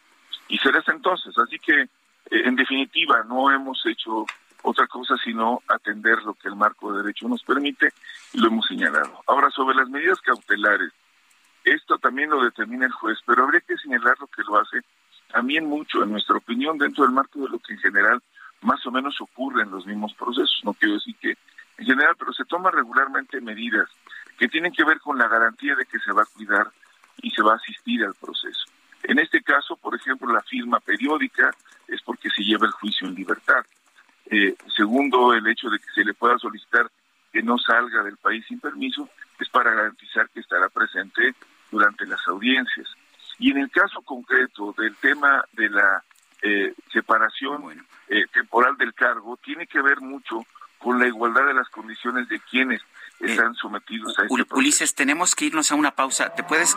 Y 0.49 0.59
será 0.59 0.79
hasta 0.81 0.93
entonces, 0.93 1.37
así 1.39 1.59
que 1.59 1.83
eh, 1.83 1.89
en 2.31 2.57
definitiva 2.57 3.25
no 3.25 3.51
hemos 3.51 3.85
hecho 3.87 4.27
otra 4.63 4.87
cosa 4.89 5.17
sino 5.23 5.63
atender 5.69 6.23
lo 6.25 6.35
que 6.35 6.49
el 6.49 6.57
marco 6.57 6.93
de 6.93 7.03
derecho 7.03 7.29
nos 7.29 7.43
permite 7.43 7.93
y 8.33 8.41
lo 8.41 8.49
hemos 8.49 8.67
señalado. 8.67 9.23
Ahora, 9.27 9.51
sobre 9.51 9.77
las 9.77 9.89
medidas 9.89 10.21
cautelares, 10.21 10.93
esto 11.65 11.99
también 11.99 12.31
lo 12.31 12.43
determina 12.43 12.87
el 12.87 12.93
juez, 12.93 13.19
pero 13.27 13.45
habría 13.45 13.61
que 13.61 13.77
señalar 13.77 14.17
lo 14.21 14.27
que 14.27 14.43
lo 14.43 14.59
hace 14.59 14.81
también 15.29 15.67
mucho, 15.67 16.03
en 16.03 16.13
nuestra 16.13 16.37
opinión, 16.37 16.79
dentro 16.79 17.05
del 17.05 17.13
marco 17.13 17.41
de 17.41 17.49
lo 17.49 17.59
que 17.59 17.75
en 17.75 17.81
general 17.81 18.23
más 18.63 18.85
o 18.87 18.91
menos 18.91 19.21
ocurre 19.21 19.63
en 19.63 19.71
los 19.71 19.87
mismos 19.87 20.15
procesos. 20.15 20.61
No 20.65 20.75
quiero 20.75 20.95
decir 20.95 21.15
que 21.21 21.37
en 21.79 21.87
general, 21.87 22.15
pero 22.19 22.33
se 22.33 22.45
toman 22.45 22.73
regularmente 22.73 23.41
medidas 23.41 23.89
que 24.39 24.49
tienen 24.49 24.73
que 24.73 24.85
ver 24.85 24.99
con 25.01 25.19
la 25.19 25.29
garantía 25.29 25.75
de 25.75 25.87
que 25.87 25.99
se 25.99 26.13
va 26.13 26.23
a 26.23 26.27
cuidar 26.35 26.71
y 27.23 27.31
se 27.31 27.43
va 27.43 27.53
a 27.53 27.57
asistir 27.57 28.05
al 28.05 28.15
proceso. 28.15 28.65
En 29.03 29.19
este 29.19 29.43
caso, 29.43 29.77
por 29.77 29.95
ejemplo, 29.95 30.33
la 30.33 30.43
firma 30.43 30.81
periódica 30.81 31.51
es 31.87 32.03
porque 32.03 32.31
se 32.31 32.43
lleva 32.43 32.67
el 32.67 32.73
juicio 32.73 33.07
en 33.07 33.15
libertad. 33.15 33.65
Eh, 34.27 34.57
segundo, 34.75 35.33
el 35.33 35.47
hecho 35.47 35.71
de 35.71 35.79
que 35.79 35.91
se 35.95 36.05
le 36.05 36.15
pueda 36.15 36.39
solicitar 36.39 36.91
que 37.33 37.43
no 37.43 37.59
salga 37.59 38.03
del 38.03 38.17
país 38.17 38.45
sin 38.47 38.59
permiso 38.59 39.09
es 39.39 39.49
para 39.49 39.73
garantizar 39.73 40.29
que 40.31 40.41
estará 40.41 40.69
presente 40.69 41.35
durante 41.71 42.07
las 42.07 42.27
audiencias. 42.27 42.89
Y 43.39 43.51
en 43.51 43.59
el 43.59 43.71
caso 43.71 44.01
concreto 44.03 44.75
del 44.79 44.95
tema 44.97 45.45
de 45.53 45.69
la 45.69 46.03
eh, 46.43 46.75
separación 46.93 47.87
eh, 48.09 48.25
temporal 48.33 48.77
del 48.77 48.95
cargo, 48.95 49.37
tiene 49.39 49.67
que 49.67 49.81
ver 49.81 50.01
mucho 50.01 50.47
con 50.79 50.99
la 50.99 51.07
igualdad 51.07 51.47
de 51.47 51.55
las 51.55 51.69
condiciones 51.69 52.29
de 52.29 52.39
quienes 52.41 52.81
están 53.21 53.55
sometidos 53.55 54.19
a 54.19 54.23
este 54.23 54.35
proceso. 54.35 54.57
Ulises, 54.57 54.95
tenemos 54.95 55.35
que 55.35 55.47
irnos 55.47 55.71
a 55.73 55.75
una 55.75 55.93
pausa. 55.93 56.35
¿Te 56.35 56.43
puedes...? 56.43 56.77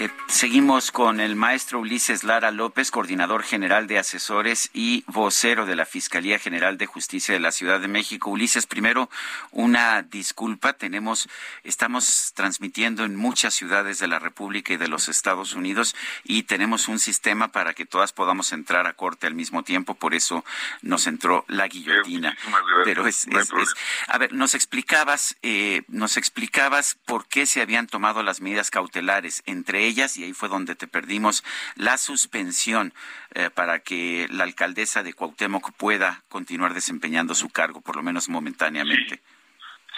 Eh, 0.00 0.08
seguimos 0.28 0.92
con 0.92 1.20
el 1.20 1.36
maestro 1.36 1.80
Ulises 1.80 2.24
Lara 2.24 2.50
López, 2.50 2.90
coordinador 2.90 3.42
general 3.42 3.86
de 3.86 3.98
asesores 3.98 4.70
y 4.72 5.04
vocero 5.06 5.66
de 5.66 5.76
la 5.76 5.84
Fiscalía 5.84 6.38
General 6.38 6.78
de 6.78 6.86
Justicia 6.86 7.34
de 7.34 7.40
la 7.40 7.52
Ciudad 7.52 7.80
de 7.80 7.86
México. 7.86 8.30
Ulises, 8.30 8.66
primero 8.66 9.10
una 9.50 10.00
disculpa. 10.00 10.72
Tenemos, 10.72 11.28
estamos 11.64 12.32
transmitiendo 12.34 13.04
en 13.04 13.14
muchas 13.14 13.52
ciudades 13.52 13.98
de 13.98 14.08
la 14.08 14.18
República 14.18 14.72
y 14.72 14.78
de 14.78 14.88
los 14.88 15.10
Estados 15.10 15.52
Unidos 15.52 15.94
y 16.24 16.44
tenemos 16.44 16.88
un 16.88 16.98
sistema 16.98 17.48
para 17.48 17.74
que 17.74 17.84
todas 17.84 18.14
podamos 18.14 18.54
entrar 18.54 18.86
a 18.86 18.94
corte 18.94 19.26
al 19.26 19.34
mismo 19.34 19.64
tiempo. 19.64 19.96
Por 19.96 20.14
eso 20.14 20.46
nos 20.80 21.06
entró 21.08 21.44
la 21.46 21.68
guillotina. 21.68 22.38
Pero 22.86 23.06
es, 23.06 23.26
es, 23.26 23.50
es 23.52 23.74
a 24.06 24.16
ver, 24.16 24.32
nos 24.32 24.54
explicabas, 24.54 25.36
eh, 25.42 25.82
nos 25.88 26.16
explicabas 26.16 26.96
por 27.04 27.26
qué 27.26 27.44
se 27.44 27.60
habían 27.60 27.86
tomado 27.86 28.22
las 28.22 28.40
medidas 28.40 28.70
cautelares 28.70 29.42
entre 29.44 29.89
y 29.90 30.24
ahí 30.24 30.32
fue 30.32 30.48
donde 30.48 30.74
te 30.74 30.86
perdimos, 30.86 31.44
la 31.76 31.98
suspensión 31.98 32.92
eh, 33.32 33.50
para 33.50 33.80
que 33.80 34.26
la 34.30 34.44
alcaldesa 34.44 35.02
de 35.02 35.12
Cuauhtémoc 35.12 35.72
pueda 35.72 36.22
continuar 36.28 36.74
desempeñando 36.74 37.34
su 37.34 37.50
cargo, 37.50 37.80
por 37.80 37.96
lo 37.96 38.02
menos 38.02 38.28
momentáneamente. 38.28 39.20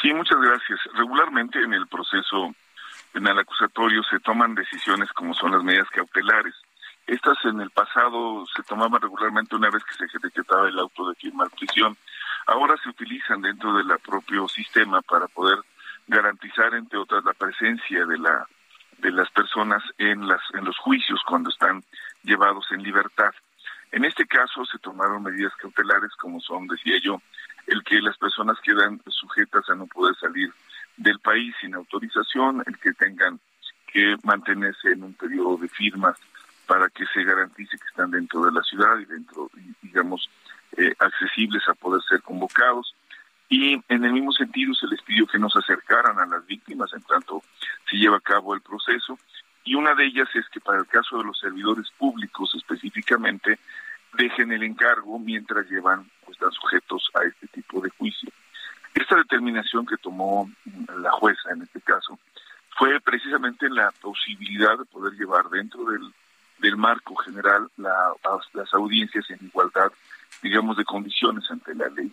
Sí, 0.00 0.12
muchas 0.12 0.40
gracias. 0.40 0.80
Regularmente 0.94 1.62
en 1.62 1.74
el 1.74 1.86
proceso 1.86 2.54
penal 3.12 3.38
acusatorio 3.38 4.02
se 4.04 4.18
toman 4.20 4.54
decisiones 4.54 5.12
como 5.12 5.34
son 5.34 5.52
las 5.52 5.62
medidas 5.62 5.88
cautelares. 5.90 6.54
Estas 7.06 7.36
en 7.44 7.60
el 7.60 7.70
pasado 7.70 8.44
se 8.54 8.62
tomaban 8.62 9.00
regularmente 9.00 9.56
una 9.56 9.70
vez 9.70 9.84
que 9.84 9.94
se 9.94 10.04
ejecutaba 10.04 10.68
el 10.68 10.78
auto 10.78 11.08
de 11.08 11.14
firma 11.16 11.46
prisión. 11.48 11.96
Ahora 12.46 12.76
se 12.82 12.88
utilizan 12.88 13.42
dentro 13.42 13.74
del 13.74 13.86
propio 13.98 14.48
sistema 14.48 15.02
para 15.02 15.28
poder 15.28 15.58
garantizar, 16.06 16.74
entre 16.74 16.98
otras, 16.98 17.24
la 17.24 17.34
presencia 17.34 18.04
de 18.06 18.18
la 18.18 18.46
de 19.02 19.10
las 19.10 19.30
personas 19.30 19.82
en 19.98 20.26
las 20.26 20.40
en 20.54 20.64
los 20.64 20.78
juicios 20.78 21.20
cuando 21.26 21.50
están 21.50 21.82
llevados 22.22 22.66
en 22.70 22.82
libertad. 22.82 23.32
En 23.90 24.04
este 24.04 24.26
caso 24.26 24.64
se 24.64 24.78
tomaron 24.78 25.24
medidas 25.24 25.52
cautelares 25.56 26.12
como 26.16 26.40
son, 26.40 26.66
decía 26.68 26.98
yo, 27.02 27.20
el 27.66 27.82
que 27.84 28.00
las 28.00 28.16
personas 28.16 28.58
quedan 28.62 29.02
sujetas 29.08 29.68
a 29.68 29.74
no 29.74 29.86
poder 29.86 30.14
salir 30.16 30.50
del 30.96 31.18
país 31.18 31.54
sin 31.60 31.74
autorización, 31.74 32.62
el 32.66 32.78
que 32.78 32.92
tengan 32.92 33.40
que 33.92 34.16
mantenerse 34.22 34.92
en 34.92 35.02
un 35.02 35.14
periodo 35.14 35.58
de 35.58 35.68
firmas 35.68 36.16
para 36.66 36.88
que 36.88 37.04
se 37.12 37.24
garantice 37.24 37.76
que 37.76 37.88
están 37.88 38.10
dentro 38.10 38.40
de 38.44 38.52
la 38.52 38.62
ciudad 38.62 38.98
y 38.98 39.04
dentro, 39.04 39.50
digamos, 39.82 40.30
eh, 40.76 40.94
accesibles 40.98 41.68
a 41.68 41.74
poder 41.74 42.00
ser 42.08 42.22
convocados. 42.22 42.94
Y 43.52 43.74
en 43.90 44.02
el 44.02 44.14
mismo 44.14 44.32
sentido 44.32 44.72
se 44.72 44.86
les 44.86 45.02
pidió 45.02 45.26
que 45.26 45.38
no 45.38 45.50
se 45.50 45.58
acercaran 45.58 46.18
a 46.18 46.24
las 46.24 46.46
víctimas 46.46 46.90
en 46.94 47.02
tanto 47.02 47.42
se 47.90 47.98
lleva 47.98 48.16
a 48.16 48.20
cabo 48.20 48.54
el 48.54 48.62
proceso 48.62 49.18
y 49.62 49.74
una 49.74 49.94
de 49.94 50.06
ellas 50.06 50.28
es 50.34 50.48
que 50.48 50.58
para 50.58 50.78
el 50.78 50.86
caso 50.86 51.18
de 51.18 51.24
los 51.24 51.38
servidores 51.38 51.90
públicos 51.98 52.50
específicamente 52.54 53.58
dejen 54.14 54.52
el 54.52 54.62
encargo 54.62 55.18
mientras 55.18 55.68
llevan 55.70 56.10
pues, 56.24 56.36
están 56.36 56.50
sujetos 56.52 57.10
a 57.12 57.24
este 57.24 57.46
tipo 57.48 57.82
de 57.82 57.90
juicio. 57.90 58.30
Esta 58.94 59.16
determinación 59.16 59.84
que 59.84 59.98
tomó 59.98 60.50
la 60.96 61.10
jueza 61.10 61.50
en 61.50 61.60
este 61.60 61.82
caso 61.82 62.18
fue 62.78 63.00
precisamente 63.00 63.68
la 63.68 63.90
posibilidad 64.00 64.78
de 64.78 64.86
poder 64.86 65.12
llevar 65.12 65.50
dentro 65.50 65.84
del, 65.84 66.10
del 66.58 66.78
marco 66.78 67.14
general 67.16 67.68
la, 67.76 68.14
las 68.54 68.72
audiencias 68.72 69.28
en 69.28 69.44
igualdad, 69.44 69.92
digamos, 70.42 70.78
de 70.78 70.86
condiciones 70.86 71.50
ante 71.50 71.74
la 71.74 71.90
ley 71.90 72.10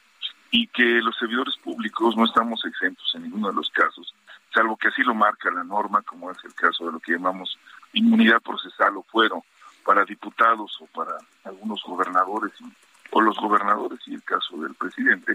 y 0.51 0.67
que 0.67 1.01
los 1.01 1.15
servidores 1.17 1.55
públicos 1.57 2.15
no 2.17 2.25
estamos 2.25 2.63
exentos 2.65 3.11
en 3.15 3.23
ninguno 3.23 3.49
de 3.49 3.55
los 3.55 3.69
casos, 3.69 4.13
salvo 4.53 4.77
que 4.77 4.87
así 4.87 5.03
lo 5.03 5.13
marca 5.13 5.51
la 5.51 5.63
norma, 5.63 6.01
como 6.01 6.31
es 6.31 6.37
el 6.43 6.53
caso 6.53 6.85
de 6.85 6.93
lo 6.93 6.99
que 6.99 7.13
llamamos 7.13 7.57
inmunidad 7.93 8.41
procesal 8.41 8.97
o 8.97 9.03
fuero 9.03 9.43
para 9.85 10.05
diputados 10.05 10.77
o 10.81 10.87
para 10.87 11.17
algunos 11.43 11.81
gobernadores 11.83 12.53
o 13.11 13.21
los 13.21 13.37
gobernadores 13.37 13.99
y 14.05 14.15
el 14.15 14.23
caso 14.23 14.57
del 14.57 14.75
presidente, 14.75 15.33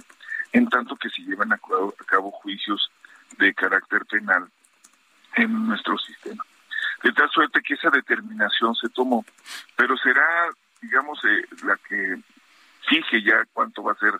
en 0.52 0.68
tanto 0.68 0.96
que 0.96 1.10
se 1.10 1.22
llevan 1.22 1.52
a 1.52 1.58
cabo 2.06 2.30
juicios 2.30 2.90
de 3.38 3.52
carácter 3.54 4.04
penal 4.06 4.48
en 5.36 5.66
nuestro 5.66 5.98
sistema. 5.98 6.44
De 7.02 7.12
tal 7.12 7.28
suerte 7.30 7.60
que 7.62 7.74
esa 7.74 7.90
determinación 7.90 8.74
se 8.74 8.88
tomó, 8.88 9.24
pero 9.76 9.96
será, 9.98 10.50
digamos, 10.80 11.18
eh, 11.24 11.44
la 11.64 11.76
que 11.88 12.20
fije 12.88 13.22
ya 13.22 13.44
cuánto 13.52 13.82
va 13.82 13.92
a 13.92 13.96
ser 13.96 14.14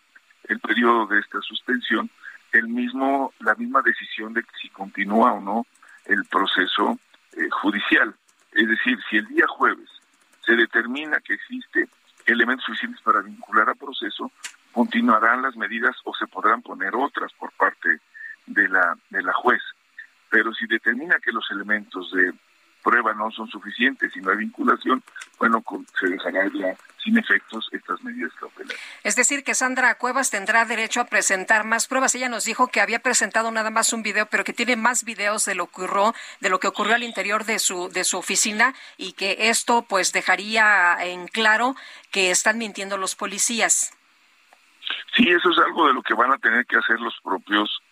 el 0.49 0.61
periodo 0.61 1.07
de 1.07 1.21
esta 1.21 1.41
suspensión, 1.41 2.11
el 2.53 2.69
mismo, 2.69 3.33
la 3.41 3.55
misma 3.55 3.83
decisión 3.83 4.33
de 4.33 4.45
si 4.61 4.69
continúa 4.71 5.33
o 5.33 5.41
no 5.41 5.67
el 6.07 6.25
proceso 6.27 6.99
eh, 7.33 7.49
judicial. 7.51 8.15
Es 8.53 8.69
decir, 8.69 8.99
si 9.11 9.17
el 9.17 9.27
día 9.29 9.47
jueves 9.49 9.89
se 10.45 10.55
determina 10.55 11.21
que 11.21 11.35
existe 11.35 11.89
elementos 12.27 12.65
suficientes 12.65 13.01
para 13.03 13.21
vincular 13.21 13.69
a 13.69 13.75
proceso, 13.75 14.31
continuarán 14.73 15.43
las 15.43 15.57
medidas 15.57 15.97
o 16.05 16.15
se 16.15 16.27
podrán 16.27 16.63
poner 16.63 16.95
otras 16.95 17.33
por 17.35 17.53
parte 17.53 18.01
de 18.47 18.69
la 18.69 18.97
de 19.11 19.23
la 19.23 19.33
juez. 19.33 19.63
Pero 20.31 20.53
si 20.53 20.67
determina 20.67 21.19
que 21.19 21.33
los 21.33 21.51
elementos 21.51 22.11
de 22.13 22.33
prueba 22.83 23.15
no 23.15 23.31
son 23.31 23.49
suficientes 23.49 24.15
y 24.17 24.21
no 24.21 24.31
hay 24.31 24.39
vinculación, 24.39 25.03
bueno, 25.39 25.63
se 26.01 26.07
dejará 26.09 26.49
ya 26.55 26.77
sin 27.03 27.19
efectos 27.19 27.69
estas 27.73 28.03
medidas 28.03 28.33
cautelares. 28.41 28.81
Es 29.03 29.15
decir, 29.15 29.45
que 29.45 29.55
Sandra 29.55 29.97
Cuevas 29.97 30.31
tendrá 30.31 30.65
derecho 30.65 31.01
a 31.01 31.05
presentar 31.07 31.65
más 31.65 31.87
pruebas. 31.87 32.15
Ella 32.15 32.29
nos 32.29 32.45
dijo 32.45 32.69
que 32.69 32.81
había 32.81 33.01
presentado 33.01 33.51
nada 33.51 33.71
más 33.71 33.93
un 33.93 34.03
video, 34.03 34.27
pero 34.27 34.45
que 34.45 34.55
tiene 34.55 34.77
más 34.77 35.05
videos 35.05 35.45
de 35.45 35.55
lo 35.55 35.67
que 35.67 35.83
ocurrió, 35.83 36.15
de 36.41 36.49
lo 36.49 36.61
que 36.61 36.69
ocurrió 36.69 36.95
al 36.95 37.03
interior 37.03 37.45
de 37.45 37.59
su 37.59 37.91
de 37.91 38.05
su 38.05 38.19
oficina 38.19 38.75
y 38.97 39.13
que 39.13 39.51
esto 39.51 39.83
pues 39.83 40.13
dejaría 40.13 40.97
en 41.01 41.29
claro 41.29 41.77
que 42.11 42.31
están 42.31 42.59
mintiendo 42.59 42.97
los 42.97 43.15
policías. 43.15 43.93
Sí, 45.17 45.29
eso 45.29 45.51
es 45.51 45.59
algo 45.59 45.87
de 45.87 45.95
lo 45.95 46.03
que 46.03 46.15
van 46.15 46.33
a 46.33 46.39
tener 46.39 46.67
que 46.67 46.77
hacer 46.77 47.01
los 47.01 47.15
propios, 47.23 47.83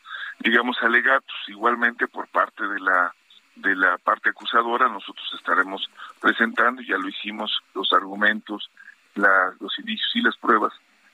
digamos, 0.41 0.77
alegatos. 0.83 1.37
Igualmente 1.49 2.09
por 2.09 2.29
parte 2.29 2.67
de 2.67 2.81
la 2.81 3.15
de 3.57 3.77
la 3.77 3.99
parte 3.99 4.31
acusadora 4.31 4.89
nosotros 4.89 5.27
estaremos 5.39 5.89
presentando, 6.21 6.83
ya 6.83 6.97
lo 6.97 7.09
hicimos, 7.09 7.63
los 7.75 7.93
argumentos 7.93 8.71
los 9.15 9.79
indicios 9.79 10.11
y 10.15 10.23
las 10.23 10.37
pruebas 10.37 10.73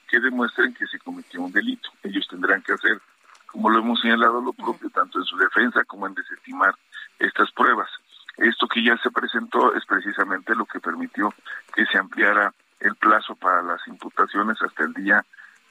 que 0.08 0.20
demuestren 0.20 0.74
que 0.74 0.86
se 0.86 0.98
cometió 0.98 1.42
un 1.42 1.52
delito. 1.52 1.90
Ellos 2.02 2.26
tendrán 2.28 2.62
que 2.62 2.72
hacer, 2.72 3.00
como 3.46 3.70
lo 3.70 3.80
hemos 3.80 4.00
señalado, 4.00 4.40
lo 4.40 4.52
propio, 4.52 4.88
tanto 4.90 5.18
en 5.18 5.24
su 5.24 5.36
defensa 5.36 5.84
como 5.84 6.06
en 6.06 6.14
desestimar 6.14 6.74
estas 7.18 7.50
pruebas. 7.52 7.88
Esto 8.36 8.68
que 8.68 8.82
ya 8.82 8.96
se 8.98 9.10
presentó 9.10 9.74
es 9.74 9.84
precisamente 9.84 10.54
lo 10.54 10.64
que 10.64 10.80
permitió 10.80 11.34
que 11.74 11.84
se 11.86 11.98
ampliara 11.98 12.54
el 12.80 12.94
plazo 12.94 13.34
para 13.34 13.62
las 13.62 13.86
imputaciones 13.88 14.56
hasta 14.62 14.84
el 14.84 14.94
día 14.94 15.24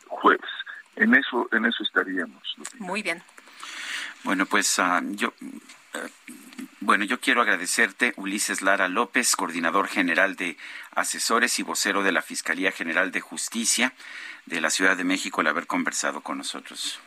jueves. 0.07 0.49
En 0.97 1.15
eso, 1.15 1.47
en 1.51 1.65
eso 1.65 1.83
estaríamos. 1.83 2.43
Muy 2.79 3.01
bien. 3.01 3.23
Bueno, 4.23 4.45
pues 4.45 4.77
uh, 4.79 4.99
yo 5.11 5.33
bueno, 6.79 7.03
yo 7.03 7.19
quiero 7.19 7.41
agradecerte, 7.41 8.13
Ulises 8.15 8.61
Lara 8.61 8.87
López, 8.87 9.35
coordinador 9.35 9.87
general 9.87 10.35
de 10.35 10.57
asesores 10.95 11.59
y 11.59 11.63
vocero 11.63 12.03
de 12.03 12.11
la 12.11 12.21
Fiscalía 12.21 12.71
General 12.71 13.11
de 13.11 13.21
Justicia 13.21 13.93
de 14.45 14.61
la 14.61 14.69
Ciudad 14.69 14.95
de 14.95 15.03
México, 15.03 15.41
el 15.41 15.47
haber 15.47 15.67
conversado 15.67 16.21
con 16.21 16.37
nosotros. 16.37 16.99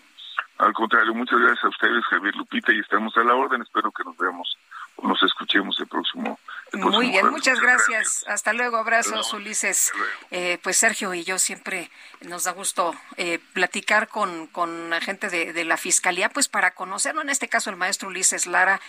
Al 0.59 0.75
contrario, 0.75 1.15
muchas 1.15 1.39
gracias 1.41 1.65
a 1.65 1.69
ustedes, 1.69 2.05
Javier 2.05 2.37
Lupita, 2.37 2.73
y 2.73 2.81
estamos 2.81 3.17
a 3.17 3.25
la 3.25 3.35
orden. 3.35 3.63
Espero 3.63 3.91
que 3.91 4.05
nos 4.05 4.17
veamos 4.19 4.59
o 4.97 5.09
nos 5.09 5.23
escuchemos 5.23 5.81
el 5.81 5.87
próximo 5.87 6.39
muy 6.73 7.11
bien, 7.11 7.29
muchas 7.31 7.61
gracias. 7.61 8.25
Hasta 8.27 8.53
luego, 8.53 8.77
abrazos, 8.77 9.33
Ulises. 9.33 9.93
Eh, 10.31 10.59
pues 10.63 10.77
Sergio 10.77 11.13
y 11.15 11.25
yo 11.25 11.39
siempre 11.39 11.91
nos 12.21 12.45
da 12.45 12.53
gusto 12.53 12.95
eh, 13.17 13.39
platicar 13.53 14.09
con, 14.09 14.47
con 14.47 14.93
gente 15.01 15.29
de, 15.29 15.53
de, 15.53 15.65
la 15.65 15.77
Fiscalía, 15.77 16.29
pues 16.29 16.49
para 16.49 16.73
conocerlo, 16.73 17.23
en 17.23 17.31
este 17.31 17.49
caso 17.49 17.71
el 17.71 17.77
maestro 17.77 18.09
Ulises 18.09 18.47
Lara, 18.47 18.81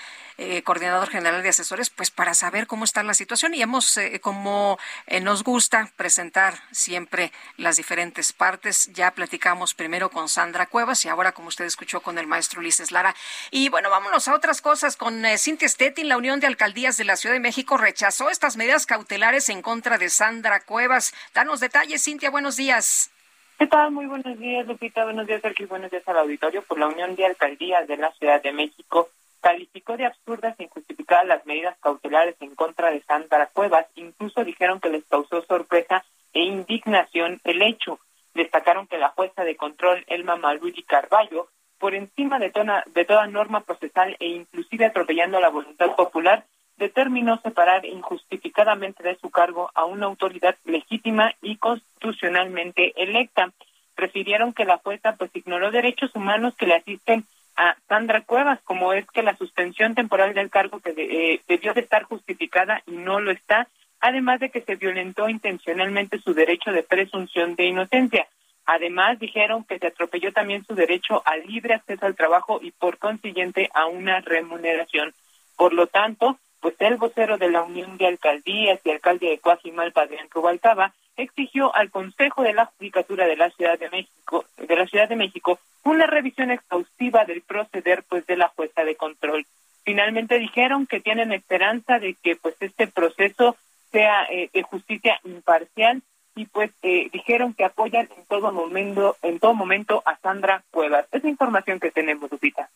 eh, 0.43 0.63
coordinador 0.63 1.07
general 1.07 1.43
de 1.43 1.49
asesores, 1.49 1.91
pues 1.91 2.09
para 2.09 2.33
saber 2.33 2.65
cómo 2.65 2.83
está 2.83 3.03
la 3.03 3.13
situación 3.13 3.53
y 3.53 3.61
hemos, 3.61 3.99
como 4.21 4.79
nos 5.21 5.43
gusta 5.43 5.91
presentar 5.95 6.55
siempre 6.71 7.31
las 7.57 7.77
diferentes 7.77 8.33
partes, 8.33 8.91
ya 8.93 9.11
platicamos 9.11 9.75
primero 9.75 10.09
con 10.09 10.27
Sandra 10.29 10.65
Cuevas 10.65 11.05
y 11.05 11.09
ahora, 11.09 11.31
como 11.31 11.49
usted 11.49 11.65
escuchó, 11.65 12.01
con 12.01 12.17
el 12.17 12.25
maestro 12.25 12.59
Ulises 12.59 12.91
Lara. 12.91 13.15
Y 13.51 13.69
bueno, 13.69 13.91
vámonos 13.91 14.27
a 14.27 14.33
otras 14.33 14.61
cosas 14.61 14.97
con 14.97 15.23
Cintia 15.37 15.69
Stettin, 15.69 16.09
la 16.09 16.17
Unión 16.17 16.39
de 16.39 16.47
Alcaldías 16.47 16.97
de 16.97 17.05
la 17.05 17.17
Ciudad 17.17 17.35
de 17.35 17.39
México 17.39 17.77
rechazó 17.77 18.29
estas 18.29 18.57
medidas 18.57 18.85
cautelares 18.85 19.49
en 19.49 19.61
contra 19.61 19.97
de 19.97 20.09
Sandra 20.09 20.61
Cuevas. 20.61 21.13
Danos 21.35 21.59
detalles, 21.59 22.03
Cintia, 22.03 22.31
buenos 22.31 22.57
días. 22.57 23.11
¿Qué 23.59 23.67
tal? 23.67 23.91
Muy 23.91 24.07
buenos 24.07 24.39
días, 24.39 24.65
Lupita. 24.65 25.03
Buenos 25.03 25.27
días, 25.27 25.39
Sergio. 25.41 25.67
Buenos 25.67 25.91
días 25.91 26.01
al 26.07 26.17
auditorio. 26.17 26.63
Por 26.63 26.79
la 26.79 26.87
Unión 26.87 27.15
de 27.15 27.27
Alcaldías 27.27 27.87
de 27.87 27.97
la 27.97 28.11
Ciudad 28.13 28.41
de 28.41 28.51
México 28.53 29.09
calificó 29.41 29.97
de 29.97 30.05
absurdas 30.05 30.55
e 30.59 30.63
injustificadas 30.63 31.27
las 31.27 31.45
medidas 31.45 31.77
cautelares 31.79 32.35
en 32.39 32.55
contra 32.55 32.91
de 32.91 33.01
Sandra 33.01 33.47
Cuevas. 33.47 33.87
Incluso 33.95 34.43
dijeron 34.45 34.79
que 34.79 34.89
les 34.89 35.03
causó 35.05 35.41
sorpresa 35.43 36.05
e 36.33 36.41
indignación 36.43 37.41
el 37.43 37.61
hecho. 37.61 37.99
Destacaron 38.33 38.87
que 38.87 38.97
la 38.97 39.09
jueza 39.09 39.43
de 39.43 39.57
control, 39.57 40.05
Elma 40.07 40.37
Maluigi 40.37 40.83
Carballo, 40.83 41.49
por 41.79 41.95
encima 41.95 42.37
de, 42.37 42.51
toda 42.51 43.27
norma 43.27 43.61
procesal 43.61 44.15
e 44.19 44.27
inclusive 44.27 44.85
atropellando 44.85 45.39
la 45.39 45.49
voluntad 45.49 45.95
popular, 45.95 46.45
determinó 46.77 47.41
separar 47.41 47.85
injustificadamente 47.85 49.03
de 49.03 49.17
su 49.17 49.29
cargo 49.31 49.71
a 49.73 49.85
una 49.85 50.05
autoridad 50.05 50.55
legítima 50.63 51.33
y 51.41 51.57
constitucionalmente 51.57 52.93
electa. 53.01 53.51
Refirieron 53.95 54.53
que 54.53 54.65
la 54.65 54.77
jueza 54.77 55.15
pues 55.15 55.31
ignoró 55.33 55.71
derechos 55.71 56.15
humanos 56.15 56.55
que 56.55 56.67
le 56.67 56.75
asisten 56.75 57.25
a 57.55 57.75
Sandra 57.87 58.21
Cuevas, 58.21 58.59
como 58.63 58.93
es 58.93 59.05
que 59.07 59.23
la 59.23 59.35
suspensión 59.35 59.95
temporal 59.95 60.33
del 60.33 60.49
cargo 60.49 60.79
que 60.79 60.93
eh, 60.97 61.41
debió 61.47 61.73
de 61.73 61.81
estar 61.81 62.03
justificada 62.03 62.81
y 62.87 62.91
no 62.91 63.19
lo 63.19 63.31
está, 63.31 63.67
además 63.99 64.39
de 64.39 64.49
que 64.49 64.61
se 64.61 64.75
violentó 64.75 65.29
intencionalmente 65.29 66.19
su 66.19 66.33
derecho 66.33 66.71
de 66.71 66.83
presunción 66.83 67.55
de 67.55 67.65
inocencia. 67.65 68.27
Además, 68.65 69.19
dijeron 69.19 69.63
que 69.63 69.79
se 69.79 69.87
atropelló 69.87 70.31
también 70.31 70.63
su 70.65 70.75
derecho 70.75 71.21
al 71.25 71.45
libre 71.45 71.73
acceso 71.73 72.05
al 72.05 72.15
trabajo 72.15 72.59
y 72.61 72.71
por 72.71 72.97
consiguiente 72.97 73.69
a 73.73 73.85
una 73.87 74.21
remuneración. 74.21 75.13
Por 75.57 75.73
lo 75.73 75.87
tanto, 75.87 76.39
pues 76.61 76.75
el 76.79 76.95
vocero 76.97 77.37
de 77.37 77.49
la 77.49 77.63
Unión 77.63 77.97
de 77.97 78.07
Alcaldías 78.07 78.79
y 78.83 78.91
alcalde 78.91 79.29
de 79.29 79.39
Coajimalpa, 79.39 80.03
Adrián 80.03 80.27
Rubalcaba, 80.29 80.93
exigió 81.17 81.75
al 81.75 81.89
Consejo 81.89 82.43
de 82.43 82.53
la 82.53 82.67
Judicatura 82.77 83.25
de 83.25 83.35
la 83.35 83.49
Ciudad 83.49 83.77
de 83.77 83.89
México, 83.89 84.45
de 84.57 84.75
la 84.75 84.87
Ciudad 84.87 85.09
de 85.09 85.15
México, 85.15 85.59
una 85.83 86.05
revisión 86.05 86.51
exhaustiva 86.51 87.25
del 87.25 87.41
proceder 87.41 88.03
pues 88.07 88.25
de 88.27 88.37
la 88.37 88.49
jueza 88.49 88.83
de 88.83 88.95
control. 88.95 89.45
Finalmente 89.83 90.37
dijeron 90.37 90.85
que 90.85 90.99
tienen 90.99 91.33
esperanza 91.33 91.99
de 91.99 92.15
que 92.21 92.35
pues 92.35 92.55
este 92.59 92.87
proceso 92.87 93.57
sea 93.91 94.25
eh, 94.29 94.49
justicia 94.61 95.19
imparcial 95.25 96.01
y 96.35 96.45
pues 96.45 96.71
eh, 96.83 97.09
dijeron 97.11 97.53
que 97.53 97.65
apoyan 97.65 98.07
en 98.15 98.25
todo 98.25 98.51
momento 98.51 99.17
en 99.21 99.39
todo 99.39 99.53
momento 99.53 100.01
a 100.05 100.17
Sandra 100.17 100.63
Cuevas. 100.71 101.07
Es 101.11 101.25
información 101.25 101.79
que 101.79 101.91
tenemos, 101.91 102.31
Lupita. 102.31 102.69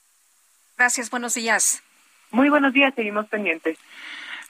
Gracias, 0.78 1.10
buenos 1.10 1.36
días. 1.36 1.82
Muy 2.31 2.49
buenos 2.49 2.73
días, 2.73 2.93
seguimos 2.95 3.27
pendientes. 3.27 3.77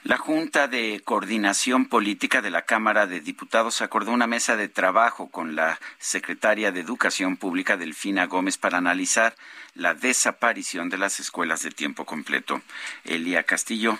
La 0.04 0.18
Junta 0.18 0.68
de 0.68 1.00
Coordinación 1.04 1.88
Política 1.88 2.40
de 2.40 2.50
la 2.50 2.62
Cámara 2.62 3.06
de 3.06 3.20
Diputados 3.20 3.82
acordó 3.82 4.12
una 4.12 4.28
mesa 4.28 4.56
de 4.56 4.68
trabajo 4.68 5.30
con 5.30 5.56
la 5.56 5.80
secretaria 5.98 6.70
de 6.70 6.80
Educación 6.80 7.36
Pública, 7.36 7.76
Delfina 7.76 8.26
Gómez, 8.26 8.56
para 8.56 8.78
analizar 8.78 9.34
la 9.74 9.94
desaparición 9.94 10.90
de 10.90 10.98
las 10.98 11.18
escuelas 11.18 11.64
de 11.64 11.70
tiempo 11.70 12.04
completo. 12.04 12.60
Elia 13.04 13.42
Castillo, 13.42 13.98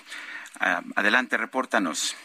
ah, 0.61 0.83
adelante, 0.95 1.37
repórtanos. 1.37 2.17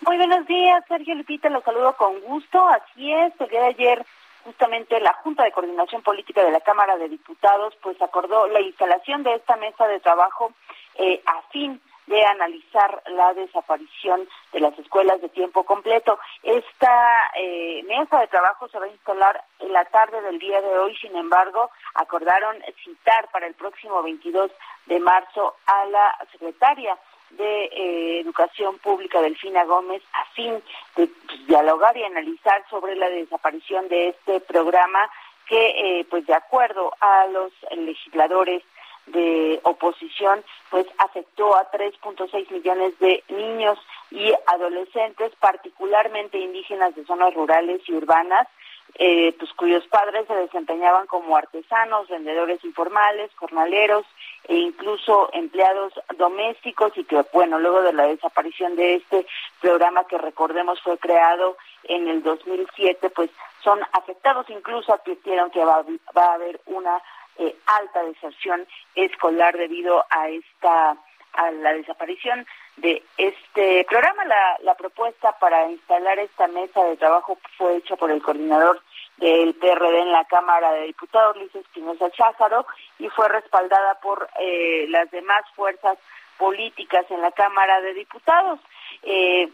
Muy 0.00 0.16
buenos 0.16 0.46
días, 0.46 0.82
Sergio 0.88 1.14
Lupita, 1.14 1.48
los 1.50 1.62
saludo 1.62 1.92
con 1.96 2.20
gusto. 2.22 2.66
Así 2.68 3.12
es, 3.12 3.32
el 3.40 3.48
día 3.48 3.60
de 3.60 3.66
ayer 3.68 4.06
justamente 4.44 5.00
la 5.00 5.14
Junta 5.14 5.44
de 5.44 5.52
Coordinación 5.52 6.02
Política 6.02 6.42
de 6.44 6.50
la 6.50 6.60
Cámara 6.60 6.96
de 6.96 7.08
Diputados 7.08 7.74
pues 7.82 8.00
acordó 8.00 8.46
la 8.48 8.60
instalación 8.60 9.22
de 9.22 9.34
esta 9.34 9.56
mesa 9.56 9.86
de 9.86 10.00
trabajo 10.00 10.52
eh, 10.96 11.22
a 11.26 11.42
fin 11.50 11.80
de 12.08 12.24
analizar 12.24 13.02
la 13.06 13.34
desaparición 13.34 14.26
de 14.52 14.60
las 14.60 14.76
escuelas 14.78 15.20
de 15.20 15.28
tiempo 15.28 15.64
completo. 15.64 16.18
Esta 16.42 17.30
eh, 17.36 17.82
mesa 17.86 18.20
de 18.20 18.28
trabajo 18.28 18.66
se 18.68 18.78
va 18.78 18.86
a 18.86 18.90
instalar 18.90 19.44
en 19.60 19.72
la 19.72 19.84
tarde 19.84 20.20
del 20.22 20.38
día 20.38 20.60
de 20.60 20.78
hoy, 20.78 20.96
sin 20.96 21.14
embargo, 21.16 21.70
acordaron 21.94 22.56
citar 22.82 23.28
para 23.30 23.46
el 23.46 23.54
próximo 23.54 24.02
22 24.02 24.50
de 24.86 25.00
marzo 25.00 25.56
a 25.66 25.84
la 25.86 26.18
secretaria 26.32 26.98
de 27.30 27.64
eh, 27.64 28.20
Educación 28.20 28.78
Pública, 28.78 29.20
Delfina 29.20 29.64
Gómez, 29.64 30.02
a 30.12 30.24
fin 30.34 30.62
de 30.96 31.10
dialogar 31.46 31.96
y 31.96 32.04
analizar 32.04 32.64
sobre 32.70 32.96
la 32.96 33.08
desaparición 33.08 33.88
de 33.88 34.08
este 34.08 34.40
programa 34.40 35.10
que, 35.46 36.00
eh, 36.00 36.06
pues 36.10 36.26
de 36.26 36.34
acuerdo 36.34 36.92
a 37.00 37.26
los 37.26 37.52
legisladores 37.76 38.62
de 39.06 39.60
oposición, 39.62 40.44
pues 40.70 40.86
afectó 40.98 41.56
a 41.56 41.70
3.6 41.70 42.50
millones 42.50 42.98
de 42.98 43.24
niños 43.28 43.78
y 44.10 44.32
adolescentes, 44.46 45.32
particularmente 45.40 46.38
indígenas 46.38 46.94
de 46.94 47.04
zonas 47.04 47.34
rurales 47.34 47.80
y 47.86 47.94
urbanas, 47.94 48.46
eh, 48.94 49.34
pues 49.38 49.52
cuyos 49.52 49.86
padres 49.86 50.26
se 50.26 50.34
desempeñaban 50.34 51.06
como 51.06 51.36
artesanos, 51.36 52.08
vendedores 52.08 52.64
informales, 52.64 53.30
jornaleros 53.36 54.04
e 54.48 54.56
incluso 54.56 55.30
empleados 55.32 55.92
domésticos 56.16 56.96
y 56.96 57.04
que, 57.04 57.24
bueno, 57.32 57.58
luego 57.58 57.82
de 57.82 57.92
la 57.92 58.06
desaparición 58.06 58.76
de 58.76 58.96
este 58.96 59.26
programa 59.60 60.04
que 60.04 60.18
recordemos 60.18 60.80
fue 60.82 60.98
creado 60.98 61.56
en 61.84 62.08
el 62.08 62.22
2007, 62.22 63.10
pues 63.10 63.30
son 63.62 63.80
afectados, 63.92 64.48
incluso 64.50 64.92
advirtieron 64.92 65.50
que 65.50 65.64
va, 65.64 65.84
va 66.16 66.24
a 66.24 66.34
haber 66.34 66.60
una 66.66 67.00
eh, 67.38 67.54
alta 67.66 68.02
deserción 68.02 68.66
escolar 68.94 69.56
debido 69.56 70.04
a 70.10 70.28
esta 70.28 70.96
a 71.34 71.50
la 71.52 71.72
desaparición 71.72 72.46
de 72.80 73.02
este 73.16 73.84
programa. 73.84 74.24
La, 74.24 74.58
la 74.62 74.74
propuesta 74.74 75.32
para 75.38 75.70
instalar 75.70 76.18
esta 76.18 76.46
mesa 76.48 76.84
de 76.84 76.96
trabajo 76.96 77.38
fue 77.56 77.76
hecha 77.76 77.96
por 77.96 78.10
el 78.10 78.22
coordinador 78.22 78.80
del 79.18 79.54
PRD 79.54 80.00
en 80.00 80.12
la 80.12 80.24
Cámara 80.24 80.72
de 80.72 80.86
Diputados, 80.86 81.36
Luis 81.36 81.54
Espinosa 81.54 82.10
Cházaro, 82.10 82.66
y 82.98 83.08
fue 83.08 83.28
respaldada 83.28 83.98
por 84.00 84.28
eh, 84.38 84.86
las 84.88 85.10
demás 85.10 85.44
fuerzas 85.54 85.98
políticas 86.38 87.04
en 87.10 87.20
la 87.20 87.32
Cámara 87.32 87.80
de 87.80 87.94
Diputados. 87.94 88.60
Eh, 89.02 89.48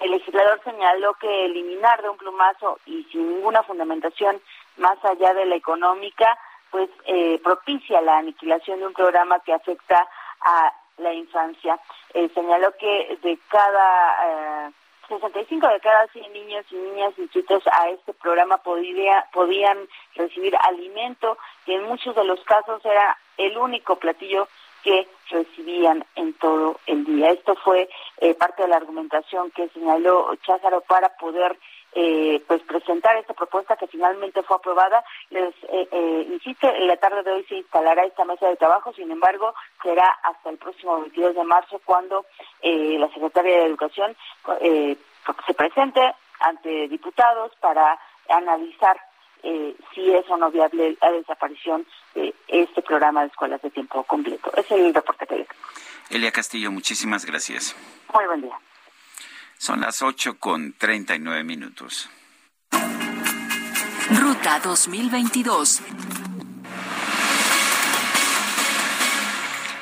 el 0.00 0.10
legislador 0.10 0.60
señaló 0.64 1.14
que 1.14 1.44
eliminar 1.44 2.02
de 2.02 2.08
un 2.08 2.16
plumazo 2.16 2.80
y 2.86 3.04
sin 3.04 3.34
ninguna 3.34 3.62
fundamentación 3.62 4.40
más 4.76 5.02
allá 5.04 5.34
de 5.34 5.46
la 5.46 5.56
económica 5.56 6.38
pues 6.70 6.88
eh, 7.06 7.40
propicia 7.42 8.00
la 8.00 8.18
aniquilación 8.18 8.78
de 8.78 8.86
un 8.86 8.92
programa 8.92 9.40
que 9.40 9.52
afecta 9.52 10.08
a 10.40 10.72
la 10.98 11.12
infancia. 11.12 11.78
Eh, 12.14 12.28
señaló 12.34 12.74
que 12.76 13.18
de 13.22 13.38
cada 13.48 14.66
eh, 14.68 14.70
65 15.10 15.68
de 15.68 15.80
cada 15.80 16.06
100 16.08 16.32
niños 16.32 16.64
y 16.70 16.76
niñas 16.76 17.12
inscritos 17.18 17.62
a 17.72 17.88
este 17.90 18.12
programa 18.14 18.58
podía, 18.58 19.26
podían 19.32 19.78
recibir 20.14 20.54
alimento, 20.56 21.36
que 21.66 21.74
en 21.74 21.84
muchos 21.84 22.14
de 22.14 22.24
los 22.24 22.42
casos 22.44 22.84
era 22.84 23.18
el 23.36 23.58
único 23.58 23.96
platillo 23.96 24.48
que 24.82 25.08
recibían 25.28 26.04
en 26.14 26.32
todo 26.34 26.80
el 26.86 27.04
día. 27.04 27.30
Esto 27.32 27.54
fue 27.56 27.88
eh, 28.18 28.34
parte 28.34 28.62
de 28.62 28.68
la 28.68 28.76
argumentación 28.76 29.50
que 29.50 29.68
señaló 29.70 30.34
Cházaro 30.46 30.80
para 30.82 31.10
poder 31.16 31.58
eh, 31.92 32.42
pues 32.46 32.62
presentar 32.62 33.16
esta 33.16 33.34
propuesta 33.34 33.76
que 33.76 33.86
finalmente 33.86 34.42
fue 34.42 34.56
aprobada. 34.56 35.04
Les 35.30 35.54
eh, 35.68 35.88
eh, 35.90 36.28
insisto, 36.32 36.68
en 36.68 36.86
la 36.86 36.96
tarde 36.96 37.22
de 37.22 37.32
hoy 37.32 37.44
se 37.48 37.56
instalará 37.56 38.04
esta 38.04 38.24
mesa 38.24 38.48
de 38.48 38.56
trabajo, 38.56 38.92
sin 38.92 39.10
embargo, 39.10 39.54
será 39.82 40.06
hasta 40.22 40.50
el 40.50 40.58
próximo 40.58 41.00
22 41.00 41.34
de 41.34 41.44
marzo 41.44 41.80
cuando 41.84 42.26
eh, 42.62 42.96
la 42.98 43.08
Secretaria 43.12 43.58
de 43.58 43.66
Educación 43.66 44.16
eh, 44.60 44.96
se 45.46 45.54
presente 45.54 46.00
ante 46.40 46.88
diputados 46.88 47.52
para 47.60 47.98
analizar 48.28 48.98
eh, 49.42 49.74
si 49.94 50.10
es 50.12 50.28
o 50.28 50.36
no 50.36 50.50
viable 50.50 50.96
la 51.00 51.12
desaparición 51.12 51.86
de 52.14 52.34
este 52.48 52.82
programa 52.82 53.22
de 53.22 53.28
escuelas 53.28 53.62
de 53.62 53.70
tiempo 53.70 54.02
completo. 54.04 54.52
Es 54.56 54.70
el 54.70 54.92
reporte 54.92 55.26
que 55.26 55.34
tengo. 55.36 55.48
Elia 56.10 56.32
Castillo, 56.32 56.70
muchísimas 56.70 57.24
gracias. 57.24 57.76
Muy 58.12 58.26
buen 58.26 58.42
día. 58.42 58.58
Son 59.60 59.82
las 59.82 60.00
8 60.00 60.38
con 60.38 60.72
39 60.72 61.44
minutos. 61.44 62.08
Ruta 64.18 64.58
2022. 64.60 65.82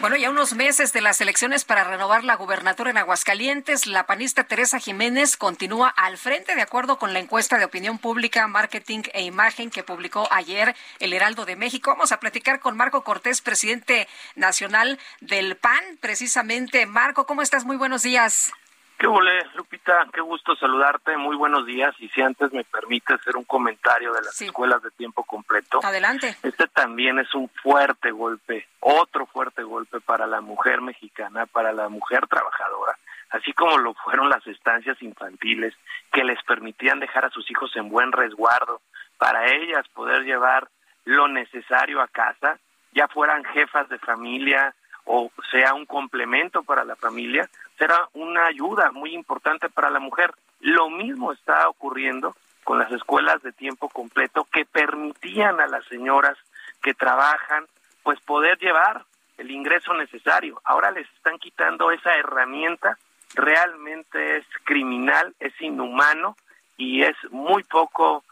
Bueno, 0.00 0.16
ya 0.16 0.30
unos 0.30 0.54
meses 0.54 0.92
de 0.92 1.00
las 1.00 1.20
elecciones 1.20 1.64
para 1.64 1.84
renovar 1.84 2.24
la 2.24 2.34
gubernatura 2.34 2.90
en 2.90 2.98
Aguascalientes, 2.98 3.86
la 3.86 4.04
panista 4.06 4.42
Teresa 4.42 4.80
Jiménez 4.80 5.36
continúa 5.36 5.90
al 5.90 6.18
frente 6.18 6.56
de 6.56 6.62
acuerdo 6.62 6.98
con 6.98 7.12
la 7.12 7.20
encuesta 7.20 7.56
de 7.56 7.64
opinión 7.64 7.98
pública, 7.98 8.48
marketing 8.48 9.02
e 9.12 9.22
imagen 9.22 9.70
que 9.70 9.84
publicó 9.84 10.26
ayer 10.32 10.74
el 10.98 11.12
Heraldo 11.12 11.44
de 11.44 11.54
México. 11.54 11.92
Vamos 11.92 12.10
a 12.10 12.18
platicar 12.18 12.58
con 12.58 12.76
Marco 12.76 13.04
Cortés, 13.04 13.42
presidente 13.42 14.08
nacional 14.34 14.98
del 15.20 15.56
PAN. 15.56 15.98
Precisamente, 16.00 16.84
Marco, 16.86 17.26
¿cómo 17.26 17.42
estás? 17.42 17.64
Muy 17.64 17.76
buenos 17.76 18.02
días. 18.02 18.52
¿Qué 18.98 19.06
volé, 19.06 19.46
Lupita? 19.54 20.08
Qué 20.12 20.20
gusto 20.20 20.56
saludarte. 20.56 21.16
Muy 21.16 21.36
buenos 21.36 21.64
días. 21.64 21.94
Y 22.00 22.08
si 22.08 22.20
antes 22.20 22.52
me 22.52 22.64
permite 22.64 23.14
hacer 23.14 23.36
un 23.36 23.44
comentario 23.44 24.12
de 24.12 24.22
las 24.22 24.34
sí. 24.34 24.46
escuelas 24.46 24.82
de 24.82 24.90
tiempo 24.90 25.22
completo. 25.22 25.78
Adelante. 25.84 26.36
Este 26.42 26.66
también 26.66 27.20
es 27.20 27.32
un 27.32 27.48
fuerte 27.48 28.10
golpe, 28.10 28.66
otro 28.80 29.26
fuerte 29.26 29.62
golpe 29.62 30.00
para 30.00 30.26
la 30.26 30.40
mujer 30.40 30.80
mexicana, 30.80 31.46
para 31.46 31.72
la 31.72 31.88
mujer 31.88 32.26
trabajadora, 32.26 32.98
así 33.30 33.52
como 33.52 33.78
lo 33.78 33.94
fueron 33.94 34.30
las 34.30 34.44
estancias 34.48 35.00
infantiles 35.00 35.74
que 36.12 36.24
les 36.24 36.42
permitían 36.42 36.98
dejar 36.98 37.24
a 37.24 37.30
sus 37.30 37.48
hijos 37.52 37.70
en 37.76 37.88
buen 37.90 38.10
resguardo, 38.10 38.80
para 39.16 39.46
ellas 39.46 39.86
poder 39.94 40.24
llevar 40.24 40.68
lo 41.04 41.28
necesario 41.28 42.00
a 42.00 42.08
casa, 42.08 42.58
ya 42.92 43.06
fueran 43.06 43.44
jefas 43.44 43.88
de 43.88 43.98
familia 44.00 44.74
o 45.08 45.30
sea 45.50 45.74
un 45.74 45.86
complemento 45.86 46.62
para 46.62 46.84
la 46.84 46.94
familia, 46.94 47.48
será 47.78 48.08
una 48.12 48.46
ayuda 48.46 48.92
muy 48.92 49.14
importante 49.14 49.68
para 49.70 49.90
la 49.90 49.98
mujer. 49.98 50.32
Lo 50.60 50.90
mismo 50.90 51.32
está 51.32 51.68
ocurriendo 51.68 52.36
con 52.62 52.78
las 52.78 52.92
escuelas 52.92 53.42
de 53.42 53.52
tiempo 53.52 53.88
completo 53.88 54.46
que 54.52 54.66
permitían 54.66 55.60
a 55.60 55.66
las 55.66 55.84
señoras 55.86 56.36
que 56.82 56.92
trabajan 56.92 57.66
pues 58.02 58.20
poder 58.20 58.58
llevar 58.58 59.04
el 59.38 59.50
ingreso 59.50 59.94
necesario. 59.94 60.60
Ahora 60.64 60.90
les 60.90 61.08
están 61.14 61.38
quitando 61.38 61.90
esa 61.90 62.14
herramienta, 62.16 62.98
realmente 63.34 64.38
es 64.38 64.46
criminal, 64.64 65.34
es 65.40 65.58
inhumano 65.62 66.36
y 66.76 67.02
es 67.02 67.16
muy 67.30 67.62
poco 67.64 68.24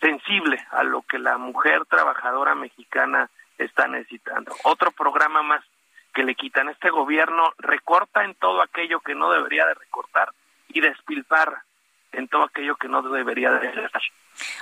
sensible 0.00 0.64
a 0.70 0.84
lo 0.84 1.02
que 1.02 1.18
la 1.18 1.36
mujer 1.38 1.84
trabajadora 1.86 2.54
mexicana 2.54 3.28
está 3.58 3.88
necesitando. 3.88 4.54
Otro 4.62 4.92
programa 4.92 5.42
más 5.42 5.64
que 6.12 6.22
le 6.22 6.34
quitan. 6.34 6.68
Este 6.68 6.90
gobierno 6.90 7.52
recorta 7.58 8.24
en 8.24 8.34
todo 8.34 8.62
aquello 8.62 9.00
que 9.00 9.14
no 9.14 9.30
debería 9.32 9.66
de 9.66 9.74
recortar 9.74 10.32
y 10.68 10.80
despilfarra 10.80 11.64
en 12.12 12.28
todo 12.28 12.44
aquello 12.44 12.76
que 12.76 12.88
no 12.88 13.02
debería 13.02 13.50
de 13.52 13.68
hacer. 13.68 13.90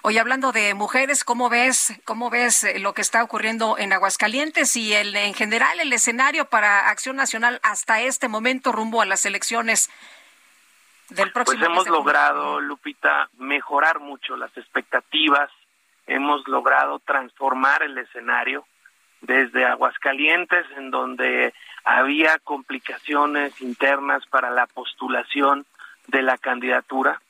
Hoy 0.02 0.18
hablando 0.18 0.52
de 0.52 0.74
mujeres, 0.74 1.24
¿cómo 1.24 1.48
ves, 1.48 2.00
cómo 2.04 2.30
ves 2.30 2.66
lo 2.80 2.94
que 2.94 3.02
está 3.02 3.22
ocurriendo 3.22 3.76
en 3.78 3.92
Aguascalientes 3.92 4.76
y 4.76 4.94
el, 4.94 5.14
en 5.16 5.34
general 5.34 5.80
el 5.80 5.92
escenario 5.92 6.46
para 6.46 6.88
Acción 6.88 7.16
Nacional 7.16 7.60
hasta 7.62 8.00
este 8.00 8.28
momento 8.28 8.72
rumbo 8.72 9.02
a 9.02 9.06
las 9.06 9.26
elecciones 9.26 9.90
del 11.08 11.32
próximo? 11.32 11.58
Pues 11.58 11.70
hemos 11.70 11.88
logrado, 11.88 12.60
Lupita, 12.60 13.28
mejorar 13.38 14.00
mucho 14.00 14.36
las 14.36 14.56
expectativas, 14.56 15.50
hemos 16.06 16.46
logrado 16.48 16.98
transformar 17.00 17.82
el 17.82 17.98
escenario 17.98 18.66
desde 19.20 19.64
Aguascalientes, 19.64 20.66
en 20.76 20.90
donde 20.90 21.52
había 21.84 22.38
complicaciones 22.38 23.60
internas 23.60 24.24
para 24.26 24.50
la 24.50 24.66
postulación 24.66 25.66
de 26.06 26.22
la 26.22 26.38
candidatura. 26.38 27.20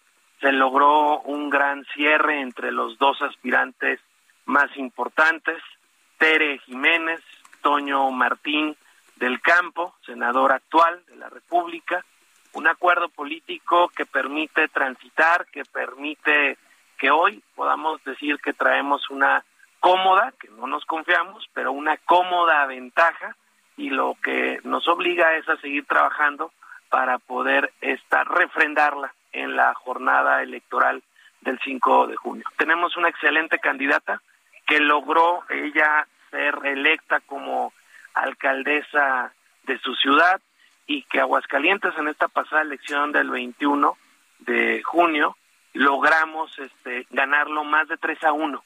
Se 0.41 0.53
logró 0.53 1.21
un 1.21 1.51
gran 1.51 1.85
cierre 1.95 2.41
entre 2.41 2.73
los 2.73 2.99
dos 2.99 3.21
aspirantes 3.23 4.01
más 4.47 4.75
importantes, 4.77 5.63
Tere 6.19 6.59
Jiménez, 6.59 7.21
Toño 7.63 8.11
Martín 8.11 8.77
del 9.17 9.41
Campo, 9.41 9.95
senador 10.05 10.53
actual 10.53 11.03
de 11.07 11.17
la 11.17 11.29
República, 11.29 12.05
un 12.53 12.67
acuerdo 12.67 13.09
político 13.09 13.89
que 13.89 14.07
permite 14.07 14.69
transitar, 14.69 15.47
que 15.47 15.65
permite 15.65 16.59
que 16.99 17.11
hoy 17.11 17.43
podamos 17.55 18.03
decir 18.05 18.39
que 18.41 18.53
traemos 18.53 19.09
una 19.11 19.45
cómoda, 19.81 20.33
que 20.39 20.49
no 20.51 20.67
nos 20.67 20.85
confiamos, 20.85 21.49
pero 21.53 21.73
una 21.73 21.97
cómoda 21.97 22.67
ventaja 22.67 23.35
y 23.77 23.91
lo 23.91 24.17
que 24.23 24.61
nos 24.63 24.87
obliga 24.89 25.35
es 25.37 25.49
a 25.49 25.57
seguir 25.57 25.87
trabajando 25.87 26.53
para 26.91 27.19
poder 27.19 27.73
estar 27.81 28.29
refrendarla 28.29 29.13
en 29.33 29.57
la 29.57 29.75
jornada 29.75 30.43
electoral 30.43 31.03
del 31.41 31.59
5 31.65 32.09
de 32.09 32.17
junio. 32.17 32.45
Tenemos 32.59 32.97
una 32.97 33.09
excelente 33.09 33.59
candidata 33.59 34.21
que 34.67 34.81
logró 34.81 35.43
ella 35.49 36.07
ser 36.31 36.55
electa 36.65 37.21
como 37.21 37.73
alcaldesa 38.15 39.33
de 39.65 39.79
su 39.79 39.95
ciudad 39.95 40.41
y 40.87 41.03
que 41.05 41.21
Aguascalientes 41.21 41.97
en 41.97 42.09
esta 42.09 42.29
pasada 42.29 42.63
elección 42.63 43.13
del 43.13 43.31
21 43.31 43.97
de 44.41 44.83
junio 44.83 45.37
logramos 45.73 46.59
este 46.59 47.07
ganarlo 47.11 47.65
más 47.65 47.89
de 47.89 47.97
3 47.97 48.25
a 48.25 48.33
1 48.33 48.63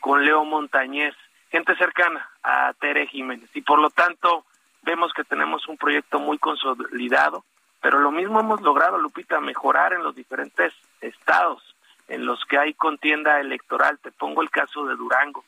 con 0.00 0.24
Leo 0.24 0.44
Montañez, 0.44 1.14
gente 1.50 1.74
cercana 1.76 2.28
a 2.42 2.72
Tere 2.80 3.06
Jiménez 3.06 3.50
y 3.54 3.62
por 3.62 3.78
lo 3.78 3.90
tanto 3.90 4.44
vemos 4.82 5.12
que 5.12 5.24
tenemos 5.24 5.66
un 5.68 5.76
proyecto 5.76 6.18
muy 6.18 6.38
consolidado, 6.38 7.44
pero 7.80 7.98
lo 7.98 8.10
mismo 8.10 8.40
hemos 8.40 8.60
logrado 8.62 8.98
Lupita 8.98 9.40
mejorar 9.40 9.92
en 9.92 10.02
los 10.02 10.14
diferentes 10.14 10.72
estados 11.00 11.76
en 12.08 12.24
los 12.24 12.44
que 12.44 12.58
hay 12.58 12.74
contienda 12.74 13.40
electoral. 13.40 13.98
Te 13.98 14.12
pongo 14.12 14.42
el 14.42 14.50
caso 14.50 14.86
de 14.86 14.94
Durango. 14.94 15.44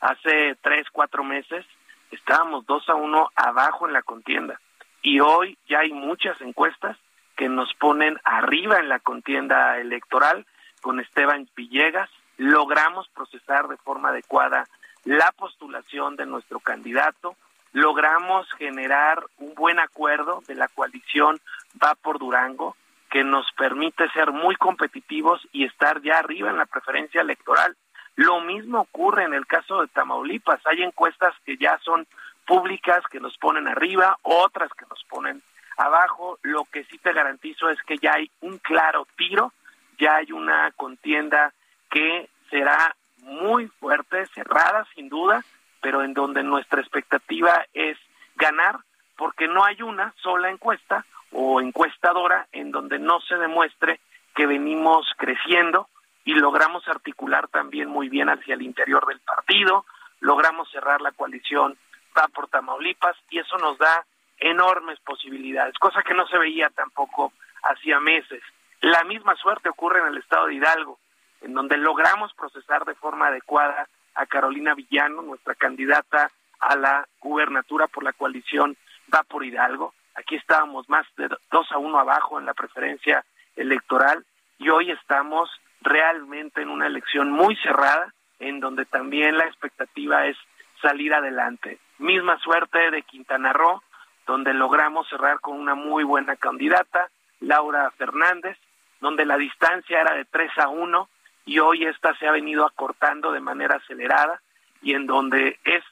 Hace 0.00 0.56
tres, 0.62 0.86
cuatro 0.92 1.24
meses 1.24 1.64
estábamos 2.10 2.66
dos 2.66 2.88
a 2.88 2.94
uno 2.94 3.30
abajo 3.34 3.86
en 3.86 3.92
la 3.92 4.02
contienda 4.02 4.60
y 5.02 5.20
hoy 5.20 5.58
ya 5.68 5.80
hay 5.80 5.92
muchas 5.92 6.40
encuestas 6.40 6.96
que 7.36 7.48
nos 7.48 7.72
ponen 7.74 8.18
arriba 8.24 8.78
en 8.78 8.88
la 8.88 8.98
contienda 8.98 9.78
electoral 9.78 10.46
con 10.80 11.00
Esteban 11.00 11.48
Villegas. 11.54 12.10
Logramos 12.36 13.08
procesar 13.08 13.68
de 13.68 13.76
forma 13.78 14.10
adecuada 14.10 14.66
la 15.04 15.30
postulación 15.32 16.16
de 16.16 16.26
nuestro 16.26 16.58
candidato, 16.58 17.36
logramos 17.72 18.50
generar 18.52 19.24
un 19.38 19.54
buen 19.54 19.78
acuerdo 19.78 20.42
de 20.48 20.56
la 20.56 20.66
coalición 20.68 21.40
Va 21.82 21.94
por 21.94 22.18
Durango 22.18 22.76
que 23.10 23.22
nos 23.22 23.50
permite 23.52 24.08
ser 24.10 24.32
muy 24.32 24.56
competitivos 24.56 25.46
y 25.52 25.64
estar 25.64 26.02
ya 26.02 26.18
arriba 26.18 26.50
en 26.50 26.56
la 26.56 26.66
preferencia 26.66 27.20
electoral. 27.20 27.76
Lo 28.16 28.40
mismo 28.40 28.80
ocurre 28.80 29.24
en 29.24 29.34
el 29.34 29.46
caso 29.46 29.80
de 29.80 29.88
Tamaulipas. 29.88 30.60
Hay 30.66 30.82
encuestas 30.82 31.34
que 31.44 31.56
ya 31.56 31.78
son 31.84 32.06
públicas 32.46 33.02
que 33.10 33.20
nos 33.20 33.36
ponen 33.38 33.68
arriba, 33.68 34.18
otras 34.22 34.70
que 34.72 34.86
nos 34.90 35.04
ponen 35.04 35.42
abajo. 35.76 36.38
Lo 36.42 36.64
que 36.64 36.84
sí 36.84 36.98
te 36.98 37.12
garantizo 37.12 37.68
es 37.70 37.80
que 37.82 37.98
ya 37.98 38.14
hay 38.14 38.30
un 38.40 38.58
claro 38.58 39.06
tiro, 39.16 39.52
ya 39.98 40.16
hay 40.16 40.32
una 40.32 40.72
contienda 40.72 41.52
que 41.96 42.28
será 42.50 42.94
muy 43.22 43.68
fuerte, 43.80 44.26
cerrada 44.34 44.86
sin 44.94 45.08
duda, 45.08 45.42
pero 45.80 46.02
en 46.02 46.12
donde 46.12 46.42
nuestra 46.42 46.82
expectativa 46.82 47.64
es 47.72 47.96
ganar, 48.34 48.80
porque 49.16 49.48
no 49.48 49.64
hay 49.64 49.80
una 49.80 50.12
sola 50.18 50.50
encuesta 50.50 51.06
o 51.32 51.58
encuestadora 51.58 52.48
en 52.52 52.70
donde 52.70 52.98
no 52.98 53.18
se 53.22 53.36
demuestre 53.36 53.98
que 54.34 54.46
venimos 54.46 55.06
creciendo 55.16 55.88
y 56.26 56.34
logramos 56.34 56.86
articular 56.86 57.48
también 57.48 57.88
muy 57.88 58.10
bien 58.10 58.28
hacia 58.28 58.54
el 58.54 58.60
interior 58.60 59.06
del 59.06 59.20
partido, 59.20 59.86
logramos 60.20 60.70
cerrar 60.70 61.00
la 61.00 61.12
coalición 61.12 61.78
Va 62.18 62.28
por 62.28 62.48
Tamaulipas 62.48 63.16
y 63.30 63.38
eso 63.38 63.56
nos 63.58 63.78
da 63.78 64.04
enormes 64.38 64.98
posibilidades, 65.00 65.78
cosa 65.78 66.02
que 66.02 66.14
no 66.14 66.26
se 66.26 66.38
veía 66.38 66.68
tampoco 66.70 67.32
hacía 67.62 68.00
meses. 68.00 68.42
La 68.80 69.02
misma 69.04 69.34
suerte 69.36 69.70
ocurre 69.70 70.00
en 70.00 70.08
el 70.08 70.18
estado 70.18 70.46
de 70.46 70.54
Hidalgo, 70.54 70.98
en 71.46 71.54
donde 71.54 71.76
logramos 71.76 72.34
procesar 72.34 72.84
de 72.84 72.96
forma 72.96 73.28
adecuada 73.28 73.88
a 74.16 74.26
Carolina 74.26 74.74
Villano, 74.74 75.22
nuestra 75.22 75.54
candidata 75.54 76.28
a 76.58 76.74
la 76.74 77.06
gubernatura 77.20 77.86
por 77.86 78.02
la 78.02 78.12
coalición 78.12 78.76
Va 79.14 79.22
por 79.22 79.44
Hidalgo. 79.44 79.94
Aquí 80.16 80.34
estábamos 80.34 80.88
más 80.88 81.06
de 81.16 81.28
dos 81.52 81.70
a 81.70 81.78
uno 81.78 82.00
abajo 82.00 82.40
en 82.40 82.46
la 82.46 82.54
preferencia 82.54 83.24
electoral 83.54 84.26
y 84.58 84.68
hoy 84.70 84.90
estamos 84.90 85.48
realmente 85.82 86.62
en 86.62 86.68
una 86.68 86.88
elección 86.88 87.30
muy 87.30 87.54
cerrada, 87.58 88.12
en 88.40 88.58
donde 88.58 88.84
también 88.84 89.38
la 89.38 89.44
expectativa 89.44 90.26
es 90.26 90.36
salir 90.82 91.14
adelante. 91.14 91.78
Misma 91.98 92.38
suerte 92.40 92.90
de 92.90 93.02
Quintana 93.02 93.52
Roo, 93.52 93.84
donde 94.26 94.52
logramos 94.52 95.08
cerrar 95.08 95.38
con 95.38 95.60
una 95.60 95.76
muy 95.76 96.02
buena 96.02 96.34
candidata, 96.34 97.08
Laura 97.38 97.88
Fernández, 97.92 98.58
donde 99.00 99.24
la 99.24 99.36
distancia 99.36 100.00
era 100.00 100.16
de 100.16 100.24
3 100.24 100.50
a 100.58 100.68
1 100.68 101.08
y 101.46 101.60
hoy 101.60 101.84
esta 101.84 102.14
se 102.18 102.26
ha 102.26 102.32
venido 102.32 102.66
acortando 102.66 103.32
de 103.32 103.40
manera 103.40 103.76
acelerada 103.76 104.42
y 104.82 104.92
en 104.92 105.06
donde 105.06 105.58
es 105.64 105.82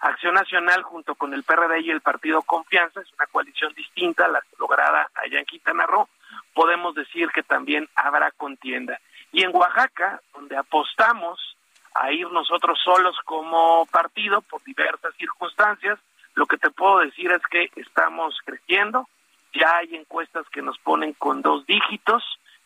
Acción 0.00 0.34
Nacional 0.34 0.82
junto 0.82 1.14
con 1.14 1.32
el 1.32 1.44
PRD 1.44 1.80
y 1.82 1.90
el 1.90 2.00
Partido 2.00 2.42
Confianza, 2.42 3.00
es 3.00 3.12
una 3.12 3.26
coalición 3.26 3.72
distinta 3.74 4.24
a 4.24 4.28
la 4.28 4.42
lograda 4.58 5.08
allá 5.14 5.38
en 5.38 5.44
Quintana 5.44 5.86
Roo, 5.86 6.08
podemos 6.54 6.94
decir 6.94 7.28
que 7.28 7.44
también 7.44 7.88
habrá 7.94 8.32
contienda. 8.32 8.98
Y 9.30 9.44
en 9.44 9.54
Oaxaca, 9.54 10.20
donde 10.34 10.56
apostamos 10.56 11.56
a 11.94 12.10
ir 12.10 12.28
nosotros 12.30 12.80
solos 12.82 13.16
como 13.24 13.86
partido 13.86 14.40
por 14.42 14.62
diversas 14.64 15.14
circunstancias, 15.16 15.98
lo 16.34 16.46
que 16.46 16.56
te 16.56 16.70
puedo 16.70 16.98
decir 17.00 17.30
es 17.30 17.42
que 17.48 17.70
estamos 17.76 18.36
creciendo, 18.44 19.08
ya 19.52 19.76
hay 19.76 19.94
encuestas 19.94 20.48
que 20.48 20.62
nos 20.62 20.78
ponen 20.78 21.12
con 21.12 21.42
dos 21.42 21.66
dígitos 21.66 22.24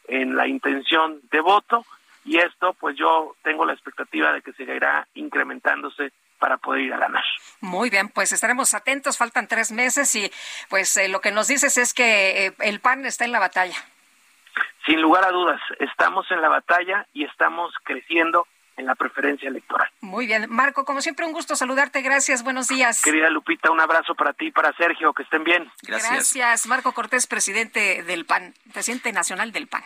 en 0.08 0.36
la 0.36 0.46
intención 0.46 1.20
de 1.30 1.40
voto 1.40 1.84
y 2.26 2.38
esto 2.38 2.74
pues 2.74 2.96
yo 2.98 3.36
tengo 3.42 3.64
la 3.64 3.72
expectativa 3.72 4.32
de 4.32 4.42
que 4.42 4.52
seguirá 4.52 5.06
incrementándose 5.14 6.12
para 6.38 6.58
poder 6.58 6.82
ir 6.82 6.92
a 6.92 6.98
ganar. 6.98 7.24
Muy 7.60 7.88
bien, 7.88 8.08
pues 8.08 8.32
estaremos 8.32 8.74
atentos, 8.74 9.16
faltan 9.16 9.48
tres 9.48 9.72
meses 9.72 10.14
y 10.16 10.30
pues 10.68 10.96
eh, 10.96 11.08
lo 11.08 11.20
que 11.20 11.30
nos 11.30 11.48
dices 11.48 11.78
es 11.78 11.94
que 11.94 12.46
eh, 12.46 12.54
el 12.58 12.80
PAN 12.80 13.06
está 13.06 13.24
en 13.24 13.32
la 13.32 13.38
batalla. 13.38 13.76
Sin 14.84 15.00
lugar 15.00 15.24
a 15.24 15.30
dudas, 15.30 15.60
estamos 15.78 16.30
en 16.30 16.42
la 16.42 16.48
batalla 16.48 17.06
y 17.12 17.24
estamos 17.24 17.72
creciendo 17.84 18.46
en 18.76 18.86
la 18.86 18.94
preferencia 18.94 19.48
electoral. 19.48 19.88
Muy 20.00 20.26
bien, 20.26 20.46
Marco, 20.50 20.84
como 20.84 21.00
siempre 21.00 21.24
un 21.24 21.32
gusto 21.32 21.56
saludarte, 21.56 22.02
gracias, 22.02 22.42
buenos 22.42 22.68
días. 22.68 23.02
Querida 23.02 23.30
Lupita, 23.30 23.70
un 23.70 23.80
abrazo 23.80 24.14
para 24.14 24.34
ti 24.34 24.46
y 24.46 24.50
para 24.50 24.72
Sergio, 24.74 25.14
que 25.14 25.22
estén 25.22 25.44
bien. 25.44 25.70
Gracias. 25.82 26.12
Gracias, 26.12 26.66
Marco 26.66 26.92
Cortés, 26.92 27.26
presidente 27.26 28.02
del 28.02 28.26
PAN, 28.26 28.54
presidente 28.72 29.12
nacional 29.12 29.52
del 29.52 29.66
PAN. 29.66 29.82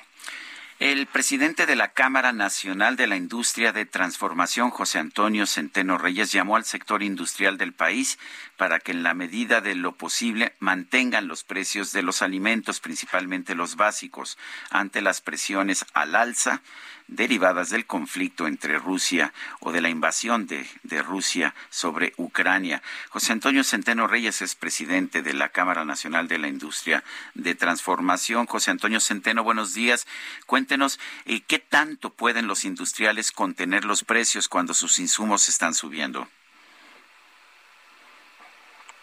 El 0.81 1.07
presidente 1.07 1.66
de 1.66 1.77
la 1.77 1.89
Cámara 1.89 2.32
Nacional 2.32 2.97
de 2.97 3.07
la 3.07 3.16
Industria 3.16 3.70
de 3.70 3.85
Transformación, 3.85 4.70
José 4.70 4.98
Antonio 4.98 5.44
Centeno 5.44 5.98
Reyes, 5.98 6.32
llamó 6.32 6.57
al 6.57 6.65
sector 6.65 7.02
industrial 7.02 7.59
del 7.59 7.74
país 7.74 8.19
para 8.57 8.81
que 8.81 8.93
en 8.93 9.02
la 9.02 9.12
medida 9.12 9.61
de 9.61 9.74
lo 9.74 9.93
posible 9.93 10.55
mantengan 10.59 11.28
los 11.28 11.44
precios 11.44 11.93
de 11.93 12.02
los 12.02 12.23
alimentos, 12.23 12.81
principalmente 12.81 13.55
los 13.55 13.77
básicos, 13.77 14.39
ante 14.70 15.02
las 15.02 15.20
presiones 15.20 15.85
al 15.93 16.16
alza 16.16 16.62
derivadas 17.11 17.70
del 17.70 17.87
conflicto 17.87 18.47
entre 18.47 18.78
Rusia 18.78 19.32
o 19.59 19.73
de 19.73 19.81
la 19.81 19.89
invasión 19.89 20.47
de, 20.47 20.66
Rusia 21.03 21.55
sobre 21.69 22.15
Ucrania. 22.16 22.82
José 23.09 23.32
Antonio 23.32 23.65
Centeno 23.65 24.07
Reyes 24.07 24.43
es 24.43 24.55
presidente 24.55 25.23
de 25.23 25.35
la 25.35 25.49
Cámara 25.49 25.85
Nacional 25.85 26.28
de 26.28 26.39
la 26.39 26.49
Industria 26.49 27.03
de 27.35 27.55
Transformación. 27.55 28.47
José 28.47 28.70
Antonio 28.70 29.01
Centeno, 29.01 29.43
buenos 29.43 29.74
días. 29.74 30.07
Cuéntenos 30.47 31.01
eh, 31.24 31.41
qué 31.41 31.59
tanto 31.59 32.11
pueden 32.11 32.47
los 32.47 32.65
industriales 32.65 33.32
contener 33.32 33.85
los 33.85 34.05
precios 34.05 34.49
cuando 34.49 34.73
sus 34.73 34.99
insumos 34.99 35.49
están 35.49 35.74
subiendo. 35.74 36.28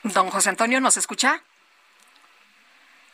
Don 0.04 0.30
José 0.30 0.50
Antonio, 0.50 0.80
¿nos 0.80 0.96
escucha? 0.96 1.44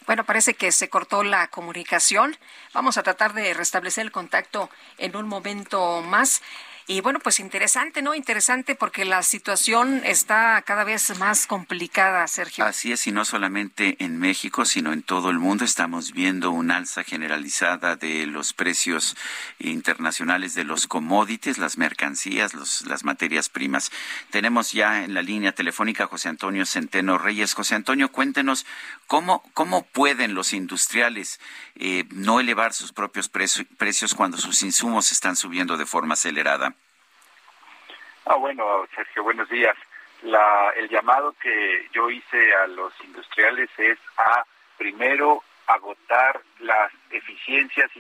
Bueno, 0.05 0.25
parece 0.25 0.53
que 0.53 0.71
se 0.73 0.89
cortó 0.89 1.23
la 1.23 1.47
comunicación. 1.47 2.35
Vamos 2.73 2.97
a 2.97 3.03
tratar 3.03 3.33
de 3.33 3.53
restablecer 3.53 4.03
el 4.03 4.11
contacto 4.11 4.69
en 4.97 5.15
un 5.15 5.27
momento 5.27 6.01
más. 6.01 6.41
Y 6.85 6.99
bueno, 7.01 7.19
pues 7.19 7.39
interesante, 7.39 8.01
¿no? 8.01 8.13
Interesante 8.13 8.75
porque 8.75 9.05
la 9.05 9.23
situación 9.23 10.01
está 10.03 10.61
cada 10.63 10.83
vez 10.83 11.17
más 11.17 11.47
complicada, 11.47 12.27
Sergio. 12.27 12.65
Así 12.65 12.91
es, 12.91 13.07
y 13.07 13.11
no 13.11 13.23
solamente 13.23 13.95
en 13.99 14.19
México, 14.19 14.65
sino 14.65 14.91
en 14.91 15.01
todo 15.01 15.29
el 15.29 15.39
mundo. 15.39 15.63
Estamos 15.63 16.11
viendo 16.11 16.51
un 16.51 16.71
alza 16.71 17.03
generalizada 17.03 17.95
de 17.95 18.25
los 18.27 18.53
precios 18.53 19.15
internacionales 19.59 20.55
de 20.55 20.65
los 20.65 20.87
commodities, 20.87 21.57
las 21.57 21.77
mercancías, 21.77 22.53
las 22.53 23.03
materias 23.03 23.47
primas. 23.47 23.91
Tenemos 24.29 24.73
ya 24.73 25.03
en 25.03 25.13
la 25.13 25.21
línea 25.21 25.53
telefónica 25.53 26.07
José 26.07 26.29
Antonio 26.29 26.65
Centeno 26.65 27.17
Reyes. 27.17 27.53
José 27.53 27.75
Antonio, 27.75 28.11
cuéntenos 28.11 28.65
cómo, 29.07 29.43
cómo 29.53 29.83
pueden 29.83 30.33
los 30.33 30.53
industriales 30.53 31.39
eh, 31.75 32.05
no 32.11 32.39
elevar 32.39 32.73
sus 32.73 32.91
propios 32.91 33.29
precios 33.29 34.15
cuando 34.15 34.37
sus 34.37 34.63
insumos 34.63 35.11
están 35.11 35.35
subiendo 35.35 35.77
de 35.77 35.85
forma 35.85 36.13
acelerada. 36.13 36.75
Ah, 38.25 38.35
bueno, 38.35 38.87
Sergio, 38.95 39.23
buenos 39.23 39.49
días. 39.49 39.75
La, 40.21 40.69
el 40.77 40.87
llamado 40.87 41.35
que 41.41 41.89
yo 41.91 42.09
hice 42.09 42.55
a 42.55 42.67
los 42.67 42.93
industriales 43.03 43.69
es 43.77 43.99
a 44.15 44.45
primero 44.77 45.43
agotar 45.67 46.39
las 46.59 46.91
eficiencias 47.09 47.91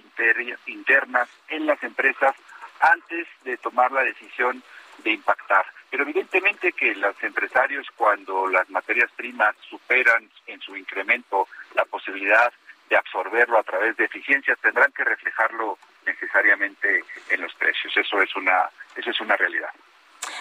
internas 0.65 1.27
en 1.49 1.65
las 1.65 1.81
empresas 1.83 2.35
antes 2.79 3.27
de 3.43 3.57
tomar 3.57 3.91
la 3.91 4.03
decisión 4.03 4.63
de 5.03 5.11
impactar. 5.11 5.65
Pero 5.89 6.03
evidentemente 6.03 6.71
que 6.71 6.95
los 6.95 7.21
empresarios 7.21 7.85
cuando 7.97 8.47
las 8.47 8.69
materias 8.69 9.11
primas 9.17 9.55
superan 9.69 10.29
en 10.47 10.61
su 10.61 10.77
incremento 10.77 11.49
la 11.75 11.83
posibilidad 11.83 12.53
de 12.89 12.95
absorberlo 12.95 13.57
a 13.57 13.63
través 13.63 13.97
de 13.97 14.05
eficiencias 14.05 14.57
tendrán 14.59 14.91
que 14.93 15.03
reflejarlo 15.03 15.77
necesariamente 16.05 17.03
en 17.29 17.41
los 17.41 17.53
precios. 17.55 17.91
Eso 17.97 18.21
es 18.21 18.33
una, 18.37 18.69
eso 18.95 19.09
es 19.09 19.19
una 19.19 19.35
realidad. 19.35 19.71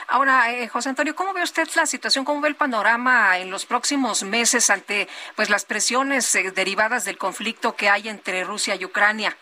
Ahora, 0.08 0.52
eh, 0.52 0.68
José 0.68 0.88
Antonio, 0.88 1.14
¿cómo 1.14 1.32
ve 1.32 1.42
usted 1.42 1.68
la 1.74 1.86
situación? 1.86 2.24
¿Cómo 2.24 2.40
ve 2.40 2.48
el 2.48 2.54
panorama 2.54 3.38
en 3.38 3.50
los 3.50 3.66
próximos 3.66 4.22
meses 4.22 4.68
ante 4.70 5.08
pues 5.36 5.50
las 5.50 5.64
presiones 5.64 6.34
eh, 6.34 6.50
derivadas 6.50 7.04
del 7.04 7.18
conflicto 7.18 7.76
que 7.76 7.88
hay 7.88 8.08
entre 8.08 8.44
Rusia 8.44 8.74
y 8.74 8.84
Ucrania? 8.84 9.36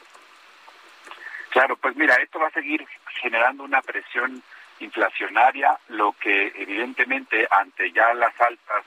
Claro, 1.51 1.77
pues 1.77 1.97
mira, 1.97 2.15
esto 2.17 2.39
va 2.39 2.49
a 2.49 2.53
seguir 2.53 2.87
generando 3.21 3.65
una 3.65 3.83
presión 3.83 4.43
inflacionaria, 4.79 5.79
lo 5.89 6.13
que 6.13 6.53
evidentemente 6.57 7.47
ante 7.51 7.91
ya 7.93 8.15
las 8.15 8.39
altas 8.41 8.85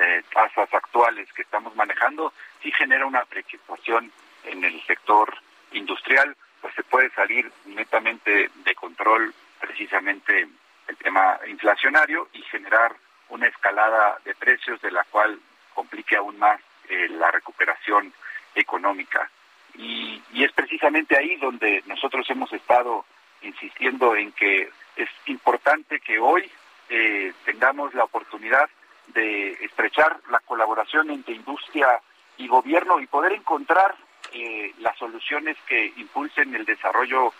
eh, 0.00 0.22
tasas 0.32 0.72
actuales 0.72 1.32
que 1.32 1.42
estamos 1.42 1.74
manejando, 1.74 2.32
sí 2.62 2.70
genera 2.72 3.06
una 3.06 3.24
preocupación 3.24 4.12
en 4.44 4.64
el 4.64 4.82
sector 4.86 5.34
industrial, 5.72 6.36
pues 6.60 6.74
se 6.74 6.82
puede 6.84 7.10
salir 7.10 7.50
netamente 7.64 8.50
de 8.54 8.74
control 8.74 9.34
precisamente 9.60 10.48
el 10.92 10.98
tema 10.98 11.38
inflacionario 11.48 12.28
y 12.34 12.42
generar 12.42 12.94
una 13.30 13.46
escalada 13.46 14.18
de 14.24 14.34
precios 14.34 14.80
de 14.82 14.90
la 14.90 15.04
cual 15.04 15.38
complique 15.74 16.16
aún 16.16 16.38
más 16.38 16.60
eh, 16.88 17.08
la 17.08 17.30
recuperación 17.30 18.12
económica. 18.54 19.30
Y, 19.74 20.22
y, 20.34 20.44
es 20.44 20.52
precisamente 20.52 21.16
ahí 21.16 21.36
donde 21.36 21.82
nosotros 21.86 22.28
hemos 22.28 22.52
estado 22.52 23.06
insistiendo 23.40 24.14
en 24.14 24.32
que 24.32 24.70
es 24.96 25.08
importante 25.26 25.98
que 26.00 26.18
hoy 26.18 26.50
eh, 26.90 27.32
tengamos 27.46 27.94
la 27.94 28.04
oportunidad 28.04 28.68
de 29.06 29.52
estrechar 29.64 30.20
la 30.30 30.40
colaboración 30.40 31.10
entre 31.10 31.34
industria 31.34 32.00
y 32.36 32.48
gobierno 32.48 33.00
y 33.00 33.06
poder 33.06 33.32
encontrar 33.32 33.94
eh, 34.34 34.74
las 34.78 34.98
soluciones 34.98 35.56
que 35.66 35.92
impulsen 35.96 36.54
el 36.54 36.66
desarrollo 36.66 37.32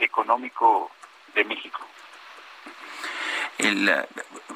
económico 0.00 0.90
de 1.34 1.44
México. 1.44 1.86
El, 3.58 3.88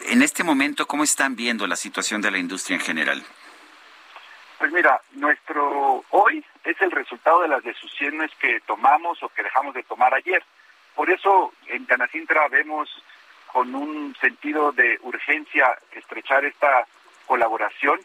en 0.07 0.23
este 0.23 0.45
momento, 0.45 0.87
¿cómo 0.87 1.05
están 1.05 1.37
viendo 1.37 1.67
la 1.67 1.77
situación 1.77 2.21
de 2.21 2.31
la 2.31 2.39
industria 2.39 2.77
en 2.77 2.83
general? 2.83 3.23
Pues 4.59 4.73
mira, 4.73 5.01
nuestro 5.13 6.05
hoy 6.11 6.45
es 6.65 6.81
el 6.83 6.91
resultado 6.91 7.41
de 7.43 7.49
las 7.49 7.63
decisiones 7.63 8.31
que 8.39 8.61
tomamos 8.61 9.23
o 9.23 9.29
que 9.31 9.43
dejamos 9.43 9.75
de 9.75 9.83
tomar 9.85 10.13
ayer. 10.13 10.45
Por 10.95 11.11
eso 11.11 11.53
en 11.67 11.87
Canacintra 11.87 12.47
vemos 12.49 12.89
con 13.47 13.75
un 13.75 14.15
sentido 14.21 14.73
de 14.73 14.99
urgencia 15.03 15.79
estrechar 15.93 16.45
esta 16.45 16.87
colaboración 17.27 18.01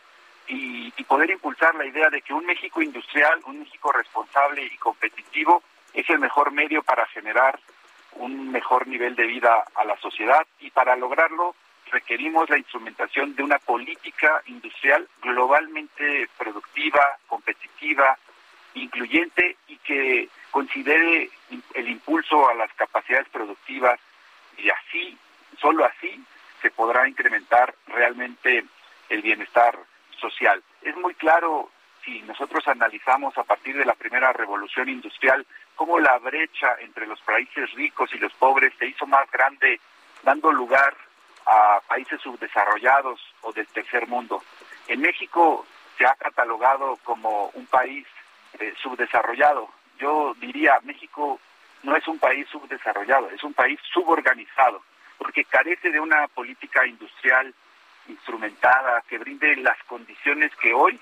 y, 0.47 0.93
y, 0.95 1.03
poder 1.03 1.31
impulsar 1.31 1.75
la 1.75 1.85
idea 1.85 2.09
de 2.09 2.21
que 2.21 2.33
un 2.33 2.45
México 2.45 2.81
industrial, 2.81 3.41
un 3.45 3.59
México 3.59 3.91
responsable 3.91 4.63
y 4.63 4.77
competitivo 4.77 5.63
es 5.93 6.07
el 6.09 6.19
mejor 6.19 6.51
medio 6.51 6.83
para 6.83 7.05
generar 7.07 7.59
un 8.15 8.51
mejor 8.51 8.87
nivel 8.87 9.15
de 9.15 9.27
vida 9.27 9.65
a 9.75 9.83
la 9.85 9.97
sociedad 9.97 10.45
y 10.59 10.69
para 10.71 10.95
lograrlo 10.95 11.55
requerimos 11.91 12.49
la 12.49 12.57
instrumentación 12.57 13.35
de 13.35 13.43
una 13.43 13.59
política 13.59 14.41
industrial 14.47 15.07
globalmente 15.21 16.27
productiva, 16.37 17.17
competitiva, 17.27 18.17
incluyente 18.73 19.57
y 19.67 19.77
que 19.77 20.29
considere 20.51 21.29
el 21.73 21.89
impulso 21.89 22.49
a 22.49 22.53
las 22.53 22.71
capacidades 22.73 23.29
productivas 23.29 23.99
y 24.57 24.69
así, 24.69 25.17
solo 25.59 25.85
así, 25.85 26.23
se 26.61 26.71
podrá 26.71 27.07
incrementar 27.07 27.75
realmente 27.87 28.65
el 29.09 29.21
bienestar 29.21 29.77
social. 30.19 30.61
Es 30.81 30.95
muy 30.97 31.13
claro 31.13 31.69
si 32.03 32.21
nosotros 32.21 32.67
analizamos 32.67 33.37
a 33.37 33.43
partir 33.43 33.75
de 33.77 33.85
la 33.85 33.93
primera 33.93 34.31
revolución 34.33 34.89
industrial 34.89 35.45
cómo 35.75 35.99
la 35.99 36.17
brecha 36.19 36.75
entre 36.79 37.07
los 37.07 37.19
países 37.21 37.71
ricos 37.73 38.09
y 38.13 38.17
los 38.17 38.33
pobres 38.33 38.73
se 38.79 38.87
hizo 38.87 39.05
más 39.05 39.29
grande, 39.31 39.79
dando 40.23 40.51
lugar 40.51 40.95
a 41.45 41.79
países 41.87 42.19
subdesarrollados 42.21 43.21
o 43.41 43.51
del 43.51 43.67
tercer 43.67 44.07
mundo. 44.07 44.43
En 44.87 45.01
México 45.01 45.65
se 45.97 46.05
ha 46.05 46.15
catalogado 46.15 46.97
como 47.03 47.51
un 47.53 47.65
país 47.67 48.05
eh, 48.59 48.73
subdesarrollado. 48.81 49.69
Yo 49.99 50.33
diría, 50.39 50.79
México 50.83 51.39
no 51.83 51.95
es 51.95 52.07
un 52.07 52.19
país 52.19 52.47
subdesarrollado, 52.49 53.29
es 53.29 53.43
un 53.43 53.53
país 53.53 53.79
suborganizado, 53.93 54.81
porque 55.17 55.45
carece 55.45 55.91
de 55.91 55.99
una 55.99 56.27
política 56.27 56.85
industrial 56.85 57.53
instrumentada 58.07 59.03
que 59.07 59.17
brinde 59.17 59.55
las 59.57 59.77
condiciones 59.83 60.51
que 60.55 60.73
hoy 60.73 60.99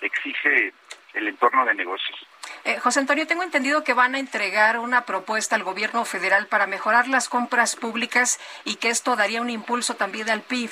exige 0.00 0.72
el 1.14 1.28
entorno 1.28 1.64
de 1.64 1.74
negocios. 1.74 2.26
Eh, 2.64 2.78
José 2.78 3.00
Antonio, 3.00 3.26
tengo 3.26 3.42
entendido 3.42 3.84
que 3.84 3.94
van 3.94 4.14
a 4.14 4.18
entregar 4.18 4.78
una 4.78 5.04
propuesta 5.04 5.56
al 5.56 5.62
gobierno 5.62 6.04
federal 6.04 6.46
para 6.46 6.66
mejorar 6.66 7.08
las 7.08 7.28
compras 7.28 7.76
públicas 7.76 8.40
y 8.64 8.76
que 8.76 8.90
esto 8.90 9.16
daría 9.16 9.40
un 9.40 9.50
impulso 9.50 9.94
también 9.94 10.30
al 10.30 10.42
PIB. 10.42 10.70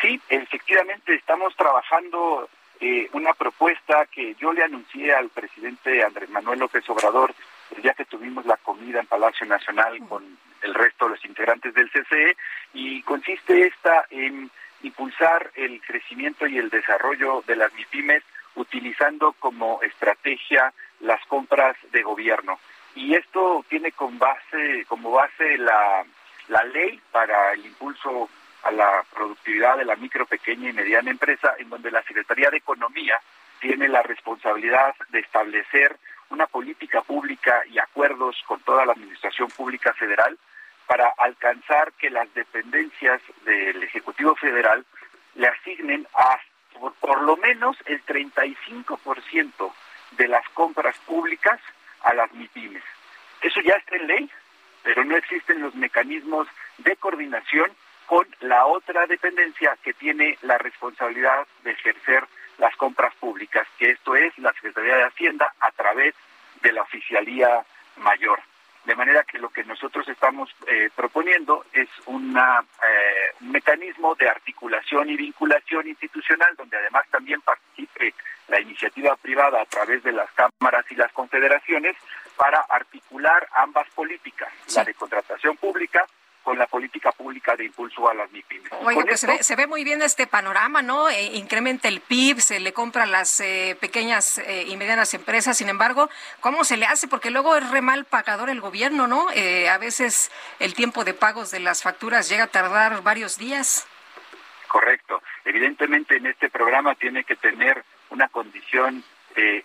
Sí, 0.00 0.20
efectivamente 0.28 1.14
estamos 1.14 1.54
trabajando 1.56 2.48
eh, 2.80 3.08
una 3.12 3.34
propuesta 3.34 4.06
que 4.06 4.34
yo 4.36 4.52
le 4.52 4.64
anuncié 4.64 5.12
al 5.12 5.28
presidente 5.28 6.02
Andrés 6.02 6.30
Manuel 6.30 6.60
López 6.60 6.88
Obrador 6.88 7.34
el 7.76 7.82
día 7.82 7.94
que 7.94 8.06
tuvimos 8.06 8.46
la 8.46 8.56
comida 8.56 9.00
en 9.00 9.06
Palacio 9.06 9.46
Nacional 9.46 9.98
con 10.08 10.38
el 10.62 10.74
resto 10.74 11.04
de 11.04 11.12
los 11.12 11.24
integrantes 11.24 11.74
del 11.74 11.90
CCE 11.90 12.36
y 12.74 13.02
consiste 13.02 13.66
esta 13.66 14.06
en 14.10 14.50
impulsar 14.82 15.50
el 15.54 15.80
crecimiento 15.82 16.46
y 16.46 16.58
el 16.58 16.70
desarrollo 16.70 17.44
de 17.46 17.56
las 17.56 17.72
MIPIMES 17.74 18.22
utilizando 18.60 19.32
como 19.32 19.80
estrategia 19.82 20.72
las 21.00 21.24
compras 21.26 21.76
de 21.92 22.02
gobierno. 22.02 22.58
Y 22.94 23.14
esto 23.14 23.64
tiene 23.68 23.92
con 23.92 24.18
base, 24.18 24.84
como 24.88 25.12
base 25.12 25.58
la, 25.58 26.04
la 26.48 26.64
ley 26.64 27.00
para 27.12 27.52
el 27.52 27.64
impulso 27.66 28.28
a 28.62 28.70
la 28.70 29.04
productividad 29.14 29.78
de 29.78 29.84
la 29.84 29.96
micro, 29.96 30.26
pequeña 30.26 30.68
y 30.68 30.72
mediana 30.72 31.10
empresa, 31.10 31.54
en 31.58 31.70
donde 31.70 31.90
la 31.90 32.02
Secretaría 32.02 32.50
de 32.50 32.58
Economía 32.58 33.18
tiene 33.60 33.88
la 33.88 34.02
responsabilidad 34.02 34.94
de 35.10 35.20
establecer 35.20 35.96
una 36.30 36.46
política 36.46 37.02
pública 37.02 37.62
y 37.70 37.78
acuerdos 37.78 38.36
con 38.46 38.60
toda 38.60 38.84
la 38.84 38.92
Administración 38.92 39.48
Pública 39.48 39.92
Federal 39.94 40.38
para 40.86 41.08
alcanzar 41.18 41.92
que 41.92 42.10
las 42.10 42.32
dependencias 42.34 43.20
del 43.44 43.82
Ejecutivo 43.82 44.34
Federal 44.36 44.84
le 45.34 45.48
asignen 45.48 46.06
a 46.14 46.40
por, 47.00 47.22
lo 47.22 47.36
menos 47.36 47.76
el 47.86 48.04
35% 48.04 49.72
de 50.12 50.28
las 50.28 50.48
compras 50.50 50.96
públicas 51.06 51.60
a 52.02 52.14
las 52.14 52.32
MIPIMES. 52.32 52.82
Eso 53.42 53.60
ya 53.60 53.74
está 53.74 53.96
en 53.96 54.06
ley, 54.06 54.30
pero 54.82 55.04
no 55.04 55.16
existen 55.16 55.60
los 55.60 55.74
mecanismos 55.74 56.46
de 56.78 56.96
coordinación 56.96 57.70
con 58.06 58.26
la 58.40 58.66
otra 58.66 59.06
dependencia 59.06 59.76
que 59.82 59.92
tiene 59.94 60.36
la 60.42 60.58
responsabilidad 60.58 61.46
de 61.62 61.72
ejercer 61.72 62.24
las 62.58 62.74
compras 62.76 63.14
públicas, 63.14 63.66
que 63.78 63.90
esto 63.90 64.16
es 64.16 64.36
la 64.38 64.52
Secretaría 64.52 64.96
de 64.96 65.04
Hacienda 65.04 65.54
a 65.60 65.70
través 65.70 66.14
de 66.62 66.72
la 66.72 66.82
Oficialía 66.82 67.64
Mayor. 67.96 68.40
De 68.90 68.96
manera 68.96 69.22
que 69.22 69.38
lo 69.38 69.50
que 69.50 69.62
nosotros 69.62 70.08
estamos 70.08 70.50
eh, 70.66 70.90
proponiendo 70.96 71.64
es 71.72 71.88
una, 72.06 72.58
eh, 72.58 73.34
un 73.40 73.52
mecanismo 73.52 74.16
de 74.16 74.28
articulación 74.28 75.08
y 75.08 75.16
vinculación 75.16 75.86
institucional, 75.86 76.56
donde 76.56 76.76
además 76.76 77.04
también 77.08 77.40
participe 77.40 78.12
la 78.48 78.60
iniciativa 78.60 79.14
privada 79.14 79.62
a 79.62 79.66
través 79.66 80.02
de 80.02 80.10
las 80.10 80.28
cámaras 80.32 80.84
y 80.90 80.96
las 80.96 81.12
confederaciones, 81.12 81.94
para 82.34 82.62
articular 82.62 83.46
ambas 83.52 83.88
políticas, 83.90 84.52
la 84.74 84.82
de 84.82 84.94
contratación 84.94 85.56
pública 85.56 86.04
con 86.42 86.58
la 86.58 86.66
política 86.66 87.12
pública 87.12 87.54
de 87.54 87.64
impulso 87.64 88.08
a 88.08 88.14
las 88.14 88.30
MIPIMES. 88.30 88.72
Oiga, 88.82 89.02
pues 89.02 89.20
se, 89.20 89.26
ve, 89.26 89.42
se, 89.42 89.56
ve, 89.56 89.66
muy 89.66 89.84
bien 89.84 90.00
este 90.02 90.26
panorama, 90.26 90.82
¿no? 90.82 91.08
Eh, 91.08 91.32
incrementa 91.34 91.88
el 91.88 92.00
PIB, 92.00 92.40
se 92.40 92.60
le 92.60 92.72
compra 92.72 93.02
a 93.02 93.06
las 93.06 93.40
eh, 93.40 93.76
pequeñas 93.80 94.38
eh, 94.38 94.64
y 94.66 94.76
medianas 94.76 95.12
empresas, 95.14 95.58
sin 95.58 95.68
embargo, 95.68 96.08
¿cómo 96.40 96.64
se 96.64 96.76
le 96.76 96.86
hace? 96.86 97.08
Porque 97.08 97.30
luego 97.30 97.56
es 97.56 97.70
re 97.70 97.82
mal 97.82 98.04
pagador 98.04 98.48
el 98.48 98.60
gobierno, 98.60 99.06
¿no? 99.06 99.30
Eh, 99.32 99.68
a 99.68 99.78
veces 99.78 100.30
el 100.58 100.74
tiempo 100.74 101.04
de 101.04 101.14
pagos 101.14 101.50
de 101.50 101.60
las 101.60 101.82
facturas 101.82 102.28
llega 102.28 102.44
a 102.44 102.48
tardar 102.48 103.02
varios 103.02 103.36
días. 103.36 103.86
Correcto. 104.68 105.22
Evidentemente 105.44 106.16
en 106.16 106.26
este 106.26 106.48
programa 106.48 106.94
tiene 106.94 107.24
que 107.24 107.36
tener 107.36 107.84
una 108.10 108.28
condición 108.28 109.04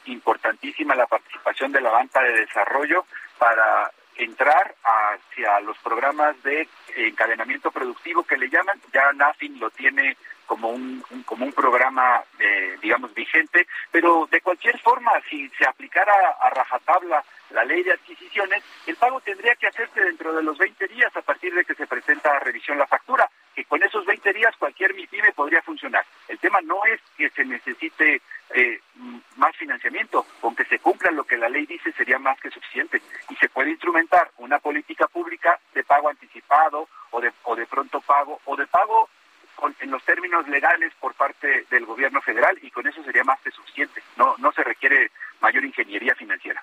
importantísima 0.06 0.96
la 0.96 1.08
participación 1.08 1.72
de 1.72 1.82
la 1.82 1.90
banca 1.90 2.22
de 2.22 2.32
desarrollo 2.32 3.06
para 3.38 3.92
entrar 4.18 4.76
hacia 4.84 5.60
los 5.62 5.78
programas 5.80 6.42
de 6.44 6.68
encadenamiento 6.96 7.72
productivo 7.72 8.24
que 8.24 8.38
le 8.38 8.50
llaman, 8.50 8.80
ya 8.94 9.12
NAFIN 9.14 9.60
lo 9.60 9.70
tiene 9.72 10.16
como 10.46 10.70
un, 10.70 11.04
como 11.26 11.46
un 11.46 11.54
programa 11.54 12.24
eh, 12.40 12.78
digamos 12.82 13.14
vigente, 13.14 13.68
pero 13.92 14.28
de 14.32 14.42
cualquier 14.42 14.80
forma 14.80 15.12
si 15.30 15.50
se 15.50 15.68
aplicara 15.68 16.14
a 16.40 16.50
rajatabla 16.50 17.24
la 17.52 17.64
ley 17.64 17.84
de 17.84 17.94
adquisiciones, 17.94 18.64
el 18.88 18.96
pago 18.96 19.22
tendría 19.22 19.56
que 19.56 19.68
hacerse 19.68 20.02
dentro 20.02 20.34
de 20.34 20.44
los 20.44 20.58
20 20.58 20.88
días 20.88 21.16
a 21.16 21.22
partir 21.22 21.54
de 21.54 21.66
que 21.66 21.76
se 21.76 21.88
presenta 21.88 22.36
a 22.36 22.40
revisión 22.40 22.78
la 22.78 22.88
factura, 22.88 23.30
que 23.56 23.66
con 23.66 23.82
esos 23.82 24.06
20 24.06 24.34
días 24.34 24.56
cualquier 24.58 24.94
MIPYME 24.94 25.32
podría 25.32 25.62
funcionar. 25.62 26.06
El 26.28 26.38
tema 26.40 26.60
no 26.62 26.86
es 26.86 27.00
que 27.18 27.30
se 27.30 27.46
necesite 27.46 28.22
eh, 28.54 28.80
mm, 28.96 29.18
más 29.38 29.56
financiamiento, 29.56 30.26
con 30.42 30.56
que 30.56 30.66
se 30.66 30.80
cumpla 30.80 31.12
lo 31.12 31.24
que 31.24 31.38
la 31.38 31.50
ley 31.50 31.66
dice 31.66 31.92
sería 31.94 32.20
más 32.20 32.40
que 32.40 32.52
suficiente. 32.52 33.02
Y 33.30 33.36
se 33.36 33.50
puede 33.50 33.72
instrumentar 33.72 34.30
una 34.38 34.60
política 34.60 35.08
pública 35.08 35.60
de 35.74 35.84
pago 35.84 36.10
anticipado 36.10 36.88
o 37.12 37.22
de, 37.22 37.32
o 37.44 37.56
de 37.56 37.66
pronto 37.66 38.02
pago 38.02 38.40
o 38.46 38.56
de 38.56 38.68
pago 38.68 39.10
con, 39.56 39.76
en 39.80 39.90
los 39.90 40.04
términos 40.04 40.48
legales 40.48 40.94
por 41.00 41.14
parte 41.14 41.66
del 41.70 41.86
gobierno 41.86 42.22
federal 42.22 42.58
y 42.62 42.70
con 42.72 42.86
eso 42.86 43.04
sería 43.04 43.24
más 43.24 43.40
que 43.40 43.52
suficiente. 43.52 44.04
No, 44.18 44.36
no 44.38 44.52
se 44.52 44.64
requiere 44.64 45.12
mayor 45.40 45.64
ingeniería 45.64 46.14
financiera. 46.16 46.62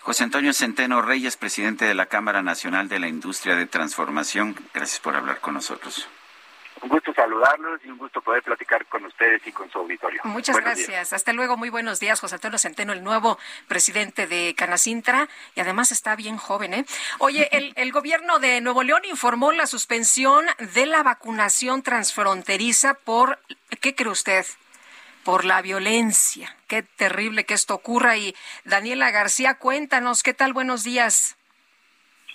José 0.00 0.24
Antonio 0.24 0.52
Centeno 0.52 1.02
Reyes, 1.02 1.36
presidente 1.36 1.84
de 1.84 1.94
la 1.94 2.06
Cámara 2.06 2.42
Nacional 2.42 2.88
de 2.88 2.98
la 3.00 3.08
Industria 3.08 3.56
de 3.56 3.66
Transformación, 3.66 4.56
gracias 4.72 5.00
por 5.00 5.14
hablar 5.14 5.40
con 5.40 5.54
nosotros. 5.54 6.08
Un 6.82 6.88
gusto 6.88 7.12
saludarlos 7.12 7.80
y 7.84 7.90
un 7.90 7.98
gusto 7.98 8.22
poder 8.22 8.42
platicar 8.42 8.86
con 8.86 9.04
ustedes 9.04 9.46
y 9.46 9.52
con 9.52 9.70
su 9.70 9.78
auditorio. 9.78 10.22
Muchas 10.24 10.56
gracias. 10.56 11.12
Hasta 11.12 11.32
luego. 11.32 11.56
Muy 11.56 11.68
buenos 11.68 12.00
días, 12.00 12.20
José 12.20 12.36
Antonio 12.36 12.58
Centeno, 12.58 12.92
el 12.92 13.04
nuevo 13.04 13.38
presidente 13.68 14.26
de 14.26 14.54
Canacintra. 14.56 15.28
Y 15.54 15.60
además 15.60 15.92
está 15.92 16.16
bien 16.16 16.38
joven, 16.38 16.72
¿eh? 16.72 16.84
Oye, 17.18 17.48
el, 17.52 17.72
el 17.76 17.92
gobierno 17.92 18.38
de 18.38 18.60
Nuevo 18.60 18.82
León 18.82 19.02
informó 19.04 19.52
la 19.52 19.66
suspensión 19.66 20.46
de 20.74 20.86
la 20.86 21.02
vacunación 21.02 21.82
transfronteriza 21.82 22.94
por, 22.94 23.38
¿qué 23.80 23.94
cree 23.94 24.10
usted? 24.10 24.46
por 25.24 25.44
la 25.44 25.60
violencia. 25.62 26.56
Qué 26.66 26.82
terrible 26.82 27.44
que 27.44 27.54
esto 27.54 27.74
ocurra. 27.74 28.16
Y 28.16 28.34
Daniela 28.64 29.10
García, 29.10 29.58
cuéntanos, 29.58 30.22
¿qué 30.22 30.34
tal? 30.34 30.52
Buenos 30.52 30.82
días. 30.82 31.36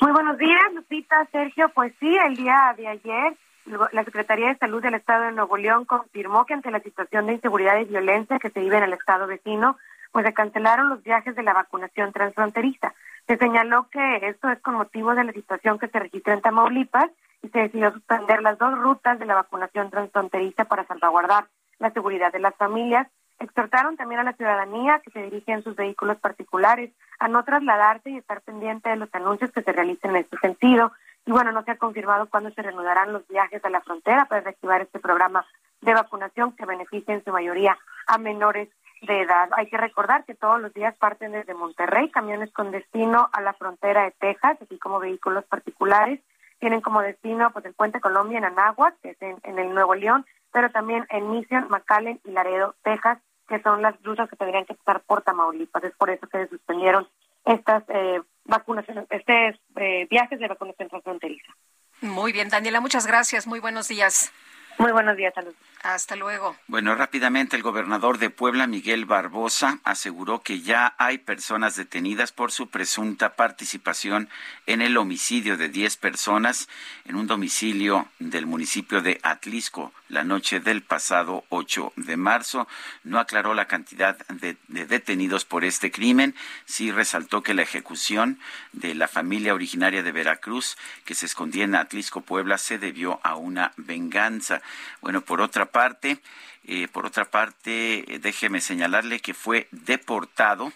Muy 0.02 0.12
buenos 0.12 0.38
días, 0.38 0.74
Lupita, 0.74 1.28
Sergio. 1.32 1.70
Pues 1.70 1.94
sí, 2.00 2.16
el 2.28 2.36
día 2.36 2.74
de 2.78 2.88
ayer 2.88 3.38
la 3.66 4.04
Secretaría 4.04 4.50
de 4.50 4.58
Salud 4.58 4.82
del 4.82 4.96
Estado 4.96 5.26
de 5.26 5.32
Nuevo 5.32 5.58
León 5.58 5.86
confirmó 5.86 6.46
que 6.46 6.54
ante 6.54 6.72
la 6.72 6.80
situación 6.80 7.26
de 7.26 7.34
inseguridad 7.34 7.80
y 7.80 7.86
violencia 7.86 8.40
que 8.40 8.50
se 8.50 8.60
vive 8.60 8.78
en 8.78 8.84
el 8.84 8.94
estado 8.94 9.28
vecino, 9.28 9.78
pues 10.12 10.26
se 10.26 10.34
cancelaron 10.34 10.90
los 10.90 11.04
viajes 11.04 11.36
de 11.36 11.44
la 11.44 11.54
vacunación 11.54 12.14
transfronteriza. 12.14 12.94
Se 13.28 13.38
señaló 13.38 13.90
que 13.90 14.28
esto 14.28 14.50
es 14.50 14.60
con 14.62 14.76
motivo 14.76 15.16
de 15.16 15.24
la 15.24 15.34
situación 15.34 15.80
que 15.80 15.88
se 15.88 16.00
registró 16.00 16.34
en 16.34 16.42
Tamaulipas 16.42 17.10
y 17.42 17.50
se 17.50 17.60
decidió 17.60 17.92
suspender 17.92 18.42
las 18.42 18.58
dos 18.58 18.78
rutas 18.78 19.20
de 19.20 19.26
la 19.26 19.36
vacunación 19.36 19.90
transfronteriza 19.90 20.66
para 20.66 20.86
salvaguardar 20.86 21.48
la 21.80 21.92
seguridad 21.92 22.32
de 22.32 22.40
las 22.40 22.56
familias. 22.56 23.08
Exhortaron 23.40 23.98
también 23.98 24.22
a 24.22 24.24
la 24.24 24.34
ciudadanía 24.34 25.02
que 25.04 25.12
se 25.12 25.24
dirige 25.24 25.52
en 25.52 25.64
sus 25.64 25.76
vehículos 25.76 26.18
particulares 26.18 26.92
a 27.20 27.28
no 27.28 27.44
trasladarse 27.44 28.12
y 28.12 28.18
estar 28.18 28.42
pendiente 28.42 28.90
de 28.90 28.96
los 28.96 29.14
anuncios 29.14 29.52
que 29.52 29.64
se 29.64 29.74
realicen 29.74 30.12
en 30.12 30.18
este 30.18 30.38
sentido. 30.38 30.94
Y 31.26 31.32
bueno, 31.32 31.52
no 31.52 31.64
se 31.64 31.72
ha 31.72 31.78
confirmado 31.78 32.30
cuándo 32.30 32.52
se 32.52 32.62
reanudarán 32.62 33.12
los 33.12 33.28
viajes 33.28 33.64
a 33.66 33.70
la 33.70 33.82
frontera 33.82 34.26
para 34.26 34.42
reactivar 34.42 34.82
este 34.82 35.00
programa 35.00 35.46
de 35.82 35.94
vacunación 35.94 36.56
que 36.56 36.66
beneficia 36.66 37.14
en 37.14 37.24
su 37.24 37.32
mayoría 37.32 37.78
a 38.08 38.18
menores 38.18 38.70
de 39.02 39.22
edad. 39.22 39.50
Hay 39.56 39.68
que 39.68 39.78
recordar 39.78 40.26
que 40.26 40.36
todos 40.36 40.62
los 40.62 40.74
días 40.74 40.96
parten 40.98 41.32
desde 41.32 41.54
Monterrey 41.54 42.10
camiones 42.10 42.52
con 42.52 42.72
destino 42.72 43.30
a 43.34 43.42
la 43.42 43.54
frontera 43.54 44.04
de 44.04 44.12
Texas, 44.12 44.58
así 44.62 44.78
como 44.78 45.00
vehículos 45.00 45.46
particulares. 45.46 46.20
Tienen 46.60 46.82
como 46.82 47.02
destino 47.02 47.52
pues 47.52 47.66
el 47.66 47.74
Puente 47.74 48.00
Colombia 48.00 48.38
en 48.38 48.46
Anáhuac, 48.46 48.96
que 49.02 49.12
es 49.12 49.22
en, 49.22 49.60
el 49.60 49.74
Nuevo 49.74 49.96
León, 49.96 50.26
pero 50.52 50.70
también 50.72 51.06
en 51.10 51.30
Mission, 51.30 51.68
McAllen 51.70 52.20
y 52.24 52.32
Laredo, 52.32 52.76
Texas, 52.84 53.20
que 53.48 53.62
son 53.62 53.82
las 53.82 54.02
rutas 54.04 54.30
que 54.30 54.36
tendrían 54.36 54.66
que 54.66 54.74
estar 54.74 55.02
por 55.02 55.22
Tamaulipas. 55.22 55.84
Es 55.84 55.96
por 55.96 56.10
eso 56.10 56.28
que 56.28 56.40
se 56.40 56.48
suspendieron 56.48 57.08
estas 57.44 57.84
eh, 57.90 58.22
vacunaciones, 58.46 59.06
este 59.10 59.60
eh, 59.76 60.08
viajes 60.10 60.40
de 60.40 60.48
vacunación 60.48 60.90
transfronteriza. 60.90 61.54
Muy 62.02 62.32
bien, 62.32 62.50
Daniela, 62.50 62.82
muchas 62.82 63.08
gracias. 63.08 63.48
Muy 63.48 63.60
buenos 63.60 63.88
días. 63.88 64.32
Muy 64.78 64.92
buenos 64.92 65.16
días, 65.18 65.34
salud. 65.34 65.54
Hasta 65.86 66.16
luego. 66.16 66.58
Bueno, 66.66 66.96
rápidamente 66.96 67.56
el 67.56 67.62
gobernador 67.62 68.18
de 68.18 68.32
Puebla, 68.32 68.66
Miguel 68.66 69.06
Barbosa, 69.06 69.78
aseguró 69.84 70.42
que 70.42 70.62
ya 70.62 70.96
hay 70.98 71.20
personas 71.20 71.76
detenidas 71.76 72.32
por 72.32 72.52
su 72.52 72.72
presunta 72.72 73.36
participación 73.36 74.28
en 74.66 74.82
el 74.82 74.98
homicidio 74.98 75.58
de 75.58 75.70
10 75.70 75.98
personas 75.98 76.70
en 77.06 77.16
un 77.16 77.28
domicilio 77.28 78.08
del 78.18 78.48
municipio 78.48 79.04
de 79.04 79.20
Atlisco 79.22 79.94
la 80.10 80.24
noche 80.24 80.60
del 80.60 80.82
pasado 80.82 81.46
8 81.50 81.94
de 81.96 82.18
marzo. 82.18 82.68
No 83.04 83.20
aclaró 83.20 83.54
la 83.54 83.66
cantidad 83.66 84.18
de, 84.28 84.58
de 84.68 84.86
detenidos 84.86 85.46
por 85.46 85.64
este 85.64 85.92
crimen. 85.92 86.36
Sí 86.66 86.92
resaltó 86.92 87.42
que 87.42 87.54
la 87.54 87.64
ejecución 87.64 88.40
de 88.72 88.94
la 88.94 89.08
familia 89.08 89.54
originaria 89.54 90.04
de 90.04 90.12
Veracruz 90.12 90.78
que 91.06 91.16
se 91.16 91.26
escondía 91.26 91.64
en 91.64 91.76
Atlisco, 91.76 92.22
Puebla, 92.22 92.58
se 92.58 92.78
debió 92.78 93.20
a 93.24 93.36
una 93.36 93.72
venganza. 93.78 94.62
Bueno, 95.02 95.22
por 95.22 95.42
otra 95.42 95.66
parte 95.76 96.22
eh, 96.68 96.88
por 96.88 97.06
otra 97.06 97.26
parte, 97.26 98.16
eh, 98.16 98.20
déjeme 98.20 98.62
señalarle 98.62 99.20
que 99.20 99.34
fue 99.34 99.68
deportado, 99.72 100.72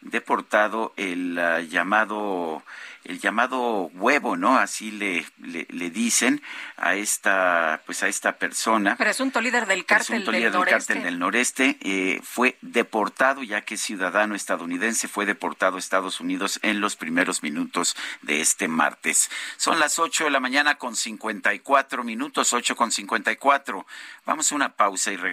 deportado 0.00 0.92
el 0.96 1.38
uh, 1.38 1.60
llamado 1.60 2.62
el 3.04 3.18
llamado 3.18 3.90
huevo, 3.94 4.36
¿no? 4.36 4.58
Así 4.58 4.92
le, 4.92 5.26
le, 5.40 5.66
le, 5.70 5.90
dicen 5.90 6.40
a 6.76 6.94
esta, 6.94 7.82
pues 7.84 8.02
a 8.02 8.08
esta 8.08 8.38
persona. 8.38 8.96
Presunto 8.96 9.40
líder 9.40 9.66
del 9.66 9.84
cártel, 9.84 10.24
del, 10.24 10.34
líder 10.34 10.52
noreste. 10.52 10.70
del 10.70 10.78
cártel 10.78 11.02
del 11.02 11.18
noreste. 11.18 11.78
Eh, 11.80 12.20
fue 12.22 12.58
deportado, 12.60 13.42
ya 13.42 13.62
que 13.62 13.74
es 13.74 13.80
ciudadano 13.80 14.36
estadounidense, 14.36 15.08
fue 15.08 15.26
deportado 15.26 15.76
a 15.76 15.78
Estados 15.80 16.20
Unidos 16.20 16.60
en 16.62 16.80
los 16.80 16.94
primeros 16.94 17.42
minutos 17.42 17.96
de 18.22 18.40
este 18.40 18.68
martes. 18.68 19.30
Son 19.56 19.80
las 19.80 19.98
8 19.98 20.24
de 20.24 20.30
la 20.30 20.40
mañana 20.40 20.76
con 20.76 20.94
54 20.94 22.04
minutos, 22.04 22.52
8 22.52 22.76
con 22.76 22.92
54. 22.92 23.84
Vamos 24.26 24.52
a 24.52 24.54
una 24.54 24.76
pausa 24.76 25.10
y 25.10 25.16
regresamos. 25.16 25.31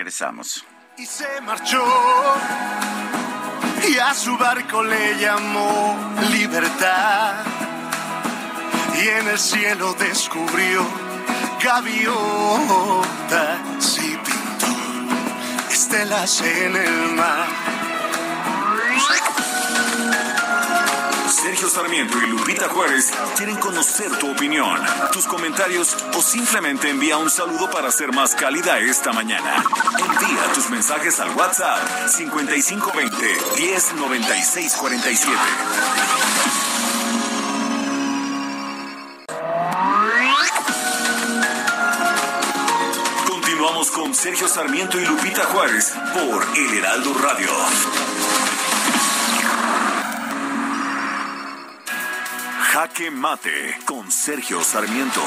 Y 0.97 1.05
se 1.05 1.41
marchó 1.41 1.83
y 3.87 3.97
a 3.97 4.13
su 4.13 4.37
barco 4.37 4.83
le 4.83 5.17
llamó 5.17 5.97
libertad. 6.31 7.33
Y 8.95 9.07
en 9.07 9.27
el 9.27 9.39
cielo 9.39 9.93
descubrió 9.99 10.85
gaviotas 11.63 12.97
y 13.97 14.17
pintó 14.17 14.67
estelas 15.69 16.41
en 16.41 16.75
el 16.75 17.15
mar. 17.15 17.47
Sergio 21.41 21.69
Sarmiento 21.69 22.17
y 22.21 22.27
Lupita 22.27 22.67
Juárez 22.67 23.11
quieren 23.37 23.55
conocer 23.55 24.11
tu 24.17 24.29
opinión, 24.29 24.77
tus 25.13 25.25
comentarios 25.25 25.95
o 26.13 26.21
simplemente 26.21 26.89
envía 26.89 27.15
un 27.17 27.29
saludo 27.29 27.71
para 27.71 27.89
ser 27.91 28.11
más 28.11 28.35
cálida 28.35 28.77
esta 28.79 29.13
mañana. 29.13 29.63
Envía 29.97 30.53
tus 30.53 30.69
mensajes 30.69 31.17
al 31.21 31.29
WhatsApp 31.37 32.09
5520 32.09 33.37
109647. 33.57 35.37
Continuamos 43.29 43.91
con 43.91 44.13
Sergio 44.13 44.49
Sarmiento 44.49 44.99
y 44.99 45.05
Lupita 45.05 45.45
Juárez 45.45 45.93
por 46.13 46.45
El 46.57 46.77
Heraldo 46.79 47.13
Radio. 47.13 47.49
Jaque 52.71 53.09
Mate 53.09 53.79
con 53.85 54.11
Sergio 54.11 54.61
Sarmiento. 54.61 55.23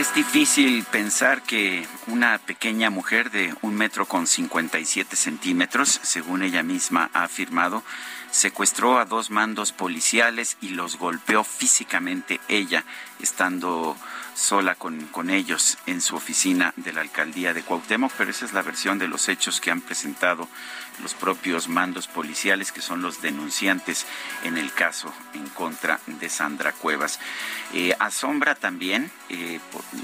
Es 0.00 0.12
difícil 0.14 0.82
pensar 0.82 1.42
que 1.42 1.86
una 2.08 2.38
pequeña 2.38 2.90
mujer 2.90 3.30
de 3.30 3.54
un 3.62 3.76
metro 3.76 4.06
con 4.06 4.26
57 4.26 5.14
centímetros, 5.14 6.00
según 6.02 6.42
ella 6.42 6.64
misma 6.64 7.08
ha 7.14 7.22
afirmado, 7.22 7.84
secuestró 8.32 8.98
a 8.98 9.04
dos 9.04 9.30
mandos 9.30 9.70
policiales 9.70 10.56
y 10.60 10.70
los 10.70 10.98
golpeó 10.98 11.44
físicamente 11.44 12.40
ella, 12.48 12.84
estando 13.20 13.96
sola 14.36 14.74
con, 14.74 15.06
con, 15.06 15.30
ellos 15.30 15.78
en 15.86 16.02
su 16.02 16.14
oficina 16.14 16.74
de 16.76 16.92
la 16.92 17.00
alcaldía 17.00 17.54
de 17.54 17.62
Cuauhtémoc, 17.62 18.12
pero 18.18 18.30
esa 18.30 18.44
es 18.44 18.52
la 18.52 18.62
versión 18.62 18.98
de 18.98 19.08
los 19.08 19.28
hechos 19.28 19.60
que 19.60 19.70
han 19.70 19.80
presentado 19.80 20.46
los 21.02 21.14
propios 21.14 21.68
mandos 21.68 22.06
policiales, 22.06 22.70
que 22.70 22.82
son 22.82 23.00
los 23.00 23.22
denunciantes 23.22 24.06
en 24.44 24.58
el 24.58 24.72
caso 24.72 25.12
en 25.34 25.48
contra 25.48 26.00
de 26.06 26.28
Sandra 26.28 26.72
Cuevas. 26.72 27.18
Eh, 27.72 27.94
asombra 27.98 28.54
también, 28.54 29.10
eh, 29.30 29.58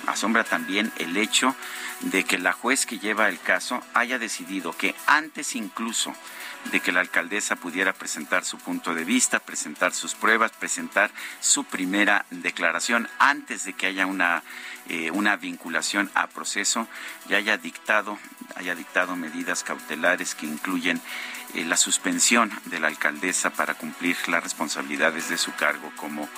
asombra 0.07 0.45
también 0.45 0.93
el 0.99 1.17
hecho 1.17 1.55
de 2.01 2.25
que 2.25 2.39
la 2.39 2.53
juez 2.53 2.87
que 2.87 2.99
lleva 2.99 3.29
el 3.29 3.39
caso 3.39 3.83
haya 3.93 4.19
decidido 4.19 4.77
que 4.77 4.95
antes 5.07 5.55
incluso 5.57 6.15
de 6.71 6.81
que 6.81 6.93
la 6.93 7.01
alcaldesa 7.01 7.57
pudiera 7.57 7.93
presentar 7.93 8.45
su 8.45 8.59
punto 8.59 8.95
de 8.95 9.05
vista, 9.05 9.41
presentar 9.41 9.93
sus 9.93 10.15
pruebas, 10.15 10.53
presentar 10.53 11.11
su 11.41 11.65
primera 11.65 12.25
declaración 12.31 13.09
antes 13.19 13.65
de 13.65 13.73
que 13.73 13.87
haya 13.87 14.07
una, 14.07 14.43
eh, 14.89 15.11
una 15.11 15.37
vinculación 15.37 16.11
a 16.15 16.29
proceso 16.29 16.87
y 17.29 17.35
haya 17.35 17.59
dictado, 17.59 18.19
haya 18.57 18.75
dictado 18.75 19.17
medidas 19.17 19.65
cautelares 19.65 20.35
que 20.35 20.47
incluyen 20.47 21.01
eh, 21.55 21.65
la 21.65 21.77
suspensión 21.77 22.51
de 22.67 22.81
la 22.81 22.89
alcaldesa 22.89 23.51
para 23.51 23.75
cumplir 23.75 24.17
las 24.29 24.43
responsabilidades 24.43 25.29
de 25.29 25.39
su 25.39 25.55
cargo 25.55 25.93
como 25.97 26.29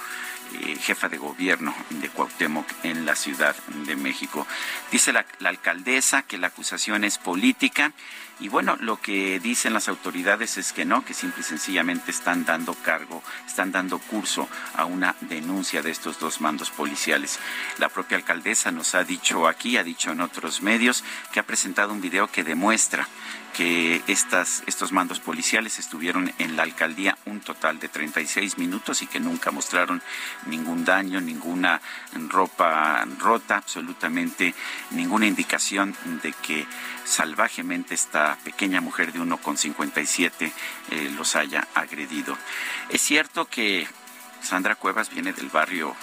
eh, 0.60 0.76
jefa 0.80 1.08
de 1.08 1.18
gobierno 1.18 1.74
de 1.90 2.08
Cuauhtémoc 2.08 2.66
en 2.82 3.06
la 3.06 3.16
Ciudad 3.16 3.56
de 3.86 3.96
México. 3.96 4.46
Dice 4.90 5.12
la, 5.12 5.26
la 5.38 5.48
alcaldesa 5.48 6.22
que 6.22 6.38
la 6.38 6.48
acusación 6.48 7.04
es 7.04 7.18
política 7.18 7.92
y 8.40 8.48
bueno, 8.48 8.76
lo 8.80 9.00
que 9.00 9.38
dicen 9.38 9.74
las 9.74 9.88
autoridades 9.88 10.58
es 10.58 10.72
que 10.72 10.84
no, 10.84 11.04
que 11.04 11.14
simple 11.14 11.40
y 11.40 11.44
sencillamente 11.44 12.10
están 12.10 12.44
dando 12.44 12.74
cargo, 12.74 13.22
están 13.46 13.70
dando 13.70 13.98
curso 13.98 14.48
a 14.74 14.84
una 14.84 15.14
denuncia 15.20 15.82
de 15.82 15.90
estos 15.90 16.18
dos 16.18 16.40
mandos 16.40 16.70
policiales. 16.70 17.38
La 17.78 17.88
propia 17.88 18.16
alcaldesa 18.16 18.72
nos 18.72 18.94
ha 18.94 19.04
dicho 19.04 19.46
aquí, 19.46 19.76
ha 19.76 19.84
dicho 19.84 20.10
en 20.10 20.20
otros 20.20 20.62
medios, 20.62 21.04
que 21.32 21.40
ha 21.40 21.46
presentado 21.46 21.92
un 21.92 22.00
video 22.00 22.26
que 22.26 22.42
demuestra 22.42 23.08
que 23.54 24.02
estas, 24.08 24.64
estos 24.66 24.92
mandos 24.92 25.20
policiales 25.20 25.78
estuvieron 25.78 26.32
en 26.38 26.56
la 26.56 26.64
alcaldía 26.64 27.16
un 27.24 27.40
total 27.40 27.78
de 27.78 27.88
36 27.88 28.58
minutos 28.58 29.00
y 29.02 29.06
que 29.06 29.20
nunca 29.20 29.52
mostraron 29.52 30.02
ningún 30.46 30.84
daño, 30.84 31.20
ninguna 31.20 31.80
ropa 32.28 33.06
rota, 33.18 33.56
absolutamente 33.56 34.54
ninguna 34.90 35.26
indicación 35.26 35.94
de 36.22 36.32
que 36.32 36.66
salvajemente 37.04 37.94
esta 37.94 38.36
pequeña 38.44 38.80
mujer 38.80 39.12
de 39.12 39.20
1,57 39.20 40.52
eh, 40.90 41.12
los 41.16 41.36
haya 41.36 41.66
agredido. 41.74 42.36
Es 42.88 43.02
cierto 43.02 43.46
que 43.46 43.86
Sandra 44.42 44.74
Cuevas 44.74 45.10
viene 45.10 45.32
del 45.32 45.48
barrio 45.48 45.94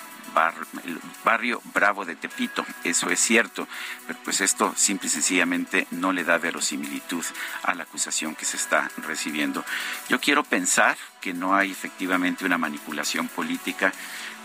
el 0.83 0.99
barrio 1.23 1.61
Bravo 1.73 2.05
de 2.05 2.15
Tepito, 2.15 2.65
eso 2.83 3.09
es 3.09 3.19
cierto, 3.19 3.67
pero 4.07 4.19
pues 4.23 4.41
esto 4.41 4.73
simple 4.75 5.07
y 5.07 5.11
sencillamente 5.11 5.87
no 5.91 6.11
le 6.11 6.23
da 6.23 6.37
verosimilitud 6.37 7.25
a 7.63 7.73
la 7.73 7.83
acusación 7.83 8.35
que 8.35 8.45
se 8.45 8.57
está 8.57 8.89
recibiendo. 8.97 9.63
Yo 10.09 10.19
quiero 10.19 10.43
pensar 10.43 10.97
que 11.19 11.33
no 11.33 11.55
hay 11.55 11.71
efectivamente 11.71 12.45
una 12.45 12.57
manipulación 12.57 13.27
política 13.27 13.93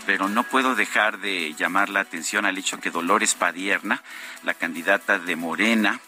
pero 0.07 0.29
no 0.29 0.43
puedo 0.43 0.73
dejar 0.73 1.19
de 1.19 1.53
llamar 1.55 1.89
la 1.89 1.99
atención 1.99 2.45
al 2.45 2.57
hecho 2.57 2.79
que 2.79 2.91
Dolores 2.91 3.35
Padierna, 3.35 4.01
la 4.43 4.53
candidata 4.53 5.19
de 5.19 5.35
Morena, 5.35 5.99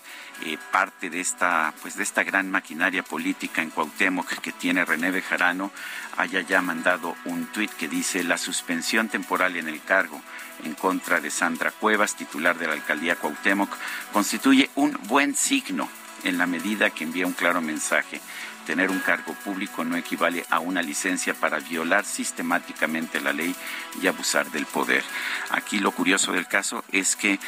eh, 0.43 0.57
parte 0.71 1.09
de 1.09 1.19
esta, 1.19 1.73
pues 1.81 1.95
de 1.95 2.03
esta 2.03 2.23
gran 2.23 2.49
maquinaria 2.49 3.03
política 3.03 3.61
en 3.61 3.69
Cuauhtémoc 3.69 4.39
que 4.39 4.51
tiene 4.51 4.85
René 4.85 5.11
Bejarano, 5.11 5.71
haya 6.17 6.41
ya 6.41 6.61
mandado 6.61 7.15
un 7.25 7.47
tuit 7.47 7.71
que 7.71 7.87
dice 7.87 8.23
la 8.23 8.37
suspensión 8.37 9.09
temporal 9.09 9.55
en 9.57 9.67
el 9.67 9.81
cargo 9.81 10.21
en 10.63 10.73
contra 10.75 11.19
de 11.19 11.31
Sandra 11.31 11.71
Cuevas, 11.71 12.15
titular 12.15 12.57
de 12.57 12.67
la 12.67 12.73
alcaldía 12.73 13.15
Cuauhtémoc, 13.15 13.75
constituye 14.11 14.69
un 14.75 14.97
buen 15.07 15.35
signo 15.35 15.89
en 16.23 16.37
la 16.37 16.47
medida 16.47 16.89
que 16.89 17.03
envía 17.03 17.27
un 17.27 17.33
claro 17.33 17.61
mensaje 17.61 18.21
tener 18.69 18.91
un 18.91 18.99
cargo 18.99 19.33
público 19.33 19.83
no 19.83 19.97
equivale 19.97 20.45
a 20.51 20.59
una 20.59 20.83
licencia 20.83 21.33
para 21.33 21.57
violar 21.57 22.05
sistemáticamente 22.05 23.19
la 23.19 23.33
ley 23.33 23.55
y 23.99 24.05
abusar 24.05 24.51
del 24.51 24.67
poder. 24.67 25.03
Aquí 25.49 25.79
lo 25.79 25.91
curioso 25.91 26.33
del 26.33 26.45
caso 26.45 26.83
es 26.91 27.15
que 27.15 27.39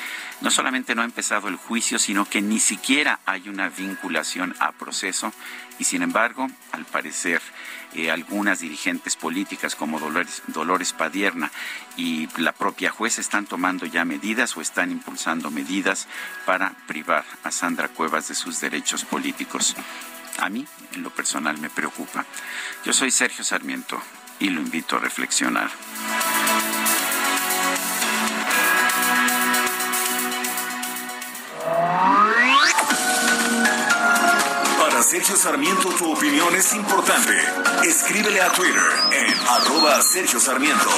no 0.41 0.49
solamente 0.49 0.95
no 0.95 1.03
ha 1.03 1.05
empezado 1.05 1.47
el 1.47 1.57
juicio, 1.57 1.99
sino 1.99 2.25
que 2.25 2.41
ni 2.41 2.59
siquiera 2.59 3.19
hay 3.27 3.49
una 3.49 3.69
vinculación 3.69 4.55
a 4.57 4.71
proceso 4.71 5.31
y 5.77 5.83
sin 5.83 6.01
embargo, 6.01 6.47
al 6.71 6.85
parecer, 6.85 7.39
eh, 7.93 8.09
algunas 8.09 8.59
dirigentes 8.59 9.15
políticas 9.15 9.75
como 9.75 9.99
Dolores, 9.99 10.41
Dolores 10.47 10.91
Padierna 10.91 11.51
y 11.97 12.29
la 12.41 12.51
propia 12.51 12.89
juez 12.89 13.19
están 13.19 13.45
tomando 13.45 13.85
ya 13.85 14.05
medidas 14.05 14.57
o 14.57 14.61
están 14.61 14.89
impulsando 14.89 15.51
medidas 15.51 16.07
para 16.47 16.71
privar 16.87 17.25
a 17.43 17.51
Sandra 17.51 17.89
Cuevas 17.89 18.27
de 18.27 18.33
sus 18.33 18.59
derechos 18.59 19.05
políticos 19.05 19.75
a 20.41 20.49
mí 20.49 20.67
en 20.93 21.03
lo 21.03 21.11
personal 21.11 21.57
me 21.59 21.69
preocupa. 21.69 22.25
Yo 22.83 22.91
soy 22.93 23.11
Sergio 23.11 23.43
Sarmiento 23.43 24.01
y 24.39 24.49
lo 24.49 24.59
invito 24.59 24.97
a 24.97 24.99
reflexionar. 24.99 25.69
Para 34.79 35.03
Sergio 35.03 35.35
Sarmiento 35.35 35.89
tu 35.89 36.11
opinión 36.11 36.55
es 36.55 36.73
importante. 36.73 37.37
Escríbele 37.83 38.41
a 38.41 38.51
Twitter 38.51 38.83
en 39.11 39.47
arroba 39.47 40.01
Sergio 40.01 40.39
Sarmiento. 40.39 40.89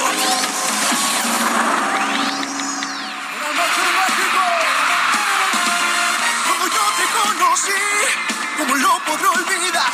Podré 9.06 9.26
olvidar? 9.28 9.92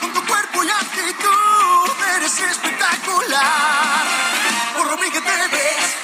Con 0.00 0.12
tu 0.12 0.24
cuerpo 0.26 0.64
y 0.64 0.70
actitud 0.70 2.04
eres 2.16 2.40
espectacular. 2.40 4.04
Por 4.76 4.86
lo 4.90 4.96
bien 4.96 5.12
que 5.12 5.20
te 5.20 5.30
ves. 5.30 5.96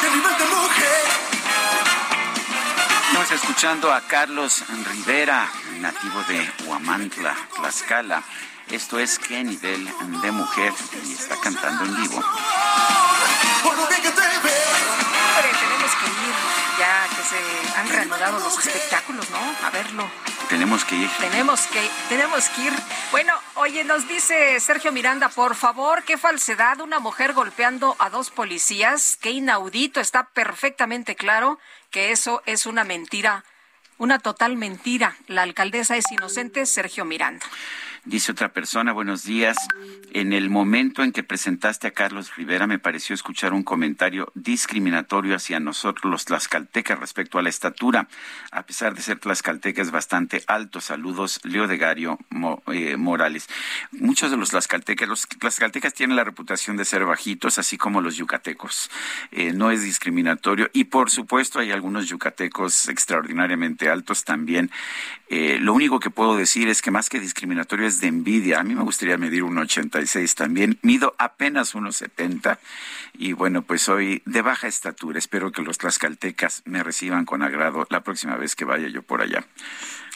Qué 0.00 0.10
nivel 0.10 0.38
de 0.38 0.44
mujer. 0.44 1.04
Estamos 3.06 3.30
escuchando 3.30 3.92
a 3.92 4.00
Carlos 4.02 4.64
Rivera, 4.90 5.48
nativo 5.80 6.22
de 6.28 6.50
Huamantla, 6.64 7.36
Tlaxcala. 7.56 8.22
Esto 8.70 8.98
es 8.98 9.18
qué 9.18 9.44
nivel 9.44 9.88
de 10.22 10.32
mujer 10.32 10.72
y 11.04 11.12
está 11.12 11.36
cantando 11.36 11.84
en 11.84 11.96
vivo. 11.96 12.22
Por 13.62 13.76
lo 13.76 13.86
bien 13.88 14.02
que 14.02 14.10
te 14.10 14.20
ves. 14.20 14.73
Se 17.34 17.78
han 17.78 17.88
reanudado 17.88 18.38
los 18.38 18.58
espectáculos, 18.58 19.28
¿no? 19.30 19.66
A 19.66 19.70
verlo. 19.70 20.08
Tenemos 20.48 20.84
que 20.84 20.96
ir. 20.96 21.10
Tenemos 21.18 21.66
que, 21.66 21.90
tenemos 22.08 22.48
que 22.50 22.62
ir. 22.62 22.72
Bueno, 23.10 23.32
oye, 23.54 23.84
nos 23.84 24.06
dice 24.08 24.58
Sergio 24.60 24.92
Miranda, 24.92 25.28
por 25.28 25.54
favor, 25.54 26.04
qué 26.04 26.16
falsedad, 26.18 26.80
una 26.80 27.00
mujer 27.00 27.32
golpeando 27.32 27.96
a 27.98 28.10
dos 28.10 28.30
policías, 28.30 29.18
qué 29.20 29.30
inaudito, 29.30 30.00
está 30.00 30.24
perfectamente 30.24 31.16
claro 31.16 31.58
que 31.90 32.12
eso 32.12 32.42
es 32.46 32.66
una 32.66 32.84
mentira, 32.84 33.44
una 33.98 34.18
total 34.18 34.56
mentira. 34.56 35.16
La 35.26 35.42
alcaldesa 35.42 35.96
es 35.96 36.10
inocente, 36.10 36.66
Sergio 36.66 37.04
Miranda. 37.04 37.46
Dice 38.06 38.32
otra 38.32 38.52
persona, 38.52 38.92
buenos 38.92 39.24
días. 39.24 39.56
En 40.12 40.34
el 40.34 40.50
momento 40.50 41.02
en 41.02 41.10
que 41.10 41.22
presentaste 41.22 41.86
a 41.86 41.92
Carlos 41.92 42.36
Rivera, 42.36 42.66
me 42.66 42.78
pareció 42.78 43.14
escuchar 43.14 43.54
un 43.54 43.62
comentario 43.62 44.30
discriminatorio 44.34 45.34
hacia 45.34 45.58
nosotros 45.58 46.10
los 46.10 46.26
tlaxcaltecas 46.26 47.00
respecto 47.00 47.38
a 47.38 47.42
la 47.42 47.48
estatura. 47.48 48.06
A 48.52 48.66
pesar 48.66 48.94
de 48.94 49.00
ser 49.00 49.20
tlaxcaltecas 49.20 49.90
bastante 49.90 50.44
alto. 50.48 50.82
Saludos, 50.82 51.40
Leo 51.44 51.66
de 51.66 51.78
Gario 51.78 52.18
eh, 52.66 52.98
Morales. 52.98 53.48
Muchos 53.92 54.30
de 54.30 54.36
los 54.36 54.50
tlaxcaltecas, 54.50 55.08
los 55.08 55.26
tlaxcaltecas 55.26 55.94
tienen 55.94 56.16
la 56.16 56.24
reputación 56.24 56.76
de 56.76 56.84
ser 56.84 57.06
bajitos, 57.06 57.56
así 57.56 57.78
como 57.78 58.02
los 58.02 58.16
yucatecos. 58.16 58.90
Eh, 59.30 59.54
no 59.54 59.70
es 59.70 59.82
discriminatorio. 59.82 60.68
Y 60.74 60.84
por 60.84 61.10
supuesto, 61.10 61.58
hay 61.58 61.72
algunos 61.72 62.06
yucatecos 62.06 62.90
extraordinariamente 62.90 63.88
altos 63.88 64.24
también. 64.24 64.70
Eh, 65.36 65.58
lo 65.58 65.72
único 65.74 65.98
que 65.98 66.10
puedo 66.10 66.36
decir 66.36 66.68
es 66.68 66.80
que 66.80 66.92
más 66.92 67.08
que 67.08 67.18
discriminatorio 67.18 67.88
es 67.88 67.98
de 68.00 68.06
envidia. 68.06 68.60
A 68.60 68.62
mí 68.62 68.76
me 68.76 68.82
gustaría 68.84 69.18
medir 69.18 69.42
un 69.42 69.58
86 69.58 70.32
también. 70.36 70.78
Mido 70.82 71.12
apenas 71.18 71.74
1,70 71.74 72.58
y 73.14 73.32
bueno, 73.32 73.62
pues 73.62 73.82
soy 73.82 74.22
de 74.26 74.42
baja 74.42 74.68
estatura. 74.68 75.18
Espero 75.18 75.50
que 75.50 75.62
los 75.62 75.78
tlaxcaltecas 75.78 76.62
me 76.66 76.84
reciban 76.84 77.24
con 77.24 77.42
agrado 77.42 77.84
la 77.90 78.04
próxima 78.04 78.36
vez 78.36 78.54
que 78.54 78.64
vaya 78.64 78.86
yo 78.86 79.02
por 79.02 79.22
allá. 79.22 79.44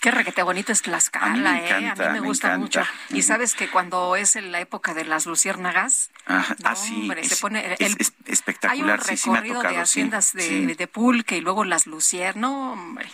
Qué 0.01 0.13
requete 0.13 0.45
bonito 0.45 0.71
es 0.71 0.83
Tlaxcala, 0.83 1.27
a 1.27 1.31
mí 1.31 1.41
me 1.41 1.67
encanta, 1.67 2.05
¿eh? 2.05 2.07
A 2.07 2.13
mí 2.13 2.21
me, 2.21 2.27
gusta 2.29 2.57
mucho. 2.57 2.83
Y 3.11 3.23
sabes 3.23 3.55
que 3.57 3.69
cuando 3.69 4.15
es 4.15 4.37
en 4.37 4.53
la 4.53 4.61
época 4.61 4.95
de 4.95 5.05
las 5.05 5.27
luciérnagas, 5.27 6.11
Ah, 6.29 6.47
no, 6.63 6.69
ah, 6.69 6.77
sí, 6.77 6.95
hombre, 6.95 7.23
es, 7.23 7.29
se 7.31 7.37
pone 7.39 7.73
es- 7.73 7.81
el- 7.81 7.97
es 7.99 8.13
hay 8.13 8.27
un 8.29 8.33
espectacular, 8.33 9.03
sí, 9.03 9.17
sí 9.17 9.31
me 9.31 9.39
ha 9.39 9.41
recorrido 9.41 9.57
tocado, 9.63 9.75
de 9.75 9.81
haciendas 9.81 10.33
de, 10.35 10.43
sí. 10.43 10.67
de 10.67 10.87
pulque 10.87 11.39
y 11.39 11.41
luego 11.41 11.65
las 11.65 11.89
luciernas. 11.89 12.41
No, 12.41 12.75
hombre. 12.75 13.09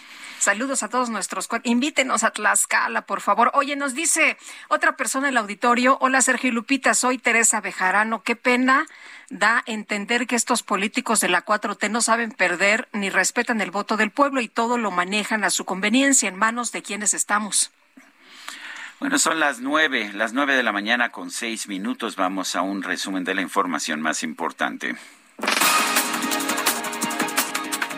Saludos 0.45 0.83
a 0.83 0.91
todos 0.91 1.09
nuestros. 1.09 1.49
Invítenos 1.63 2.23
a 2.23 2.31
Tlaxcala, 2.31 3.07
por 3.07 3.23
favor. 3.23 3.51
Oye, 3.55 3.77
nos 3.77 3.95
dice 3.95 4.37
otra 4.69 4.95
persona 4.95 5.29
en 5.29 5.33
el 5.33 5.39
auditorio. 5.39 5.97
Hola, 6.03 6.21
Sergio 6.21 6.53
Lupita. 6.53 6.93
Soy 6.93 7.17
Teresa 7.17 7.63
Bejarano. 7.63 8.23
Qué 8.23 8.37
pena 8.37 8.85
da 9.31 9.63
entender 9.65 10.27
que 10.27 10.37
estos 10.37 10.63
políticos 10.63 11.21
de 11.21 11.31
la 11.31 11.47
4T 11.47 11.91
no 11.91 12.03
saben 12.03 12.31
perder 12.31 12.91
ni 12.93 13.09
respetan 13.09 13.63
el 13.63 13.71
voto 13.71 13.97
del 13.97 14.11
pueblo 14.11 14.43
y 14.43 14.49
todo 14.49 14.77
lo 14.77 14.91
manejan 14.91 15.45
a 15.45 15.49
su 15.49 15.65
conveniencia 15.65 16.29
en 16.29 16.37
manos 16.37 16.73
de 16.73 16.83
quienes 16.83 17.15
estamos. 17.15 17.73
Bueno, 19.01 19.19
son 19.19 19.41
las 19.41 19.61
nueve, 19.61 20.11
las 20.13 20.35
nueve 20.35 20.57
de 20.57 20.63
la 20.63 20.73
mañana 20.73 21.09
con 21.09 21.31
seis 21.31 21.69
minutos. 21.69 22.17
Vamos 22.17 22.55
a 22.55 22.61
un 22.61 22.83
resumen 22.83 23.25
de 23.25 23.35
la 23.35 23.41
información 23.41 24.03
más 24.03 24.23
importante. 24.23 24.95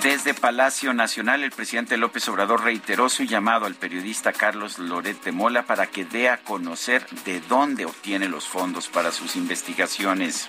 Desde 0.07 0.35
Palacio 0.35 0.95
Nacional, 0.95 1.43
el 1.43 1.51
presidente 1.51 1.97
López 1.97 2.29
Obrador 2.29 2.63
reiteró 2.63 3.09
su 3.09 3.25
llamado 3.25 3.67
al 3.67 3.75
periodista 3.75 4.33
Carlos 4.33 4.79
Loret 4.79 5.21
de 5.25 5.33
Mola 5.33 5.65
para 5.67 5.89
que 5.89 6.05
dé 6.05 6.29
a 6.29 6.37
conocer 6.37 7.05
de 7.25 7.41
dónde 7.41 7.87
obtiene 7.87 8.29
los 8.29 8.47
fondos 8.47 8.87
para 8.87 9.11
sus 9.11 9.35
investigaciones. 9.35 10.49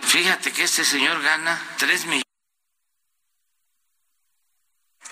Fíjate 0.00 0.52
que 0.52 0.62
este 0.62 0.84
señor 0.84 1.20
gana 1.22 1.60
3 1.78 2.04
millones. 2.06 2.33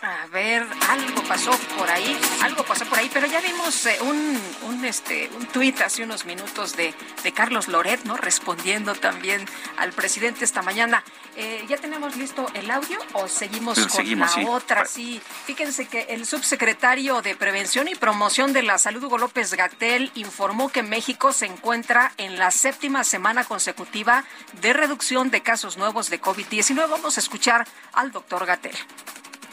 A 0.04 0.26
ver, 0.32 0.66
algo 0.88 1.22
pasó 1.28 1.52
por 1.78 1.88
ahí, 1.88 2.18
algo 2.42 2.64
pasó 2.64 2.84
por 2.86 2.98
ahí. 2.98 3.08
pero 3.14 3.28
ya 3.28 3.40
vimos 3.40 3.86
eh, 3.86 3.98
un, 4.00 4.36
un, 4.62 4.84
este, 4.84 5.30
un 5.36 5.46
tuit 5.46 5.80
hace 5.80 6.02
unos 6.02 6.24
minutos 6.24 6.74
de, 6.74 6.92
de 7.22 7.32
Carlos 7.32 7.68
Loret, 7.68 8.02
¿no? 8.02 8.16
Respondiendo 8.16 8.96
también 8.96 9.46
al 9.76 9.92
presidente 9.92 10.44
esta 10.44 10.60
mañana. 10.60 11.04
Eh, 11.36 11.64
¿Ya 11.68 11.76
tenemos 11.76 12.16
listo 12.16 12.48
el 12.54 12.68
audio 12.72 12.98
o 13.12 13.28
seguimos 13.28 13.78
con 13.86 14.18
la 14.18 14.50
otra? 14.50 14.86
Sí, 14.86 15.22
fíjense 15.46 15.86
que 15.86 16.00
el 16.08 16.26
subsecretario 16.26 17.22
de 17.22 17.36
Prevención 17.36 17.86
y 17.86 17.94
Promoción 17.94 18.52
de 18.52 18.64
la 18.64 18.78
Salud, 18.78 19.04
Hugo 19.04 19.18
López 19.18 19.54
Gatel, 19.54 20.10
informó 20.16 20.68
que 20.70 20.82
México 20.82 21.32
se 21.32 21.46
encuentra 21.46 22.12
en 22.16 22.40
la 22.40 22.50
séptima 22.50 23.04
semana 23.04 23.44
consecutiva 23.44 24.24
de 24.62 24.72
reducción 24.72 25.30
de 25.30 25.42
casos 25.42 25.76
nuevos 25.76 26.10
de 26.10 26.20
COVID-19. 26.20 26.90
Vamos 26.90 27.18
a 27.18 27.20
escuchar 27.20 27.68
al 27.92 28.10
doctor 28.10 28.46
Gatel 28.46 28.76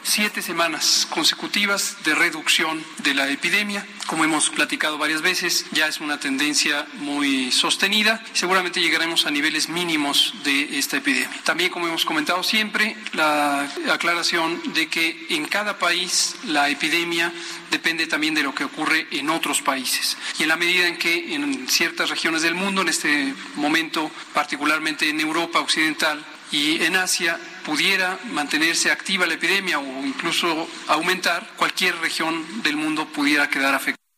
siete 0.04 0.42
semanas 0.42 1.08
consecutivas 1.10 1.98
de 2.04 2.16
reducción 2.16 2.84
de 3.04 3.14
la 3.14 3.30
epidemia. 3.30 3.86
Como 4.08 4.24
hemos 4.24 4.50
platicado 4.50 4.98
varias 4.98 5.22
veces, 5.22 5.66
ya 5.72 5.88
es 5.88 6.00
una 6.00 6.20
tendencia 6.20 6.88
muy 6.96 7.52
sostenida. 7.52 8.24
Seguramente 8.34 8.82
llegaremos 8.82 9.26
a 9.26 9.32
niveles 9.32 9.70
mínimos 9.70 10.34
de 10.44 10.80
esta 10.80 10.98
epidemia. 10.98 11.42
También, 11.44 11.70
como 11.70 11.88
hemos 11.88 12.06
comentado 12.06 12.44
siempre, 12.44 12.96
la 13.14 13.70
aclaración 13.92 14.74
de 14.74 14.88
que 14.88 15.28
en 15.30 15.46
cada 15.46 15.78
país 15.78 16.36
la 16.46 16.70
epidemia 16.70 17.32
depende 17.70 18.08
también 18.08 18.34
de 18.34 18.44
lo 18.44 18.56
que 18.56 18.64
ocurre 18.64 19.08
en 19.12 19.30
otros 19.30 19.62
países. 19.62 20.18
Y 20.40 20.44
en 20.44 20.50
la 20.50 20.58
medida 20.58 20.88
en 20.88 20.98
que 20.98 21.36
en 21.36 21.68
ciertas 21.68 22.10
regiones 22.10 22.42
del 22.42 22.56
mundo, 22.56 22.82
en 22.82 22.90
este 22.90 23.34
momento 23.56 24.12
particularmente 24.34 25.10
en 25.10 25.20
Europa 25.20 25.60
Occidental 25.60 26.26
y 26.52 26.84
en 26.84 26.96
Asia, 26.96 27.40
pudiera 27.70 28.18
mantenerse 28.32 28.90
activa 28.90 29.28
la 29.28 29.36
epidemia 29.36 29.78
o 29.78 30.04
incluso 30.04 30.68
aumentar, 30.88 31.48
cualquier 31.56 31.96
región 31.98 32.64
del 32.64 32.78
mundo 32.78 33.06
pudiera 33.06 33.48
quedar 33.48 33.76
afectada. 33.76 34.09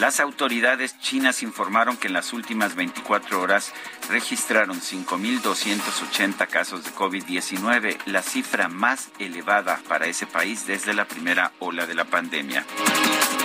Las 0.00 0.18
autoridades 0.18 0.98
chinas 0.98 1.42
informaron 1.42 1.98
que 1.98 2.06
en 2.06 2.14
las 2.14 2.32
últimas 2.32 2.74
24 2.74 3.38
horas 3.38 3.74
registraron 4.08 4.80
5.280 4.80 6.46
casos 6.46 6.84
de 6.84 6.90
COVID-19, 6.92 7.98
la 8.06 8.22
cifra 8.22 8.68
más 8.68 9.10
elevada 9.18 9.78
para 9.88 10.06
ese 10.06 10.26
país 10.26 10.66
desde 10.66 10.94
la 10.94 11.04
primera 11.04 11.52
ola 11.58 11.84
de 11.84 11.94
la 11.94 12.06
pandemia. 12.06 12.64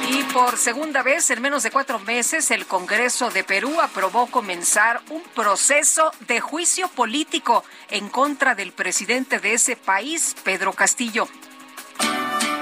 Y 0.10 0.23
por 0.32 0.56
segunda 0.56 1.03
vez 1.03 1.30
en 1.30 1.41
menos 1.41 1.61
de 1.64 1.72
cuatro 1.72 1.99
meses, 1.99 2.49
el 2.52 2.65
Congreso 2.65 3.30
de 3.32 3.44
Perú 3.44 3.82
aprobó 3.82 4.27
comenzar 4.27 5.02
un 5.10 5.23
proceso 5.36 6.10
de 6.22 6.40
juicio 6.40 6.88
político 6.88 7.65
en 7.90 8.07
contra 8.07 8.56
del 8.56 8.72
presidente 8.72 9.40
de 9.40 9.56
ese 9.56 9.76
país, 9.76 10.38
Pedro 10.45 10.72
Castillo. 10.72 11.27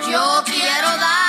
Yo 0.09 0.43
quiero 0.47 0.87
darle 0.97 1.22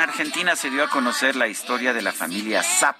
En 0.00 0.08
Argentina 0.08 0.56
se 0.56 0.70
dio 0.70 0.82
a 0.82 0.88
conocer 0.88 1.36
la 1.36 1.46
historia 1.46 1.92
de 1.92 2.00
la 2.00 2.10
familia 2.10 2.62
Zapp 2.62 2.96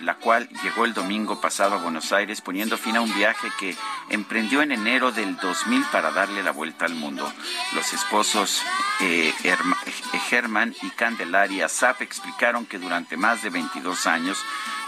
la 0.00 0.14
cual 0.14 0.48
llegó 0.62 0.86
el 0.86 0.94
domingo 0.94 1.40
pasado 1.42 1.74
a 1.74 1.82
Buenos 1.82 2.10
Aires 2.12 2.40
poniendo 2.40 2.78
fin 2.78 2.96
a 2.96 3.02
un 3.02 3.14
viaje 3.14 3.48
que 3.58 3.76
emprendió 4.08 4.62
en 4.62 4.72
enero 4.72 5.12
del 5.12 5.36
2000 5.36 5.84
para 5.92 6.10
darle 6.10 6.42
la 6.42 6.52
vuelta 6.52 6.86
al 6.86 6.94
mundo. 6.94 7.30
Los 7.74 7.92
esposos 7.92 8.62
eh, 9.00 9.34
Germán 10.30 10.74
y 10.82 10.88
Candelaria 10.90 11.68
Zapp 11.68 12.00
explicaron 12.00 12.64
que 12.64 12.78
durante 12.78 13.18
más 13.18 13.42
de 13.42 13.50
22 13.50 14.06
años 14.06 14.38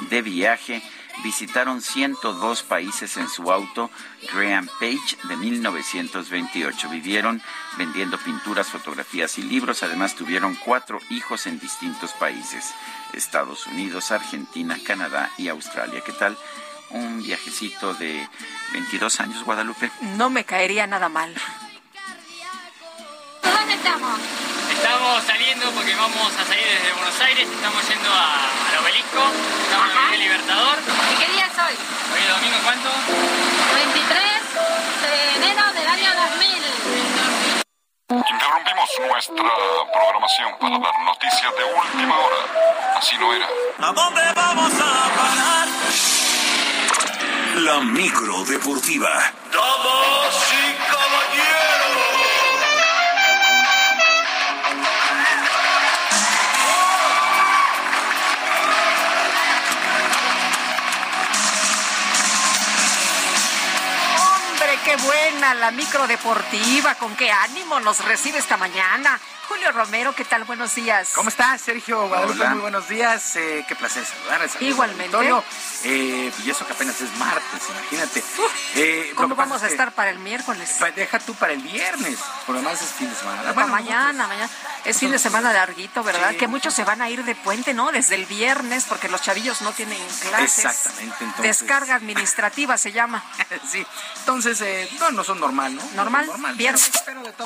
de 0.09 0.23
viaje 0.23 0.83
visitaron 1.23 1.83
102 1.83 2.63
países 2.63 3.17
en 3.17 3.29
su 3.29 3.51
auto 3.51 3.91
Graham 4.33 4.69
Page 4.79 5.17
de 5.25 5.37
1928. 5.37 6.89
Vivieron 6.89 7.43
vendiendo 7.77 8.19
pinturas, 8.19 8.69
fotografías 8.69 9.39
y 9.39 9.43
libros. 9.43 9.83
Además 9.83 10.15
tuvieron 10.15 10.55
cuatro 10.55 10.99
hijos 11.11 11.47
en 11.47 11.59
distintos 11.59 12.13
países. 12.13 12.75
Estados 13.13 13.67
Unidos, 13.67 14.11
Argentina, 14.11 14.79
Canadá 14.85 15.31
y 15.39 15.49
Australia. 15.49 16.03
¿Qué 16.05 16.13
tal? 16.13 16.37
Un 16.91 17.23
viajecito 17.23 17.95
de 17.95 18.29
22 18.73 19.21
años, 19.21 19.45
Guadalupe. 19.45 19.91
No 20.17 20.31
me 20.31 20.45
caería 20.45 20.87
nada 20.87 21.09
mal. 21.09 21.35
¿Dónde 23.43 23.75
estamos? 23.75 24.19
Estamos 24.73 25.29
saliendo 25.51 25.75
porque 25.75 25.95
vamos 25.97 26.33
a 26.39 26.45
salir 26.47 26.65
desde 26.65 26.93
Buenos 26.93 27.21
Aires, 27.21 27.49
estamos 27.51 27.89
yendo 27.89 28.09
al 28.09 28.85
obelisco, 28.85 29.19
estamos 29.65 29.91
en 29.91 30.15
el 30.15 30.21
Libertador. 30.21 30.79
¿Y 30.79 31.17
qué 31.19 31.33
día 31.33 31.47
es 31.47 31.59
hoy? 31.59 31.75
Hoy 32.15 32.21
es 32.23 32.29
domingo, 32.29 32.57
¿cuánto? 32.63 32.89
23 33.75 34.23
de 35.03 35.35
enero 35.37 35.73
del 35.73 35.89
año 35.89 36.11
2000. 36.15 36.63
Interrumpimos 38.31 38.91
nuestra 39.09 39.53
programación 39.93 40.59
para 40.61 40.79
dar 40.79 41.01
noticias 41.05 41.53
de 41.57 41.65
última 41.65 42.17
hora. 42.17 42.37
Así 42.97 43.19
no 43.19 43.35
era. 43.35 43.49
¿A 43.79 43.93
dónde 43.93 44.23
vamos 44.37 44.73
a 44.75 45.11
parar? 45.19 45.69
La 47.57 47.81
micro 47.81 48.45
deportiva. 48.45 49.33
Qué 64.91 64.97
buena 65.05 65.55
la 65.55 65.71
micro 65.71 66.07
deportiva, 66.09 66.97
con 66.97 67.15
qué 67.15 67.31
ánimo 67.31 67.79
nos 67.79 68.05
recibe 68.05 68.39
esta 68.39 68.57
mañana. 68.57 69.21
Julio 69.51 69.73
Romero, 69.73 70.15
¿qué 70.15 70.25
tal? 70.25 70.45
Buenos 70.45 70.77
días. 70.77 71.11
¿Cómo 71.13 71.29
estás, 71.29 71.61
Sergio 71.61 72.07
Guadalupe? 72.07 72.49
Muy 72.51 72.61
buenos 72.61 72.89
días. 72.89 73.35
Eh, 73.35 73.65
qué 73.67 73.75
placer 73.75 74.07
saludarles. 74.07 74.53
Igualmente. 74.61 75.17
Eh, 75.83 76.33
y 76.45 76.51
eso 76.51 76.65
que 76.65 76.73
apenas 76.73 77.01
es 77.01 77.13
martes, 77.17 77.61
imagínate. 77.69 78.23
Eh, 78.77 79.13
¿Cómo 79.17 79.35
vamos 79.35 79.61
a 79.65 79.67
estar 79.67 79.91
para 79.91 80.11
el 80.11 80.21
miércoles? 80.21 80.79
deja 80.95 81.19
tú 81.19 81.35
para 81.35 81.53
el 81.53 81.61
viernes, 81.63 82.21
por 82.47 82.55
lo 82.55 82.61
demás 82.61 82.81
es 82.81 82.91
fin 82.91 83.11
de 83.11 83.17
semana. 83.17 83.51
Bueno, 83.51 83.71
mañana, 83.71 84.29
mañana. 84.29 84.49
Es 84.85 84.99
fin 84.99 85.11
de 85.11 85.19
semana 85.19 85.53
larguito, 85.53 86.05
¿verdad? 86.05 86.37
Que 86.37 86.47
muchos 86.47 86.73
se 86.73 86.85
van 86.85 87.03
a 87.03 87.11
ir 87.11 87.25
de 87.25 87.35
puente, 87.35 87.75
¿no? 87.75 87.91
Desde 87.91 88.15
el 88.15 88.27
viernes, 88.27 88.85
porque 88.89 89.09
los 89.09 89.21
chavillos 89.21 89.63
no 89.63 89.73
tienen 89.73 89.99
clases. 90.29 90.65
Exactamente. 90.65 91.25
Entonces... 91.25 91.43
Descarga 91.43 91.97
administrativa 91.97 92.79
se 92.79 92.93
llama. 92.93 93.23
sí. 93.71 93.85
Entonces, 94.21 94.61
eh, 94.61 94.89
no, 95.01 95.11
no 95.11 95.25
son 95.25 95.41
normal, 95.41 95.75
¿no? 95.75 95.83
Normal, 95.97 96.27
normal 96.27 96.55
viernes. 96.55 96.91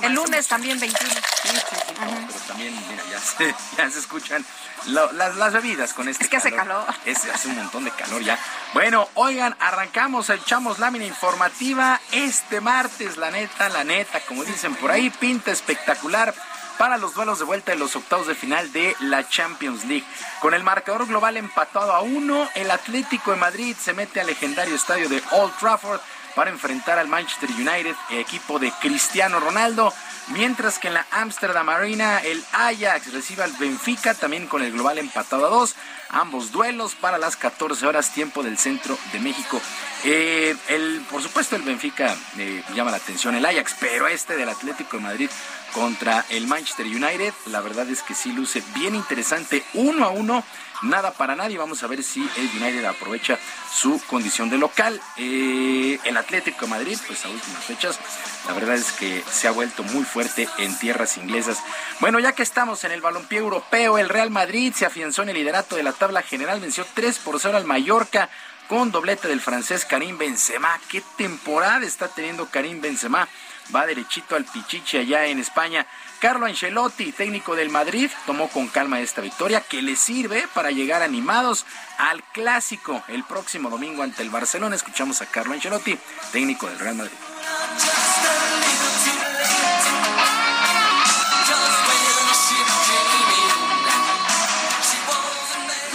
el 0.02 0.12
lunes 0.12 0.46
también 0.48 0.78
21. 0.78 1.14
Sí, 1.14 1.48
sí, 1.48 1.93
pero 1.98 2.44
también, 2.46 2.74
mira, 2.88 3.02
ya 3.10 3.18
se, 3.18 3.54
ya 3.76 3.90
se 3.90 3.98
escuchan 3.98 4.44
las, 4.86 5.36
las, 5.36 5.52
bebidas 5.52 5.94
con 5.94 6.08
este 6.08 6.24
Es 6.24 6.30
que 6.30 6.36
hace 6.36 6.52
calor. 6.52 6.84
Es, 7.04 7.24
hace 7.24 7.48
un 7.48 7.56
montón 7.56 7.84
de 7.84 7.90
calor 7.90 8.22
ya. 8.22 8.38
Bueno, 8.72 9.08
oigan, 9.14 9.56
arrancamos, 9.60 10.28
echamos 10.30 10.78
lámina 10.78 11.04
informativa 11.04 12.00
este 12.12 12.60
martes, 12.60 13.16
la 13.16 13.30
neta, 13.30 13.68
la 13.68 13.84
neta, 13.84 14.20
como 14.20 14.44
dicen 14.44 14.74
por 14.76 14.90
ahí, 14.90 15.10
pinta 15.10 15.50
espectacular 15.50 16.34
para 16.78 16.96
los 16.96 17.14
duelos 17.14 17.38
de 17.38 17.44
vuelta 17.44 17.72
de 17.72 17.78
los 17.78 17.94
octavos 17.96 18.26
de 18.26 18.34
final 18.34 18.72
de 18.72 18.96
la 19.00 19.28
Champions 19.28 19.84
League. 19.84 20.04
Con 20.40 20.54
el 20.54 20.62
marcador 20.62 21.06
global 21.06 21.36
empatado 21.36 21.92
a 21.92 22.00
uno, 22.00 22.48
el 22.54 22.70
Atlético 22.70 23.30
de 23.30 23.36
Madrid 23.36 23.76
se 23.80 23.92
mete 23.92 24.20
al 24.20 24.26
legendario 24.26 24.74
estadio 24.74 25.08
de 25.08 25.22
Old 25.32 25.56
Trafford 25.58 26.00
para 26.34 26.50
enfrentar 26.50 26.98
al 26.98 27.08
Manchester 27.08 27.48
United, 27.50 27.94
equipo 28.10 28.58
de 28.58 28.72
Cristiano 28.80 29.38
Ronaldo. 29.38 29.92
Mientras 30.28 30.78
que 30.78 30.88
en 30.88 30.94
la 30.94 31.06
Amsterdam 31.10 31.68
Arena 31.68 32.18
el 32.20 32.42
Ajax 32.52 33.12
recibe 33.12 33.42
al 33.42 33.52
Benfica 33.52 34.14
también 34.14 34.46
con 34.46 34.62
el 34.62 34.72
global 34.72 34.98
empatado 34.98 35.46
a 35.46 35.50
dos. 35.50 35.74
Ambos 36.08 36.50
duelos 36.50 36.94
para 36.94 37.18
las 37.18 37.36
14 37.36 37.86
horas 37.86 38.12
tiempo 38.12 38.42
del 38.42 38.56
centro 38.56 38.96
de 39.12 39.20
México. 39.20 39.60
Eh, 40.04 40.56
el, 40.68 41.04
por 41.10 41.22
supuesto 41.22 41.56
el 41.56 41.62
Benfica 41.62 42.16
eh, 42.38 42.62
llama 42.74 42.90
la 42.90 42.96
atención 42.96 43.34
el 43.34 43.44
Ajax, 43.44 43.76
pero 43.78 44.06
este 44.08 44.36
del 44.36 44.48
Atlético 44.48 44.96
de 44.96 45.02
Madrid 45.02 45.30
contra 45.74 46.24
el 46.30 46.46
Manchester 46.46 46.86
United, 46.86 47.34
la 47.46 47.60
verdad 47.60 47.88
es 47.90 48.02
que 48.02 48.14
sí 48.14 48.32
luce 48.32 48.62
bien 48.74 48.94
interesante, 48.94 49.64
uno 49.74 50.04
a 50.04 50.10
uno 50.10 50.44
nada 50.82 51.12
para 51.12 51.36
nadie. 51.36 51.58
Vamos 51.58 51.82
a 51.82 51.86
ver 51.86 52.02
si 52.02 52.20
el 52.36 52.62
United 52.62 52.84
aprovecha 52.84 53.38
su 53.72 54.00
condición 54.06 54.50
de 54.50 54.58
local. 54.58 55.00
Eh, 55.16 55.98
el 56.04 56.16
Atlético 56.16 56.66
de 56.66 56.70
Madrid, 56.70 56.98
pues 57.06 57.24
a 57.24 57.28
últimas 57.28 57.64
fechas, 57.64 57.98
la 58.46 58.54
verdad 58.54 58.74
es 58.74 58.92
que 58.92 59.22
se 59.30 59.48
ha 59.48 59.52
vuelto 59.52 59.82
muy 59.82 60.04
fuerte 60.04 60.48
en 60.58 60.78
tierras 60.78 61.16
inglesas. 61.16 61.58
Bueno, 62.00 62.18
ya 62.18 62.32
que 62.32 62.42
estamos 62.42 62.84
en 62.84 62.92
el 62.92 63.00
balompié 63.00 63.38
europeo, 63.38 63.98
el 63.98 64.08
Real 64.08 64.30
Madrid 64.30 64.72
se 64.74 64.86
afianzó 64.86 65.22
en 65.22 65.30
el 65.30 65.36
liderato 65.36 65.76
de 65.76 65.82
la 65.82 65.92
tabla 65.92 66.22
general, 66.22 66.60
venció 66.60 66.86
3 66.94 67.18
por 67.20 67.40
0 67.40 67.56
al 67.56 67.64
Mallorca 67.64 68.28
con 68.68 68.90
doblete 68.90 69.28
del 69.28 69.40
francés 69.40 69.84
Karim 69.84 70.18
Benzema. 70.18 70.80
¿Qué 70.88 71.02
temporada 71.16 71.84
está 71.84 72.08
teniendo 72.08 72.46
Karim 72.46 72.80
Benzema? 72.80 73.28
Va 73.74 73.86
derechito 73.86 74.36
al 74.36 74.44
Pichichi 74.44 74.98
allá 74.98 75.26
en 75.26 75.38
España. 75.38 75.86
Carlo 76.20 76.46
Ancelotti, 76.46 77.12
técnico 77.12 77.54
del 77.54 77.68
Madrid, 77.68 78.10
tomó 78.26 78.48
con 78.48 78.68
calma 78.68 79.00
esta 79.00 79.20
victoria 79.20 79.60
que 79.60 79.82
le 79.82 79.96
sirve 79.96 80.46
para 80.54 80.70
llegar 80.70 81.02
animados 81.02 81.66
al 81.98 82.22
clásico 82.32 83.02
el 83.08 83.24
próximo 83.24 83.70
domingo 83.70 84.02
ante 84.02 84.22
el 84.22 84.30
Barcelona. 84.30 84.76
Escuchamos 84.76 85.20
a 85.22 85.26
Carlo 85.26 85.52
Ancelotti, 85.52 85.98
técnico 86.32 86.66
del 86.68 86.78
Real 86.78 86.94
Madrid. 86.94 87.16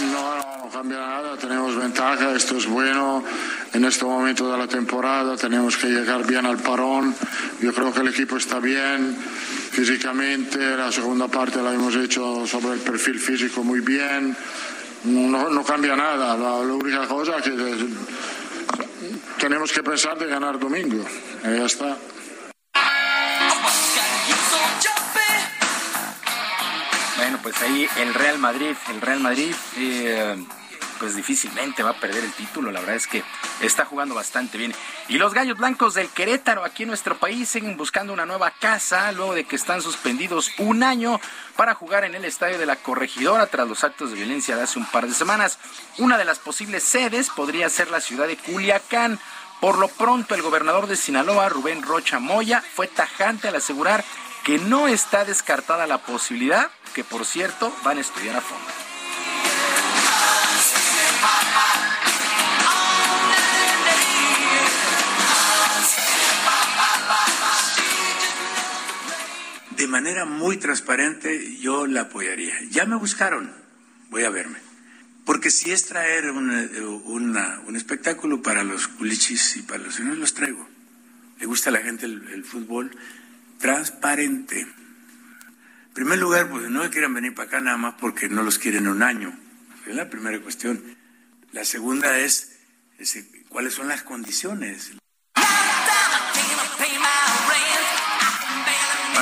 No, 0.00 0.36
no 0.36 0.70
cambia 0.70 0.98
nada, 0.98 1.36
tenemos 1.36 1.76
ventaja, 1.76 2.32
esto 2.34 2.56
es 2.56 2.66
bueno. 2.66 3.22
En 3.72 3.84
este 3.84 4.04
momento 4.04 4.50
de 4.50 4.58
la 4.58 4.66
temporada 4.66 5.36
tenemos 5.36 5.76
que 5.76 5.86
llegar 5.86 6.26
bien 6.26 6.44
al 6.44 6.58
parón. 6.58 7.14
Yo 7.60 7.72
creo 7.72 7.92
que 7.92 8.00
el 8.00 8.08
equipo 8.08 8.36
está 8.36 8.58
bien 8.58 9.16
físicamente, 9.70 10.58
la 10.76 10.90
segunda 10.90 11.28
parte 11.28 11.62
la 11.62 11.72
hemos 11.72 11.94
hecho 11.94 12.46
sobre 12.46 12.74
el 12.74 12.80
perfil 12.80 13.18
físico 13.20 13.62
muy 13.62 13.80
bien. 13.80 14.36
No, 15.04 15.48
no 15.48 15.64
cambia 15.64 15.96
nada, 15.96 16.36
la, 16.36 16.64
la 16.64 16.74
única 16.74 17.06
cosa 17.06 17.40
que 17.40 17.50
eh, 17.50 17.88
tenemos 19.38 19.72
que 19.72 19.82
pensar 19.82 20.18
de 20.18 20.26
ganar 20.26 20.58
domingo. 20.58 21.04
Y 21.44 21.56
ya 21.56 21.64
está. 21.64 21.96
Bueno, 27.16 27.38
pues 27.42 27.62
ahí 27.62 27.86
el 27.98 28.14
Real 28.14 28.38
Madrid, 28.38 28.74
el 28.90 29.00
Real 29.00 29.20
Madrid, 29.20 29.54
eh, 29.76 30.36
pues 31.00 31.16
difícilmente 31.16 31.82
va 31.82 31.90
a 31.90 32.00
perder 32.00 32.22
el 32.22 32.32
título. 32.34 32.70
La 32.70 32.80
verdad 32.80 32.96
es 32.96 33.06
que 33.06 33.24
está 33.62 33.86
jugando 33.86 34.14
bastante 34.14 34.58
bien. 34.58 34.74
Y 35.08 35.16
los 35.16 35.32
Gallos 35.32 35.56
Blancos 35.56 35.94
del 35.94 36.10
Querétaro, 36.10 36.62
aquí 36.62 36.82
en 36.82 36.90
nuestro 36.90 37.16
país, 37.16 37.48
siguen 37.48 37.78
buscando 37.78 38.12
una 38.12 38.26
nueva 38.26 38.50
casa 38.50 39.10
luego 39.12 39.34
de 39.34 39.44
que 39.44 39.56
están 39.56 39.80
suspendidos 39.80 40.52
un 40.58 40.82
año 40.82 41.18
para 41.56 41.74
jugar 41.74 42.04
en 42.04 42.14
el 42.14 42.26
estadio 42.26 42.58
de 42.58 42.66
la 42.66 42.76
Corregidora 42.76 43.46
tras 43.46 43.66
los 43.66 43.82
actos 43.82 44.10
de 44.10 44.16
violencia 44.16 44.54
de 44.54 44.62
hace 44.62 44.78
un 44.78 44.84
par 44.84 45.06
de 45.06 45.14
semanas. 45.14 45.58
Una 45.96 46.18
de 46.18 46.26
las 46.26 46.38
posibles 46.38 46.82
sedes 46.82 47.30
podría 47.30 47.70
ser 47.70 47.90
la 47.90 48.02
ciudad 48.02 48.26
de 48.26 48.36
Culiacán. 48.36 49.18
Por 49.60 49.78
lo 49.78 49.88
pronto, 49.88 50.34
el 50.34 50.42
gobernador 50.42 50.86
de 50.86 50.96
Sinaloa, 50.96 51.48
Rubén 51.48 51.82
Rocha 51.82 52.18
Moya, 52.18 52.62
fue 52.74 52.88
tajante 52.88 53.48
al 53.48 53.56
asegurar 53.56 54.04
que 54.44 54.58
no 54.58 54.86
está 54.86 55.24
descartada 55.24 55.86
la 55.86 55.98
posibilidad, 55.98 56.70
que 56.94 57.04
por 57.04 57.24
cierto 57.24 57.74
van 57.84 57.98
a 57.98 58.00
estudiar 58.02 58.36
a 58.36 58.40
fondo. 58.40 58.79
Manera 69.90 70.24
muy 70.24 70.56
transparente 70.56 71.56
yo 71.58 71.86
la 71.86 72.02
apoyaría. 72.02 72.54
Ya 72.70 72.86
me 72.86 72.96
buscaron, 72.96 73.52
voy 74.10 74.24
a 74.24 74.30
verme. 74.30 74.58
Porque 75.26 75.50
si 75.50 75.70
es 75.70 75.84
traer 75.86 76.30
una- 76.30 76.68
una- 77.04 77.60
un 77.66 77.76
espectáculo 77.76 78.40
para 78.42 78.64
los 78.64 78.88
culichis 78.88 79.56
y 79.58 79.62
para 79.62 79.82
los 79.84 79.94
señores, 79.96 80.18
los 80.18 80.34
traigo. 80.34 80.66
Le 81.38 81.46
gusta 81.46 81.70
a 81.70 81.72
la 81.72 81.80
gente 81.80 82.06
el, 82.06 82.26
el 82.28 82.44
fútbol 82.44 82.90
transparente. 83.58 84.60
En 84.60 85.94
primer 85.94 86.18
lugar, 86.18 86.48
pues 86.50 86.70
no 86.70 86.88
quieran 86.90 87.14
venir 87.14 87.34
para 87.34 87.48
acá 87.48 87.60
nada 87.60 87.76
más 87.76 87.94
porque 88.00 88.28
no 88.28 88.42
los 88.42 88.58
quieren 88.58 88.88
un 88.88 89.02
año. 89.02 89.36
Es 89.86 89.94
la 89.94 90.08
primera 90.08 90.40
cuestión. 90.40 90.82
La 91.52 91.64
segunda 91.64 92.18
es, 92.18 92.58
es, 92.98 93.24
cuáles 93.48 93.74
son 93.74 93.88
las 93.88 94.02
condiciones. 94.02 94.92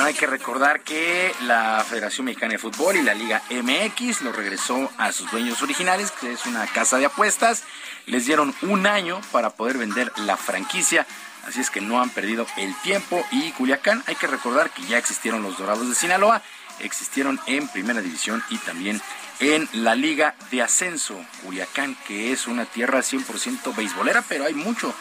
Hay 0.09 0.15
que 0.15 0.25
recordar 0.25 0.81
que 0.81 1.31
la 1.41 1.85
Federación 1.87 2.25
Mexicana 2.25 2.53
de 2.53 2.57
Fútbol 2.57 2.95
y 2.95 3.03
la 3.03 3.13
Liga 3.13 3.43
MX 3.51 4.21
lo 4.21 4.31
regresó 4.31 4.91
a 4.97 5.11
sus 5.11 5.29
dueños 5.29 5.61
originales, 5.61 6.09
que 6.09 6.31
es 6.31 6.47
una 6.47 6.65
casa 6.65 6.97
de 6.97 7.05
apuestas. 7.05 7.63
Les 8.07 8.25
dieron 8.25 8.55
un 8.63 8.87
año 8.87 9.21
para 9.31 9.51
poder 9.51 9.77
vender 9.77 10.11
la 10.17 10.35
franquicia. 10.35 11.05
Así 11.45 11.61
es 11.61 11.69
que 11.69 11.79
no 11.79 12.01
han 12.01 12.09
perdido 12.09 12.47
el 12.57 12.73
tiempo. 12.81 13.23
Y 13.29 13.51
Culiacán, 13.51 14.03
hay 14.07 14.15
que 14.15 14.25
recordar 14.25 14.71
que 14.71 14.81
ya 14.87 14.97
existieron 14.97 15.43
los 15.43 15.59
Dorados 15.59 15.87
de 15.87 15.93
Sinaloa, 15.93 16.41
existieron 16.79 17.39
en 17.45 17.67
Primera 17.67 18.01
División 18.01 18.43
y 18.49 18.57
también 18.57 18.99
en 19.39 19.69
la 19.73 19.93
Liga 19.93 20.33
de 20.49 20.63
Ascenso. 20.63 21.23
Culiacán, 21.43 21.95
que 22.07 22.31
es 22.31 22.47
una 22.47 22.65
tierra 22.65 23.01
100% 23.01 23.75
beisbolera, 23.75 24.23
pero 24.27 24.45
hay 24.45 24.55
mucho, 24.55 24.91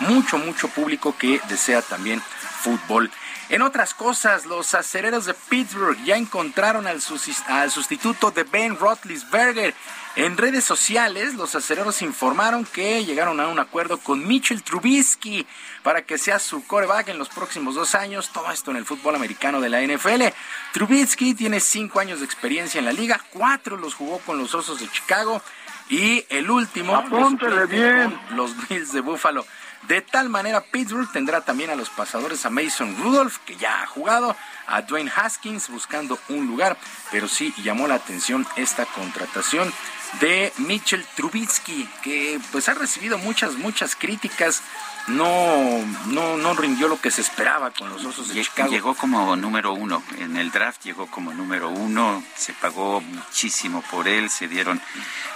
mucho, 0.00 0.38
mucho 0.38 0.66
público 0.66 1.16
que 1.16 1.40
desea 1.48 1.82
también 1.82 2.20
fútbol. 2.62 3.12
En 3.48 3.62
otras 3.62 3.94
cosas, 3.94 4.44
los 4.44 4.74
acereros 4.74 5.24
de 5.24 5.34
Pittsburgh 5.34 5.96
ya 6.04 6.16
encontraron 6.16 6.86
al, 6.88 7.00
sus- 7.00 7.40
al 7.46 7.70
sustituto 7.70 8.30
de 8.32 8.42
Ben 8.42 8.76
Roethlisberger. 8.76 9.72
En 10.16 10.36
redes 10.36 10.64
sociales, 10.64 11.34
los 11.34 11.54
acereros 11.54 12.02
informaron 12.02 12.64
que 12.64 13.04
llegaron 13.04 13.38
a 13.38 13.48
un 13.48 13.58
acuerdo 13.58 13.98
con 13.98 14.26
Mitchell 14.26 14.62
Trubisky 14.62 15.46
para 15.82 16.02
que 16.02 16.16
sea 16.18 16.38
su 16.38 16.66
coreback 16.66 17.08
en 17.08 17.18
los 17.18 17.28
próximos 17.28 17.74
dos 17.76 17.94
años. 17.94 18.30
Todo 18.32 18.50
esto 18.50 18.70
en 18.72 18.78
el 18.78 18.84
fútbol 18.86 19.14
americano 19.14 19.60
de 19.60 19.68
la 19.68 19.80
NFL. 19.82 20.22
Trubisky 20.72 21.34
tiene 21.34 21.60
cinco 21.60 22.00
años 22.00 22.18
de 22.20 22.24
experiencia 22.24 22.78
en 22.78 22.86
la 22.86 22.92
liga, 22.92 23.20
cuatro 23.30 23.76
los 23.76 23.94
jugó 23.94 24.18
con 24.20 24.38
los 24.38 24.54
Osos 24.54 24.80
de 24.80 24.88
Chicago 24.90 25.40
y 25.88 26.24
el 26.30 26.50
último 26.50 26.94
suplente 27.02 27.46
bien. 27.66 28.20
los 28.30 28.56
Bills 28.68 28.92
de 28.92 29.00
Buffalo. 29.02 29.46
De 29.88 30.02
tal 30.02 30.28
manera, 30.28 30.60
Pittsburgh 30.60 31.10
tendrá 31.12 31.42
también 31.42 31.70
a 31.70 31.76
los 31.76 31.90
pasadores 31.90 32.44
a 32.44 32.50
Mason 32.50 32.96
Rudolph, 32.96 33.38
que 33.46 33.56
ya 33.56 33.82
ha 33.82 33.86
jugado, 33.86 34.34
a 34.66 34.82
Dwayne 34.82 35.12
Haskins 35.14 35.68
buscando 35.68 36.18
un 36.28 36.46
lugar, 36.48 36.76
pero 37.12 37.28
sí 37.28 37.54
llamó 37.62 37.86
la 37.86 37.94
atención 37.94 38.44
esta 38.56 38.84
contratación 38.84 39.72
de 40.20 40.52
Mitchell 40.58 41.04
Trubisky, 41.14 41.88
que 42.02 42.40
pues 42.50 42.68
ha 42.68 42.74
recibido 42.74 43.16
muchas, 43.18 43.54
muchas 43.54 43.94
críticas. 43.94 44.62
No, 45.08 45.84
no, 46.06 46.36
no 46.36 46.54
rindió 46.54 46.88
lo 46.88 47.00
que 47.00 47.10
se 47.12 47.20
esperaba 47.20 47.70
con 47.70 47.88
los 47.88 48.04
Osos 48.04 48.28
de 48.28 48.34
Lle- 48.34 48.44
Chicago. 48.44 48.70
Llegó 48.70 48.94
como 48.94 49.36
número 49.36 49.72
uno. 49.72 50.02
En 50.18 50.36
el 50.36 50.50
draft 50.50 50.82
llegó 50.84 51.06
como 51.06 51.32
número 51.32 51.68
uno. 51.68 52.24
Se 52.34 52.52
pagó 52.54 53.00
muchísimo 53.00 53.82
por 53.90 54.08
él. 54.08 54.28
Se 54.30 54.48
dieron 54.48 54.80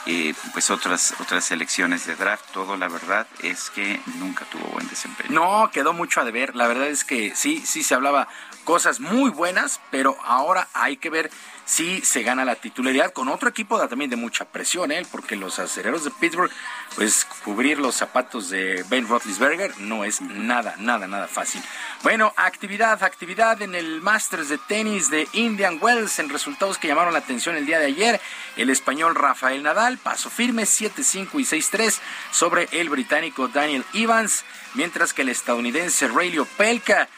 eh, 0.06 0.34
pues 0.52 0.70
otras 0.70 1.14
otras 1.20 1.44
selecciones 1.44 2.04
de 2.06 2.16
draft. 2.16 2.46
Todo 2.52 2.76
la 2.76 2.88
verdad 2.88 3.26
es 3.42 3.70
que 3.70 4.00
nunca 4.18 4.44
tuvo 4.46 4.64
buen 4.72 4.88
desempeño. 4.88 5.30
No, 5.30 5.70
quedó 5.70 5.92
mucho 5.92 6.20
a 6.20 6.24
deber. 6.24 6.56
La 6.56 6.66
verdad 6.66 6.88
es 6.88 7.04
que 7.04 7.32
sí, 7.36 7.62
sí 7.64 7.84
se 7.84 7.94
hablaba 7.94 8.26
cosas 8.64 8.98
muy 9.00 9.30
buenas, 9.30 9.80
pero 9.90 10.16
ahora 10.24 10.68
hay 10.74 10.96
que 10.96 11.10
ver 11.10 11.30
si 11.70 12.00
se 12.00 12.24
gana 12.24 12.44
la 12.44 12.56
titularidad 12.56 13.12
con 13.12 13.28
otro 13.28 13.48
equipo 13.48 13.78
da 13.78 13.86
también 13.86 14.10
de 14.10 14.16
mucha 14.16 14.44
presión, 14.44 14.90
¿eh? 14.90 15.06
porque 15.08 15.36
los 15.36 15.60
acereros 15.60 16.02
de 16.02 16.10
Pittsburgh, 16.10 16.50
pues 16.96 17.24
cubrir 17.44 17.78
los 17.78 17.94
zapatos 17.94 18.50
de 18.50 18.84
Ben 18.88 19.06
Roethlisberger 19.06 19.78
no 19.78 20.04
es 20.04 20.20
nada, 20.20 20.74
nada, 20.78 21.06
nada 21.06 21.28
fácil. 21.28 21.62
Bueno, 22.02 22.32
actividad, 22.36 23.00
actividad 23.04 23.62
en 23.62 23.76
el 23.76 24.00
Masters 24.00 24.48
de 24.48 24.58
tenis 24.58 25.10
de 25.10 25.28
Indian 25.32 25.78
Wells 25.80 26.18
en 26.18 26.28
resultados 26.28 26.76
que 26.76 26.88
llamaron 26.88 27.12
la 27.12 27.20
atención 27.20 27.54
el 27.54 27.66
día 27.66 27.78
de 27.78 27.86
ayer. 27.86 28.20
El 28.56 28.68
español 28.68 29.14
Rafael 29.14 29.62
Nadal 29.62 29.98
pasó 29.98 30.28
firme 30.28 30.64
7-5 30.64 31.28
y 31.34 31.44
6-3 31.44 32.00
sobre 32.32 32.68
el 32.72 32.90
británico 32.90 33.46
Daniel 33.46 33.84
Evans, 33.94 34.44
mientras 34.74 35.14
que 35.14 35.22
el 35.22 35.28
estadounidense 35.28 36.08
Raylio 36.08 36.46
Pelka 36.56 37.08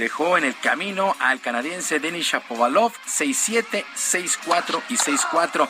dejó 0.00 0.38
en 0.38 0.44
el 0.44 0.58
camino 0.58 1.14
al 1.20 1.40
canadiense 1.40 2.00
Denis 2.00 2.26
Shapovalov 2.26 2.92
6-7, 3.06 3.84
6-4 3.94 4.82
y 4.88 4.96
6-4. 4.96 5.68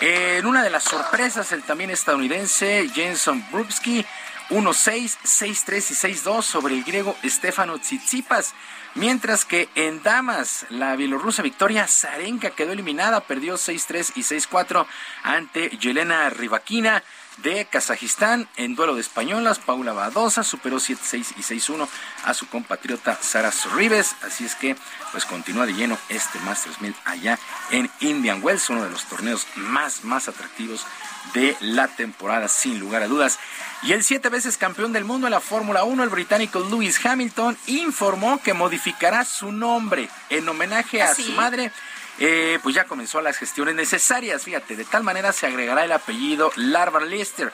En 0.00 0.46
una 0.46 0.62
de 0.62 0.70
las 0.70 0.84
sorpresas, 0.84 1.50
el 1.52 1.62
también 1.64 1.90
estadounidense 1.90 2.88
Jenson 2.94 3.44
Brubski 3.50 4.06
1-6, 4.50 5.18
6-3 5.24 6.12
y 6.12 6.14
6-2 6.14 6.42
sobre 6.42 6.74
el 6.74 6.84
griego 6.84 7.16
Stefano 7.24 7.78
Tsitsipas. 7.78 8.54
Mientras 8.94 9.44
que 9.44 9.68
en 9.74 10.02
damas, 10.02 10.64
la 10.68 10.94
bielorrusa 10.94 11.42
Victoria 11.42 11.88
Zarenka 11.88 12.50
quedó 12.50 12.72
eliminada, 12.72 13.22
perdió 13.22 13.54
6-3 13.54 14.12
y 14.14 14.22
6-4 14.22 14.86
ante 15.24 15.70
Yelena 15.78 16.30
Rybakina 16.30 17.02
de 17.38 17.64
Kazajistán 17.66 18.48
en 18.56 18.74
duelo 18.74 18.94
de 18.94 19.00
españolas. 19.00 19.58
Paula 19.58 19.92
Badosa 19.92 20.44
superó 20.44 20.76
7-6 20.76 21.34
y 21.36 21.42
6-1 21.42 21.88
a 22.24 22.34
su 22.34 22.46
compatriota 22.48 23.18
Sara 23.20 23.52
Sorribes. 23.52 24.14
Así 24.22 24.44
es 24.44 24.54
que 24.54 24.76
pues 25.10 25.24
continúa 25.24 25.66
de 25.66 25.74
lleno 25.74 25.98
este 26.08 26.38
Masters 26.40 26.80
1000 26.80 26.94
allá 27.04 27.38
en 27.70 27.90
Indian 28.00 28.40
Wells, 28.42 28.70
uno 28.70 28.84
de 28.84 28.90
los 28.90 29.04
torneos 29.04 29.46
más, 29.56 30.04
más 30.04 30.28
atractivos 30.28 30.86
de 31.34 31.56
la 31.60 31.88
temporada, 31.88 32.48
sin 32.48 32.78
lugar 32.78 33.02
a 33.02 33.08
dudas. 33.08 33.38
Y 33.82 33.92
el 33.92 34.04
siete 34.04 34.28
veces 34.28 34.56
campeón 34.56 34.92
del 34.92 35.04
mundo 35.04 35.26
en 35.26 35.32
la 35.32 35.40
Fórmula 35.40 35.84
1, 35.84 36.02
el 36.04 36.08
británico 36.08 36.60
Lewis 36.60 37.04
Hamilton, 37.04 37.56
informó 37.66 38.40
que 38.42 38.54
modificará 38.54 39.24
su 39.24 39.52
nombre 39.52 40.08
en 40.30 40.48
homenaje 40.48 41.02
a 41.02 41.10
¿Ah, 41.10 41.14
sí? 41.14 41.24
su 41.24 41.32
madre. 41.32 41.72
Eh, 42.18 42.58
pues 42.62 42.74
ya 42.74 42.84
comenzó 42.84 43.20
las 43.20 43.36
gestiones 43.36 43.74
necesarias, 43.74 44.42
fíjate, 44.42 44.76
de 44.76 44.84
tal 44.84 45.02
manera 45.02 45.32
se 45.32 45.46
agregará 45.46 45.84
el 45.84 45.92
apellido 45.92 46.52
Larvar 46.56 47.02
Lister. 47.02 47.52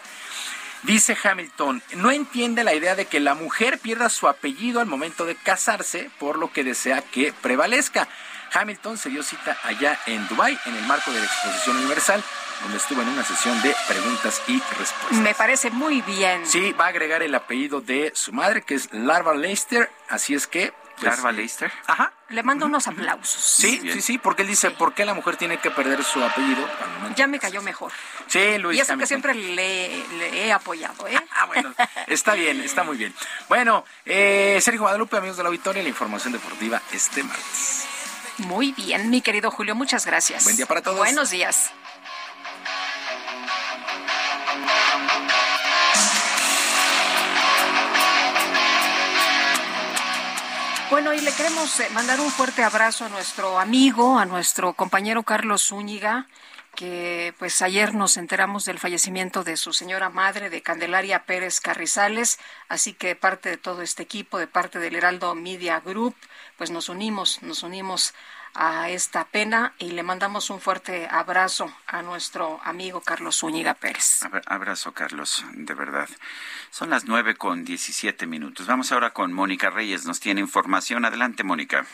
Dice 0.82 1.16
Hamilton, 1.20 1.82
no 1.96 2.10
entiende 2.10 2.62
la 2.62 2.74
idea 2.74 2.94
de 2.94 3.06
que 3.06 3.18
la 3.18 3.34
mujer 3.34 3.78
pierda 3.78 4.08
su 4.08 4.28
apellido 4.28 4.80
al 4.80 4.86
momento 4.86 5.24
de 5.24 5.34
casarse, 5.34 6.10
por 6.18 6.38
lo 6.38 6.52
que 6.52 6.64
desea 6.64 7.02
que 7.02 7.32
prevalezca. 7.32 8.08
Hamilton 8.52 8.96
se 8.96 9.10
dio 9.10 9.22
cita 9.22 9.58
allá 9.64 9.98
en 10.06 10.26
Dubái 10.28 10.58
en 10.66 10.76
el 10.76 10.86
marco 10.86 11.10
de 11.10 11.18
la 11.18 11.26
Exposición 11.26 11.76
Universal, 11.78 12.22
donde 12.62 12.78
estuvo 12.78 13.02
en 13.02 13.08
una 13.08 13.24
sesión 13.24 13.60
de 13.62 13.74
preguntas 13.88 14.40
y 14.46 14.60
respuestas. 14.78 15.18
Me 15.18 15.34
parece 15.34 15.70
muy 15.70 16.00
bien. 16.02 16.46
Sí, 16.46 16.72
va 16.72 16.86
a 16.86 16.88
agregar 16.88 17.22
el 17.22 17.34
apellido 17.34 17.80
de 17.80 18.12
su 18.14 18.32
madre, 18.32 18.62
que 18.62 18.74
es 18.74 18.92
Larva 18.92 19.34
Leicester, 19.34 19.90
así 20.08 20.34
es 20.34 20.46
que 20.46 20.72
pues, 21.00 21.10
Larva 21.10 21.32
Leister. 21.32 21.72
Ajá. 21.86 22.12
Le 22.28 22.42
mando 22.42 22.66
unos 22.66 22.86
aplausos. 22.86 23.42
Sí, 23.42 23.80
sí, 23.92 24.02
sí, 24.02 24.18
porque 24.18 24.42
él 24.42 24.48
dice, 24.48 24.70
¿por 24.70 24.94
qué 24.94 25.04
la 25.04 25.14
mujer 25.14 25.36
tiene 25.36 25.58
que 25.58 25.70
perder 25.70 26.04
su 26.04 26.22
apellido? 26.22 26.68
Ya 27.16 27.26
me 27.26 27.38
cayó 27.38 27.62
mejor. 27.62 27.90
Sí, 28.26 28.58
Luis. 28.58 28.76
Y 28.76 28.80
eso 28.82 28.96
que 28.98 29.06
siempre 29.06 29.34
le, 29.34 30.06
le 30.18 30.46
he 30.46 30.52
apoyado, 30.52 31.06
¿eh? 31.08 31.18
Ah, 31.32 31.46
bueno, 31.46 31.74
está 32.06 32.34
bien, 32.34 32.60
está 32.60 32.82
muy 32.82 32.96
bien. 32.96 33.14
Bueno, 33.48 33.84
eh, 34.04 34.58
Sergio 34.60 34.82
Guadalupe, 34.82 35.16
amigos 35.16 35.36
de 35.38 35.42
la 35.42 35.48
Auditoria, 35.48 35.82
la 35.82 35.88
información 35.88 36.32
deportiva 36.32 36.82
este 36.92 37.22
martes. 37.22 37.86
Muy 38.38 38.72
bien, 38.72 39.10
mi 39.10 39.20
querido 39.20 39.50
Julio, 39.50 39.74
muchas 39.74 40.06
gracias. 40.06 40.44
Buen 40.44 40.56
día 40.56 40.66
para 40.66 40.82
todos. 40.82 40.98
Buenos 40.98 41.30
días. 41.30 41.72
Bueno, 50.90 51.12
y 51.12 51.20
le 51.20 51.32
queremos 51.32 51.80
eh, 51.80 51.88
mandar 51.92 52.18
un 52.18 52.30
fuerte 52.30 52.62
abrazo 52.62 53.04
a 53.04 53.10
nuestro 53.10 53.58
amigo, 53.58 54.18
a 54.18 54.24
nuestro 54.24 54.72
compañero 54.72 55.22
Carlos 55.22 55.68
Zúñiga, 55.68 56.26
que 56.74 57.34
pues 57.38 57.60
ayer 57.60 57.92
nos 57.92 58.16
enteramos 58.16 58.64
del 58.64 58.78
fallecimiento 58.78 59.44
de 59.44 59.58
su 59.58 59.74
señora 59.74 60.08
madre, 60.08 60.48
de 60.48 60.62
Candelaria 60.62 61.24
Pérez 61.24 61.60
Carrizales, 61.60 62.38
así 62.70 62.94
que 62.94 63.08
de 63.08 63.16
parte 63.16 63.50
de 63.50 63.56
todo 63.58 63.82
este 63.82 64.02
equipo, 64.02 64.38
de 64.38 64.46
parte 64.46 64.78
del 64.78 64.94
Heraldo 64.94 65.34
Media 65.34 65.80
Group, 65.80 66.16
pues 66.56 66.70
nos 66.70 66.88
unimos, 66.88 67.42
nos 67.42 67.62
unimos 67.62 68.14
a 68.60 68.90
esta 68.90 69.24
pena 69.24 69.72
y 69.78 69.92
le 69.92 70.02
mandamos 70.02 70.50
un 70.50 70.60
fuerte 70.60 71.06
abrazo 71.08 71.72
a 71.86 72.02
nuestro 72.02 72.60
amigo 72.64 73.00
Carlos 73.00 73.38
Zúñiga 73.38 73.74
Pérez. 73.74 74.22
Abra- 74.24 74.42
Abrazo, 74.46 74.92
Carlos, 74.92 75.44
de 75.52 75.74
verdad. 75.74 76.08
Son 76.70 76.90
las 76.90 77.04
nueve 77.04 77.36
con 77.36 77.64
diecisiete 77.64 78.26
minutos. 78.26 78.66
Vamos 78.66 78.90
ahora 78.90 79.12
con 79.12 79.32
Mónica 79.32 79.70
Reyes. 79.70 80.06
Nos 80.06 80.18
tiene 80.18 80.40
información. 80.40 81.04
Adelante, 81.04 81.44
Mónica. 81.44 81.86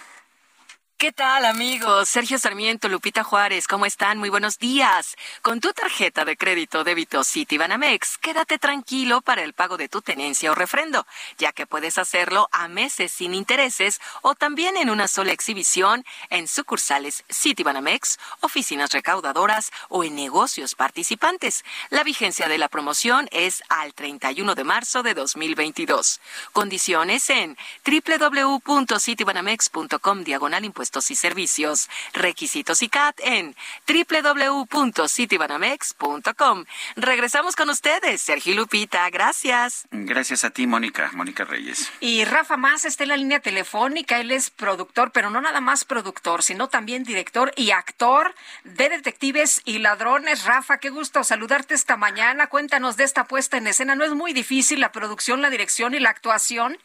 ¿Qué 0.97 1.11
tal 1.11 1.45
amigos? 1.45 2.09
Sergio 2.09 2.39
Sarmiento, 2.39 2.89
Lupita 2.89 3.25
Juárez, 3.25 3.67
¿cómo 3.67 3.85
están? 3.85 4.19
Muy 4.19 4.29
buenos 4.31 4.61
días. 4.61 5.17
Con 5.43 5.59
tu 5.61 5.73
tarjeta 5.73 6.25
de 6.25 6.37
crédito 6.37 6.85
débito 6.85 7.25
Citibanamex, 7.25 8.17
quédate 8.19 8.59
tranquilo 8.59 9.21
para 9.21 9.43
el 9.43 9.55
pago 9.55 9.77
de 9.77 9.89
tu 9.89 10.03
tenencia 10.03 10.53
o 10.53 10.55
refrendo, 10.55 11.05
ya 11.37 11.51
que 11.51 11.67
puedes 11.67 11.99
hacerlo 11.99 12.49
a 12.53 12.69
meses 12.69 13.11
sin 13.11 13.35
intereses 13.35 14.01
o 14.23 14.37
también 14.37 14.77
en 14.77 14.89
una 14.89 15.09
sola 15.09 15.33
exhibición 15.33 16.05
en 16.31 16.47
sucursales 16.47 17.25
Citibanamex, 17.31 18.21
oficinas 18.41 18.93
recaudadoras 18.93 19.73
o 19.89 20.05
en 20.05 20.15
negocios 20.15 20.77
participantes. 20.77 21.65
La 21.91 22.05
vigencia 22.05 22.47
de 22.47 22.57
la 22.57 22.69
promoción 22.69 23.27
es 23.33 23.65
al 23.69 23.95
31 23.95 24.55
de 24.55 24.65
marzo 24.65 25.03
de 25.03 25.15
2022. 25.15 26.21
Condiciones 26.53 27.29
en 27.31 27.57
www.citibanamex.com 27.85 30.23
diagonal 30.23 30.65
impuestos 30.65 30.84
y 31.11 31.17
servicios. 31.17 31.89
Requisitos 32.13 32.83
y 32.83 32.89
CAT 32.89 33.19
en 33.21 33.57
www.citibanamex.com. 33.89 36.65
Regresamos 36.97 37.57
con 37.57 37.71
ustedes, 37.71 38.23
Sergio 38.23 38.53
y 38.53 38.57
Lupita. 38.57 39.09
Gracias. 39.11 39.87
Gracias 39.91 40.45
a 40.45 40.51
ti, 40.51 40.67
Mónica. 40.67 41.11
Mónica 41.15 41.45
Reyes. 41.45 41.91
Y 42.01 42.25
Rafa 42.25 42.57
Más 42.57 42.85
está 42.85 43.05
en 43.05 43.09
la 43.11 43.17
línea 43.17 43.41
telefónica. 43.41 44.21
Él 44.21 44.31
es 44.31 44.51
productor, 44.51 45.13
pero 45.13 45.31
no 45.31 45.41
nada 45.41 45.61
más 45.61 45.85
productor, 45.85 46.43
sino 46.43 46.69
también 46.69 47.05
director 47.05 47.53
y 47.57 47.71
actor 47.71 48.35
de 48.65 48.89
Detectives 48.89 49.63
y 49.65 49.79
Ladrones. 49.79 50.45
Rafa, 50.45 50.79
qué 50.79 50.91
gusto 50.91 51.25
saludarte 51.25 51.75
esta 51.75 51.97
mañana. 51.97 52.49
Cuéntanos 52.49 52.97
de 52.97 53.05
esta 53.05 53.25
puesta 53.25 53.57
en 53.57 53.67
escena. 53.67 53.95
¿No 53.95 54.05
es 54.05 54.13
muy 54.13 54.33
difícil 54.33 54.81
la 54.81 54.93
producción, 54.93 55.43
la 55.43 55.51
dirección 55.51 55.95
y 55.95 56.01
la 56.01 56.11
actuación? 56.11 56.79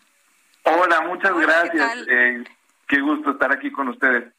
Hola, 0.63 1.01
muchas 1.01 1.31
Hola, 1.31 1.63
¿qué 1.71 1.77
gracias. 1.77 1.89
tal? 1.89 2.09
Eh, 2.09 2.43
qué 2.89 2.99
gusto 2.99 3.31
estar 3.31 3.53
aquí 3.53 3.71
con 3.71 3.87
ustedes. 3.87 4.33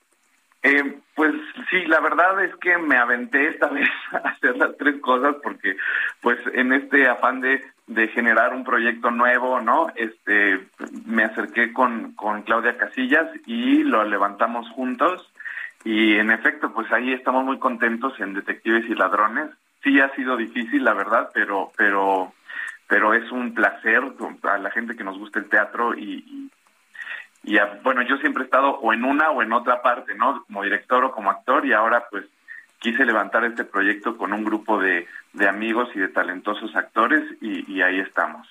Eh, 0.63 0.99
pues 1.15 1.33
sí, 1.71 1.87
la 1.87 2.01
verdad 2.01 2.45
es 2.45 2.55
que 2.57 2.77
me 2.77 2.99
aventé 2.99 3.49
esta 3.49 3.69
vez 3.71 3.89
a 4.13 4.19
hacer 4.29 4.59
las 4.59 4.77
tres 4.77 5.01
cosas 5.01 5.37
porque, 5.43 5.77
pues, 6.21 6.39
en 6.53 6.75
este 6.75 7.09
afán 7.09 7.41
de, 7.41 7.65
de 7.87 8.09
generar 8.09 8.53
un 8.53 8.65
proyecto 8.65 9.11
nuevo, 9.11 9.61
¿no? 9.61 9.87
Este, 9.95 10.67
me 11.07 11.25
acerqué 11.25 11.73
con, 11.73 12.13
con 12.13 12.43
Claudia 12.43 12.77
Casillas 12.77 13.29
y 13.47 13.85
lo 13.85 14.05
levantamos 14.05 14.69
juntos 14.71 15.33
y, 15.85 16.17
en 16.17 16.31
efecto, 16.31 16.73
pues 16.75 16.93
ahí 16.93 17.13
estamos 17.13 17.45
muy 17.45 17.59
contentos 17.59 18.19
en 18.21 18.35
Detectives 18.35 18.85
y 18.91 18.95
Ladrones. 18.95 19.51
Sí 19.83 19.99
ha 19.99 20.15
sido 20.15 20.37
difícil, 20.37 20.85
la 20.85 20.93
verdad, 20.93 21.31
pero, 21.33 21.73
pero, 21.75 22.35
pero 22.87 23.15
es 23.15 23.33
un 23.33 23.55
placer 23.55 24.03
a 24.43 24.59
la 24.59 24.71
gente 24.71 24.95
que 24.95 25.05
nos 25.05 25.19
gusta 25.19 25.39
el 25.39 25.49
teatro 25.49 25.95
y, 25.95 26.23
y 26.27 26.51
y 27.43 27.59
a- 27.59 27.81
bueno, 27.83 28.03
yo 28.03 28.17
siempre 28.19 28.43
he 28.43 28.47
estado 28.47 28.71
o 28.79 28.93
en 28.93 29.05
una 29.05 29.31
o 29.31 29.43
en 29.43 29.53
otra 29.53 29.83
parte, 29.83 30.15
¿no? 30.15 30.45
Como 30.45 30.63
director 30.63 31.05
o 31.05 31.13
como 31.13 31.31
actor 31.31 31.65
y 31.67 31.73
ahora 31.73 32.05
pues 32.11 32.25
quise 32.79 33.05
levantar 33.05 33.45
este 33.45 33.65
proyecto 33.65 34.17
con 34.17 34.33
un 34.33 34.45
grupo 34.45 34.79
de, 34.81 35.07
de 35.35 35.49
amigos 35.49 35.89
y 35.95 35.99
de 35.99 36.09
talentosos 36.09 36.75
actores 36.77 37.23
y, 37.41 37.71
y 37.73 37.83
ahí 37.83 38.01
estamos. 38.01 38.49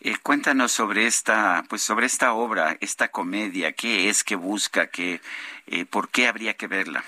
Eh, 0.00 0.14
cuéntanos 0.22 0.70
sobre 0.72 1.06
esta, 1.06 1.64
pues 1.68 1.82
sobre 1.82 2.06
esta 2.06 2.32
obra, 2.32 2.76
esta 2.80 3.08
comedia. 3.08 3.72
¿Qué 3.72 4.08
es? 4.08 4.22
¿Qué 4.22 4.36
busca? 4.36 4.86
¿Qué, 4.88 5.20
eh, 5.66 5.86
¿Por 5.86 6.08
qué 6.10 6.28
habría 6.28 6.54
que 6.54 6.68
verla? 6.68 7.02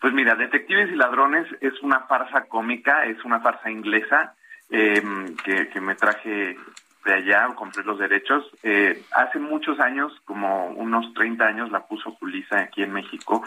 Pues 0.00 0.12
mira, 0.12 0.34
Detectives 0.34 0.90
y 0.90 0.94
Ladrones 0.94 1.46
es 1.62 1.72
una 1.82 2.00
farsa 2.00 2.42
cómica, 2.48 3.06
es 3.06 3.24
una 3.24 3.40
farsa 3.40 3.70
inglesa 3.70 4.34
eh, 4.68 5.02
que, 5.42 5.68
que 5.68 5.80
me 5.80 5.94
traje 5.94 6.58
de 7.06 7.14
allá, 7.14 7.54
compré 7.54 7.84
los 7.84 7.98
derechos. 7.98 8.44
Eh, 8.62 9.02
hace 9.12 9.38
muchos 9.38 9.80
años, 9.80 10.12
como 10.24 10.66
unos 10.66 11.14
30 11.14 11.46
años, 11.46 11.70
la 11.70 11.86
puso 11.86 12.10
Julisa 12.12 12.58
aquí 12.58 12.82
en 12.82 12.92
México, 12.92 13.42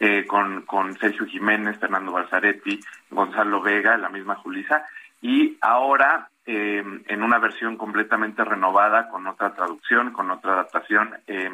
eh, 0.00 0.26
con, 0.26 0.62
con 0.62 0.94
Sergio 0.98 1.24
Jiménez, 1.24 1.78
Fernando 1.78 2.12
Balzaretti, 2.12 2.80
Gonzalo 3.10 3.62
Vega, 3.62 3.96
la 3.96 4.10
misma 4.10 4.34
Julisa, 4.34 4.84
y 5.22 5.56
ahora 5.62 6.28
eh, 6.44 6.84
en 7.06 7.22
una 7.22 7.38
versión 7.38 7.76
completamente 7.76 8.44
renovada, 8.44 9.08
con 9.08 9.26
otra 9.26 9.54
traducción, 9.54 10.12
con 10.12 10.30
otra 10.30 10.52
adaptación, 10.52 11.14
eh, 11.26 11.50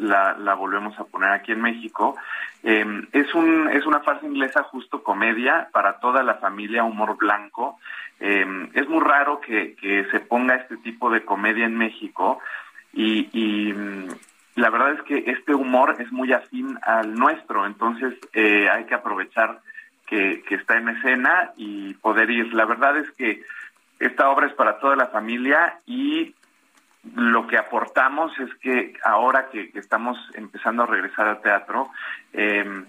la, 0.00 0.54
volvemos 0.54 0.98
a 0.98 1.04
poner 1.04 1.30
aquí 1.30 1.52
en 1.52 1.60
México. 1.60 2.16
Eh, 2.62 2.84
es, 3.12 3.34
un, 3.34 3.68
es 3.68 3.86
una 3.86 4.00
farsa 4.00 4.26
inglesa 4.26 4.62
justo 4.64 5.02
comedia 5.02 5.68
para 5.72 6.00
toda 6.00 6.22
la 6.22 6.34
familia, 6.34 6.84
humor 6.84 7.16
blanco. 7.16 7.78
Eh, 8.18 8.68
es 8.74 8.88
muy 8.88 9.00
raro 9.00 9.40
que, 9.40 9.74
que 9.76 10.06
se 10.10 10.20
ponga 10.20 10.56
este 10.56 10.76
tipo 10.78 11.10
de 11.10 11.24
comedia 11.24 11.64
en 11.64 11.76
México 11.76 12.40
y, 12.92 13.28
y, 13.32 13.72
mm, 13.72 14.08
la 14.56 14.68
verdad 14.68 14.92
es 14.92 15.02
que 15.02 15.30
este 15.30 15.54
humor 15.54 15.96
es 16.00 16.10
muy 16.12 16.32
afín 16.32 16.78
al 16.82 17.14
nuestro, 17.14 17.64
entonces 17.64 18.14
eh, 18.34 18.68
hay 18.68 18.84
que 18.84 18.94
aprovechar 18.94 19.60
que, 20.06 20.42
que 20.46 20.56
está 20.56 20.76
en 20.76 20.88
escena 20.88 21.52
y 21.56 21.94
poder 21.94 22.30
ir. 22.30 22.52
La 22.52 22.66
verdad 22.66 22.96
es 22.98 23.10
que 23.12 23.42
esta 24.00 24.28
obra 24.28 24.48
es 24.48 24.54
para 24.54 24.78
toda 24.80 24.96
la 24.96 25.06
familia 25.06 25.78
y 25.86 26.34
lo 27.14 27.46
que 27.46 27.56
aportamos 27.58 28.38
es 28.38 28.54
que 28.56 28.94
ahora 29.04 29.48
que, 29.50 29.70
que 29.70 29.78
estamos 29.78 30.18
empezando 30.34 30.82
a 30.82 30.86
regresar 30.86 31.26
al 31.26 31.40
teatro, 31.40 31.90
eh, 32.32 32.84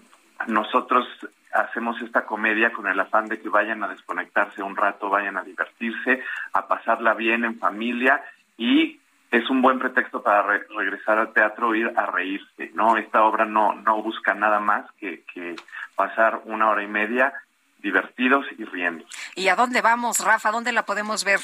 nosotros 0.47 1.07
hacemos 1.53 2.01
esta 2.01 2.25
comedia 2.25 2.71
con 2.71 2.87
el 2.87 2.99
afán 2.99 3.27
de 3.27 3.39
que 3.39 3.49
vayan 3.49 3.83
a 3.83 3.87
desconectarse 3.87 4.63
un 4.63 4.75
rato, 4.75 5.09
vayan 5.09 5.37
a 5.37 5.43
divertirse, 5.43 6.23
a 6.53 6.67
pasarla 6.67 7.13
bien 7.13 7.43
en 7.45 7.59
familia 7.59 8.21
y 8.57 8.99
es 9.31 9.49
un 9.49 9.61
buen 9.61 9.79
pretexto 9.79 10.21
para 10.21 10.41
re- 10.43 10.65
regresar 10.75 11.17
al 11.17 11.31
teatro, 11.33 11.73
ir 11.73 11.91
a 11.95 12.05
reírse, 12.05 12.71
¿no? 12.73 12.97
Esta 12.97 13.23
obra 13.23 13.45
no, 13.45 13.73
no 13.75 14.01
busca 14.01 14.33
nada 14.33 14.59
más 14.59 14.89
que, 14.99 15.23
que 15.33 15.55
pasar 15.95 16.41
una 16.45 16.69
hora 16.69 16.83
y 16.83 16.87
media 16.87 17.33
divertidos 17.79 18.45
y 18.57 18.65
riendo. 18.65 19.05
¿Y 19.35 19.47
a 19.47 19.55
dónde 19.55 19.81
vamos, 19.81 20.19
Rafa? 20.19 20.51
¿Dónde 20.51 20.71
la 20.73 20.85
podemos 20.85 21.23
ver? 21.23 21.39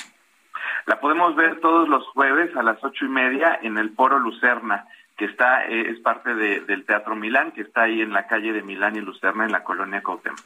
La 0.87 0.99
podemos 0.99 1.35
ver 1.35 1.59
todos 1.59 1.87
los 1.87 2.03
jueves 2.07 2.55
a 2.55 2.63
las 2.63 2.83
ocho 2.83 3.05
y 3.05 3.09
media 3.09 3.59
en 3.61 3.77
el 3.77 3.91
Poro 3.91 4.17
Lucerna, 4.19 4.87
que 5.17 5.25
está 5.25 5.65
eh, 5.65 5.91
es 5.91 5.99
parte 5.99 6.33
de- 6.33 6.61
del 6.61 6.85
Teatro 6.85 7.15
Milán, 7.15 7.51
que 7.51 7.61
está 7.61 7.83
ahí 7.83 8.01
en 8.01 8.11
la 8.13 8.25
calle 8.27 8.53
de 8.53 8.61
Milán 8.63 8.95
y 8.95 9.01
Lucerna, 9.01 9.45
en 9.45 9.51
la 9.51 9.63
colonia 9.63 10.01
Cuauhtémoc. 10.01 10.39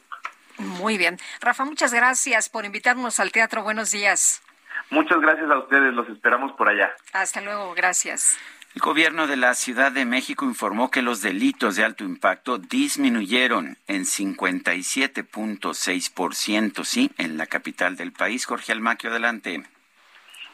Muy 0.58 0.98
bien. 0.98 1.18
Rafa, 1.40 1.64
muchas 1.64 1.94
gracias 1.94 2.48
por 2.48 2.64
invitarnos 2.64 3.20
al 3.20 3.30
teatro. 3.32 3.62
Buenos 3.62 3.90
días. 3.92 4.42
Muchas 4.90 5.20
gracias 5.20 5.48
a 5.50 5.58
ustedes, 5.58 5.94
los 5.94 6.08
esperamos 6.08 6.52
por 6.52 6.68
allá. 6.68 6.92
Hasta 7.12 7.40
luego. 7.40 7.72
Gracias. 7.74 8.36
El 8.74 8.80
gobierno 8.82 9.26
de 9.26 9.36
la 9.36 9.54
Ciudad 9.54 9.92
de 9.92 10.04
México 10.06 10.44
informó 10.44 10.90
que 10.90 11.02
los 11.02 11.20
delitos 11.22 11.76
de 11.76 11.84
alto 11.84 12.04
impacto 12.04 12.58
disminuyeron 12.58 13.76
en 13.86 14.04
57.6%, 14.04 16.84
sí, 16.84 17.10
en 17.18 17.36
la 17.36 17.46
capital 17.46 17.96
del 17.96 18.12
país. 18.12 18.46
Jorge 18.46 18.72
Almaquio, 18.72 19.10
adelante. 19.10 19.62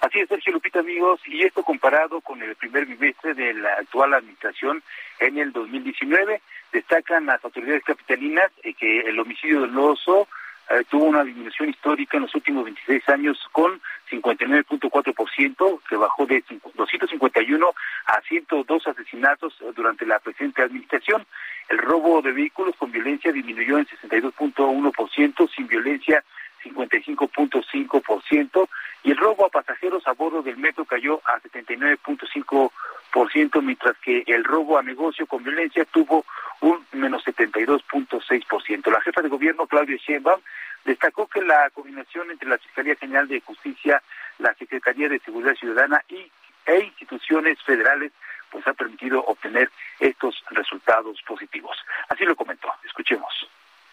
Así 0.00 0.20
es, 0.20 0.28
Sergio 0.28 0.52
Lupita, 0.52 0.78
amigos, 0.78 1.20
y 1.26 1.42
esto 1.42 1.64
comparado 1.64 2.20
con 2.20 2.40
el 2.40 2.54
primer 2.54 2.86
bimestre 2.86 3.34
de 3.34 3.52
la 3.54 3.74
actual 3.74 4.14
administración 4.14 4.82
en 5.18 5.38
el 5.38 5.52
2019, 5.52 6.40
destacan 6.72 7.26
las 7.26 7.44
autoridades 7.44 7.82
capitalinas 7.82 8.46
eh, 8.62 8.74
que 8.74 9.00
el 9.00 9.18
homicidio 9.18 9.60
doloso 9.60 10.28
eh, 10.70 10.84
tuvo 10.88 11.06
una 11.06 11.24
disminución 11.24 11.70
histórica 11.70 12.16
en 12.16 12.24
los 12.24 12.34
últimos 12.34 12.64
26 12.64 13.08
años 13.08 13.44
con 13.50 13.80
59.4%, 14.10 15.80
que 15.88 15.96
bajó 15.96 16.26
de 16.26 16.44
251 16.74 17.74
a 18.06 18.20
102 18.20 18.86
asesinatos 18.86 19.58
durante 19.74 20.06
la 20.06 20.20
presente 20.20 20.62
administración. 20.62 21.26
El 21.68 21.78
robo 21.78 22.22
de 22.22 22.32
vehículos 22.32 22.76
con 22.76 22.92
violencia 22.92 23.32
disminuyó 23.32 23.78
en 23.78 23.86
62.1%, 23.86 25.50
sin 25.54 25.66
violencia 25.66 26.22
55.5% 26.64 28.68
y 29.05 29.12
el 29.12 29.16
robo 29.16 29.47
a 29.47 29.51
pasajeros 29.51 30.05
a 30.06 30.12
bordo 30.12 30.43
del 30.43 30.56
metro 30.56 30.85
cayó 30.85 31.20
a 31.24 31.40
79.5%, 31.40 33.62
mientras 33.62 33.97
que 33.98 34.24
el 34.26 34.43
robo 34.44 34.78
a 34.78 34.82
negocio 34.82 35.26
con 35.26 35.43
violencia 35.43 35.85
tuvo 35.86 36.24
un 36.60 36.86
menos 36.93 37.24
72.6%. 37.24 38.90
La 38.90 39.01
jefa 39.01 39.22
de 39.22 39.28
gobierno, 39.28 39.66
Claudia 39.66 39.97
Sheinbaum, 39.97 40.40
destacó 40.85 41.26
que 41.26 41.43
la 41.43 41.70
coordinación 41.70 42.30
entre 42.30 42.48
la 42.48 42.59
Fiscalía 42.59 42.94
General 42.97 43.26
de 43.28 43.40
Justicia, 43.40 44.02
la 44.39 44.55
Secretaría 44.55 45.09
de 45.09 45.18
Seguridad 45.20 45.55
Ciudadana 45.55 46.02
y, 46.09 46.30
e 46.66 46.80
instituciones 46.80 47.62
federales 47.62 48.12
pues 48.51 48.66
ha 48.66 48.72
permitido 48.72 49.22
obtener 49.24 49.70
estos 50.01 50.43
resultados 50.51 51.20
positivos. 51.26 51.76
Así 52.09 52.24
lo 52.24 52.35
comentó. 52.35 52.68
Escuchemos. 52.85 53.28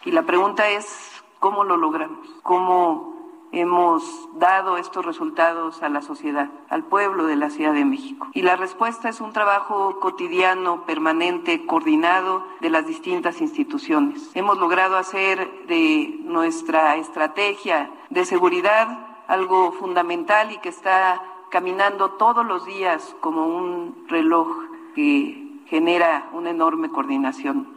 Y 0.04 0.12
la 0.12 0.22
pregunta 0.22 0.68
es, 0.68 1.22
¿cómo 1.40 1.64
lo 1.64 1.76
logramos? 1.76 2.28
¿Cómo 2.42 3.16
hemos 3.52 4.28
dado 4.38 4.76
estos 4.76 5.04
resultados 5.04 5.82
a 5.82 5.88
la 5.88 6.02
sociedad, 6.02 6.50
al 6.68 6.84
pueblo 6.84 7.26
de 7.26 7.36
la 7.36 7.50
Ciudad 7.50 7.72
de 7.72 7.84
México. 7.84 8.28
Y 8.34 8.42
la 8.42 8.56
respuesta 8.56 9.08
es 9.08 9.20
un 9.20 9.32
trabajo 9.32 9.98
cotidiano, 10.00 10.84
permanente, 10.84 11.64
coordinado 11.66 12.44
de 12.60 12.70
las 12.70 12.86
distintas 12.86 13.40
instituciones. 13.40 14.30
Hemos 14.34 14.58
logrado 14.58 14.96
hacer 14.96 15.66
de 15.66 16.18
nuestra 16.24 16.96
estrategia 16.96 17.90
de 18.10 18.24
seguridad 18.24 19.06
algo 19.28 19.72
fundamental 19.72 20.52
y 20.52 20.58
que 20.58 20.68
está 20.68 21.22
caminando 21.50 22.10
todos 22.12 22.44
los 22.44 22.66
días 22.66 23.16
como 23.20 23.46
un 23.46 24.04
reloj 24.08 24.48
que 24.94 25.62
genera 25.66 26.28
una 26.32 26.50
enorme 26.50 26.90
coordinación. 26.90 27.75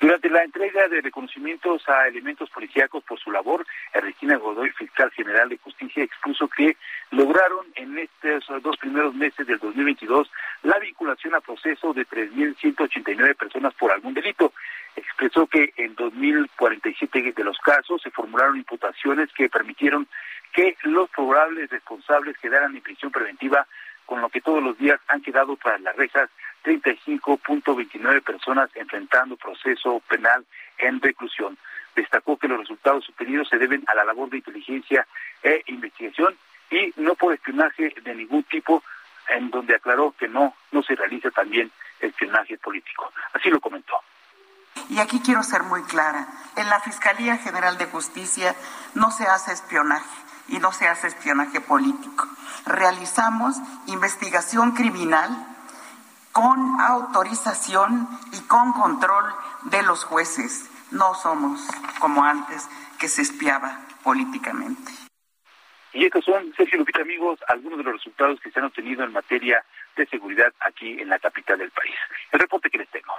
Durante 0.00 0.30
la 0.30 0.44
entrega 0.44 0.86
de 0.86 1.00
reconocimientos 1.00 1.82
a 1.88 2.06
elementos 2.06 2.48
policíacos 2.50 3.02
por 3.02 3.18
su 3.18 3.32
labor, 3.32 3.66
Regina 3.92 4.36
Godoy, 4.36 4.70
fiscal 4.70 5.10
general 5.10 5.48
de 5.48 5.58
justicia, 5.58 6.04
expuso 6.04 6.46
que 6.48 6.76
lograron 7.10 7.66
en 7.74 7.98
estos 7.98 8.62
dos 8.62 8.76
primeros 8.76 9.12
meses 9.14 9.44
del 9.44 9.58
2022 9.58 10.30
la 10.62 10.78
vinculación 10.78 11.34
a 11.34 11.40
proceso 11.40 11.92
de 11.94 12.06
3.189 12.06 13.36
personas 13.36 13.74
por 13.74 13.90
algún 13.90 14.14
delito. 14.14 14.52
Expresó 14.94 15.48
que 15.48 15.72
en 15.76 15.96
2.047 15.96 17.34
de 17.34 17.44
los 17.44 17.58
casos 17.58 18.00
se 18.00 18.10
formularon 18.10 18.56
imputaciones 18.56 19.32
que 19.32 19.48
permitieron 19.48 20.06
que 20.52 20.76
los 20.82 21.10
probables 21.10 21.70
responsables 21.70 22.38
quedaran 22.38 22.74
en 22.74 22.82
prisión 22.82 23.10
preventiva, 23.10 23.66
con 24.08 24.22
lo 24.22 24.30
que 24.30 24.40
todos 24.40 24.62
los 24.62 24.78
días 24.78 24.98
han 25.08 25.20
quedado 25.20 25.54
tras 25.56 25.78
las 25.82 25.94
rejas 25.94 26.30
35.29 26.64 28.22
personas 28.22 28.70
enfrentando 28.74 29.36
proceso 29.36 30.00
penal 30.08 30.46
en 30.78 30.98
reclusión. 31.02 31.58
Destacó 31.94 32.38
que 32.38 32.48
los 32.48 32.58
resultados 32.58 33.06
obtenidos 33.10 33.50
se 33.50 33.58
deben 33.58 33.84
a 33.86 33.94
la 33.94 34.06
labor 34.06 34.30
de 34.30 34.38
inteligencia 34.38 35.06
e 35.42 35.62
investigación 35.66 36.34
y 36.70 36.94
no 36.96 37.16
por 37.16 37.34
espionaje 37.34 37.94
de 38.02 38.14
ningún 38.14 38.44
tipo, 38.44 38.82
en 39.28 39.50
donde 39.50 39.74
aclaró 39.74 40.14
que 40.18 40.26
no, 40.26 40.54
no 40.72 40.82
se 40.82 40.94
realiza 40.94 41.30
también 41.30 41.70
espionaje 42.00 42.56
político. 42.56 43.12
Así 43.34 43.50
lo 43.50 43.60
comentó. 43.60 44.00
Y 44.88 45.00
aquí 45.00 45.20
quiero 45.22 45.42
ser 45.42 45.64
muy 45.64 45.82
clara. 45.82 46.26
En 46.56 46.70
la 46.70 46.80
Fiscalía 46.80 47.36
General 47.36 47.76
de 47.76 47.84
Justicia 47.84 48.54
no 48.94 49.10
se 49.10 49.26
hace 49.26 49.52
espionaje 49.52 50.27
y 50.48 50.58
no 50.58 50.72
se 50.72 50.88
hace 50.88 51.08
espionaje 51.08 51.60
político. 51.60 52.26
Realizamos 52.66 53.56
investigación 53.86 54.72
criminal 54.72 55.30
con 56.32 56.80
autorización 56.80 58.08
y 58.32 58.40
con 58.46 58.72
control 58.72 59.34
de 59.64 59.82
los 59.82 60.04
jueces. 60.04 60.70
No 60.90 61.14
somos 61.14 61.66
como 61.98 62.24
antes 62.24 62.68
que 62.98 63.08
se 63.08 63.22
espiaba 63.22 63.80
políticamente. 64.02 64.92
Y 65.92 66.04
estos 66.04 66.24
son, 66.24 66.52
Sergio 66.56 66.78
Lupita, 66.78 67.00
amigos, 67.00 67.40
algunos 67.48 67.78
de 67.78 67.84
los 67.84 67.94
resultados 67.94 68.38
que 68.40 68.50
se 68.50 68.60
han 68.60 68.66
obtenido 68.66 69.04
en 69.04 69.12
materia 69.12 69.64
de 69.96 70.06
seguridad 70.06 70.52
aquí 70.60 71.00
en 71.00 71.08
la 71.08 71.18
capital 71.18 71.58
del 71.58 71.70
país. 71.70 71.94
El 72.30 72.40
reporte 72.40 72.70
que 72.70 72.78
les 72.78 72.88
tengo. 72.90 73.12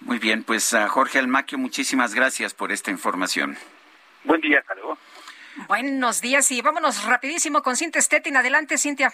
Muy 0.00 0.18
bien, 0.18 0.44
pues 0.44 0.72
uh, 0.72 0.86
Jorge 0.88 1.18
Almaquio, 1.18 1.56
muchísimas 1.56 2.14
gracias 2.14 2.52
por 2.52 2.72
esta 2.72 2.90
información. 2.90 3.56
Buen 4.24 4.40
día, 4.40 4.58
hasta 4.58 4.74
luego. 4.74 4.98
Buenos 5.66 6.20
días 6.20 6.50
y 6.50 6.60
vámonos 6.60 7.06
rapidísimo 7.06 7.62
con 7.62 7.76
Cintia 7.76 8.02
Stettin. 8.02 8.36
Adelante, 8.36 8.76
Cintia. 8.76 9.10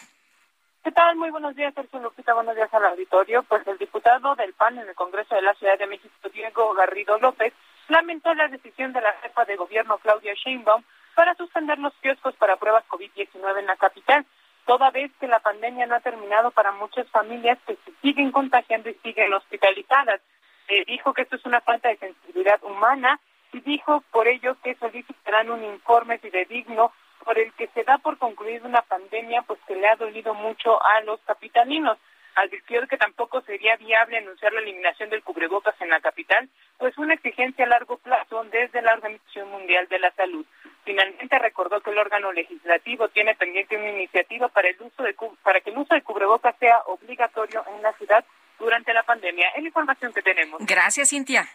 ¿Qué 0.82 0.90
tal? 0.90 1.14
Muy 1.14 1.31
buenos 1.31 1.55
días, 1.55 1.72
Sergio 1.74 2.01
Lupita. 2.01 2.35
Buenos 2.35 2.56
días 2.56 2.72
al 2.74 2.85
auditorio. 2.86 3.44
Pues 3.44 3.64
el 3.68 3.78
diputado 3.78 4.35
del 4.35 4.52
PAN 4.55 4.78
en 4.78 4.89
el 4.89 4.94
Congreso 4.94 5.36
de 5.36 5.43
la 5.43 5.55
Ciudad 5.55 5.78
de 5.78 5.86
México, 5.86 6.28
Diego 6.32 6.74
Garrido 6.74 7.18
López, 7.18 7.52
lamentó 7.89 8.35
la 8.35 8.48
decisión 8.48 8.93
de 8.93 9.01
la 9.01 9.12
jefa 9.22 9.44
de 9.44 9.56
gobierno, 9.56 9.98
Claudia 9.98 10.35
Sheinbaum, 10.35 10.82
para 11.14 11.35
suspender 11.35 11.78
los 11.78 11.94
kioscos 12.01 12.35
para 12.36 12.56
pruebas 12.56 12.85
COVID-19 12.89 13.59
en 13.59 13.66
la 13.66 13.77
capital, 13.77 14.27
toda 14.66 14.90
vez 14.90 15.12
que 15.20 15.28
la 15.28 15.39
pandemia 15.39 15.86
no 15.86 15.94
ha 15.94 16.01
terminado 16.01 16.51
para 16.51 16.72
muchas 16.72 17.09
familias 17.10 17.59
que 17.66 17.77
se 17.85 17.93
siguen 18.02 18.32
contagiando 18.32 18.89
y 18.89 18.94
siguen 19.02 19.32
hospitalizadas. 19.32 20.20
Eh, 20.68 20.85
dijo 20.86 21.12
que 21.14 21.22
esto 21.22 21.36
es 21.36 21.44
una 21.44 21.60
falta 21.60 21.89
de 21.89 21.98
sensibilidad 21.98 22.62
humana 22.64 23.20
y 23.52 23.60
dijo 23.60 24.02
por 24.10 24.28
ello 24.28 24.56
que 24.62 24.74
solicitarán 24.77 25.51
un 25.51 25.64
informe 25.64 26.18
fidedigno 26.18 26.93
por 27.24 27.39
el 27.39 27.52
que 27.55 27.68
se 27.68 27.85
da 27.85 27.98
por 27.98 28.18
concluida 28.18 28.66
una 28.66 28.82
pandemia 28.82 29.43
pues 29.43 29.60
que 29.66 29.77
le 29.77 29.89
ha 29.89 29.97
dolido 29.97 30.35
mucho 30.35 30.82
a 30.82 31.01
los 31.02 31.20
capitalinos. 31.20 31.98
Advirtió 32.35 32.86
que 32.86 32.97
tampoco 32.97 33.40
sería 33.43 33.77
viable 33.77 34.18
anunciar 34.18 34.52
la 34.52 34.60
eliminación 34.60 35.10
del 35.10 35.22
cubrebocas 35.22 35.74
en 35.81 35.89
la 35.89 36.01
capital, 36.01 36.48
pues 36.78 36.97
una 36.97 37.14
exigencia 37.14 37.64
a 37.64 37.68
largo 37.68 37.98
plazo 37.98 38.44
desde 38.44 38.82
la 38.82 38.94
Organización 38.94 39.51
Mundial 39.51 39.89
de 39.89 39.98
la 39.98 40.12
Salud. 40.12 40.47
Finalmente 40.85 41.39
recordó 41.39 41.81
que 41.81 41.90
el 41.90 41.98
órgano 41.98 42.32
legislativo 42.32 43.09
tiene 43.09 43.35
pendiente 43.35 43.77
una 43.77 43.90
iniciativa 43.90 44.48
para 44.48 44.68
el 44.68 44.81
uso 44.81 45.02
de 45.02 45.14
para 45.43 45.60
que 45.60 45.70
el 45.70 45.78
uso 45.78 45.94
de 45.94 46.02
cubrebocas 46.02 46.56
sea 46.59 46.78
obligatorio 46.86 47.64
en 47.74 47.82
la 47.82 47.93
ciudad 47.94 48.24
durante 48.59 48.94
la 48.94 49.02
pandemia. 49.02 49.48
Es 49.56 49.62
la 49.62 49.68
información 49.68 50.12
que 50.12 50.22
tenemos. 50.22 50.64
Gracias, 50.64 51.10
Cintia. 51.10 51.48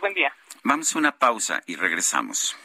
Buen 0.00 0.14
día. 0.14 0.32
Vamos 0.64 0.94
a 0.94 0.98
una 0.98 1.18
pausa 1.18 1.62
y 1.66 1.76
regresamos. 1.76 2.56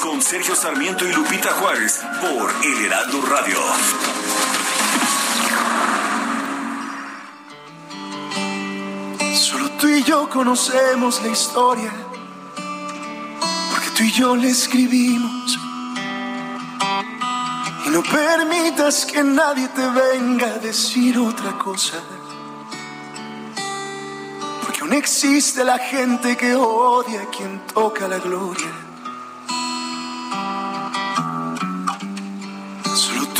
Con 0.00 0.22
Sergio 0.22 0.54
Sarmiento 0.54 1.04
y 1.06 1.12
Lupita 1.12 1.50
Juárez 1.52 2.00
por 2.20 2.52
El 2.64 2.86
Heraldo 2.86 3.20
Radio. 3.22 3.58
Solo 9.34 9.70
tú 9.72 9.88
y 9.88 10.02
yo 10.02 10.28
conocemos 10.30 11.22
la 11.22 11.28
historia, 11.28 11.92
porque 13.70 13.90
tú 13.96 14.02
y 14.04 14.12
yo 14.12 14.34
la 14.34 14.46
escribimos. 14.46 15.58
Y 17.86 17.90
no 17.90 18.02
permitas 18.02 19.04
que 19.04 19.22
nadie 19.22 19.68
te 19.68 19.86
venga 19.88 20.46
a 20.46 20.58
decir 20.58 21.18
otra 21.18 21.58
cosa. 21.58 21.98
Porque 24.62 24.80
aún 24.80 24.94
existe 24.94 25.64
la 25.64 25.78
gente 25.78 26.36
que 26.36 26.54
odia 26.54 27.22
a 27.22 27.30
quien 27.30 27.60
toca 27.66 28.08
la 28.08 28.18
gloria. 28.18 28.81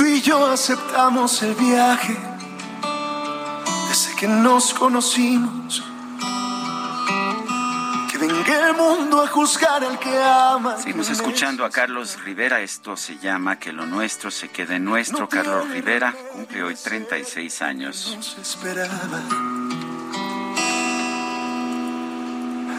Tú 0.02 0.08
y 0.08 0.20
yo 0.20 0.46
aceptamos 0.46 1.40
el 1.44 1.54
viaje 1.54 2.16
desde 3.88 4.16
que 4.16 4.26
nos 4.26 4.74
conocimos. 4.74 5.80
Que 8.10 8.18
venga 8.18 8.68
el 8.68 8.74
mundo 8.74 9.22
a 9.22 9.28
juzgar 9.28 9.84
al 9.84 10.00
que 10.00 10.20
ama. 10.20 10.76
Seguimos 10.76 11.08
escuchando 11.08 11.64
a 11.64 11.70
Carlos 11.70 12.18
Rivera. 12.24 12.60
Esto 12.60 12.96
se 12.96 13.16
llama 13.18 13.60
Que 13.60 13.72
lo 13.72 13.86
nuestro 13.86 14.32
se 14.32 14.48
quede 14.48 14.80
nuestro. 14.80 15.28
Carlos 15.28 15.68
Rivera 15.68 16.12
cumple 16.32 16.64
hoy 16.64 16.74
36 16.74 17.62
años. 17.62 18.18
esperaba. 18.40 19.20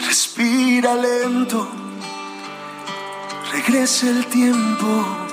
Respira 0.05 0.93
lento, 0.95 1.71
regrese 3.53 4.09
el 4.09 4.25
tiempo 4.25 5.23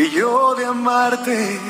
que 0.00 0.08
yo 0.08 0.54
de 0.54 0.64
amarte. 0.64 1.60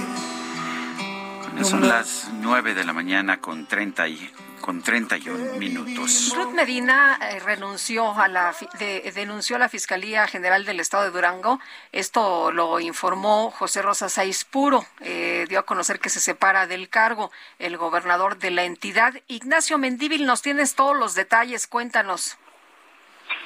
Son 1.64 1.88
las 1.88 2.28
9 2.40 2.74
de 2.74 2.84
la 2.84 2.92
mañana 2.92 3.40
con 3.40 3.66
30 3.66 4.06
y 4.06 4.30
con 4.60 4.82
31 4.82 5.54
minutos. 5.58 6.32
Ruth 6.36 6.52
Medina 6.52 7.18
eh, 7.20 7.40
renunció 7.40 8.12
a 8.12 8.28
la 8.28 8.54
de, 8.78 9.10
denunció 9.16 9.56
a 9.56 9.58
la 9.58 9.68
Fiscalía 9.68 10.28
General 10.28 10.64
del 10.64 10.78
Estado 10.78 11.04
de 11.04 11.10
Durango. 11.10 11.58
Esto 11.90 12.52
lo 12.52 12.78
informó 12.78 13.50
José 13.50 13.82
Rosa 13.82 14.08
Saiz 14.08 14.44
Puro. 14.44 14.86
Eh, 15.00 15.46
dio 15.48 15.58
a 15.58 15.66
conocer 15.66 15.98
que 15.98 16.08
se 16.08 16.20
separa 16.20 16.68
del 16.68 16.88
cargo 16.88 17.32
el 17.58 17.76
gobernador 17.78 18.38
de 18.38 18.52
la 18.52 18.62
entidad. 18.62 19.14
Ignacio 19.26 19.76
Mendíbil, 19.76 20.24
nos 20.24 20.40
tienes 20.40 20.76
todos 20.76 20.96
los 20.96 21.16
detalles. 21.16 21.66
Cuéntanos. 21.66 22.38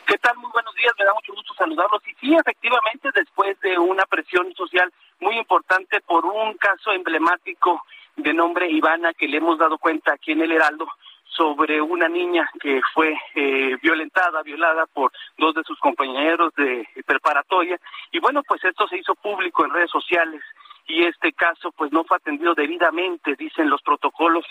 ¿Qué 0.07 0.19
tal? 0.19 0.37
Muy 0.37 0.51
buenos 0.53 0.75
días, 0.75 0.93
me 0.99 1.05
da 1.05 1.15
mucho 1.15 1.33
gusto 1.33 1.55
saludarlos. 1.55 2.03
Y 2.07 2.15
sí, 2.15 2.35
efectivamente, 2.35 3.09
después 3.15 3.59
de 3.61 3.79
una 3.79 4.05
presión 4.05 4.55
social 4.55 4.93
muy 5.21 5.37
importante 5.39 6.01
por 6.03 6.27
un 6.27 6.55
caso 6.55 6.93
emblemático 6.93 7.83
de 8.17 8.35
nombre 8.35 8.71
Ivana 8.71 9.15
que 9.15 9.27
le 9.27 9.39
hemos 9.39 9.59
dado 9.59 9.79
cuenta 9.79 10.13
aquí 10.13 10.33
en 10.33 10.43
el 10.43 10.53
Heraldo 10.53 10.87
sobre 11.25 11.81
una 11.81 12.07
niña 12.09 12.49
que 12.61 12.81
fue 12.93 13.17
eh, 13.35 13.77
violentada, 13.83 14.43
violada 14.43 14.87
por 14.87 15.11
dos 15.39 15.55
de 15.55 15.65
sus 15.65 15.79
compañeros 15.79 16.53
de 16.55 16.87
preparatoria. 17.07 17.81
Y 18.13 18.21
bueno, 18.21 18.43
pues 18.47 18.63
esto 18.63 18.87
se 18.87 18.99
hizo 18.99 19.15
público 19.15 19.65
en 19.65 19.71
redes 19.71 19.91
sociales 19.91 20.43
y 20.87 21.05
este 21.05 21.33
caso 21.33 21.73
pues 21.73 21.93
no 21.93 22.05
fue 22.05 22.19
atendido 22.19 22.55
debidamente, 22.55 23.37
dicen 23.37 23.71
los 23.71 23.83
protocolos 23.83 24.45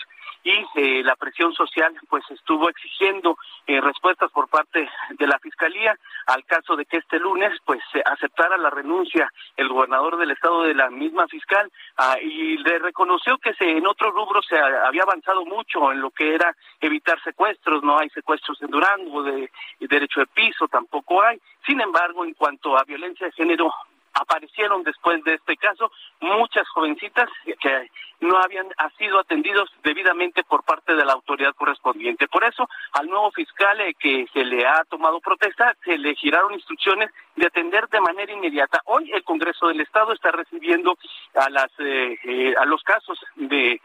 y 0.44 0.66
eh, 0.76 1.02
la 1.02 1.16
presión 1.16 1.52
social 1.54 1.94
pues 2.08 2.22
estuvo 2.30 2.68
exigiendo 2.68 3.38
eh, 3.66 3.80
respuestas 3.80 4.30
por 4.30 4.48
parte 4.48 4.88
de 5.18 5.26
la 5.26 5.38
fiscalía 5.38 5.98
al 6.26 6.44
caso 6.44 6.76
de 6.76 6.84
que 6.84 6.98
este 6.98 7.18
lunes 7.18 7.52
pues 7.64 7.80
se 7.90 8.02
aceptara 8.04 8.58
la 8.58 8.70
renuncia 8.70 9.32
el 9.56 9.68
gobernador 9.68 10.18
del 10.18 10.30
estado 10.30 10.62
de 10.62 10.74
la 10.74 10.90
misma 10.90 11.26
fiscal 11.28 11.70
ah, 11.96 12.16
y 12.20 12.58
le 12.58 12.78
reconoció 12.78 13.38
que 13.38 13.54
se 13.54 13.64
en 13.70 13.86
otro 13.86 14.10
rubro 14.10 14.42
se 14.42 14.58
había 14.58 15.02
avanzado 15.02 15.44
mucho 15.46 15.90
en 15.90 16.00
lo 16.00 16.10
que 16.10 16.34
era 16.34 16.54
evitar 16.80 17.20
secuestros 17.22 17.82
no 17.82 17.98
hay 17.98 18.10
secuestros 18.10 18.60
en 18.60 18.70
Durango 18.70 19.22
de 19.22 19.50
derecho 19.80 20.20
de 20.20 20.26
piso 20.26 20.68
tampoco 20.68 21.22
hay. 21.22 21.40
Sin 21.66 21.80
embargo 21.80 22.24
en 22.24 22.34
cuanto 22.34 22.76
a 22.76 22.84
violencia 22.84 23.26
de 23.26 23.32
género 23.32 23.72
aparecieron 24.14 24.82
después 24.82 25.22
de 25.24 25.34
este 25.34 25.56
caso 25.56 25.90
muchas 26.20 26.68
jovencitas 26.68 27.28
que 27.60 27.90
no 28.20 28.38
habían 28.38 28.68
sido 28.98 29.18
atendidos 29.18 29.70
debidamente 29.82 30.44
por 30.44 30.62
parte 30.62 30.94
de 30.94 31.04
la 31.04 31.12
autoridad 31.12 31.54
correspondiente. 31.54 32.28
Por 32.28 32.44
eso, 32.44 32.68
al 32.92 33.08
nuevo 33.08 33.30
fiscal 33.32 33.80
eh, 33.80 33.94
que 33.98 34.26
se 34.32 34.44
le 34.44 34.66
ha 34.66 34.84
tomado 34.84 35.20
protesta, 35.20 35.76
se 35.84 35.98
le 35.98 36.14
giraron 36.14 36.54
instrucciones 36.54 37.10
de 37.36 37.46
atender 37.46 37.88
de 37.88 38.00
manera 38.00 38.32
inmediata. 38.32 38.80
Hoy 38.86 39.10
el 39.12 39.24
Congreso 39.24 39.68
del 39.68 39.80
Estado 39.80 40.12
está 40.12 40.30
recibiendo 40.30 40.96
a 41.34 41.50
las 41.50 41.70
eh, 41.78 42.16
eh, 42.24 42.54
a 42.56 42.64
los 42.64 42.82
casos 42.82 43.18
de 43.34 43.80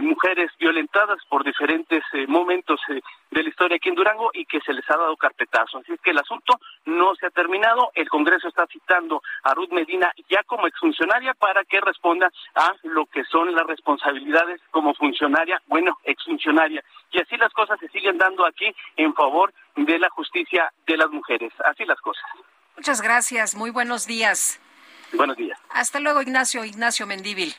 mujeres 0.00 0.50
violentadas 0.58 1.18
por 1.28 1.44
diferentes 1.44 2.02
momentos 2.28 2.80
de 2.88 3.42
la 3.42 3.48
historia 3.48 3.76
aquí 3.76 3.88
en 3.90 3.94
Durango 3.94 4.30
y 4.32 4.46
que 4.46 4.60
se 4.60 4.72
les 4.72 4.88
ha 4.90 4.96
dado 4.96 5.16
carpetazo. 5.16 5.78
Así 5.78 5.92
es 5.92 6.00
que 6.00 6.12
el 6.12 6.18
asunto 6.18 6.58
no 6.86 7.14
se 7.16 7.26
ha 7.26 7.30
terminado. 7.30 7.90
El 7.94 8.08
Congreso 8.08 8.48
está 8.48 8.66
citando 8.66 9.22
a 9.42 9.54
Ruth 9.54 9.72
Medina 9.72 10.12
ya 10.30 10.42
como 10.44 10.66
exfuncionaria 10.66 11.34
para 11.34 11.64
que 11.64 11.80
responda 11.80 12.30
a 12.54 12.74
lo 12.84 13.06
que 13.06 13.24
son 13.24 13.54
las 13.54 13.66
responsabilidades 13.66 14.60
como 14.70 14.94
funcionaria, 14.94 15.60
bueno, 15.66 15.98
exfuncionaria. 16.04 16.82
Y 17.12 17.20
así 17.20 17.36
las 17.36 17.52
cosas 17.52 17.78
se 17.78 17.88
siguen 17.88 18.18
dando 18.18 18.46
aquí 18.46 18.74
en 18.96 19.14
favor 19.14 19.52
de 19.76 19.98
la 19.98 20.08
justicia 20.10 20.72
de 20.86 20.96
las 20.96 21.10
mujeres. 21.10 21.52
Así 21.64 21.84
las 21.84 22.00
cosas. 22.00 22.24
Muchas 22.76 23.02
gracias. 23.02 23.54
Muy 23.54 23.70
buenos 23.70 24.06
días. 24.06 24.60
Buenos 25.12 25.36
días. 25.36 25.55
Hasta 25.76 26.00
luego, 26.00 26.22
Ignacio. 26.22 26.64
Ignacio 26.64 27.06
Mendíbil. 27.06 27.54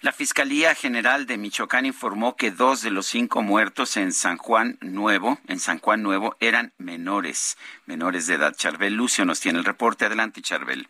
La 0.00 0.12
Fiscalía 0.12 0.74
General 0.74 1.26
de 1.26 1.36
Michoacán 1.36 1.84
informó 1.84 2.34
que 2.34 2.50
dos 2.50 2.80
de 2.80 2.90
los 2.90 3.04
cinco 3.04 3.42
muertos 3.42 3.98
en 3.98 4.12
San 4.12 4.38
Juan 4.38 4.78
Nuevo, 4.80 5.36
en 5.48 5.58
San 5.58 5.78
Juan 5.78 6.02
Nuevo, 6.02 6.34
eran 6.40 6.72
menores, 6.78 7.58
menores 7.84 8.26
de 8.26 8.36
edad. 8.36 8.54
Charbel 8.56 8.94
Lucio 8.94 9.26
nos 9.26 9.40
tiene 9.40 9.58
el 9.58 9.66
reporte. 9.66 10.06
Adelante, 10.06 10.40
Charbel. 10.40 10.88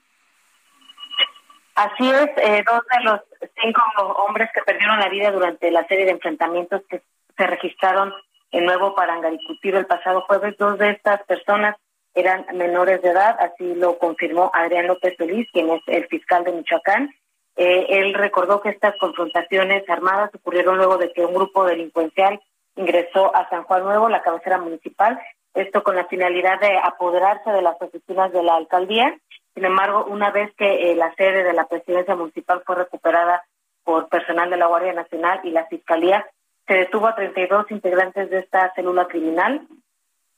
Así 1.74 2.08
es, 2.08 2.30
eh, 2.36 2.62
dos 2.64 2.82
de 2.96 3.04
los 3.06 3.20
cinco 3.60 3.82
hombres 4.28 4.48
que 4.54 4.62
perdieron 4.62 5.00
la 5.00 5.08
vida 5.08 5.32
durante 5.32 5.68
la 5.72 5.84
serie 5.88 6.04
de 6.04 6.12
enfrentamientos 6.12 6.82
que 6.88 7.02
se 7.36 7.46
registraron 7.48 8.14
en 8.52 8.66
Nuevo 8.66 8.94
Parangaricutiro 8.94 9.80
el 9.80 9.86
pasado 9.86 10.20
jueves, 10.28 10.56
dos 10.58 10.78
de 10.78 10.90
estas 10.90 11.24
personas 11.24 11.74
eran 12.14 12.46
menores 12.54 13.00
de 13.02 13.10
edad, 13.10 13.36
así 13.40 13.74
lo 13.74 13.98
confirmó 13.98 14.50
Adrián 14.52 14.86
López 14.86 15.14
Solís, 15.16 15.48
quien 15.52 15.70
es 15.70 15.82
el 15.86 16.06
fiscal 16.06 16.44
de 16.44 16.52
Michoacán. 16.52 17.10
Eh, 17.56 17.86
él 17.88 18.14
recordó 18.14 18.60
que 18.60 18.70
estas 18.70 18.94
confrontaciones 18.98 19.88
armadas 19.88 20.30
ocurrieron 20.34 20.76
luego 20.76 20.98
de 20.98 21.12
que 21.12 21.24
un 21.24 21.34
grupo 21.34 21.64
delincuencial 21.64 22.40
ingresó 22.76 23.34
a 23.36 23.48
San 23.50 23.64
Juan 23.64 23.84
Nuevo, 23.84 24.08
la 24.08 24.22
cabecera 24.22 24.58
municipal, 24.58 25.18
esto 25.54 25.82
con 25.82 25.96
la 25.96 26.06
finalidad 26.06 26.60
de 26.60 26.78
apoderarse 26.78 27.50
de 27.50 27.60
las 27.60 27.76
oficinas 27.80 28.32
de 28.32 28.42
la 28.42 28.56
alcaldía 28.56 29.14
sin 29.54 29.64
embargo, 29.64 30.06
una 30.06 30.30
vez 30.30 30.50
que 30.56 30.90
eh, 30.90 30.96
la 30.96 31.14
sede 31.14 31.44
de 31.44 31.52
la 31.52 31.66
presidencia 31.66 32.16
municipal 32.16 32.62
fue 32.64 32.76
recuperada 32.76 33.44
por 33.84 34.08
personal 34.08 34.48
de 34.48 34.56
la 34.56 34.66
Guardia 34.66 34.92
Nacional 34.92 35.40
y 35.44 35.50
la 35.50 35.66
Fiscalía, 35.66 36.26
se 36.66 36.74
detuvo 36.74 37.08
a 37.08 37.14
32 37.14 37.70
integrantes 37.70 38.30
de 38.30 38.38
esta 38.38 38.72
célula 38.74 39.08
criminal 39.08 39.66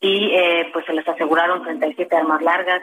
y 0.04 0.34
eh, 0.34 0.68
pues 0.70 0.84
se 0.84 0.92
les 0.92 1.08
aseguraron 1.08 1.62
37 1.62 2.14
armas 2.14 2.42
largas, 2.42 2.82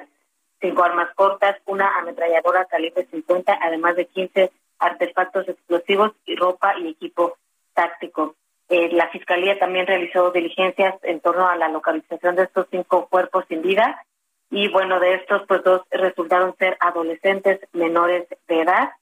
cinco 0.59 0.83
armas 0.83 1.13
cortas, 1.13 1.55
una 1.67 1.99
ametralladora 1.99 2.65
calibre 2.65 3.05
50, 3.11 3.59
además 3.61 3.95
de 3.95 4.07
15 4.07 4.51
artefactos 4.79 5.47
explosivos 5.47 6.13
y 6.25 6.35
ropa 6.35 6.73
y 6.79 6.87
equipo 6.87 7.37
táctico. 7.75 8.33
Eh, 8.69 8.89
la 8.93 9.07
Fiscalía 9.09 9.59
también 9.59 9.85
realizó 9.85 10.31
diligencias 10.31 10.95
en 11.03 11.19
torno 11.19 11.47
a 11.47 11.55
la 11.57 11.69
localización 11.69 12.35
de 12.35 12.43
estos 12.45 12.65
cinco 12.71 13.07
cuerpos 13.07 13.45
sin 13.47 13.61
vida 13.61 14.03
y 14.49 14.69
bueno, 14.69 14.99
de 14.99 15.13
estos 15.13 15.43
pues 15.47 15.63
dos 15.63 15.83
resultaron 15.91 16.55
ser 16.57 16.75
adolescentes 16.79 17.59
menores 17.71 18.27
de 18.47 18.61
edad 18.61 18.93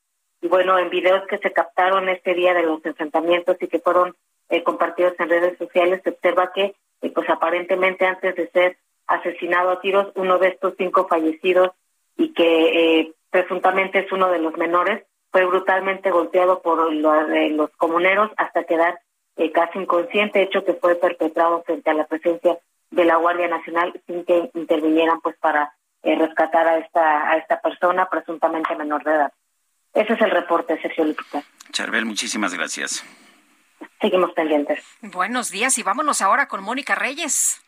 y 0.42 0.50
bueno, 0.50 0.78
en 0.78 0.90
videos 0.90 1.26
que 1.28 1.38
se 1.38 1.54
captaron 1.54 2.10
este 2.10 2.34
día 2.34 2.54
de 2.54 2.64
los 2.64 2.86
enfrentamientos 2.86 3.56
y 3.62 3.68
que 3.70 3.80
fueron 3.80 4.14
eh, 4.50 4.64
compartidos 4.64 5.14
en 5.20 5.30
redes 5.30 5.58
sociales 5.58 6.02
se 6.04 6.10
observa 6.10 6.52
que 6.54 6.76
eh, 7.02 7.12
pues 7.14 7.30
aparentemente 7.30 8.06
antes 8.06 8.36
de 8.36 8.50
ser 8.50 8.78
asesinado 9.08 9.72
a 9.72 9.82
tiros 9.82 10.12
uno 10.16 10.38
de 10.38 10.50
estos 10.50 10.74
cinco 10.78 11.08
fallecidos 11.08 11.72
y 12.18 12.34
que 12.34 13.00
eh, 13.00 13.14
presuntamente 13.30 14.00
es 14.00 14.12
uno 14.12 14.30
de 14.30 14.40
los 14.40 14.56
menores 14.58 15.04
fue 15.32 15.46
brutalmente 15.46 16.10
golpeado 16.10 16.62
por 16.62 16.92
los 16.92 17.70
comuneros 17.78 18.32
hasta 18.38 18.64
quedar 18.64 19.00
casi 19.54 19.78
inconsciente, 19.78 20.42
hecho 20.42 20.66
que 20.66 20.74
fue 20.74 20.96
perpetrado 20.96 21.62
frente 21.64 21.90
a 21.92 21.94
la 21.94 22.08
presencia 22.08 22.58
de 22.92 23.06
la 23.06 23.18
Guardia 23.18 23.48
Nacional 23.48 23.94
sin 24.08 24.26
que 24.26 24.50
intervinieran 24.54 25.22
pues 25.22 25.36
para 25.38 25.74
eh, 26.02 26.16
rescatar 26.16 26.68
a 26.68 26.78
esta 26.78 27.30
a 27.30 27.38
esta 27.38 27.62
persona 27.62 28.10
presuntamente 28.10 28.76
menor 28.76 29.04
de 29.04 29.12
edad. 29.12 29.34
Ese 29.94 30.14
es 30.14 30.22
el 30.22 30.32
reporte, 30.32 30.80
Sergio 30.82 31.04
Lupita. 31.04 31.44
Charbel, 31.72 32.06
muchísimas 32.06 32.54
gracias. 32.54 33.04
Seguimos 34.02 34.32
pendientes. 34.34 34.84
Buenos 35.02 35.50
días 35.50 35.78
y 35.78 35.84
vámonos 35.84 36.22
ahora 36.22 36.48
con 36.48 36.64
Mónica 36.64 36.96
Reyes. 36.96 37.62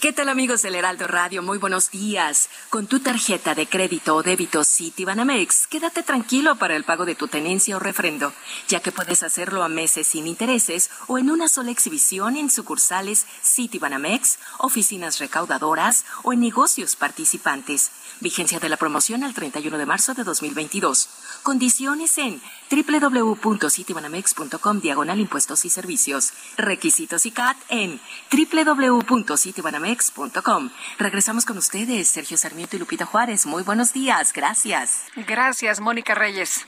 ¿Qué 0.00 0.14
tal 0.14 0.30
amigos 0.30 0.62
del 0.62 0.76
Heraldo 0.76 1.06
Radio? 1.06 1.42
Muy 1.42 1.58
buenos 1.58 1.90
días. 1.90 2.48
Con 2.70 2.86
tu 2.86 3.00
tarjeta 3.00 3.54
de 3.54 3.66
crédito 3.66 4.16
o 4.16 4.22
débito 4.22 4.64
Citibanamex, 4.64 5.66
quédate 5.66 6.02
tranquilo 6.02 6.56
para 6.56 6.74
el 6.74 6.84
pago 6.84 7.04
de 7.04 7.14
tu 7.14 7.28
tenencia 7.28 7.76
o 7.76 7.80
refrendo, 7.80 8.32
ya 8.66 8.80
que 8.80 8.92
puedes 8.92 9.22
hacerlo 9.22 9.62
a 9.62 9.68
meses 9.68 10.06
sin 10.06 10.26
intereses 10.26 10.90
o 11.06 11.18
en 11.18 11.30
una 11.30 11.48
sola 11.48 11.70
exhibición 11.70 12.38
en 12.38 12.48
sucursales 12.48 13.26
Citibanamex, 13.42 14.38
oficinas 14.56 15.18
recaudadoras 15.18 16.06
o 16.22 16.32
en 16.32 16.40
negocios 16.40 16.96
participantes. 16.96 17.92
Vigencia 18.20 18.58
de 18.58 18.70
la 18.70 18.78
promoción 18.78 19.22
al 19.22 19.34
31 19.34 19.76
de 19.76 19.84
marzo 19.84 20.14
de 20.14 20.24
2022. 20.24 21.10
Condiciones 21.42 22.16
en 22.16 22.40
www.citibanamex.com 22.70 24.80
diagonal 24.80 25.20
impuestos 25.20 25.64
y 25.64 25.70
servicios. 25.70 26.32
Requisitos 26.56 27.26
y 27.26 27.32
CAT 27.32 27.56
en 27.68 28.00
www.citibanamex.com. 28.30 30.70
Regresamos 30.98 31.44
con 31.44 31.58
ustedes, 31.58 32.08
Sergio 32.08 32.36
Sarmiento 32.36 32.76
y 32.76 32.78
Lupita 32.78 33.06
Juárez. 33.06 33.46
Muy 33.46 33.62
buenos 33.62 33.92
días. 33.92 34.32
Gracias. 34.32 35.06
Gracias, 35.16 35.80
Mónica 35.80 36.14
Reyes. 36.14 36.66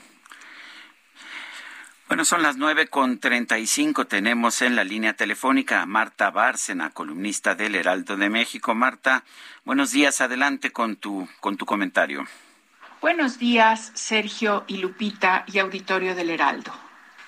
Bueno, 2.07 2.25
son 2.25 2.41
las 2.43 2.57
nueve 2.57 2.89
con 2.89 3.19
treinta 3.19 3.57
y 3.57 3.65
cinco. 3.65 4.05
Tenemos 4.05 4.61
en 4.61 4.75
la 4.75 4.83
línea 4.83 5.13
telefónica 5.13 5.81
a 5.81 5.87
Marta 5.87 6.29
Bárcena, 6.29 6.91
columnista 6.91 7.55
del 7.55 7.73
Heraldo 7.75 8.17
de 8.17 8.29
México. 8.29 8.75
Marta, 8.75 9.23
buenos 9.65 9.91
días. 9.91 10.21
Adelante 10.21 10.71
con 10.71 10.97
tu, 10.97 11.27
con 11.39 11.57
tu 11.57 11.65
comentario. 11.65 12.27
Buenos 13.03 13.37
días, 13.37 13.91
Sergio 13.95 14.63
y 14.65 14.77
Lupita 14.77 15.43
y 15.51 15.59
auditorio 15.59 16.15
del 16.15 16.29
Heraldo. 16.29 16.71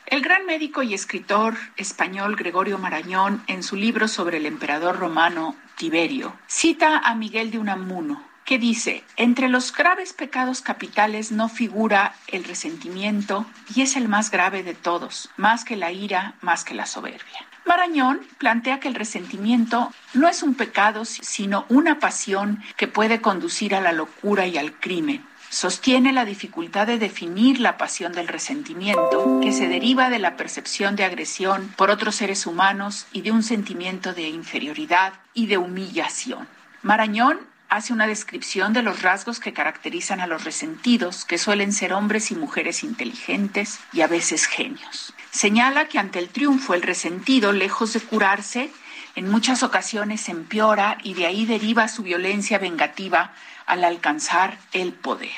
El 0.05 0.21
gran 0.21 0.45
médico 0.45 0.83
y 0.83 0.93
escritor 0.93 1.55
español 1.75 2.37
Gregorio 2.37 2.77
Marañón, 2.77 3.43
en 3.47 3.61
su 3.61 3.75
libro 3.75 4.07
sobre 4.07 4.37
el 4.37 4.45
emperador 4.45 4.97
romano 4.97 5.57
Tiberio, 5.75 6.33
cita 6.47 6.99
a 6.99 7.13
Miguel 7.15 7.51
de 7.51 7.59
Unamuno, 7.59 8.23
que 8.45 8.57
dice, 8.57 9.03
entre 9.17 9.49
los 9.49 9.73
graves 9.73 10.13
pecados 10.13 10.61
capitales 10.61 11.33
no 11.33 11.49
figura 11.49 12.15
el 12.27 12.45
resentimiento 12.45 13.45
y 13.75 13.81
es 13.81 13.97
el 13.97 14.07
más 14.07 14.31
grave 14.31 14.63
de 14.63 14.75
todos, 14.75 15.29
más 15.35 15.65
que 15.65 15.75
la 15.75 15.91
ira, 15.91 16.35
más 16.39 16.63
que 16.63 16.73
la 16.73 16.85
soberbia. 16.85 17.45
Marañón 17.65 18.21
plantea 18.37 18.79
que 18.79 18.87
el 18.87 18.95
resentimiento 18.95 19.91
no 20.13 20.29
es 20.29 20.41
un 20.41 20.55
pecado, 20.55 21.03
sino 21.03 21.65
una 21.67 21.99
pasión 21.99 22.63
que 22.77 22.87
puede 22.87 23.19
conducir 23.19 23.75
a 23.75 23.81
la 23.81 23.91
locura 23.91 24.47
y 24.47 24.57
al 24.57 24.71
crimen. 24.71 25.25
Sostiene 25.49 26.11
la 26.11 26.25
dificultad 26.25 26.87
de 26.87 26.97
definir 26.97 27.59
la 27.59 27.77
pasión 27.77 28.13
del 28.13 28.27
resentimiento, 28.27 29.39
que 29.41 29.53
se 29.53 29.67
deriva 29.67 30.09
de 30.09 30.19
la 30.19 30.35
percepción 30.35 30.95
de 30.95 31.05
agresión 31.05 31.73
por 31.77 31.89
otros 31.89 32.15
seres 32.15 32.45
humanos 32.45 33.07
y 33.13 33.21
de 33.21 33.31
un 33.31 33.43
sentimiento 33.43 34.13
de 34.13 34.27
inferioridad 34.29 35.13
y 35.33 35.47
de 35.47 35.57
humillación. 35.57 36.47
Marañón 36.81 37.39
hace 37.69 37.93
una 37.93 38.07
descripción 38.07 38.73
de 38.73 38.83
los 38.83 39.01
rasgos 39.01 39.39
que 39.39 39.53
caracterizan 39.53 40.19
a 40.19 40.27
los 40.27 40.43
resentidos, 40.43 41.25
que 41.25 41.37
suelen 41.37 41.73
ser 41.73 41.93
hombres 41.93 42.31
y 42.31 42.35
mujeres 42.35 42.83
inteligentes 42.83 43.79
y 43.91 44.01
a 44.01 44.07
veces 44.07 44.45
genios. 44.45 45.13
Señala 45.31 45.87
que 45.87 45.99
ante 45.99 46.19
el 46.19 46.29
triunfo 46.29 46.73
el 46.73 46.81
resentido, 46.81 47.51
lejos 47.51 47.93
de 47.93 48.01
curarse, 48.01 48.71
en 49.15 49.29
muchas 49.29 49.63
ocasiones 49.63 50.27
empeora 50.29 50.97
y 51.03 51.13
de 51.13 51.25
ahí 51.25 51.45
deriva 51.45 51.87
su 51.87 52.03
violencia 52.03 52.59
vengativa 52.59 53.33
al 53.65 53.83
alcanzar 53.83 54.57
el 54.73 54.93
poder. 54.93 55.31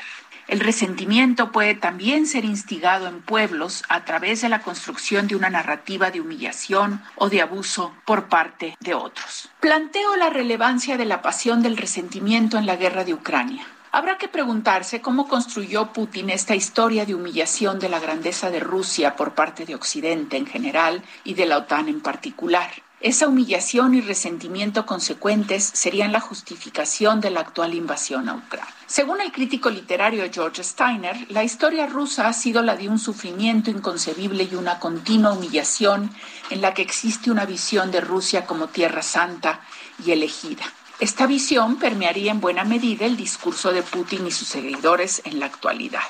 El 0.48 0.62
resentimiento 0.62 1.52
puede 1.52 1.76
también 1.76 2.26
ser 2.26 2.46
instigado 2.46 3.08
en 3.08 3.22
pueblos 3.22 3.84
a 3.90 4.06
través 4.06 4.42
de 4.42 4.48
la 4.48 4.62
construcción 4.62 5.28
de 5.28 5.36
una 5.36 5.50
narrativa 5.50 6.10
de 6.10 6.22
humillación 6.22 7.04
o 7.16 7.30
de 7.30 7.42
abuso 7.42 7.94
por 8.06 8.30
parte 8.30 8.78
de 8.80 8.94
otros. 8.94 9.50
Planteo 9.60 10.16
la 10.16 10.30
relevancia 10.30 10.96
de 10.96 11.04
la 11.04 11.22
pasión 11.22 11.62
del 11.62 11.76
resentimiento 11.76 12.58
en 12.58 12.66
la 12.66 12.78
guerra 12.78 13.04
de 13.04 13.14
Ucrania. 13.14 13.68
Habrá 13.92 14.18
que 14.18 14.30
preguntarse 14.30 15.02
cómo 15.02 15.28
construyó 15.28 15.92
Putin 15.92 16.30
esta 16.30 16.56
historia 16.56 17.06
de 17.06 17.16
humillación 17.16 17.80
de 17.80 17.90
la 17.90 18.00
grandeza 18.00 18.50
de 18.50 18.60
Rusia 18.62 19.18
por 19.18 19.34
parte 19.34 19.66
de 19.66 19.76
Occidente 19.76 20.38
en 20.38 20.46
general 20.46 21.04
y 21.26 21.34
de 21.34 21.46
la 21.46 21.58
OTAN 21.58 21.90
en 21.90 22.00
particular. 22.00 22.70
Esa 23.00 23.28
humillación 23.28 23.94
y 23.94 24.02
resentimiento 24.02 24.88
consecuentes 24.88 25.64
serían 25.64 26.12
la 26.12 26.20
justificación 26.20 27.22
de 27.22 27.30
la 27.30 27.42
actual 27.42 27.76
invasión 27.76 28.28
a 28.28 28.34
Ucrania. 28.34 28.74
Según 28.88 29.22
el 29.22 29.32
crítico 29.32 29.70
literario 29.70 30.28
George 30.34 30.64
Steiner, 30.64 31.28
la 31.30 31.44
historia 31.44 31.86
rusa 31.86 32.28
ha 32.28 32.34
sido 32.34 32.64
la 32.64 32.76
de 32.76 32.90
un 32.90 32.98
sufrimiento 32.98 33.70
inconcebible 33.70 34.50
y 34.52 34.56
una 34.56 34.80
continua 34.80 35.34
humillación 35.34 36.10
en 36.50 36.62
la 36.62 36.74
que 36.74 36.82
existe 36.82 37.30
una 37.30 37.46
visión 37.46 37.92
de 37.92 38.02
Rusia 38.02 38.48
como 38.48 38.68
tierra 38.68 39.04
santa 39.04 39.62
y 40.04 40.10
elegida. 40.10 40.64
Esta 41.00 41.28
visión 41.28 41.76
permearía 41.78 42.32
en 42.32 42.42
buena 42.42 42.64
medida 42.64 43.06
el 43.06 43.16
discurso 43.16 43.72
de 43.72 43.84
Putin 43.84 44.26
y 44.26 44.32
sus 44.32 44.48
seguidores 44.48 45.22
en 45.24 45.40
la 45.40 45.46
actualidad. 45.46 46.02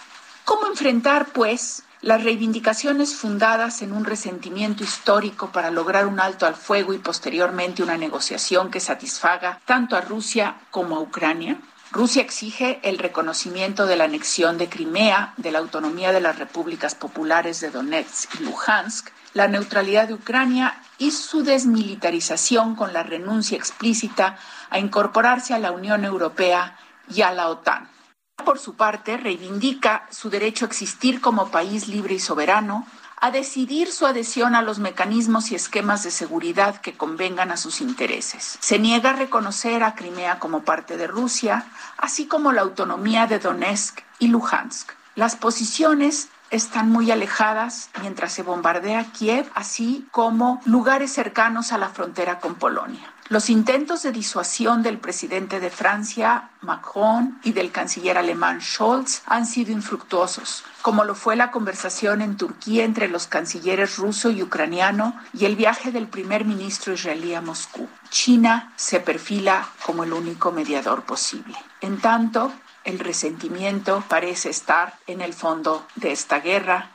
¿Cómo 0.45 0.68
enfrentar, 0.68 1.34
pues, 1.34 1.84
las 2.08 2.24
reivindicaciones 2.24 3.16
fundadas 3.16 3.82
en 3.82 3.92
un 3.92 4.06
resentimiento 4.06 4.82
histórico 4.82 5.52
para 5.52 5.72
lograr 5.72 6.08
un 6.08 6.22
alto 6.22 6.46
al 6.46 6.56
fuego 6.56 6.94
y 6.94 7.00
posteriormente 7.00 7.84
una 7.84 7.98
negociación 7.98 8.72
que 8.72 8.80
satisfaga 8.80 9.60
tanto 9.66 9.98
a 9.98 10.00
Rusia 10.00 10.56
como 10.72 10.96
a 10.96 11.02
Ucrania? 11.02 11.60
Rusia 11.92 12.22
exige 12.22 12.80
el 12.84 12.98
reconocimiento 12.98 13.86
de 13.88 13.98
la 13.98 14.06
anexión 14.06 14.58
de 14.58 14.70
Crimea, 14.70 15.34
de 15.36 15.52
la 15.52 15.60
autonomía 15.60 16.14
de 16.14 16.22
las 16.22 16.40
repúblicas 16.40 16.96
populares 16.96 17.60
de 17.60 17.72
Donetsk 17.72 18.40
y 18.40 18.44
Luhansk, 18.46 19.10
la 19.34 19.50
neutralidad 19.50 20.08
de 20.08 20.14
Ucrania 20.14 20.82
y 20.98 21.12
su 21.12 21.44
desmilitarización 21.44 22.78
con 22.78 22.94
la 22.94 23.04
renuncia 23.04 23.58
explícita 23.58 24.38
a 24.70 24.80
incorporarse 24.80 25.54
a 25.54 25.60
la 25.60 25.74
Unión 25.74 26.06
Europea 26.06 26.78
y 27.14 27.24
a 27.24 27.34
la 27.34 27.50
OTAN. 27.50 27.97
Por 28.43 28.59
su 28.59 28.76
parte, 28.76 29.18
reivindica 29.18 30.07
su 30.09 30.30
derecho 30.30 30.65
a 30.65 30.68
existir 30.68 31.22
como 31.22 31.49
país 31.49 31.88
libre 31.88 32.15
y 32.15 32.19
soberano, 32.19 32.88
a 33.19 33.31
decidir 33.31 33.91
su 33.91 34.05
adhesión 34.05 34.55
a 34.55 34.61
los 34.61 34.80
mecanismos 34.80 35.51
y 35.51 35.55
esquemas 35.55 36.03
de 36.03 36.11
seguridad 36.11 36.80
que 36.80 36.95
convengan 36.95 37.51
a 37.51 37.57
sus 37.57 37.81
intereses. 37.81 38.57
Se 38.61 38.77
niega 38.77 39.09
a 39.09 39.14
reconocer 39.14 39.84
a 39.84 39.95
Crimea 39.95 40.39
como 40.39 40.61
parte 40.61 40.97
de 40.97 41.07
Rusia, 41.07 41.65
así 41.97 42.27
como 42.27 42.51
la 42.51 42.61
autonomía 42.61 43.26
de 43.26 43.39
Donetsk 43.39 44.01
y 44.19 44.27
Luhansk. 44.27 44.91
Las 45.15 45.35
posiciones 45.35 46.30
están 46.51 46.91
muy 46.91 47.09
alejadas 47.11 47.89
mientras 48.01 48.31
se 48.31 48.43
bombardea 48.43 49.11
Kiev, 49.11 49.49
así 49.55 50.07
como 50.11 50.61
lugares 50.65 51.11
cercanos 51.11 51.72
a 51.72 51.77
la 51.77 51.89
frontera 51.89 52.39
con 52.39 52.55
Polonia. 52.55 53.11
Los 53.30 53.49
intentos 53.49 54.04
de 54.04 54.14
disuasión 54.14 54.84
del 54.84 54.99
presidente 54.99 55.60
de 55.60 55.70
Francia, 55.70 56.52
Macron, 56.62 57.38
y 57.44 57.52
del 57.52 57.74
canciller 57.74 58.18
alemán 58.18 58.62
Scholz 58.62 59.22
han 59.26 59.45
sido 59.45 59.74
infructuosos, 59.74 60.64
como 60.82 61.04
lo 61.04 61.14
fue 61.14 61.36
la 61.36 61.52
conversación 61.52 62.22
en 62.22 62.38
Turquía 62.38 62.86
entre 62.86 63.10
los 63.10 63.28
cancilleres 63.28 63.98
ruso 63.98 64.32
y 64.32 64.41
ucraniano 64.41 65.14
y 65.34 65.44
el 65.44 65.58
viaje 65.58 65.91
del 65.91 66.08
primer 66.08 66.45
ministro 66.45 66.94
israelí 66.94 67.34
a 67.34 67.41
Moscú. 67.41 67.90
China 68.10 68.72
se 68.78 69.02
perfila 69.02 69.68
como 69.86 70.06
el 70.06 70.14
único 70.14 70.54
mediador 70.54 71.04
posible. 71.04 71.58
En 71.82 71.99
tanto, 71.99 72.54
el 72.86 72.98
resentimiento 72.98 74.06
parece 74.08 74.49
estar 74.49 74.98
en 75.06 75.20
el 75.20 75.34
fondo 75.34 75.86
de 75.95 76.14
esta 76.14 76.40
guerra. 76.40 76.91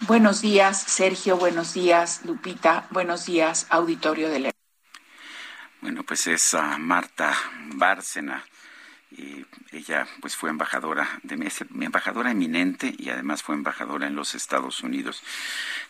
Buenos 0.00 0.40
días, 0.40 0.82
Sergio. 0.82 1.36
Buenos 1.36 1.74
días, 1.74 2.22
Lupita. 2.24 2.88
Buenos 2.90 3.26
días, 3.26 3.68
auditorio 3.70 4.30
de 4.30 4.40
la 4.40 4.50
bueno, 5.80 6.02
pues 6.02 6.26
es 6.26 6.56
Marta 6.78 7.34
Bárcena. 7.74 8.44
Y 9.12 9.44
ella 9.72 10.06
pues 10.20 10.36
fue 10.36 10.50
embajadora 10.50 11.18
de 11.24 11.36
mi 11.36 11.84
embajadora 11.84 12.30
eminente 12.30 12.94
y 12.96 13.10
además 13.10 13.42
fue 13.42 13.56
embajadora 13.56 14.06
en 14.06 14.14
los 14.14 14.36
Estados 14.36 14.82
Unidos. 14.84 15.20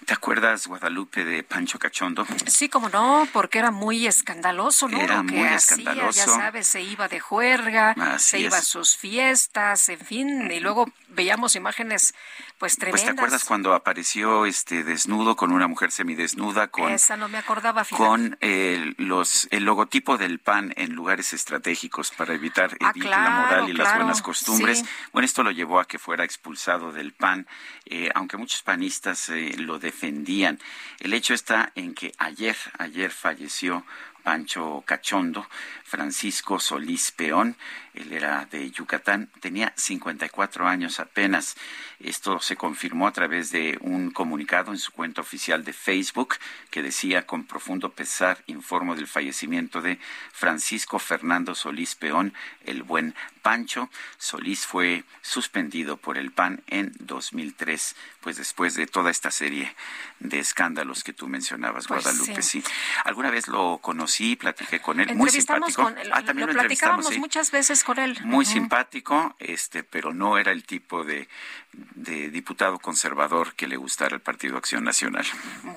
¿Te 0.07 0.15
acuerdas, 0.15 0.67
Guadalupe, 0.67 1.27
de 1.27 1.43
Pancho 1.43 1.79
Cachondo? 1.79 2.27
Sí, 2.47 2.71
como 2.71 2.89
no, 2.89 3.29
porque 3.35 3.59
era 3.59 3.71
muy 3.71 4.07
escandaloso, 4.07 4.89
¿no? 4.89 4.99
Era 4.99 5.17
Lo 5.23 5.27
que 5.29 5.35
muy 5.35 5.47
hacía, 5.49 5.57
escandaloso. 5.57 6.19
ya 6.19 6.27
sabes, 6.27 6.67
se 6.67 6.81
iba 6.81 7.09
de 7.09 7.21
juerga, 7.21 7.91
Así 7.91 8.29
se 8.31 8.39
iba 8.41 8.57
a 8.57 8.63
sus 8.63 8.97
fiestas, 8.97 9.91
en 9.91 10.01
fin, 10.01 10.51
y 10.51 10.61
luego 10.61 10.91
veíamos 11.09 11.57
imágenes 11.57 12.15
pues 12.61 12.77
Pues 12.77 12.77
tremendas. 12.77 13.05
te 13.07 13.11
acuerdas 13.11 13.45
cuando 13.45 13.73
apareció 13.75 14.45
este 14.47 14.85
desnudo 14.85 15.35
con 15.35 15.51
una 15.51 15.67
mujer 15.67 15.91
semidesnuda 15.91 16.69
con 16.69 16.93
Esa 16.93 17.17
no 17.17 17.29
me 17.29 17.39
acordaba, 17.39 17.85
con 17.87 18.37
eh, 18.43 18.95
los 18.99 19.49
el 19.51 19.65
logotipo 19.65 20.19
del 20.19 20.39
PAN 20.39 20.73
en 20.77 20.93
lugares 20.93 21.33
estratégicos 21.33 22.11
para 22.13 22.35
evitar 22.35 22.77
Ah, 22.81 22.93
la 22.95 23.01
claro, 23.03 23.31
moral 23.41 23.69
y 23.71 23.73
las 23.73 23.97
buenas 23.97 24.21
costumbres. 24.23 24.81
sí. 24.81 24.85
Bueno, 25.13 25.25
esto 25.25 25.43
lo 25.43 25.51
llevó 25.51 25.81
a 25.81 25.87
que 25.87 25.99
fuera 25.99 26.23
expulsado 26.23 26.93
del 26.93 27.13
PAN, 27.15 27.47
eh, 27.87 28.11
aunque 28.15 28.37
muchos 28.37 28.63
panistas 28.63 29.31
eh, 29.31 29.55
lo 29.57 29.79
defendían. 29.79 30.59
El 30.99 31.15
hecho 31.15 31.33
está 31.33 31.73
en 31.75 31.95
que 31.95 32.13
ayer, 32.19 32.57
ayer 32.79 33.11
falleció 33.11 33.85
Pancho 34.23 34.83
Cachondo, 34.87 35.47
Francisco 35.85 36.61
Solís 36.61 37.13
Peón, 37.13 37.57
él 37.95 38.13
era 38.13 38.47
de 38.47 38.71
Yucatán, 38.71 39.29
tenía 39.41 39.73
54 39.77 40.69
años 40.69 41.01
apenas. 41.01 41.57
Esto 41.99 42.41
se 42.41 42.57
confirmó 42.57 43.09
a 43.09 43.13
través 43.13 43.51
de 43.51 43.79
un 43.81 44.13
comunicado 44.13 44.71
en 44.71 44.79
su 44.79 44.93
cuenta 44.93 45.21
oficial 45.21 45.65
de 45.65 45.73
Facebook 45.73 46.37
que 46.71 46.83
decía 46.83 47.27
con 47.27 47.45
profundo 47.45 47.93
pesar 47.93 48.43
informo 48.47 48.95
del 48.95 49.09
fallecimiento 49.09 49.83
de 49.83 49.99
Francisco 50.33 51.01
Fernando 51.01 51.55
Solís 51.55 51.97
Peón, 51.97 52.33
el 52.65 52.85
buen 52.85 53.15
Pancho. 53.43 53.91
Solís 54.19 54.67
fue 54.67 55.05
suspendido 55.21 55.97
por 55.97 56.17
el 56.17 56.31
PAN 56.31 56.63
en 56.69 56.93
2003, 57.01 57.97
pues 58.21 58.37
después 58.37 58.75
de 58.77 58.87
toda 58.87 59.11
esta 59.11 59.31
serie 59.31 59.75
de 60.21 60.39
escándalos 60.39 61.03
que 61.03 61.13
tú 61.15 61.27
mencionabas, 61.29 61.87
Pues 61.87 62.05
Guadalupe. 62.05 62.43
sí. 62.43 62.61
Sí. 62.63 62.71
Alguna 63.05 63.31
vez 63.31 63.49
lo 63.49 63.79
conocí, 63.79 64.37
platiqué 64.37 64.79
con 64.81 65.01
él, 65.01 65.15
muy 65.17 65.31
simpático. 65.31 65.83
con 65.83 65.97
él, 65.99 66.11
Ah, 66.13 66.23
también 66.23 66.47
lo, 66.49 66.53
lo, 66.53 66.59
platicábamos 66.61 67.07
sí. 67.09 67.19
muchas 67.19 67.51
veces 67.51 67.83
con 67.83 67.99
él. 67.99 68.19
Muy 68.25 68.45
Ujú. 68.45 68.53
simpático, 68.53 69.35
este, 69.39 69.83
pero 69.83 70.13
no 70.13 70.37
era 70.39 70.53
el 70.53 70.65
tipo 70.65 71.05
de, 71.05 71.27
de 71.73 72.31
diputado 72.31 72.79
conservador 72.79 73.55
que 73.55 73.69
le 73.69 73.77
gustara 73.77 74.15
el 74.15 74.21
Partido 74.21 74.57
Acción 74.57 74.85
Nacional. 74.85 75.25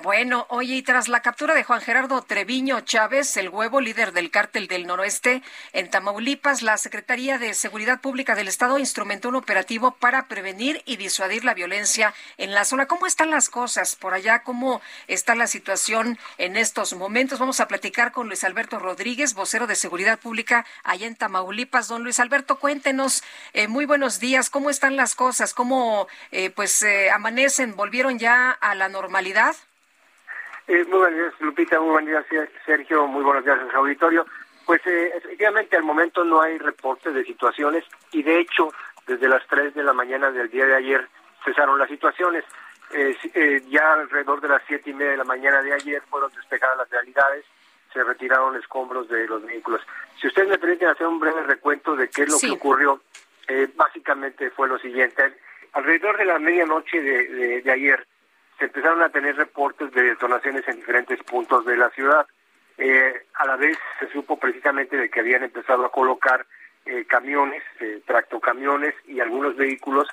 Bueno, 0.02 0.46
oye, 0.48 0.76
y 0.76 0.82
tras 0.82 1.08
la 1.08 1.20
captura 1.20 1.54
de 1.54 1.64
Juan 1.64 1.80
Gerardo 1.80 2.22
Treviño 2.22 2.80
Chávez, 2.80 3.36
el 3.36 3.48
huevo 3.48 3.80
líder 3.80 4.12
del 4.12 4.30
cártel 4.30 4.66
del 4.66 4.86
noroeste, 4.86 5.42
en 5.72 5.90
Tamaulipas, 5.90 6.62
la 6.62 6.78
Secretaría 6.78 7.38
de 7.38 7.54
Seguridad 7.54 8.00
Pública 8.00 8.34
del 8.34 8.48
Estado 8.48 8.78
instrumentó 8.78 9.28
un 9.28 9.36
operativo 9.36 9.92
para 9.92 10.26
prevenir 10.26 10.82
y 10.84 10.96
disuadir 10.96 11.44
la 11.44 11.54
violencia 11.54 12.14
en 12.38 12.54
la 12.54 12.64
zona. 12.64 12.86
¿Cómo 12.86 13.06
están 13.06 13.30
las 13.30 13.48
cosas 13.48 13.94
por 13.94 14.14
allá? 14.14 14.42
¿Cómo 14.42 14.80
está 15.06 15.34
la 15.34 15.46
situación 15.46 16.18
en 16.38 16.56
estos 16.56 16.94
momentos? 16.94 17.38
Vamos 17.38 17.60
a 17.60 17.68
platicar 17.68 18.12
con 18.12 18.28
Luis 18.28 18.44
Alberto 18.44 18.78
Rodríguez, 18.78 19.34
vocero 19.34 19.66
de 19.66 19.76
Seguridad 19.76 20.18
Pública 20.18 20.66
allá 20.82 21.06
en 21.06 21.16
Tamaulipas. 21.16 21.88
Don 21.88 22.02
Luis 22.02 22.18
Alberto, 22.18 22.58
cuéntenos, 22.58 23.22
eh, 23.52 23.68
muy 23.68 23.84
buenos 23.84 24.18
días, 24.18 24.50
¿cómo 24.50 24.70
están 24.70 24.96
las 24.96 25.14
cosas? 25.14 25.54
¿Cómo 25.54 25.83
eh, 26.30 26.50
pues 26.50 26.82
eh, 26.82 27.10
amanecen? 27.10 27.76
¿Volvieron 27.76 28.18
ya 28.18 28.50
a 28.50 28.74
la 28.74 28.88
normalidad? 28.88 29.54
Eh, 30.66 30.84
muy 30.84 30.98
buenos 30.98 31.18
días, 31.18 31.34
Lupita, 31.40 31.80
muy 31.80 31.90
buenos 31.90 32.28
días, 32.28 32.48
Sergio, 32.64 33.06
muy 33.06 33.22
buenos 33.22 33.44
días 33.44 33.58
a 33.58 33.70
su 33.70 33.76
auditorio. 33.76 34.26
Pues 34.64 34.80
eh, 34.86 35.12
efectivamente 35.16 35.76
al 35.76 35.82
momento 35.82 36.24
no 36.24 36.40
hay 36.40 36.56
reportes 36.58 37.14
de 37.14 37.24
situaciones 37.24 37.84
y 38.12 38.22
de 38.22 38.40
hecho 38.40 38.72
desde 39.06 39.28
las 39.28 39.46
3 39.48 39.74
de 39.74 39.82
la 39.82 39.92
mañana 39.92 40.30
del 40.30 40.50
día 40.50 40.64
de 40.64 40.76
ayer 40.76 41.08
cesaron 41.44 41.78
las 41.78 41.88
situaciones. 41.88 42.44
Eh, 42.92 43.16
eh, 43.34 43.62
ya 43.68 43.94
alrededor 43.94 44.40
de 44.40 44.48
las 44.48 44.62
siete 44.66 44.90
y 44.90 44.94
media 44.94 45.12
de 45.12 45.16
la 45.18 45.24
mañana 45.24 45.62
de 45.62 45.72
ayer 45.72 46.02
fueron 46.08 46.30
despejadas 46.32 46.78
las 46.78 46.90
realidades, 46.90 47.44
se 47.92 48.02
retiraron 48.04 48.56
escombros 48.56 49.08
de 49.08 49.26
los 49.26 49.44
vehículos. 49.44 49.80
Si 50.20 50.28
ustedes 50.28 50.48
me 50.48 50.58
permiten 50.58 50.88
hacer 50.88 51.06
un 51.06 51.18
breve 51.18 51.42
recuento 51.42 51.96
de 51.96 52.08
qué 52.08 52.22
es 52.22 52.30
lo 52.30 52.38
que 52.38 52.50
ocurrió, 52.50 53.00
eh, 53.48 53.68
básicamente 53.74 54.50
fue 54.50 54.68
lo 54.68 54.78
siguiente. 54.78 55.34
Alrededor 55.74 56.16
de 56.16 56.24
la 56.24 56.38
medianoche 56.38 57.00
de, 57.00 57.60
de, 57.62 57.72
ayer 57.72 58.06
se 58.58 58.66
empezaron 58.66 59.02
a 59.02 59.10
tener 59.10 59.36
reportes 59.36 59.92
de 59.92 60.02
detonaciones 60.02 60.66
en 60.68 60.76
diferentes 60.76 61.22
puntos 61.24 61.64
de 61.66 61.76
la 61.76 61.90
ciudad. 61.90 62.26
a 63.34 63.46
la 63.46 63.56
vez 63.56 63.76
se 63.98 64.08
supo 64.10 64.38
precisamente 64.38 64.96
de 64.96 65.08
que 65.08 65.20
habían 65.20 65.44
empezado 65.44 65.84
a 65.84 65.92
colocar 65.92 66.46
camiones, 67.08 67.62
tractocamiones 68.06 68.94
y 69.06 69.20
algunos 69.20 69.56
vehículos 69.56 70.08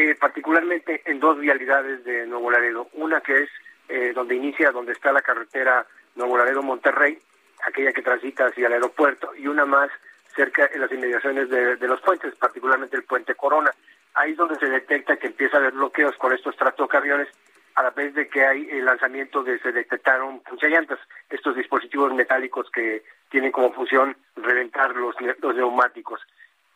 eh, 0.00 0.14
particularmente 0.14 1.02
en 1.06 1.18
dos 1.18 1.40
vialidades 1.40 2.04
de 2.04 2.24
Nuevo 2.28 2.52
Laredo. 2.52 2.88
Una 2.92 3.20
que 3.20 3.42
es 3.42 3.50
eh, 3.88 4.12
donde 4.14 4.36
inicia, 4.36 4.70
donde 4.70 4.92
está 4.92 5.10
la 5.10 5.22
carretera 5.22 5.84
Nuevo 6.14 6.38
Laredo-Monterrey, 6.38 7.18
aquella 7.66 7.92
que 7.92 8.02
transita 8.02 8.46
hacia 8.46 8.68
el 8.68 8.74
aeropuerto, 8.74 9.34
y 9.34 9.48
una 9.48 9.64
más 9.64 9.90
cerca 10.36 10.70
en 10.72 10.82
las 10.82 10.92
inmediaciones 10.92 11.50
de, 11.50 11.88
los 11.88 12.00
puentes, 12.00 12.32
particularmente 12.36 12.96
el 12.96 13.02
puente 13.02 13.34
Corona. 13.34 13.72
Ahí 14.18 14.32
es 14.32 14.36
donde 14.36 14.58
se 14.58 14.68
detecta 14.68 15.16
que 15.16 15.28
empieza 15.28 15.56
a 15.56 15.60
haber 15.60 15.72
bloqueos 15.72 16.16
con 16.16 16.32
estos 16.32 16.56
tractocamiones, 16.56 17.28
a 17.76 17.84
la 17.84 17.90
vez 17.90 18.14
de 18.14 18.28
que 18.28 18.44
hay 18.44 18.68
el 18.68 18.84
lanzamiento 18.84 19.44
de 19.44 19.60
se 19.60 19.70
detectaron 19.70 20.42
llantas, 20.60 20.98
estos 21.30 21.54
dispositivos 21.54 22.12
metálicos 22.12 22.68
que 22.70 23.04
tienen 23.30 23.52
como 23.52 23.72
función 23.72 24.16
reventar 24.36 24.96
los, 24.96 25.14
los 25.40 25.54
neumáticos 25.54 26.20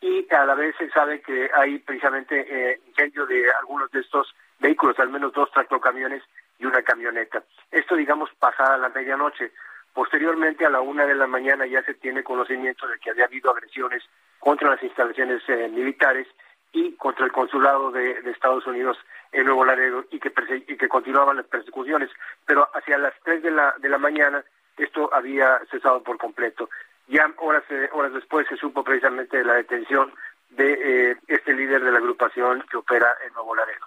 y 0.03 0.27
a 0.33 0.45
la 0.45 0.55
vez 0.55 0.75
se 0.77 0.89
sabe 0.89 1.21
que 1.21 1.49
hay 1.53 1.79
precisamente 1.79 2.45
eh, 2.49 2.81
incendio 2.87 3.25
de 3.25 3.49
algunos 3.61 3.89
de 3.91 4.01
estos 4.01 4.35
vehículos, 4.59 4.99
al 4.99 5.09
menos 5.09 5.31
dos 5.31 5.49
tractocamiones 5.51 6.21
y 6.59 6.65
una 6.65 6.81
camioneta. 6.81 7.43
Esto, 7.71 7.95
digamos, 7.95 8.29
pasada 8.37 8.77
la 8.77 8.89
medianoche. 8.89 9.51
Posteriormente, 9.93 10.65
a 10.65 10.69
la 10.69 10.81
una 10.81 11.05
de 11.05 11.15
la 11.15 11.25
mañana 11.25 11.65
ya 11.65 11.81
se 11.83 11.93
tiene 11.93 12.21
conocimiento 12.21 12.85
de 12.85 12.99
que 12.99 13.11
había 13.11 13.25
habido 13.25 13.51
agresiones 13.51 14.03
contra 14.39 14.71
las 14.71 14.83
instalaciones 14.83 15.41
eh, 15.47 15.69
militares 15.69 16.27
y 16.73 16.93
contra 16.95 17.25
el 17.25 17.31
consulado 17.31 17.91
de, 17.91 18.19
Estados 18.31 18.65
Unidos 18.67 18.97
en 19.31 19.45
Nuevo 19.45 19.63
Laredo 19.63 20.05
y 20.11 20.19
que, 20.19 20.31
que 20.31 20.89
continuaban 20.89 21.37
las 21.37 21.45
persecuciones. 21.45 22.09
Pero 22.45 22.67
hacia 22.73 22.97
las 22.97 23.13
tres 23.23 23.41
de 23.43 23.51
la, 23.51 23.73
de 23.77 23.89
la 23.89 23.97
mañana 23.97 24.43
esto 24.77 25.13
había 25.13 25.59
cesado 25.69 26.01
por 26.03 26.17
completo. 26.17 26.69
Ya 27.07 27.31
horas, 27.37 27.63
eh, 27.69 27.89
horas 27.91 28.13
después 28.13 28.47
se 28.47 28.57
supo 28.57 28.83
precisamente 28.83 29.37
de 29.37 29.45
la 29.45 29.53
detención 29.53 30.11
de 30.49 31.11
eh, 31.11 31.17
este 31.27 31.53
líder 31.53 31.83
de 31.83 31.91
la 31.91 31.99
agrupación 31.99 32.63
que 32.69 32.77
opera 32.77 33.13
en 33.25 33.33
Nuevo 33.33 33.55
Laredo. 33.55 33.85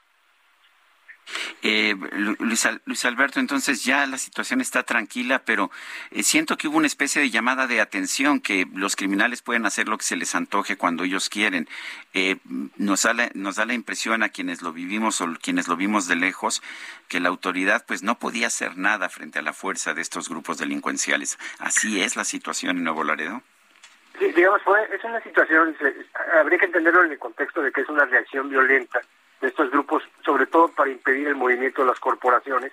Eh, 1.63 1.95
Luis, 2.39 3.05
Alberto, 3.05 3.41
entonces 3.41 3.85
ya 3.85 4.07
la 4.07 4.19
situación 4.19 4.61
está 4.61 4.83
tranquila, 4.83 5.43
pero 5.45 5.71
eh, 6.11 6.23
siento 6.23 6.57
que 6.57 6.69
hubo 6.69 6.77
una 6.79 6.87
especie 6.87 7.21
de 7.21 7.31
llamada 7.31 7.67
de 7.67 7.81
atención 7.81 8.41
que 8.41 8.67
los 8.75 8.97
criminales 8.97 9.43
pueden 9.43 9.67
hacer 9.67 9.89
lo 9.89 9.99
que 9.99 10.05
se 10.05 10.17
les 10.17 10.35
antoje 10.35 10.77
cuando 10.77 11.05
ellos 11.05 11.29
quieren. 11.29 11.69
Eh, 12.15 12.37
nos, 12.77 13.03
da 13.03 13.15
la, 13.15 13.31
nos 13.35 13.57
da 13.57 13.67
la 13.67 13.75
impresión 13.75 14.23
a 14.23 14.29
quienes 14.29 14.63
lo 14.63 14.73
vivimos 14.73 15.21
o 15.21 15.27
quienes 15.41 15.69
lo 15.69 15.77
vimos 15.77 16.07
de 16.07 16.17
lejos 16.17 16.63
que 17.09 17.21
la 17.21 17.29
autoridad 17.29 17.85
pues 17.87 18.03
no 18.03 18.19
podía 18.19 18.49
hacer 18.49 18.77
nada 18.77 19.09
frente 19.09 19.39
a 19.39 19.43
la 19.43 19.53
fuerza 19.53 19.95
de 19.95 20.03
estos 20.03 20.29
grupos 20.29 20.59
delincuenciales. 20.59 21.39
¿Así 21.59 22.01
es 22.01 22.17
la 22.17 22.25
situación 22.25 22.77
en 22.79 22.85
Nuevo 22.85 23.05
Laredo? 23.05 23.43
Sí, 24.19 24.33
digamos, 24.33 24.63
es 24.93 25.05
una 25.05 25.21
situación, 25.21 25.77
habría 26.39 26.59
que 26.59 26.65
entenderlo 26.65 27.05
en 27.05 27.13
el 27.13 27.19
contexto 27.19 27.61
de 27.61 27.71
que 27.71 27.83
es 27.83 27.89
una 27.89 28.07
reacción 28.07 28.49
violenta 28.49 29.03
de 29.41 29.49
estos 29.49 29.71
grupos, 29.71 30.03
sobre 30.25 30.47
todo 30.47 30.69
para 30.69 30.91
impedir 30.91 31.29
el 31.29 31.37
movimiento 31.37 31.83
de 31.83 31.89
las 31.89 32.01
corporaciones. 32.01 32.73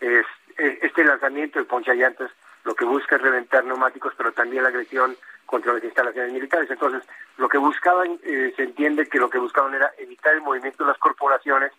Es, 0.00 0.26
este 0.56 1.04
lanzamiento 1.04 1.58
de 1.58 1.64
ponchallantas 1.64 2.30
lo 2.64 2.74
que 2.74 2.84
busca 2.84 3.16
es 3.16 3.22
reventar 3.22 3.64
neumáticos, 3.64 4.14
pero 4.16 4.32
también 4.32 4.62
la 4.62 4.70
agresión 4.70 5.16
contra 5.44 5.74
las 5.74 5.84
instalaciones 5.84 6.32
militares. 6.32 6.70
Entonces, 6.70 7.02
lo 7.36 7.48
que 7.48 7.58
buscaban, 7.58 8.18
eh, 8.22 8.52
se 8.56 8.62
entiende 8.62 9.06
que 9.06 9.18
lo 9.18 9.28
que 9.28 9.38
buscaban 9.38 9.74
era 9.74 9.92
evitar 9.98 10.34
el 10.34 10.40
movimiento 10.40 10.82
de 10.82 10.88
las 10.88 10.98
corporaciones 10.98 11.72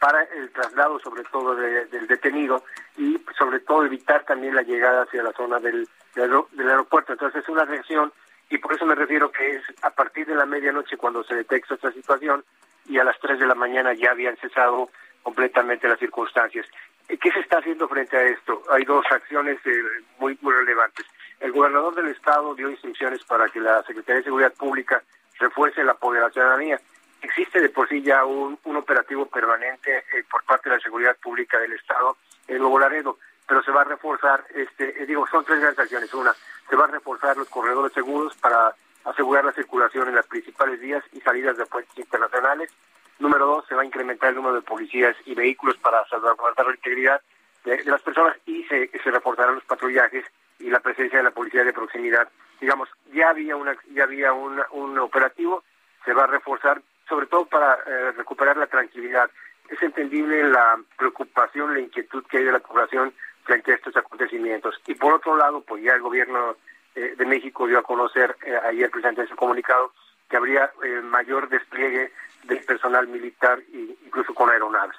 para 0.00 0.22
el 0.24 0.50
traslado, 0.50 0.98
sobre 0.98 1.22
todo 1.24 1.54
del 1.54 2.06
detenido, 2.08 2.64
y 2.98 3.18
sobre 3.38 3.60
todo 3.60 3.86
evitar 3.86 4.24
también 4.24 4.54
la 4.54 4.62
llegada 4.62 5.04
hacia 5.04 5.22
la 5.22 5.32
zona 5.32 5.60
del, 5.60 5.88
del 6.14 6.68
aeropuerto. 6.68 7.12
Entonces, 7.12 7.42
es 7.42 7.48
una 7.48 7.64
reacción, 7.64 8.12
y 8.50 8.58
por 8.58 8.74
eso 8.74 8.84
me 8.84 8.96
refiero 8.96 9.30
que 9.30 9.56
es 9.56 9.62
a 9.82 9.90
partir 9.90 10.26
de 10.26 10.34
la 10.34 10.46
medianoche 10.46 10.96
cuando 10.96 11.22
se 11.24 11.36
detecta 11.36 11.74
esta 11.74 11.92
situación, 11.92 12.44
y 12.86 12.98
a 12.98 13.04
las 13.04 13.18
3 13.20 13.38
de 13.38 13.46
la 13.46 13.54
mañana 13.54 13.92
ya 13.94 14.10
habían 14.10 14.36
cesado 14.36 14.90
completamente 15.22 15.88
las 15.88 15.98
circunstancias. 15.98 16.66
¿Qué 17.06 17.30
se 17.30 17.40
está 17.40 17.58
haciendo 17.58 17.88
frente 17.88 18.16
a 18.16 18.22
esto? 18.22 18.62
Hay 18.70 18.84
dos 18.84 19.04
acciones 19.10 19.58
eh, 19.66 19.82
muy, 20.18 20.38
muy 20.40 20.54
relevantes. 20.54 21.06
El 21.40 21.52
gobernador 21.52 21.94
del 21.94 22.08
estado 22.08 22.54
dio 22.54 22.70
instrucciones 22.70 23.22
para 23.24 23.48
que 23.48 23.60
la 23.60 23.82
Secretaría 23.82 24.16
de 24.16 24.24
Seguridad 24.24 24.52
Pública 24.54 25.02
refuerce 25.38 25.82
el 25.82 25.90
apoyo 25.90 26.20
a 26.20 26.28
la 26.28 26.30
ciudadanía. 26.30 26.80
Existe 27.20 27.60
de 27.60 27.68
por 27.68 27.88
sí 27.88 28.02
ya 28.02 28.24
un, 28.24 28.58
un 28.64 28.76
operativo 28.76 29.26
permanente 29.26 29.98
eh, 29.98 30.24
por 30.30 30.44
parte 30.44 30.68
de 30.68 30.76
la 30.76 30.82
Seguridad 30.82 31.16
Pública 31.22 31.58
del 31.58 31.72
estado 31.72 32.16
en 32.48 32.58
Nuevo 32.58 32.78
Laredo, 32.78 33.18
pero 33.46 33.62
se 33.62 33.70
va 33.70 33.82
a 33.82 33.84
reforzar, 33.84 34.44
este, 34.54 35.02
eh, 35.02 35.06
digo, 35.06 35.26
son 35.26 35.44
tres 35.44 35.60
grandes 35.60 35.78
acciones. 35.78 36.12
Una, 36.14 36.34
se 36.68 36.76
va 36.76 36.84
a 36.84 36.88
reforzar 36.88 37.36
los 37.36 37.48
corredores 37.48 37.92
seguros 37.92 38.34
para 38.36 38.74
asegurar 39.04 39.44
la 39.44 39.52
circulación 39.52 40.08
en 40.08 40.14
las 40.14 40.26
principales 40.26 40.80
vías 40.80 41.04
y 41.12 41.20
salidas 41.20 41.56
de 41.56 41.66
puentes 41.66 41.96
internacionales. 41.98 42.70
Número 43.18 43.46
dos, 43.46 43.66
se 43.68 43.74
va 43.74 43.82
a 43.82 43.86
incrementar 43.86 44.30
el 44.30 44.36
número 44.36 44.56
de 44.56 44.62
policías 44.62 45.16
y 45.24 45.34
vehículos 45.34 45.76
para 45.78 46.04
salvaguardar 46.08 46.66
la 46.66 46.74
integridad 46.74 47.20
de, 47.64 47.84
las 47.84 48.02
personas 48.02 48.36
y 48.46 48.64
se, 48.64 48.88
se, 48.88 49.10
reforzarán 49.10 49.54
los 49.54 49.64
patrullajes 49.64 50.24
y 50.58 50.70
la 50.70 50.80
presencia 50.80 51.18
de 51.18 51.24
la 51.24 51.30
policía 51.30 51.64
de 51.64 51.72
proximidad. 51.72 52.28
Digamos, 52.60 52.88
ya 53.12 53.30
había 53.30 53.56
una, 53.56 53.76
ya 53.92 54.04
había 54.04 54.32
un 54.32 54.98
operativo, 54.98 55.62
se 56.04 56.12
va 56.12 56.24
a 56.24 56.28
reforzar, 56.28 56.82
sobre 57.08 57.26
todo 57.26 57.46
para 57.46 57.74
eh, 57.86 58.12
recuperar 58.12 58.56
la 58.56 58.66
tranquilidad. 58.66 59.30
Es 59.68 59.82
entendible 59.82 60.44
la 60.44 60.78
preocupación, 60.96 61.74
la 61.74 61.80
inquietud 61.80 62.24
que 62.26 62.38
hay 62.38 62.44
de 62.44 62.52
la 62.52 62.58
población 62.58 63.14
frente 63.44 63.72
a 63.72 63.76
estos 63.76 63.96
acontecimientos. 63.96 64.80
Y 64.86 64.94
por 64.94 65.14
otro 65.14 65.36
lado, 65.36 65.60
pues 65.62 65.82
ya 65.82 65.94
el 65.94 66.02
gobierno 66.02 66.56
eh, 66.96 67.14
de 67.16 67.26
México 67.26 67.66
dio 67.66 67.80
a 67.80 67.82
conocer 67.82 68.36
eh, 68.46 68.56
ayer 68.68 68.88
precisamente 68.88 69.22
en 69.22 69.28
su 69.28 69.34
comunicado 69.34 69.92
que 70.28 70.36
habría 70.36 70.70
eh, 70.84 71.00
mayor 71.02 71.48
despliegue 71.48 72.12
del 72.44 72.60
personal 72.60 73.08
militar 73.08 73.58
incluso 73.72 74.32
con 74.32 74.50
aeronaves. 74.50 74.96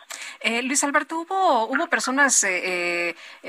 Luis 0.63 0.83
Alberto, 0.83 1.19
hubo 1.19 1.67
hubo 1.67 1.87
personas 1.87 2.45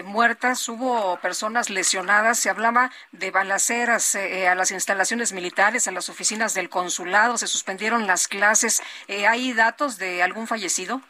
muertas, 0.05 0.67
hubo 0.69 1.19
personas 1.19 1.69
lesionadas, 1.71 2.39
se 2.39 2.49
hablaba 2.49 2.91
de 3.13 3.31
balaceras 3.31 4.17
a 4.17 4.55
las 4.55 4.71
instalaciones 4.71 5.33
militares, 5.33 5.89
a 5.89 5.93
las 5.93 6.09
oficinas 6.09 6.55
del 6.55 6.69
consulado, 6.69 7.37
se 7.37 7.47
suspendieron 7.47 8.07
las 8.07 8.29
clases. 8.29 8.83
¿Hay 9.09 9.53
datos 9.55 9.99
de 9.99 10.23
algún 10.23 10.47
fallecido? 10.47 11.01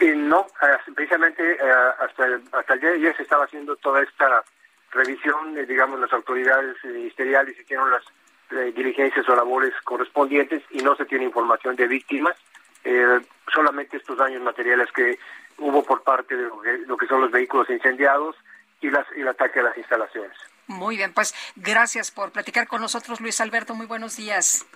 no, 0.00 0.46
precisamente 0.94 1.58
hasta 1.98 2.24
el, 2.24 2.42
hasta 2.52 2.74
el 2.74 2.80
día 2.80 2.90
de 2.90 2.96
ayer 2.96 3.16
se 3.16 3.22
estaba 3.22 3.44
haciendo 3.44 3.76
toda 3.76 4.02
esta 4.02 4.42
revisión, 4.90 5.54
digamos, 5.66 6.00
las 6.00 6.12
autoridades 6.12 6.76
ministeriales 6.84 7.58
hicieron 7.58 7.90
las 7.90 8.02
eh, 8.50 8.72
diligencias 8.74 9.28
o 9.28 9.36
labores 9.36 9.72
correspondientes 9.84 10.62
y 10.70 10.78
no 10.78 10.96
se 10.96 11.04
tiene 11.04 11.24
información 11.24 11.76
de 11.76 11.86
víctimas, 11.86 12.36
eh, 12.84 13.20
solamente 13.52 13.96
estos 13.96 14.18
daños 14.18 14.42
materiales 14.42 14.90
que 14.92 15.18
hubo 15.58 15.84
por 15.84 16.02
parte 16.02 16.36
de 16.36 16.44
lo 16.86 16.96
que, 16.96 17.06
son 17.06 17.20
los 17.20 17.30
vehículos 17.30 17.68
incendiados 17.70 18.36
y 18.80 18.90
las, 18.90 19.06
el 19.14 19.28
ataque 19.28 19.60
a 19.60 19.64
las 19.64 19.78
instalaciones. 19.78 20.36
Muy 20.66 20.96
bien, 20.96 21.12
pues 21.12 21.34
gracias 21.56 22.10
por 22.10 22.32
platicar 22.32 22.66
con 22.66 22.80
nosotros, 22.80 23.20
Luis 23.20 23.40
Alberto. 23.40 23.74
Muy 23.74 23.86
buenos 23.86 24.16
días. 24.16 24.66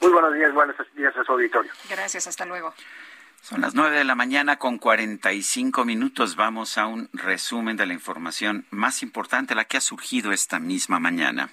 Muy 0.00 0.10
buenos 0.10 0.34
días, 0.34 0.52
buenos 0.52 0.76
días 0.94 1.16
a 1.16 1.24
su 1.24 1.32
auditorio. 1.32 1.72
Gracias, 1.88 2.26
hasta 2.26 2.44
luego. 2.44 2.74
Son 3.42 3.60
las 3.60 3.74
nueve 3.74 3.96
de 3.96 4.04
la 4.04 4.14
mañana 4.14 4.58
con 4.58 4.78
cuarenta 4.78 5.32
y 5.32 5.42
cinco 5.42 5.84
minutos. 5.84 6.36
Vamos 6.36 6.76
a 6.76 6.86
un 6.86 7.08
resumen 7.12 7.76
de 7.76 7.86
la 7.86 7.94
información 7.94 8.66
más 8.70 9.02
importante, 9.02 9.54
la 9.54 9.64
que 9.64 9.78
ha 9.78 9.80
surgido 9.80 10.32
esta 10.32 10.58
misma 10.58 10.98
mañana. 11.00 11.50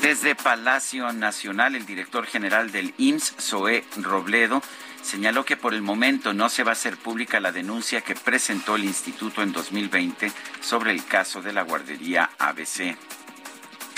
Desde 0.00 0.34
Palacio 0.34 1.12
Nacional, 1.12 1.74
el 1.74 1.86
director 1.86 2.26
general 2.26 2.70
del 2.72 2.94
IMSS, 2.98 3.36
Zoé 3.40 3.84
Robledo, 3.96 4.62
señaló 5.02 5.44
que 5.44 5.56
por 5.56 5.74
el 5.74 5.82
momento 5.82 6.34
no 6.34 6.48
se 6.48 6.62
va 6.62 6.72
a 6.72 6.72
hacer 6.72 6.96
pública 6.96 7.40
la 7.40 7.52
denuncia 7.52 8.00
que 8.00 8.14
presentó 8.14 8.76
el 8.76 8.84
instituto 8.84 9.42
en 9.42 9.52
2020 9.52 10.32
sobre 10.60 10.92
el 10.92 11.04
caso 11.04 11.42
de 11.42 11.52
la 11.52 11.62
guardería 11.62 12.30
ABC. 12.38 12.96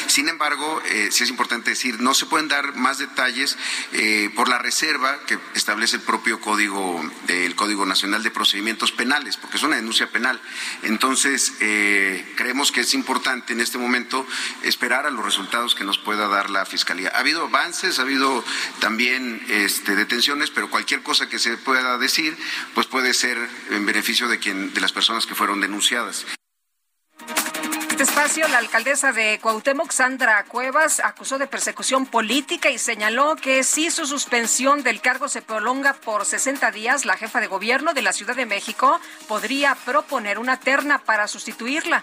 Sin 0.07 0.29
embargo, 0.29 0.81
eh, 0.87 1.09
sí 1.11 1.25
es 1.25 1.31
importante 1.31 1.71
decir, 1.71 2.01
no 2.01 2.15
se 2.15 2.27
pueden 2.27 2.49
dar 2.49 2.75
más 2.77 2.99
detalles 2.99 3.57
eh, 3.93 4.31
por 4.35 4.49
la 4.49 4.59
reserva 4.59 5.19
que 5.27 5.39
establece 5.55 5.97
el 5.97 6.03
propio 6.03 6.41
Código, 6.41 7.03
el 7.29 7.55
Código 7.55 7.85
Nacional 7.87 8.23
de 8.23 8.31
Procedimientos 8.31 8.93
Penales, 8.93 9.37
porque 9.37 9.57
es 9.57 9.63
una 9.63 9.77
denuncia 9.77 10.11
penal. 10.11 10.41
Entonces, 10.83 11.55
eh, 11.61 12.33
creemos 12.37 12.73
que 12.73 12.81
es 12.81 12.95
importante 12.95 13.53
en 13.53 13.61
este 13.61 13.79
momento 13.79 14.27
esperar 14.63 15.07
a 15.07 15.11
los 15.11 15.25
resultados 15.25 15.75
que 15.75 15.85
nos 15.85 15.99
pueda 15.99 16.29
dar 16.29 16.51
la 16.51 16.65
Fiscalía. 16.67 17.11
Ha 17.15 17.21
habido 17.21 17.45
avances, 17.45 17.99
ha 17.99 18.03
habido 18.03 18.45
también 18.81 19.45
este, 19.49 19.97
detenciones, 19.97 20.51
pero 20.51 20.71
cualquier 20.71 21.03
cosa 21.03 21.29
que 21.29 21.39
se 21.39 21.57
pueda 21.57 21.99
decir, 21.99 22.37
pues 22.75 22.87
puede 22.87 23.13
ser 23.15 23.39
en 23.71 23.87
beneficio 23.87 24.29
de, 24.29 24.39
quien, 24.39 24.73
de 24.73 24.81
las 24.81 24.93
personas 24.93 25.27
que 25.27 25.35
fueron 25.35 25.61
denunciadas. 25.61 26.27
Este 27.97 28.11
espacio, 28.13 28.47
la 28.49 28.59
alcaldesa 28.59 29.13
de 29.13 29.39
Cuauhtémoc, 29.41 29.91
Sandra 29.91 30.45
Cuevas, 30.45 31.01
acusó 31.01 31.39
de 31.39 31.47
persecución 31.47 32.05
política 32.05 32.69
y 32.69 32.77
señaló 32.77 33.37
que 33.37 33.63
si 33.63 33.91
su 33.91 34.05
suspensión 34.05 34.83
del 34.83 35.01
cargo 35.01 35.29
se 35.29 35.41
prolonga 35.41 35.95
por 35.95 36.27
60 36.27 36.71
días, 36.73 37.07
la 37.07 37.17
jefa 37.17 37.41
de 37.41 37.47
gobierno 37.47 37.95
de 37.95 38.03
la 38.03 38.13
Ciudad 38.13 38.37
de 38.37 38.45
México 38.45 39.01
podría 39.29 39.75
proponer 39.87 40.39
una 40.39 40.61
terna 40.61 40.99
para 40.99 41.27
sustituirla. 41.27 42.03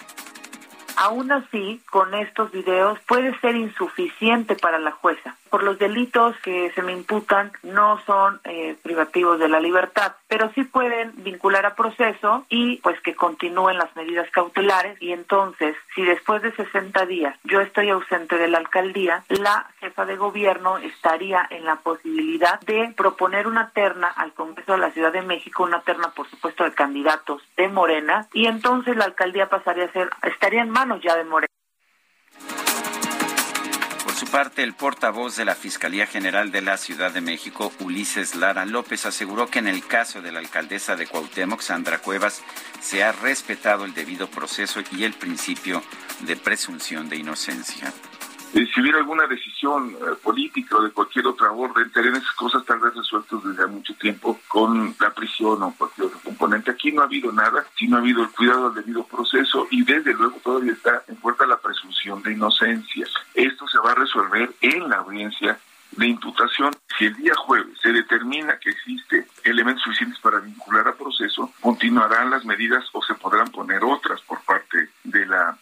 Aún 0.96 1.32
así, 1.32 1.80
con 1.92 2.16
estos 2.16 2.52
videos 2.52 2.98
puede 3.02 3.40
ser 3.42 3.56
insuficiente 3.56 4.56
para 4.56 4.80
la 4.80 4.94
jueza. 4.94 5.38
Por 5.54 5.62
los 5.62 5.78
delitos 5.78 6.36
que 6.40 6.72
se 6.72 6.82
me 6.82 6.94
imputan 6.94 7.52
no 7.62 8.02
son 8.08 8.42
eh, 8.44 8.76
privativos 8.82 9.38
de 9.38 9.48
la 9.48 9.60
libertad, 9.60 10.14
pero 10.28 10.52
sí 10.56 10.64
pueden 10.64 11.14
vincular 11.18 11.64
a 11.68 11.76
proceso 11.76 12.44
y 12.50 12.78
pues 12.78 13.00
que 13.02 13.14
continúen 13.14 13.78
las 13.78 13.96
medidas 13.96 14.28
cautelares 14.32 15.00
y 15.00 15.12
entonces 15.12 15.76
si 15.94 16.02
después 16.02 16.42
de 16.42 16.54
60 16.54 17.06
días 17.06 17.38
yo 17.44 17.62
estoy 17.62 17.92
ausente 17.92 18.36
de 18.40 18.48
la 18.48 18.58
alcaldía, 18.58 19.26
la 19.30 19.70
jefa 19.80 20.08
de 20.08 20.16
gobierno 20.16 20.80
estaría 20.80 21.46
en 21.52 21.66
la 21.66 21.76
posibilidad 21.76 22.60
de 22.62 22.92
proponer 22.98 23.46
una 23.46 23.70
terna 23.70 24.08
al 24.08 24.34
Congreso 24.34 24.72
de 24.72 24.80
la 24.80 24.90
Ciudad 24.90 25.14
de 25.14 25.22
México, 25.22 25.62
una 25.62 25.82
terna 25.82 26.10
por 26.16 26.28
supuesto 26.32 26.64
de 26.64 26.74
candidatos 26.74 27.44
de 27.58 27.68
Morena 27.68 28.28
y 28.34 28.48
entonces 28.48 28.98
la 28.98 29.06
alcaldía 29.06 29.50
pasaría 29.50 29.86
a 29.86 29.92
ser 29.92 30.10
estaría 30.24 30.64
en 30.64 30.72
manos 30.72 31.00
ya 31.04 31.16
de 31.16 31.26
Morena. 31.26 31.54
Por 34.14 34.20
su 34.20 34.28
parte, 34.28 34.62
el 34.62 34.76
portavoz 34.76 35.36
de 35.38 35.44
la 35.44 35.56
Fiscalía 35.56 36.06
General 36.06 36.52
de 36.52 36.62
la 36.62 36.78
Ciudad 36.78 37.12
de 37.12 37.20
México, 37.20 37.74
Ulises 37.80 38.36
Lara 38.36 38.64
López, 38.64 39.08
aseguró 39.08 39.48
que 39.48 39.58
en 39.58 39.68
el 39.68 39.84
caso 39.88 40.22
de 40.22 40.32
la 40.32 40.38
alcaldesa 40.38 40.96
de 40.96 41.08
Cuauhtémoc, 41.08 41.62
Sandra 41.62 41.98
Cuevas, 41.98 42.44
se 42.80 43.04
ha 43.04 43.12
respetado 43.12 43.86
el 43.86 43.96
debido 43.96 44.28
proceso 44.28 44.82
y 44.92 45.04
el 45.04 45.14
principio 45.14 45.82
de 46.20 46.36
presunción 46.36 47.10
de 47.10 47.16
inocencia. 47.16 47.92
Eh, 48.54 48.68
si 48.72 48.82
hubiera 48.82 49.00
alguna 49.00 49.26
decisión 49.26 49.96
eh, 49.96 50.16
política 50.22 50.78
o 50.78 50.84
de 50.84 50.92
cualquier 50.92 51.26
otra 51.26 51.52
orden, 51.52 51.88
estarían 51.88 52.16
esas 52.18 52.32
cosas 52.34 52.64
tal 52.66 52.80
vez 52.80 52.94
resueltas 52.94 53.44
desde 53.44 53.66
mucho 53.66 53.96
tiempo 53.96 54.40
con 54.48 54.96
la 55.00 55.10
prisión 55.12 55.64
o 55.64 55.74
cualquier 55.76 56.08
otro 56.08 56.20
componente. 56.24 56.70
Aquí 56.70 56.92
no 56.92 57.02
ha 57.02 57.06
habido 57.06 57.32
nada, 57.32 57.66
sino 57.76 57.98
ha 57.98 58.00
habido 58.00 58.22
el 58.22 58.30
cuidado 58.30 58.70
del 58.70 58.84
debido 58.84 59.08
proceso 59.08 59.68
y 59.72 59.84
desde 59.84 60.14
luego 60.14 60.38
todavía 60.44 60.74
está 60.74 61.04
en 61.08 61.16
puerta 61.16 61.48
la 61.48 61.60
presunción 61.60 62.22
de 62.22 62.34
inocencia. 62.34 63.08
Esto 63.34 63.68
se 63.68 63.80
va 63.80 63.94
a 63.94 63.96
resolver 63.96 64.54
en 64.62 64.88
la 64.88 64.98
audiencia 64.98 65.58
de 65.98 66.08
imputación. 66.08 66.76
Si 67.00 67.06
el 67.06 67.16
día 67.16 67.34
jueves 67.36 67.76
se 67.82 67.92
determina 67.92 68.60
que 68.60 68.70
existe 68.70 69.26
elementos 69.44 69.84
suficientes 69.84 70.20
para 70.20 70.40
vincular 70.40 70.88
a 70.88 70.94
proceso, 70.94 71.52
continuarán 71.60 72.30
las 72.30 72.46
medidas 72.46 72.86
o 72.92 73.02
se 73.02 73.16
podrán 73.16 73.48
poner 73.48 73.84
otras 73.84 74.22
por 74.22 74.42
parte 74.42 74.90
de 75.04 75.26
la 75.26 75.58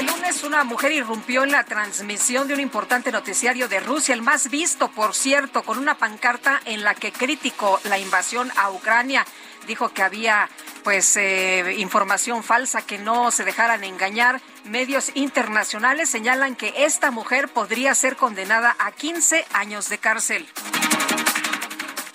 este 0.00 0.12
lunes 0.12 0.44
una 0.44 0.64
mujer 0.64 0.92
irrumpió 0.92 1.44
en 1.44 1.50
la 1.50 1.64
transmisión 1.64 2.48
de 2.48 2.54
un 2.54 2.60
importante 2.60 3.12
noticiario 3.12 3.68
de 3.68 3.80
Rusia, 3.80 4.14
el 4.14 4.22
más 4.22 4.48
visto, 4.48 4.88
por 4.88 5.14
cierto, 5.14 5.62
con 5.62 5.76
una 5.76 5.98
pancarta 5.98 6.58
en 6.64 6.82
la 6.84 6.94
que 6.94 7.12
criticó 7.12 7.78
la 7.84 7.98
invasión 7.98 8.50
a 8.56 8.70
Ucrania. 8.70 9.26
Dijo 9.66 9.90
que 9.90 10.02
había 10.02 10.48
pues 10.84 11.18
eh, 11.18 11.74
información 11.76 12.42
falsa, 12.42 12.80
que 12.80 12.96
no 12.96 13.30
se 13.30 13.44
dejaran 13.44 13.84
engañar. 13.84 14.40
Medios 14.64 15.10
internacionales 15.14 16.08
señalan 16.08 16.56
que 16.56 16.72
esta 16.78 17.10
mujer 17.10 17.48
podría 17.48 17.94
ser 17.94 18.16
condenada 18.16 18.76
a 18.78 18.92
15 18.92 19.44
años 19.52 19.90
de 19.90 19.98
cárcel. 19.98 20.48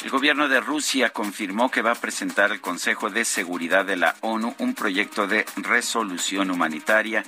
El 0.04 0.10
gobierno 0.10 0.48
de 0.48 0.60
Rusia 0.60 1.12
confirmó 1.12 1.70
que 1.70 1.84
va 1.84 1.92
a 1.92 1.96
presentar 1.96 2.52
al 2.52 2.62
Consejo 2.62 3.12
de 3.12 3.26
Seguridad 3.26 3.86
de 3.86 3.98
la 3.98 4.16
ONU 4.22 4.56
un 4.60 4.74
proyecto 4.74 5.28
de 5.28 5.46
resolución 5.58 6.52
humanitaria 6.52 7.24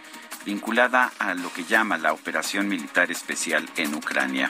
vinculada 0.48 1.12
a 1.20 1.34
lo 1.34 1.52
que 1.52 1.66
llama 1.66 1.98
la 1.98 2.14
operación 2.14 2.70
militar 2.70 3.12
especial 3.12 3.70
en 3.76 3.94
Ucrania. 3.94 4.50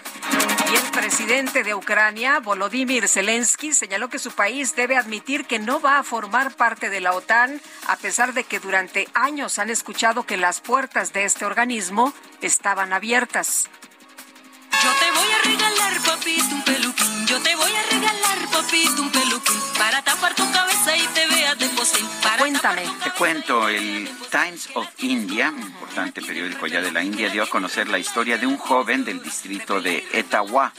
Y 0.72 0.76
el 0.76 0.92
presidente 0.92 1.64
de 1.64 1.74
Ucrania, 1.74 2.40
Volodymyr 2.40 3.08
Zelensky, 3.08 3.74
señaló 3.74 4.08
que 4.08 4.20
su 4.20 4.32
país 4.32 4.76
debe 4.76 4.96
admitir 4.96 5.46
que 5.46 5.58
no 5.58 5.82
va 5.82 5.98
a 5.98 6.04
formar 6.04 6.54
parte 6.54 6.92
de 6.92 7.02
la 7.02 7.14
OTAN, 7.14 7.60
a 7.88 7.96
pesar 7.96 8.36
de 8.36 8.44
que 8.44 8.60
durante 8.60 9.08
años 9.16 9.58
han 9.58 9.72
escuchado 9.72 10.24
que 10.24 10.38
las 10.38 10.62
puertas 10.62 11.14
de 11.14 11.24
este 11.24 11.46
organismo 11.46 12.14
estaban 12.42 12.94
abiertas. 12.94 13.68
Yo 14.84 14.92
te 15.00 15.12
voy 15.12 15.30
a 15.32 15.40
regalar, 15.44 16.02
papito, 16.02 16.56
un 16.56 16.64
peluquín. 16.64 17.28
Yo 17.28 17.42
te 17.42 17.56
voy 17.56 17.72
a 17.72 17.84
regalar, 17.84 18.48
papito, 18.52 19.02
un 19.02 19.12
peluquín. 19.12 19.62
Para 19.78 20.02
tapar 20.04 20.36
tu 20.36 20.50
cabeza 20.52 20.96
y 20.96 21.08
te 21.08 21.28
veas 21.28 21.58
de 21.58 21.68
posín. 21.70 22.08
Cuéntame. 22.38 22.84
Te 23.04 23.12
cuento, 23.12 23.68
el 23.70 24.10
Times 24.32 24.70
of 24.76 24.88
India, 25.00 25.50
un 25.50 25.62
importante 25.62 26.22
periódico 26.22 26.66
allá 26.66 26.82
de 26.82 26.92
la 26.92 27.04
India, 27.04 27.30
dio 27.30 27.44
a 27.44 27.50
conocer 27.50 27.88
la 27.88 27.98
historia 27.98 28.38
de 28.38 28.46
un 28.46 28.58
joven 28.58 29.04
del 29.04 29.22
distrito 29.22 29.82
de 29.82 30.06
Etawah 30.14 30.72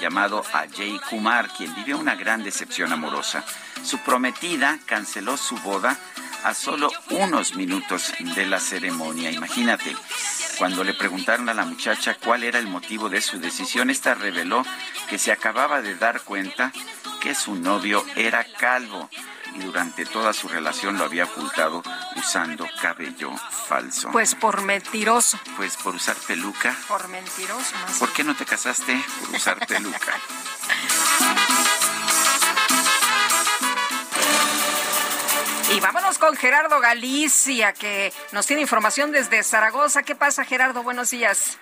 llamado 0.00 0.42
Ajay 0.52 0.98
Kumar, 1.10 1.48
quien 1.56 1.74
vivió 1.74 1.98
una 1.98 2.14
gran 2.14 2.42
decepción 2.42 2.92
amorosa. 2.92 3.44
Su 3.84 3.98
prometida 3.98 4.78
canceló 4.86 5.36
su 5.36 5.56
boda 5.58 5.98
a 6.44 6.54
solo 6.54 6.90
unos 7.10 7.54
minutos 7.54 8.12
de 8.34 8.46
la 8.46 8.60
ceremonia. 8.60 9.30
Imagínate, 9.30 9.96
cuando 10.58 10.84
le 10.84 10.94
preguntaron 10.94 11.48
a 11.48 11.54
la 11.54 11.64
muchacha 11.64 12.16
cuál 12.22 12.44
era 12.44 12.58
el 12.58 12.66
motivo 12.66 13.08
de 13.08 13.20
su 13.20 13.38
decisión, 13.38 13.90
esta 13.90 14.14
reveló 14.14 14.64
que 15.08 15.18
se 15.18 15.32
acababa 15.32 15.82
de 15.82 15.94
dar 15.94 16.22
cuenta 16.22 16.72
que 17.20 17.34
su 17.34 17.54
novio 17.54 18.04
era 18.16 18.44
calvo 18.58 19.08
y 19.54 19.60
durante 19.60 20.04
toda 20.06 20.32
su 20.32 20.48
relación 20.48 20.98
lo 20.98 21.04
había 21.04 21.24
ocultado 21.24 21.82
usando 22.16 22.66
cabello 22.80 23.32
falso. 23.68 24.10
Pues 24.10 24.34
por 24.34 24.62
mentiroso. 24.62 25.38
Pues 25.56 25.76
por 25.76 25.94
usar 25.94 26.16
peluca. 26.26 26.76
Por 26.88 27.08
mentiroso. 27.08 27.74
Más 27.82 27.98
¿Por 27.98 28.12
qué 28.12 28.24
no 28.24 28.34
te 28.34 28.44
casaste 28.44 29.00
por 29.20 29.36
usar 29.36 29.66
peluca? 29.66 30.12
Y 35.74 35.80
vámonos 35.80 36.18
con 36.18 36.36
Gerardo 36.36 36.80
Galicia, 36.80 37.72
que 37.72 38.12
nos 38.32 38.46
tiene 38.46 38.60
información 38.60 39.10
desde 39.10 39.42
Zaragoza. 39.42 40.02
¿Qué 40.02 40.14
pasa, 40.14 40.44
Gerardo? 40.44 40.82
Buenos 40.82 41.10
días. 41.10 41.58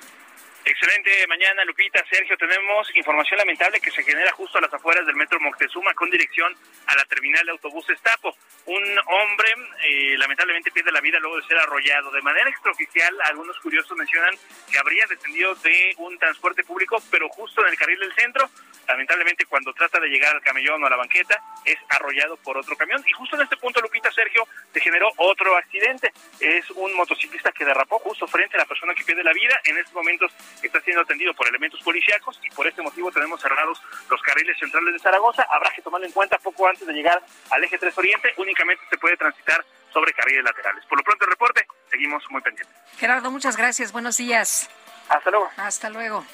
Excelente 0.65 1.27
mañana, 1.29 1.65
Lupita, 1.65 2.05
Sergio. 2.11 2.37
Tenemos 2.37 2.89
información 2.97 3.39
lamentable 3.39 3.81
que 3.81 3.91
se 3.93 4.03
genera 4.03 4.33
justo 4.33 4.59
a 4.59 4.63
las 4.63 4.75
afueras 4.75 5.07
del 5.07 5.15
metro 5.15 5.39
Moctezuma 5.41 5.95
con 5.95 6.11
dirección 6.11 6.53
a 6.87 6.97
la 6.97 7.05
terminal 7.05 7.47
de 7.47 7.53
autobuses 7.53 8.01
Tapo. 8.03 8.37
Un 8.67 8.83
hombre 9.07 9.49
eh, 9.85 10.19
lamentablemente 10.19 10.73
pierde 10.73 10.91
la 10.91 11.01
vida 11.01 11.19
luego 11.21 11.37
de 11.37 11.47
ser 11.47 11.59
arrollado. 11.59 12.11
De 12.11 12.21
manera 12.21 12.51
extraoficial, 12.51 13.17
algunos 13.25 13.59
curiosos 13.61 13.97
mencionan 13.97 14.35
que 14.71 14.79
habría 14.79 15.07
descendido 15.07 15.55
de 15.55 15.95
un 15.99 16.19
transporte 16.19 16.65
público, 16.65 17.01
pero 17.11 17.29
justo 17.29 17.63
en 17.63 17.73
el 17.73 17.79
carril 17.79 18.01
del 18.01 18.15
centro. 18.15 18.51
Lamentablemente, 18.89 19.47
cuando 19.47 19.73
trata 19.73 20.01
de 20.01 20.09
llegar 20.09 20.35
al 20.35 20.43
camellón 20.43 20.83
o 20.83 20.87
a 20.87 20.91
la 20.91 20.97
banqueta, 20.97 21.41
es 21.65 21.79
arrollado 21.89 22.37
por 22.39 22.59
otro 22.59 22.77
camión. 22.77 23.03
Y 23.07 23.13
justo 23.13 23.37
en 23.37 23.43
este 23.43 23.57
punto, 23.57 23.81
Lupita, 23.81 24.11
Sergio, 24.11 24.47
se 24.73 24.81
generó 24.81 25.11
otro 25.17 25.57
accidente. 25.57 26.13
Es 26.41 26.69
un 26.71 26.95
motociclista 26.95 27.53
que 27.53 27.65
derrapó 27.65 27.99
justo 28.01 28.27
frente 28.27 28.57
a 28.57 28.61
la 28.61 28.65
persona 28.67 28.95
que 28.95 29.05
pierde 29.05 29.23
la 29.23 29.33
vida. 29.33 29.61
En 29.65 29.79
estos 29.79 29.95
momentos 29.95 30.33
está 30.63 30.81
siendo 30.81 31.03
atendido 31.03 31.35
por 31.35 31.49
elementos 31.49 31.81
policíacos 31.83 32.41
y 32.43 32.51
por 32.51 32.67
este 32.67 32.83
motivo 32.83 33.11
tenemos 33.13 33.41
cerrados 33.41 33.81
los 34.11 34.21
carriles 34.23 34.59
centrales 34.59 34.93
de 34.93 34.99
Zaragoza. 34.99 35.47
Habrá 35.51 35.71
que 35.71 35.83
tomarlo 35.83 36.07
en 36.07 36.13
cuenta 36.13 36.39
poco 36.39 36.67
antes 36.69 36.87
de 36.87 36.93
llegar 36.93 37.23
al 37.51 37.65
eje 37.65 37.79
3 37.79 37.97
Oriente. 37.97 38.33
Únicamente 38.37 38.83
se 38.91 38.99
puede 38.99 39.17
transitar 39.17 39.65
sobre 39.93 40.13
carriles 40.13 40.45
laterales. 40.45 40.85
Por 40.87 40.99
lo 40.99 41.05
pronto 41.05 41.25
el 41.25 41.31
reporte, 41.31 41.67
seguimos 41.91 42.23
muy 42.31 42.41
pendientes. 42.43 42.75
Gerardo, 42.99 43.31
muchas 43.31 43.57
gracias. 43.57 43.93
Buenos 43.93 44.17
días. 44.17 44.71
Hasta 45.09 45.31
luego. 45.31 45.51
Hasta 45.57 45.91
luego. 45.91 46.25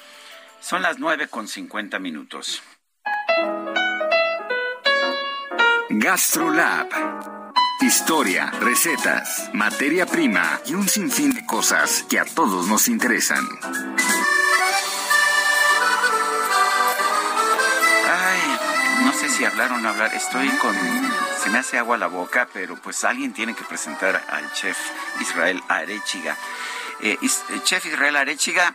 Son 0.59 0.81
las 0.81 0.99
9 0.99 1.27
con 1.29 1.47
50 1.47 1.99
minutos. 1.99 2.61
GastroLab. 5.89 6.87
Historia, 7.81 8.51
recetas, 8.59 9.49
materia 9.53 10.05
prima 10.05 10.59
y 10.65 10.73
un 10.73 10.89
sinfín 10.89 11.33
de 11.33 11.45
cosas 11.45 12.03
que 12.09 12.19
a 12.19 12.25
todos 12.25 12.67
nos 12.67 12.87
interesan. 12.87 13.47
Ay, 18.09 19.05
no 19.05 19.13
sé 19.13 19.29
si 19.29 19.37
si 19.37 19.45
hablar 19.45 19.71
o 19.71 19.77
no 19.77 19.89
hablar. 19.89 20.13
Estoy 20.15 20.49
con... 20.57 20.75
Se 21.43 21.49
me 21.51 21.59
hace 21.59 21.77
agua 21.77 21.97
la 21.97 22.07
boca, 22.07 22.49
pero 22.51 22.75
pues 22.75 23.03
alguien 23.03 23.31
tiene 23.31 23.53
que 23.53 23.63
presentar 23.63 24.25
al 24.29 24.51
chef 24.53 24.77
Israel 25.21 25.61
Arechiga. 25.67 26.35
Eh, 26.99 27.17
eh, 27.21 27.59
chef 27.63 27.85
Israel 27.85 28.15
Arechiga, 28.15 28.73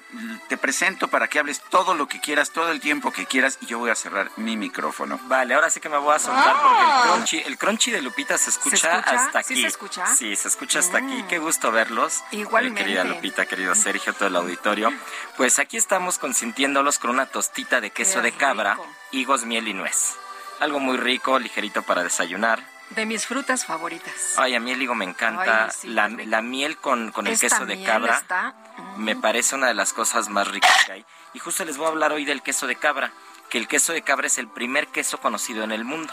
te 0.48 0.56
presento 0.56 1.08
para 1.08 1.26
que 1.28 1.40
hables 1.40 1.60
todo 1.60 1.94
lo 1.94 2.06
que 2.06 2.20
quieras, 2.20 2.50
todo 2.50 2.70
el 2.70 2.80
tiempo 2.80 3.10
que 3.10 3.26
quieras, 3.26 3.58
y 3.60 3.66
yo 3.66 3.78
voy 3.78 3.90
a 3.90 3.94
cerrar 3.96 4.30
mi 4.36 4.56
micrófono. 4.56 5.18
Vale, 5.24 5.54
ahora 5.54 5.70
sí 5.70 5.80
que 5.80 5.88
me 5.88 5.98
voy 5.98 6.14
a 6.14 6.18
soltar 6.18 6.54
porque 6.62 6.82
el 6.84 7.02
crunchy, 7.02 7.38
el 7.38 7.58
crunchy 7.58 7.90
de 7.90 8.02
Lupita 8.02 8.38
se 8.38 8.50
escucha, 8.50 9.00
hasta 9.00 9.40
aquí. 9.40 9.56
¿Sí 9.56 9.62
se 9.62 9.66
escucha? 9.68 10.06
Sí, 10.14 10.36
se 10.36 10.48
escucha 10.48 10.78
hasta 10.78 10.98
aquí. 10.98 11.24
Qué 11.28 11.38
gusto 11.38 11.72
verlos. 11.72 12.22
Igualmente. 12.30 12.82
Eh, 12.82 12.84
querida 12.84 13.04
Lupita, 13.04 13.46
querido 13.46 13.74
Sergio, 13.74 14.12
todo 14.12 14.28
el 14.28 14.36
auditorio. 14.36 14.92
Pues 15.36 15.58
aquí 15.58 15.76
estamos 15.76 16.18
consintiéndolos 16.18 16.98
con 16.98 17.10
una 17.10 17.26
tostita 17.26 17.80
de 17.80 17.90
queso 17.90 18.20
Qué 18.20 18.30
de 18.30 18.32
cabra, 18.32 18.74
rico. 18.74 18.86
higos, 19.10 19.44
miel 19.44 19.66
y 19.66 19.74
nuez. 19.74 20.14
Algo 20.60 20.78
muy 20.78 20.96
rico, 20.96 21.40
ligerito 21.40 21.82
para 21.82 22.04
desayunar. 22.04 22.71
De 22.94 23.06
mis 23.06 23.26
frutas 23.26 23.64
favoritas. 23.64 24.34
Ay, 24.36 24.54
a 24.54 24.60
mí 24.60 24.70
el 24.72 24.82
higo 24.82 24.94
me 24.94 25.04
encanta. 25.04 25.64
Ay, 25.66 25.70
sí, 25.76 25.88
la, 25.88 26.08
miel 26.42 26.76
con, 26.76 27.10
con 27.12 27.26
el 27.26 27.38
queso 27.38 27.64
de 27.66 27.82
cabra 27.82 28.16
está- 28.18 28.54
me 28.96 29.16
parece 29.16 29.54
una 29.54 29.66
de 29.68 29.74
las 29.74 29.92
cosas 29.92 30.28
más 30.28 30.48
ricas 30.48 30.84
que 30.86 30.92
hay. 30.92 31.04
Y 31.34 31.38
justo 31.38 31.64
les 31.64 31.76
voy 31.78 31.86
a 31.86 31.90
hablar 31.90 32.12
hoy 32.12 32.24
del 32.24 32.42
queso 32.42 32.66
de 32.66 32.76
cabra, 32.76 33.12
que 33.48 33.58
el 33.58 33.68
queso 33.68 33.92
de 33.92 34.02
cabra 34.02 34.26
es 34.26 34.38
el 34.38 34.48
primer 34.48 34.88
queso 34.88 35.18
conocido 35.18 35.64
en 35.64 35.72
el 35.72 35.84
mundo. 35.84 36.12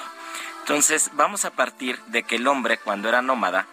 Entonces, 0.61 1.09
vamos 1.13 1.45
a 1.45 1.51
partir 1.51 1.99
de 2.07 2.23
que 2.23 2.35
el 2.37 2.47
hombre, 2.47 2.77
cuando 2.77 3.09
era 3.09 3.21
nómada, 3.21 3.65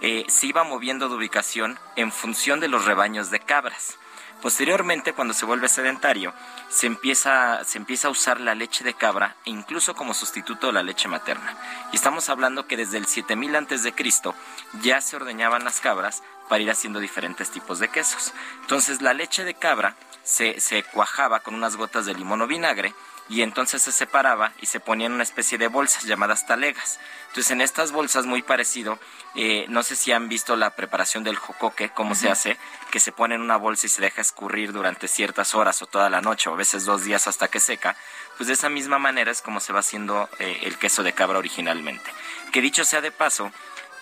eh, 0.00 0.24
se 0.28 0.46
iba 0.46 0.64
moviendo 0.64 1.08
de 1.08 1.16
ubicación 1.16 1.78
en 1.96 2.12
función 2.12 2.60
de 2.60 2.68
los 2.68 2.84
rebaños 2.84 3.30
de 3.30 3.40
cabras. 3.40 3.98
Posteriormente, 4.44 5.14
cuando 5.14 5.32
se 5.32 5.46
vuelve 5.46 5.70
sedentario, 5.70 6.34
se 6.68 6.86
empieza, 6.86 7.64
se 7.64 7.78
empieza 7.78 8.08
a 8.08 8.10
usar 8.10 8.42
la 8.42 8.54
leche 8.54 8.84
de 8.84 8.92
cabra 8.92 9.36
e 9.46 9.50
incluso 9.50 9.94
como 9.94 10.12
sustituto 10.12 10.66
de 10.66 10.74
la 10.74 10.82
leche 10.82 11.08
materna. 11.08 11.56
Y 11.92 11.96
estamos 11.96 12.28
hablando 12.28 12.66
que 12.66 12.76
desde 12.76 12.98
el 12.98 13.06
7000 13.06 13.56
antes 13.56 13.82
de 13.82 13.94
Cristo 13.94 14.34
ya 14.82 15.00
se 15.00 15.16
ordeñaban 15.16 15.64
las 15.64 15.80
cabras 15.80 16.22
para 16.50 16.62
ir 16.62 16.70
haciendo 16.70 17.00
diferentes 17.00 17.48
tipos 17.48 17.78
de 17.78 17.88
quesos. 17.88 18.34
Entonces, 18.60 19.00
la 19.00 19.14
leche 19.14 19.44
de 19.44 19.54
cabra 19.54 19.96
se, 20.24 20.60
se 20.60 20.82
cuajaba 20.82 21.40
con 21.40 21.54
unas 21.54 21.76
gotas 21.76 22.04
de 22.04 22.12
limón 22.12 22.42
o 22.42 22.46
vinagre 22.46 22.92
y 23.28 23.42
entonces 23.42 23.82
se 23.82 23.92
separaba 23.92 24.52
y 24.60 24.66
se 24.66 24.80
ponía 24.80 25.06
en 25.06 25.14
una 25.14 25.22
especie 25.22 25.56
de 25.56 25.68
bolsas 25.68 26.04
llamadas 26.04 26.46
talegas. 26.46 27.00
Entonces 27.28 27.50
en 27.50 27.60
estas 27.60 27.90
bolsas 27.90 28.26
muy 28.26 28.42
parecido, 28.42 28.98
eh, 29.34 29.64
no 29.68 29.82
sé 29.82 29.96
si 29.96 30.12
han 30.12 30.28
visto 30.28 30.56
la 30.56 30.70
preparación 30.76 31.24
del 31.24 31.36
jocoque, 31.36 31.88
cómo 31.88 32.14
se 32.14 32.30
hace, 32.30 32.58
que 32.90 33.00
se 33.00 33.12
pone 33.12 33.34
en 33.34 33.40
una 33.40 33.56
bolsa 33.56 33.86
y 33.86 33.90
se 33.90 34.02
deja 34.02 34.20
escurrir 34.20 34.72
durante 34.72 35.08
ciertas 35.08 35.54
horas 35.54 35.80
o 35.82 35.86
toda 35.86 36.10
la 36.10 36.20
noche 36.20 36.48
o 36.48 36.54
a 36.54 36.56
veces 36.56 36.84
dos 36.84 37.04
días 37.04 37.26
hasta 37.26 37.48
que 37.48 37.60
seca. 37.60 37.96
Pues 38.36 38.46
de 38.46 38.52
esa 38.52 38.68
misma 38.68 38.98
manera 38.98 39.30
es 39.30 39.42
como 39.42 39.60
se 39.60 39.72
va 39.72 39.80
haciendo 39.80 40.28
eh, 40.38 40.60
el 40.62 40.78
queso 40.78 41.02
de 41.02 41.12
cabra 41.12 41.38
originalmente. 41.38 42.10
Que 42.52 42.60
dicho 42.60 42.84
sea 42.84 43.00
de 43.00 43.10
paso, 43.10 43.50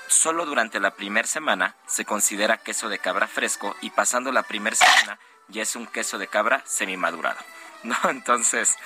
solo 0.09 0.44
durante 0.44 0.81
la 0.81 0.94
primera 0.94 1.28
semana 1.28 1.76
se 1.86 2.05
considera 2.05 2.59
queso 2.59 2.89
de 2.89 2.99
cabra 2.99 3.28
fresco 3.28 3.76
y 3.81 3.91
pasando 3.91 4.33
la 4.33 4.42
primera 4.42 4.76
semana 4.76 5.18
ya 5.49 5.62
es 5.62 5.76
un 5.76 5.86
queso 5.86 6.18
de 6.18 6.26
cabra 6.26 6.62
semimadurado. 6.67 7.39
¿no? 7.83 7.97
Entonces, 8.10 8.76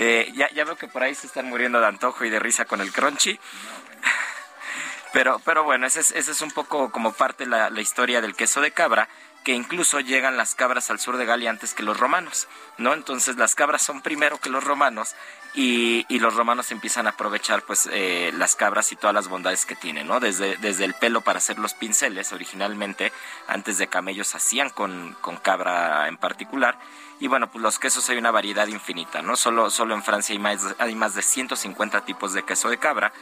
eh, 0.00 0.30
ya, 0.36 0.48
ya 0.50 0.64
veo 0.64 0.76
que 0.76 0.86
por 0.86 1.02
ahí 1.02 1.12
se 1.12 1.26
están 1.26 1.46
muriendo 1.46 1.80
de 1.80 1.86
antojo 1.88 2.24
y 2.24 2.30
de 2.30 2.38
risa 2.38 2.66
con 2.66 2.80
el 2.80 2.92
crunchy. 2.92 3.38
Pero, 5.12 5.40
pero 5.42 5.64
bueno, 5.64 5.86
ese 5.86 6.00
es, 6.00 6.12
ese 6.12 6.32
es 6.32 6.42
un 6.42 6.50
poco 6.50 6.92
como 6.92 7.14
parte 7.14 7.44
de 7.44 7.50
la, 7.50 7.70
la 7.70 7.80
historia 7.80 8.20
del 8.20 8.36
queso 8.36 8.60
de 8.60 8.72
cabra, 8.72 9.08
que 9.42 9.54
incluso 9.54 10.00
llegan 10.00 10.36
las 10.36 10.54
cabras 10.54 10.90
al 10.90 11.00
sur 11.00 11.16
de 11.16 11.24
Galia 11.24 11.48
antes 11.48 11.72
que 11.72 11.82
los 11.82 11.98
romanos, 11.98 12.46
¿no? 12.76 12.92
Entonces 12.92 13.36
las 13.36 13.54
cabras 13.54 13.80
son 13.80 14.02
primero 14.02 14.38
que 14.38 14.50
los 14.50 14.62
romanos 14.62 15.14
y, 15.54 16.04
y 16.10 16.18
los 16.18 16.34
romanos 16.34 16.70
empiezan 16.72 17.06
a 17.06 17.10
aprovechar 17.10 17.62
pues 17.62 17.88
eh, 17.90 18.30
las 18.36 18.54
cabras 18.54 18.92
y 18.92 18.96
todas 18.96 19.14
las 19.14 19.28
bondades 19.28 19.64
que 19.64 19.74
tienen, 19.74 20.06
¿no? 20.06 20.20
Desde, 20.20 20.58
desde 20.58 20.84
el 20.84 20.92
pelo 20.92 21.22
para 21.22 21.38
hacer 21.38 21.58
los 21.58 21.72
pinceles 21.72 22.32
originalmente, 22.32 23.10
antes 23.46 23.78
de 23.78 23.88
camellos 23.88 24.34
hacían 24.34 24.68
con, 24.68 25.16
con 25.22 25.38
cabra 25.38 26.06
en 26.06 26.18
particular. 26.18 26.78
Y 27.20 27.26
bueno, 27.26 27.50
pues 27.50 27.62
los 27.62 27.78
quesos 27.78 28.08
hay 28.10 28.18
una 28.18 28.30
variedad 28.30 28.66
infinita, 28.68 29.22
¿no? 29.22 29.36
Solo, 29.36 29.70
solo 29.70 29.94
en 29.94 30.02
Francia 30.02 30.32
hay 30.32 30.38
más, 30.38 30.74
hay 30.78 30.94
más 30.94 31.14
de 31.14 31.22
150 31.22 32.04
tipos 32.04 32.32
de 32.32 32.44
queso 32.44 32.68
de 32.68 32.78
cabra, 32.78 33.12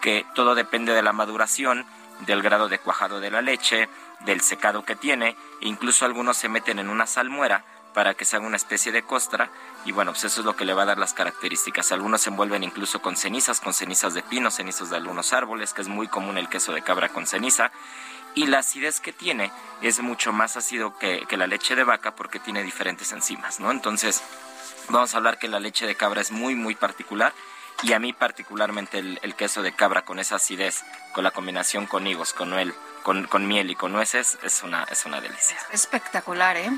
que 0.00 0.24
todo 0.34 0.54
depende 0.54 0.92
de 0.94 1.02
la 1.02 1.12
maduración, 1.12 1.84
del 2.26 2.42
grado 2.42 2.68
de 2.68 2.78
cuajado 2.78 3.20
de 3.20 3.30
la 3.30 3.42
leche, 3.42 3.88
del 4.20 4.40
secado 4.40 4.84
que 4.84 4.96
tiene, 4.96 5.36
e 5.60 5.68
incluso 5.68 6.04
algunos 6.04 6.36
se 6.36 6.48
meten 6.48 6.78
en 6.78 6.88
una 6.88 7.06
salmuera 7.06 7.64
para 7.92 8.14
que 8.14 8.24
se 8.24 8.36
haga 8.36 8.46
una 8.46 8.56
especie 8.56 8.90
de 8.92 9.02
costra 9.02 9.50
y 9.84 9.92
bueno, 9.92 10.12
pues 10.12 10.24
eso 10.24 10.40
es 10.40 10.46
lo 10.46 10.56
que 10.56 10.64
le 10.64 10.74
va 10.74 10.82
a 10.82 10.86
dar 10.86 10.98
las 10.98 11.12
características. 11.12 11.92
Algunos 11.92 12.22
se 12.22 12.30
envuelven 12.30 12.62
incluso 12.62 13.02
con 13.02 13.16
cenizas, 13.16 13.60
con 13.60 13.74
cenizas 13.74 14.14
de 14.14 14.22
pino, 14.22 14.50
cenizas 14.50 14.90
de 14.90 14.96
algunos 14.96 15.32
árboles, 15.32 15.74
que 15.74 15.82
es 15.82 15.88
muy 15.88 16.08
común 16.08 16.38
el 16.38 16.48
queso 16.48 16.72
de 16.72 16.82
cabra 16.82 17.08
con 17.10 17.26
ceniza. 17.26 17.72
Y 18.34 18.46
la 18.46 18.60
acidez 18.60 19.00
que 19.00 19.12
tiene 19.12 19.50
es 19.82 20.00
mucho 20.00 20.32
más 20.32 20.56
ácido 20.56 20.98
que, 20.98 21.26
que 21.28 21.36
la 21.36 21.46
leche 21.46 21.74
de 21.74 21.84
vaca 21.84 22.14
porque 22.14 22.38
tiene 22.38 22.62
diferentes 22.62 23.12
enzimas, 23.12 23.60
¿no? 23.60 23.70
Entonces, 23.70 24.22
vamos 24.88 25.14
a 25.14 25.18
hablar 25.18 25.38
que 25.38 25.48
la 25.48 25.60
leche 25.60 25.86
de 25.86 25.94
cabra 25.94 26.20
es 26.20 26.30
muy, 26.30 26.54
muy 26.54 26.74
particular 26.74 27.32
y 27.82 27.92
a 27.92 27.98
mí 27.98 28.12
particularmente 28.12 28.98
el, 28.98 29.18
el 29.22 29.34
queso 29.34 29.62
de 29.62 29.72
cabra 29.72 30.04
con 30.04 30.18
esa 30.18 30.36
acidez, 30.36 30.84
con 31.12 31.24
la 31.24 31.30
combinación 31.30 31.86
con 31.86 32.06
higos, 32.06 32.32
con 32.32 32.50
nuez, 32.50 32.72
con, 33.02 33.26
con 33.26 33.46
miel 33.46 33.70
y 33.70 33.74
con 33.74 33.92
nueces, 33.92 34.38
es 34.42 34.62
una, 34.62 34.84
es 34.84 35.04
una 35.04 35.20
delicia. 35.20 35.56
Espectacular, 35.72 36.56
¿eh? 36.56 36.70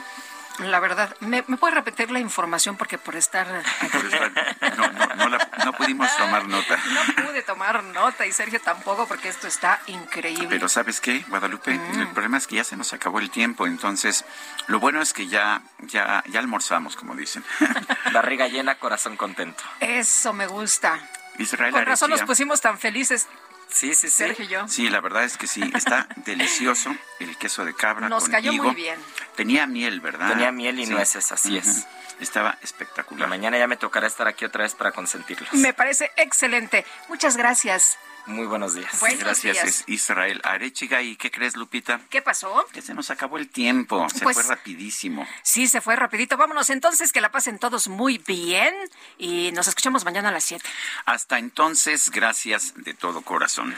La 0.59 0.79
verdad, 0.79 1.17
¿me, 1.21 1.43
me 1.49 1.57
puede 1.57 1.75
repetir 1.75 2.11
la 2.13 2.21
información? 2.21 2.77
Porque 2.77 2.97
por 2.97 3.17
estar 3.17 3.47
aquí 3.81 3.99
No, 4.77 4.87
no, 4.93 5.15
no, 5.17 5.29
la- 5.29 5.49
no 5.65 5.73
pudimos 5.73 6.09
tomar 6.17 6.47
nota. 6.47 6.77
no 6.77 7.25
pude 7.27 7.43
tomar 7.43 7.83
nota 7.83 8.25
y 8.27 8.33
Sergio 8.33 8.61
tampoco 8.61 9.07
porque 9.09 9.29
esto 9.29 9.49
está 9.49 9.81
increíble. 9.87 10.47
Pero 10.49 10.69
¿sabes 10.69 11.01
qué, 11.01 11.25
Guadalupe? 11.29 11.73
El 11.75 12.09
problema 12.09 12.39
es 12.39 12.47
que 12.47 12.57
ya 12.57 12.65
se 12.65 12.77
nos 12.77 12.93
acabó 12.93 13.19
el 13.19 13.31
tiempo, 13.31 13.67
entonces 13.67 14.25
lo 14.69 14.79
bueno 14.79 15.03
es 15.03 15.13
que 15.13 15.27
ya, 15.27 15.63
ya, 15.81 16.23
ya 16.27 16.39
almorzamos, 16.39 16.95
como 16.97 17.15
dicen. 17.17 17.45
Barriga 18.13 18.47
llena, 18.47 18.77
corazón 18.77 19.17
contento. 19.17 19.65
Eso 19.81 20.33
me 20.33 20.47
gusta. 20.47 21.01
Israel 21.39 21.73
Con 21.73 21.85
razón 21.85 22.11
nos 22.11 22.23
pusimos 22.23 22.61
tan 22.61 22.79
felices. 22.79 23.27
Sí, 23.69 23.95
sí, 23.95 24.09
sí. 24.09 24.11
Sergio 24.11 24.45
y 24.45 24.49
yo. 24.49 24.69
Sí, 24.69 24.89
la 24.89 25.01
verdad 25.01 25.25
es 25.25 25.37
que 25.37 25.47
sí, 25.47 25.63
está 25.75 26.07
delicioso 26.17 26.95
el 27.21 27.37
queso 27.37 27.65
de 27.65 27.75
cabra 27.75 28.09
Nos 28.09 28.25
con 28.25 28.33
cayó 28.33 28.53
higo. 28.53 28.65
muy 28.65 28.75
bien. 28.75 28.99
Tenía 29.37 29.67
miel, 29.67 30.01
¿verdad? 30.01 30.29
Tenía 30.29 30.53
miel 30.53 30.79
y 30.79 30.87
Sí. 30.87 30.93
nueces, 30.93 31.33
así 31.33 31.59
Ujú. 31.59 31.69
es. 31.69 31.87
Estaba 32.21 32.57
Y 32.61 32.65
espectacular. 32.65 33.29
mañana 33.29 33.59
ya 33.59 33.67
me 33.67 33.77
tocará 33.77 34.07
estar 34.07 34.29
aquí 34.29 34.45
otra 34.45 34.63
vez 34.63 34.75
para 34.75 34.93
consentirlos. 34.93 35.53
Me 35.55 35.73
parece 35.75 36.11
excelente. 36.17 36.85
Muchas 37.09 37.37
gracias. 37.37 37.99
Muy 38.27 38.47
buenos 38.47 38.73
días. 38.75 38.99
Buenos 39.01 39.19
Gracias, 39.21 39.55
días. 39.55 39.67
es 39.69 39.85
Israel 39.87 40.41
Arechiga. 40.45 41.03
¿Y 41.03 41.15
qué 41.17 41.31
crees, 41.31 41.57
Lupita? 41.57 42.01
¿Qué 42.09 42.23
pasó? 42.23 42.67
Que 42.73 42.81
se 42.81 42.95
nos 42.95 43.11
acabó 43.11 43.37
el 43.37 43.51
tiempo, 43.51 44.07
se 44.09 44.21
Pues- 44.21 44.35
fue 44.35 44.43
rapidísimo. 44.45 45.27
Sí, 45.43 45.69
se 45.69 45.83
fue 45.83 45.95
rapidito. 45.95 46.39
Vámonos 46.39 46.71
entonces, 46.71 47.13
que 47.13 47.21
la 47.21 47.31
pasen 47.31 47.59
todos 47.59 47.89
muy 47.89 48.17
bien 48.19 48.75
y 49.19 49.53
nos 49.53 49.69
escuchamos 49.69 50.07
mañana 50.07 50.31
a 50.31 50.33
las 50.33 50.45
7. 50.45 50.67
Hasta 51.05 51.39
entonces, 51.39 52.11
gracias 52.11 52.73
de 52.77 52.95
todo 52.95 53.21
corazón. 53.23 53.77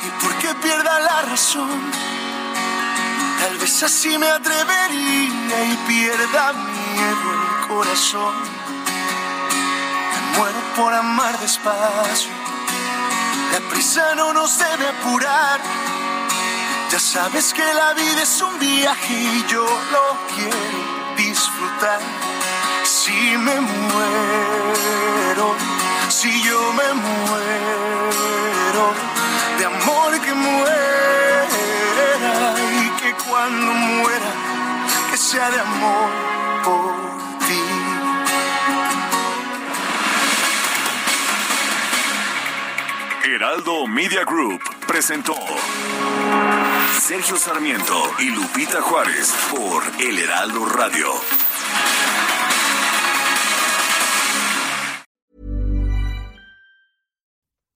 y 0.00 0.10
porque 0.22 0.54
pierda 0.62 1.00
la 1.00 1.22
razón. 1.22 1.68
Tal 3.40 3.56
vez 3.58 3.82
así 3.82 4.16
me 4.18 4.28
atrevería 4.28 5.64
y 5.72 5.76
pierda 5.88 6.52
miedo 6.52 7.32
el 7.62 7.68
corazón. 7.68 8.34
Me 10.12 10.38
muero 10.38 10.60
por 10.76 10.92
amar 10.94 11.36
despacio. 11.40 12.30
La 13.58 13.68
prisa 13.70 14.14
no 14.14 14.32
nos 14.32 14.56
debe 14.56 14.86
apurar. 14.86 15.58
Ya 16.92 17.00
sabes 17.00 17.52
que 17.52 17.64
la 17.74 17.92
vida 17.92 18.22
es 18.22 18.40
un 18.40 18.56
viaje 18.56 19.14
y 19.14 19.44
yo 19.48 19.66
lo 19.94 20.06
quiero 20.32 21.16
disfrutar. 21.16 21.98
Si 22.84 23.36
me 23.36 23.60
muero, 23.60 25.56
si 26.08 26.30
yo 26.44 26.72
me 26.72 26.88
muero, 27.02 28.84
de 29.58 29.64
amor 29.64 30.20
que 30.20 30.34
muera 30.34 31.46
y 32.84 32.90
que 33.00 33.12
cuando 33.24 33.72
muera, 33.72 34.30
que 35.10 35.16
sea 35.16 35.50
de 35.50 35.58
amor 35.58 36.10
por 36.62 36.97
Heraldo 43.38 43.86
Media 43.86 44.24
Group 44.24 44.60
presentó 44.88 45.36
Sergio 46.98 47.36
Sarmiento 47.36 47.94
y 48.18 48.34
Lupita 48.34 48.82
Juárez 48.82 49.32
por 49.52 49.84
El 50.02 50.18
Heraldo 50.18 50.64
Radio. 50.64 51.06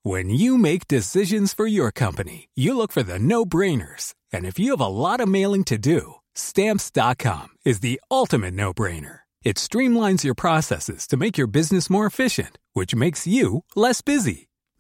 When 0.03 0.31
you 0.31 0.59
make 0.59 0.89
decisions 0.89 1.55
for 1.55 1.69
your 1.69 1.93
company, 1.93 2.49
you 2.57 2.77
look 2.77 2.91
for 2.91 3.05
the 3.05 3.21
no 3.21 3.45
brainers. 3.45 4.15
And 4.33 4.45
if 4.45 4.59
you 4.59 4.73
have 4.73 4.81
a 4.81 4.89
lot 4.89 5.21
of 5.21 5.29
mailing 5.29 5.63
to 5.67 5.79
do, 5.79 6.15
stamps.com 6.35 7.51
is 7.65 7.79
the 7.79 8.01
ultimate 8.11 8.55
no 8.55 8.75
brainer. 8.75 9.21
It 9.45 9.59
streamlines 9.59 10.25
your 10.25 10.35
processes 10.35 11.07
to 11.07 11.17
make 11.17 11.39
your 11.39 11.47
business 11.47 11.89
more 11.89 12.07
efficient, 12.07 12.59
which 12.73 12.97
makes 12.97 13.29
you 13.29 13.63
less 13.77 14.03
busy. 14.03 14.49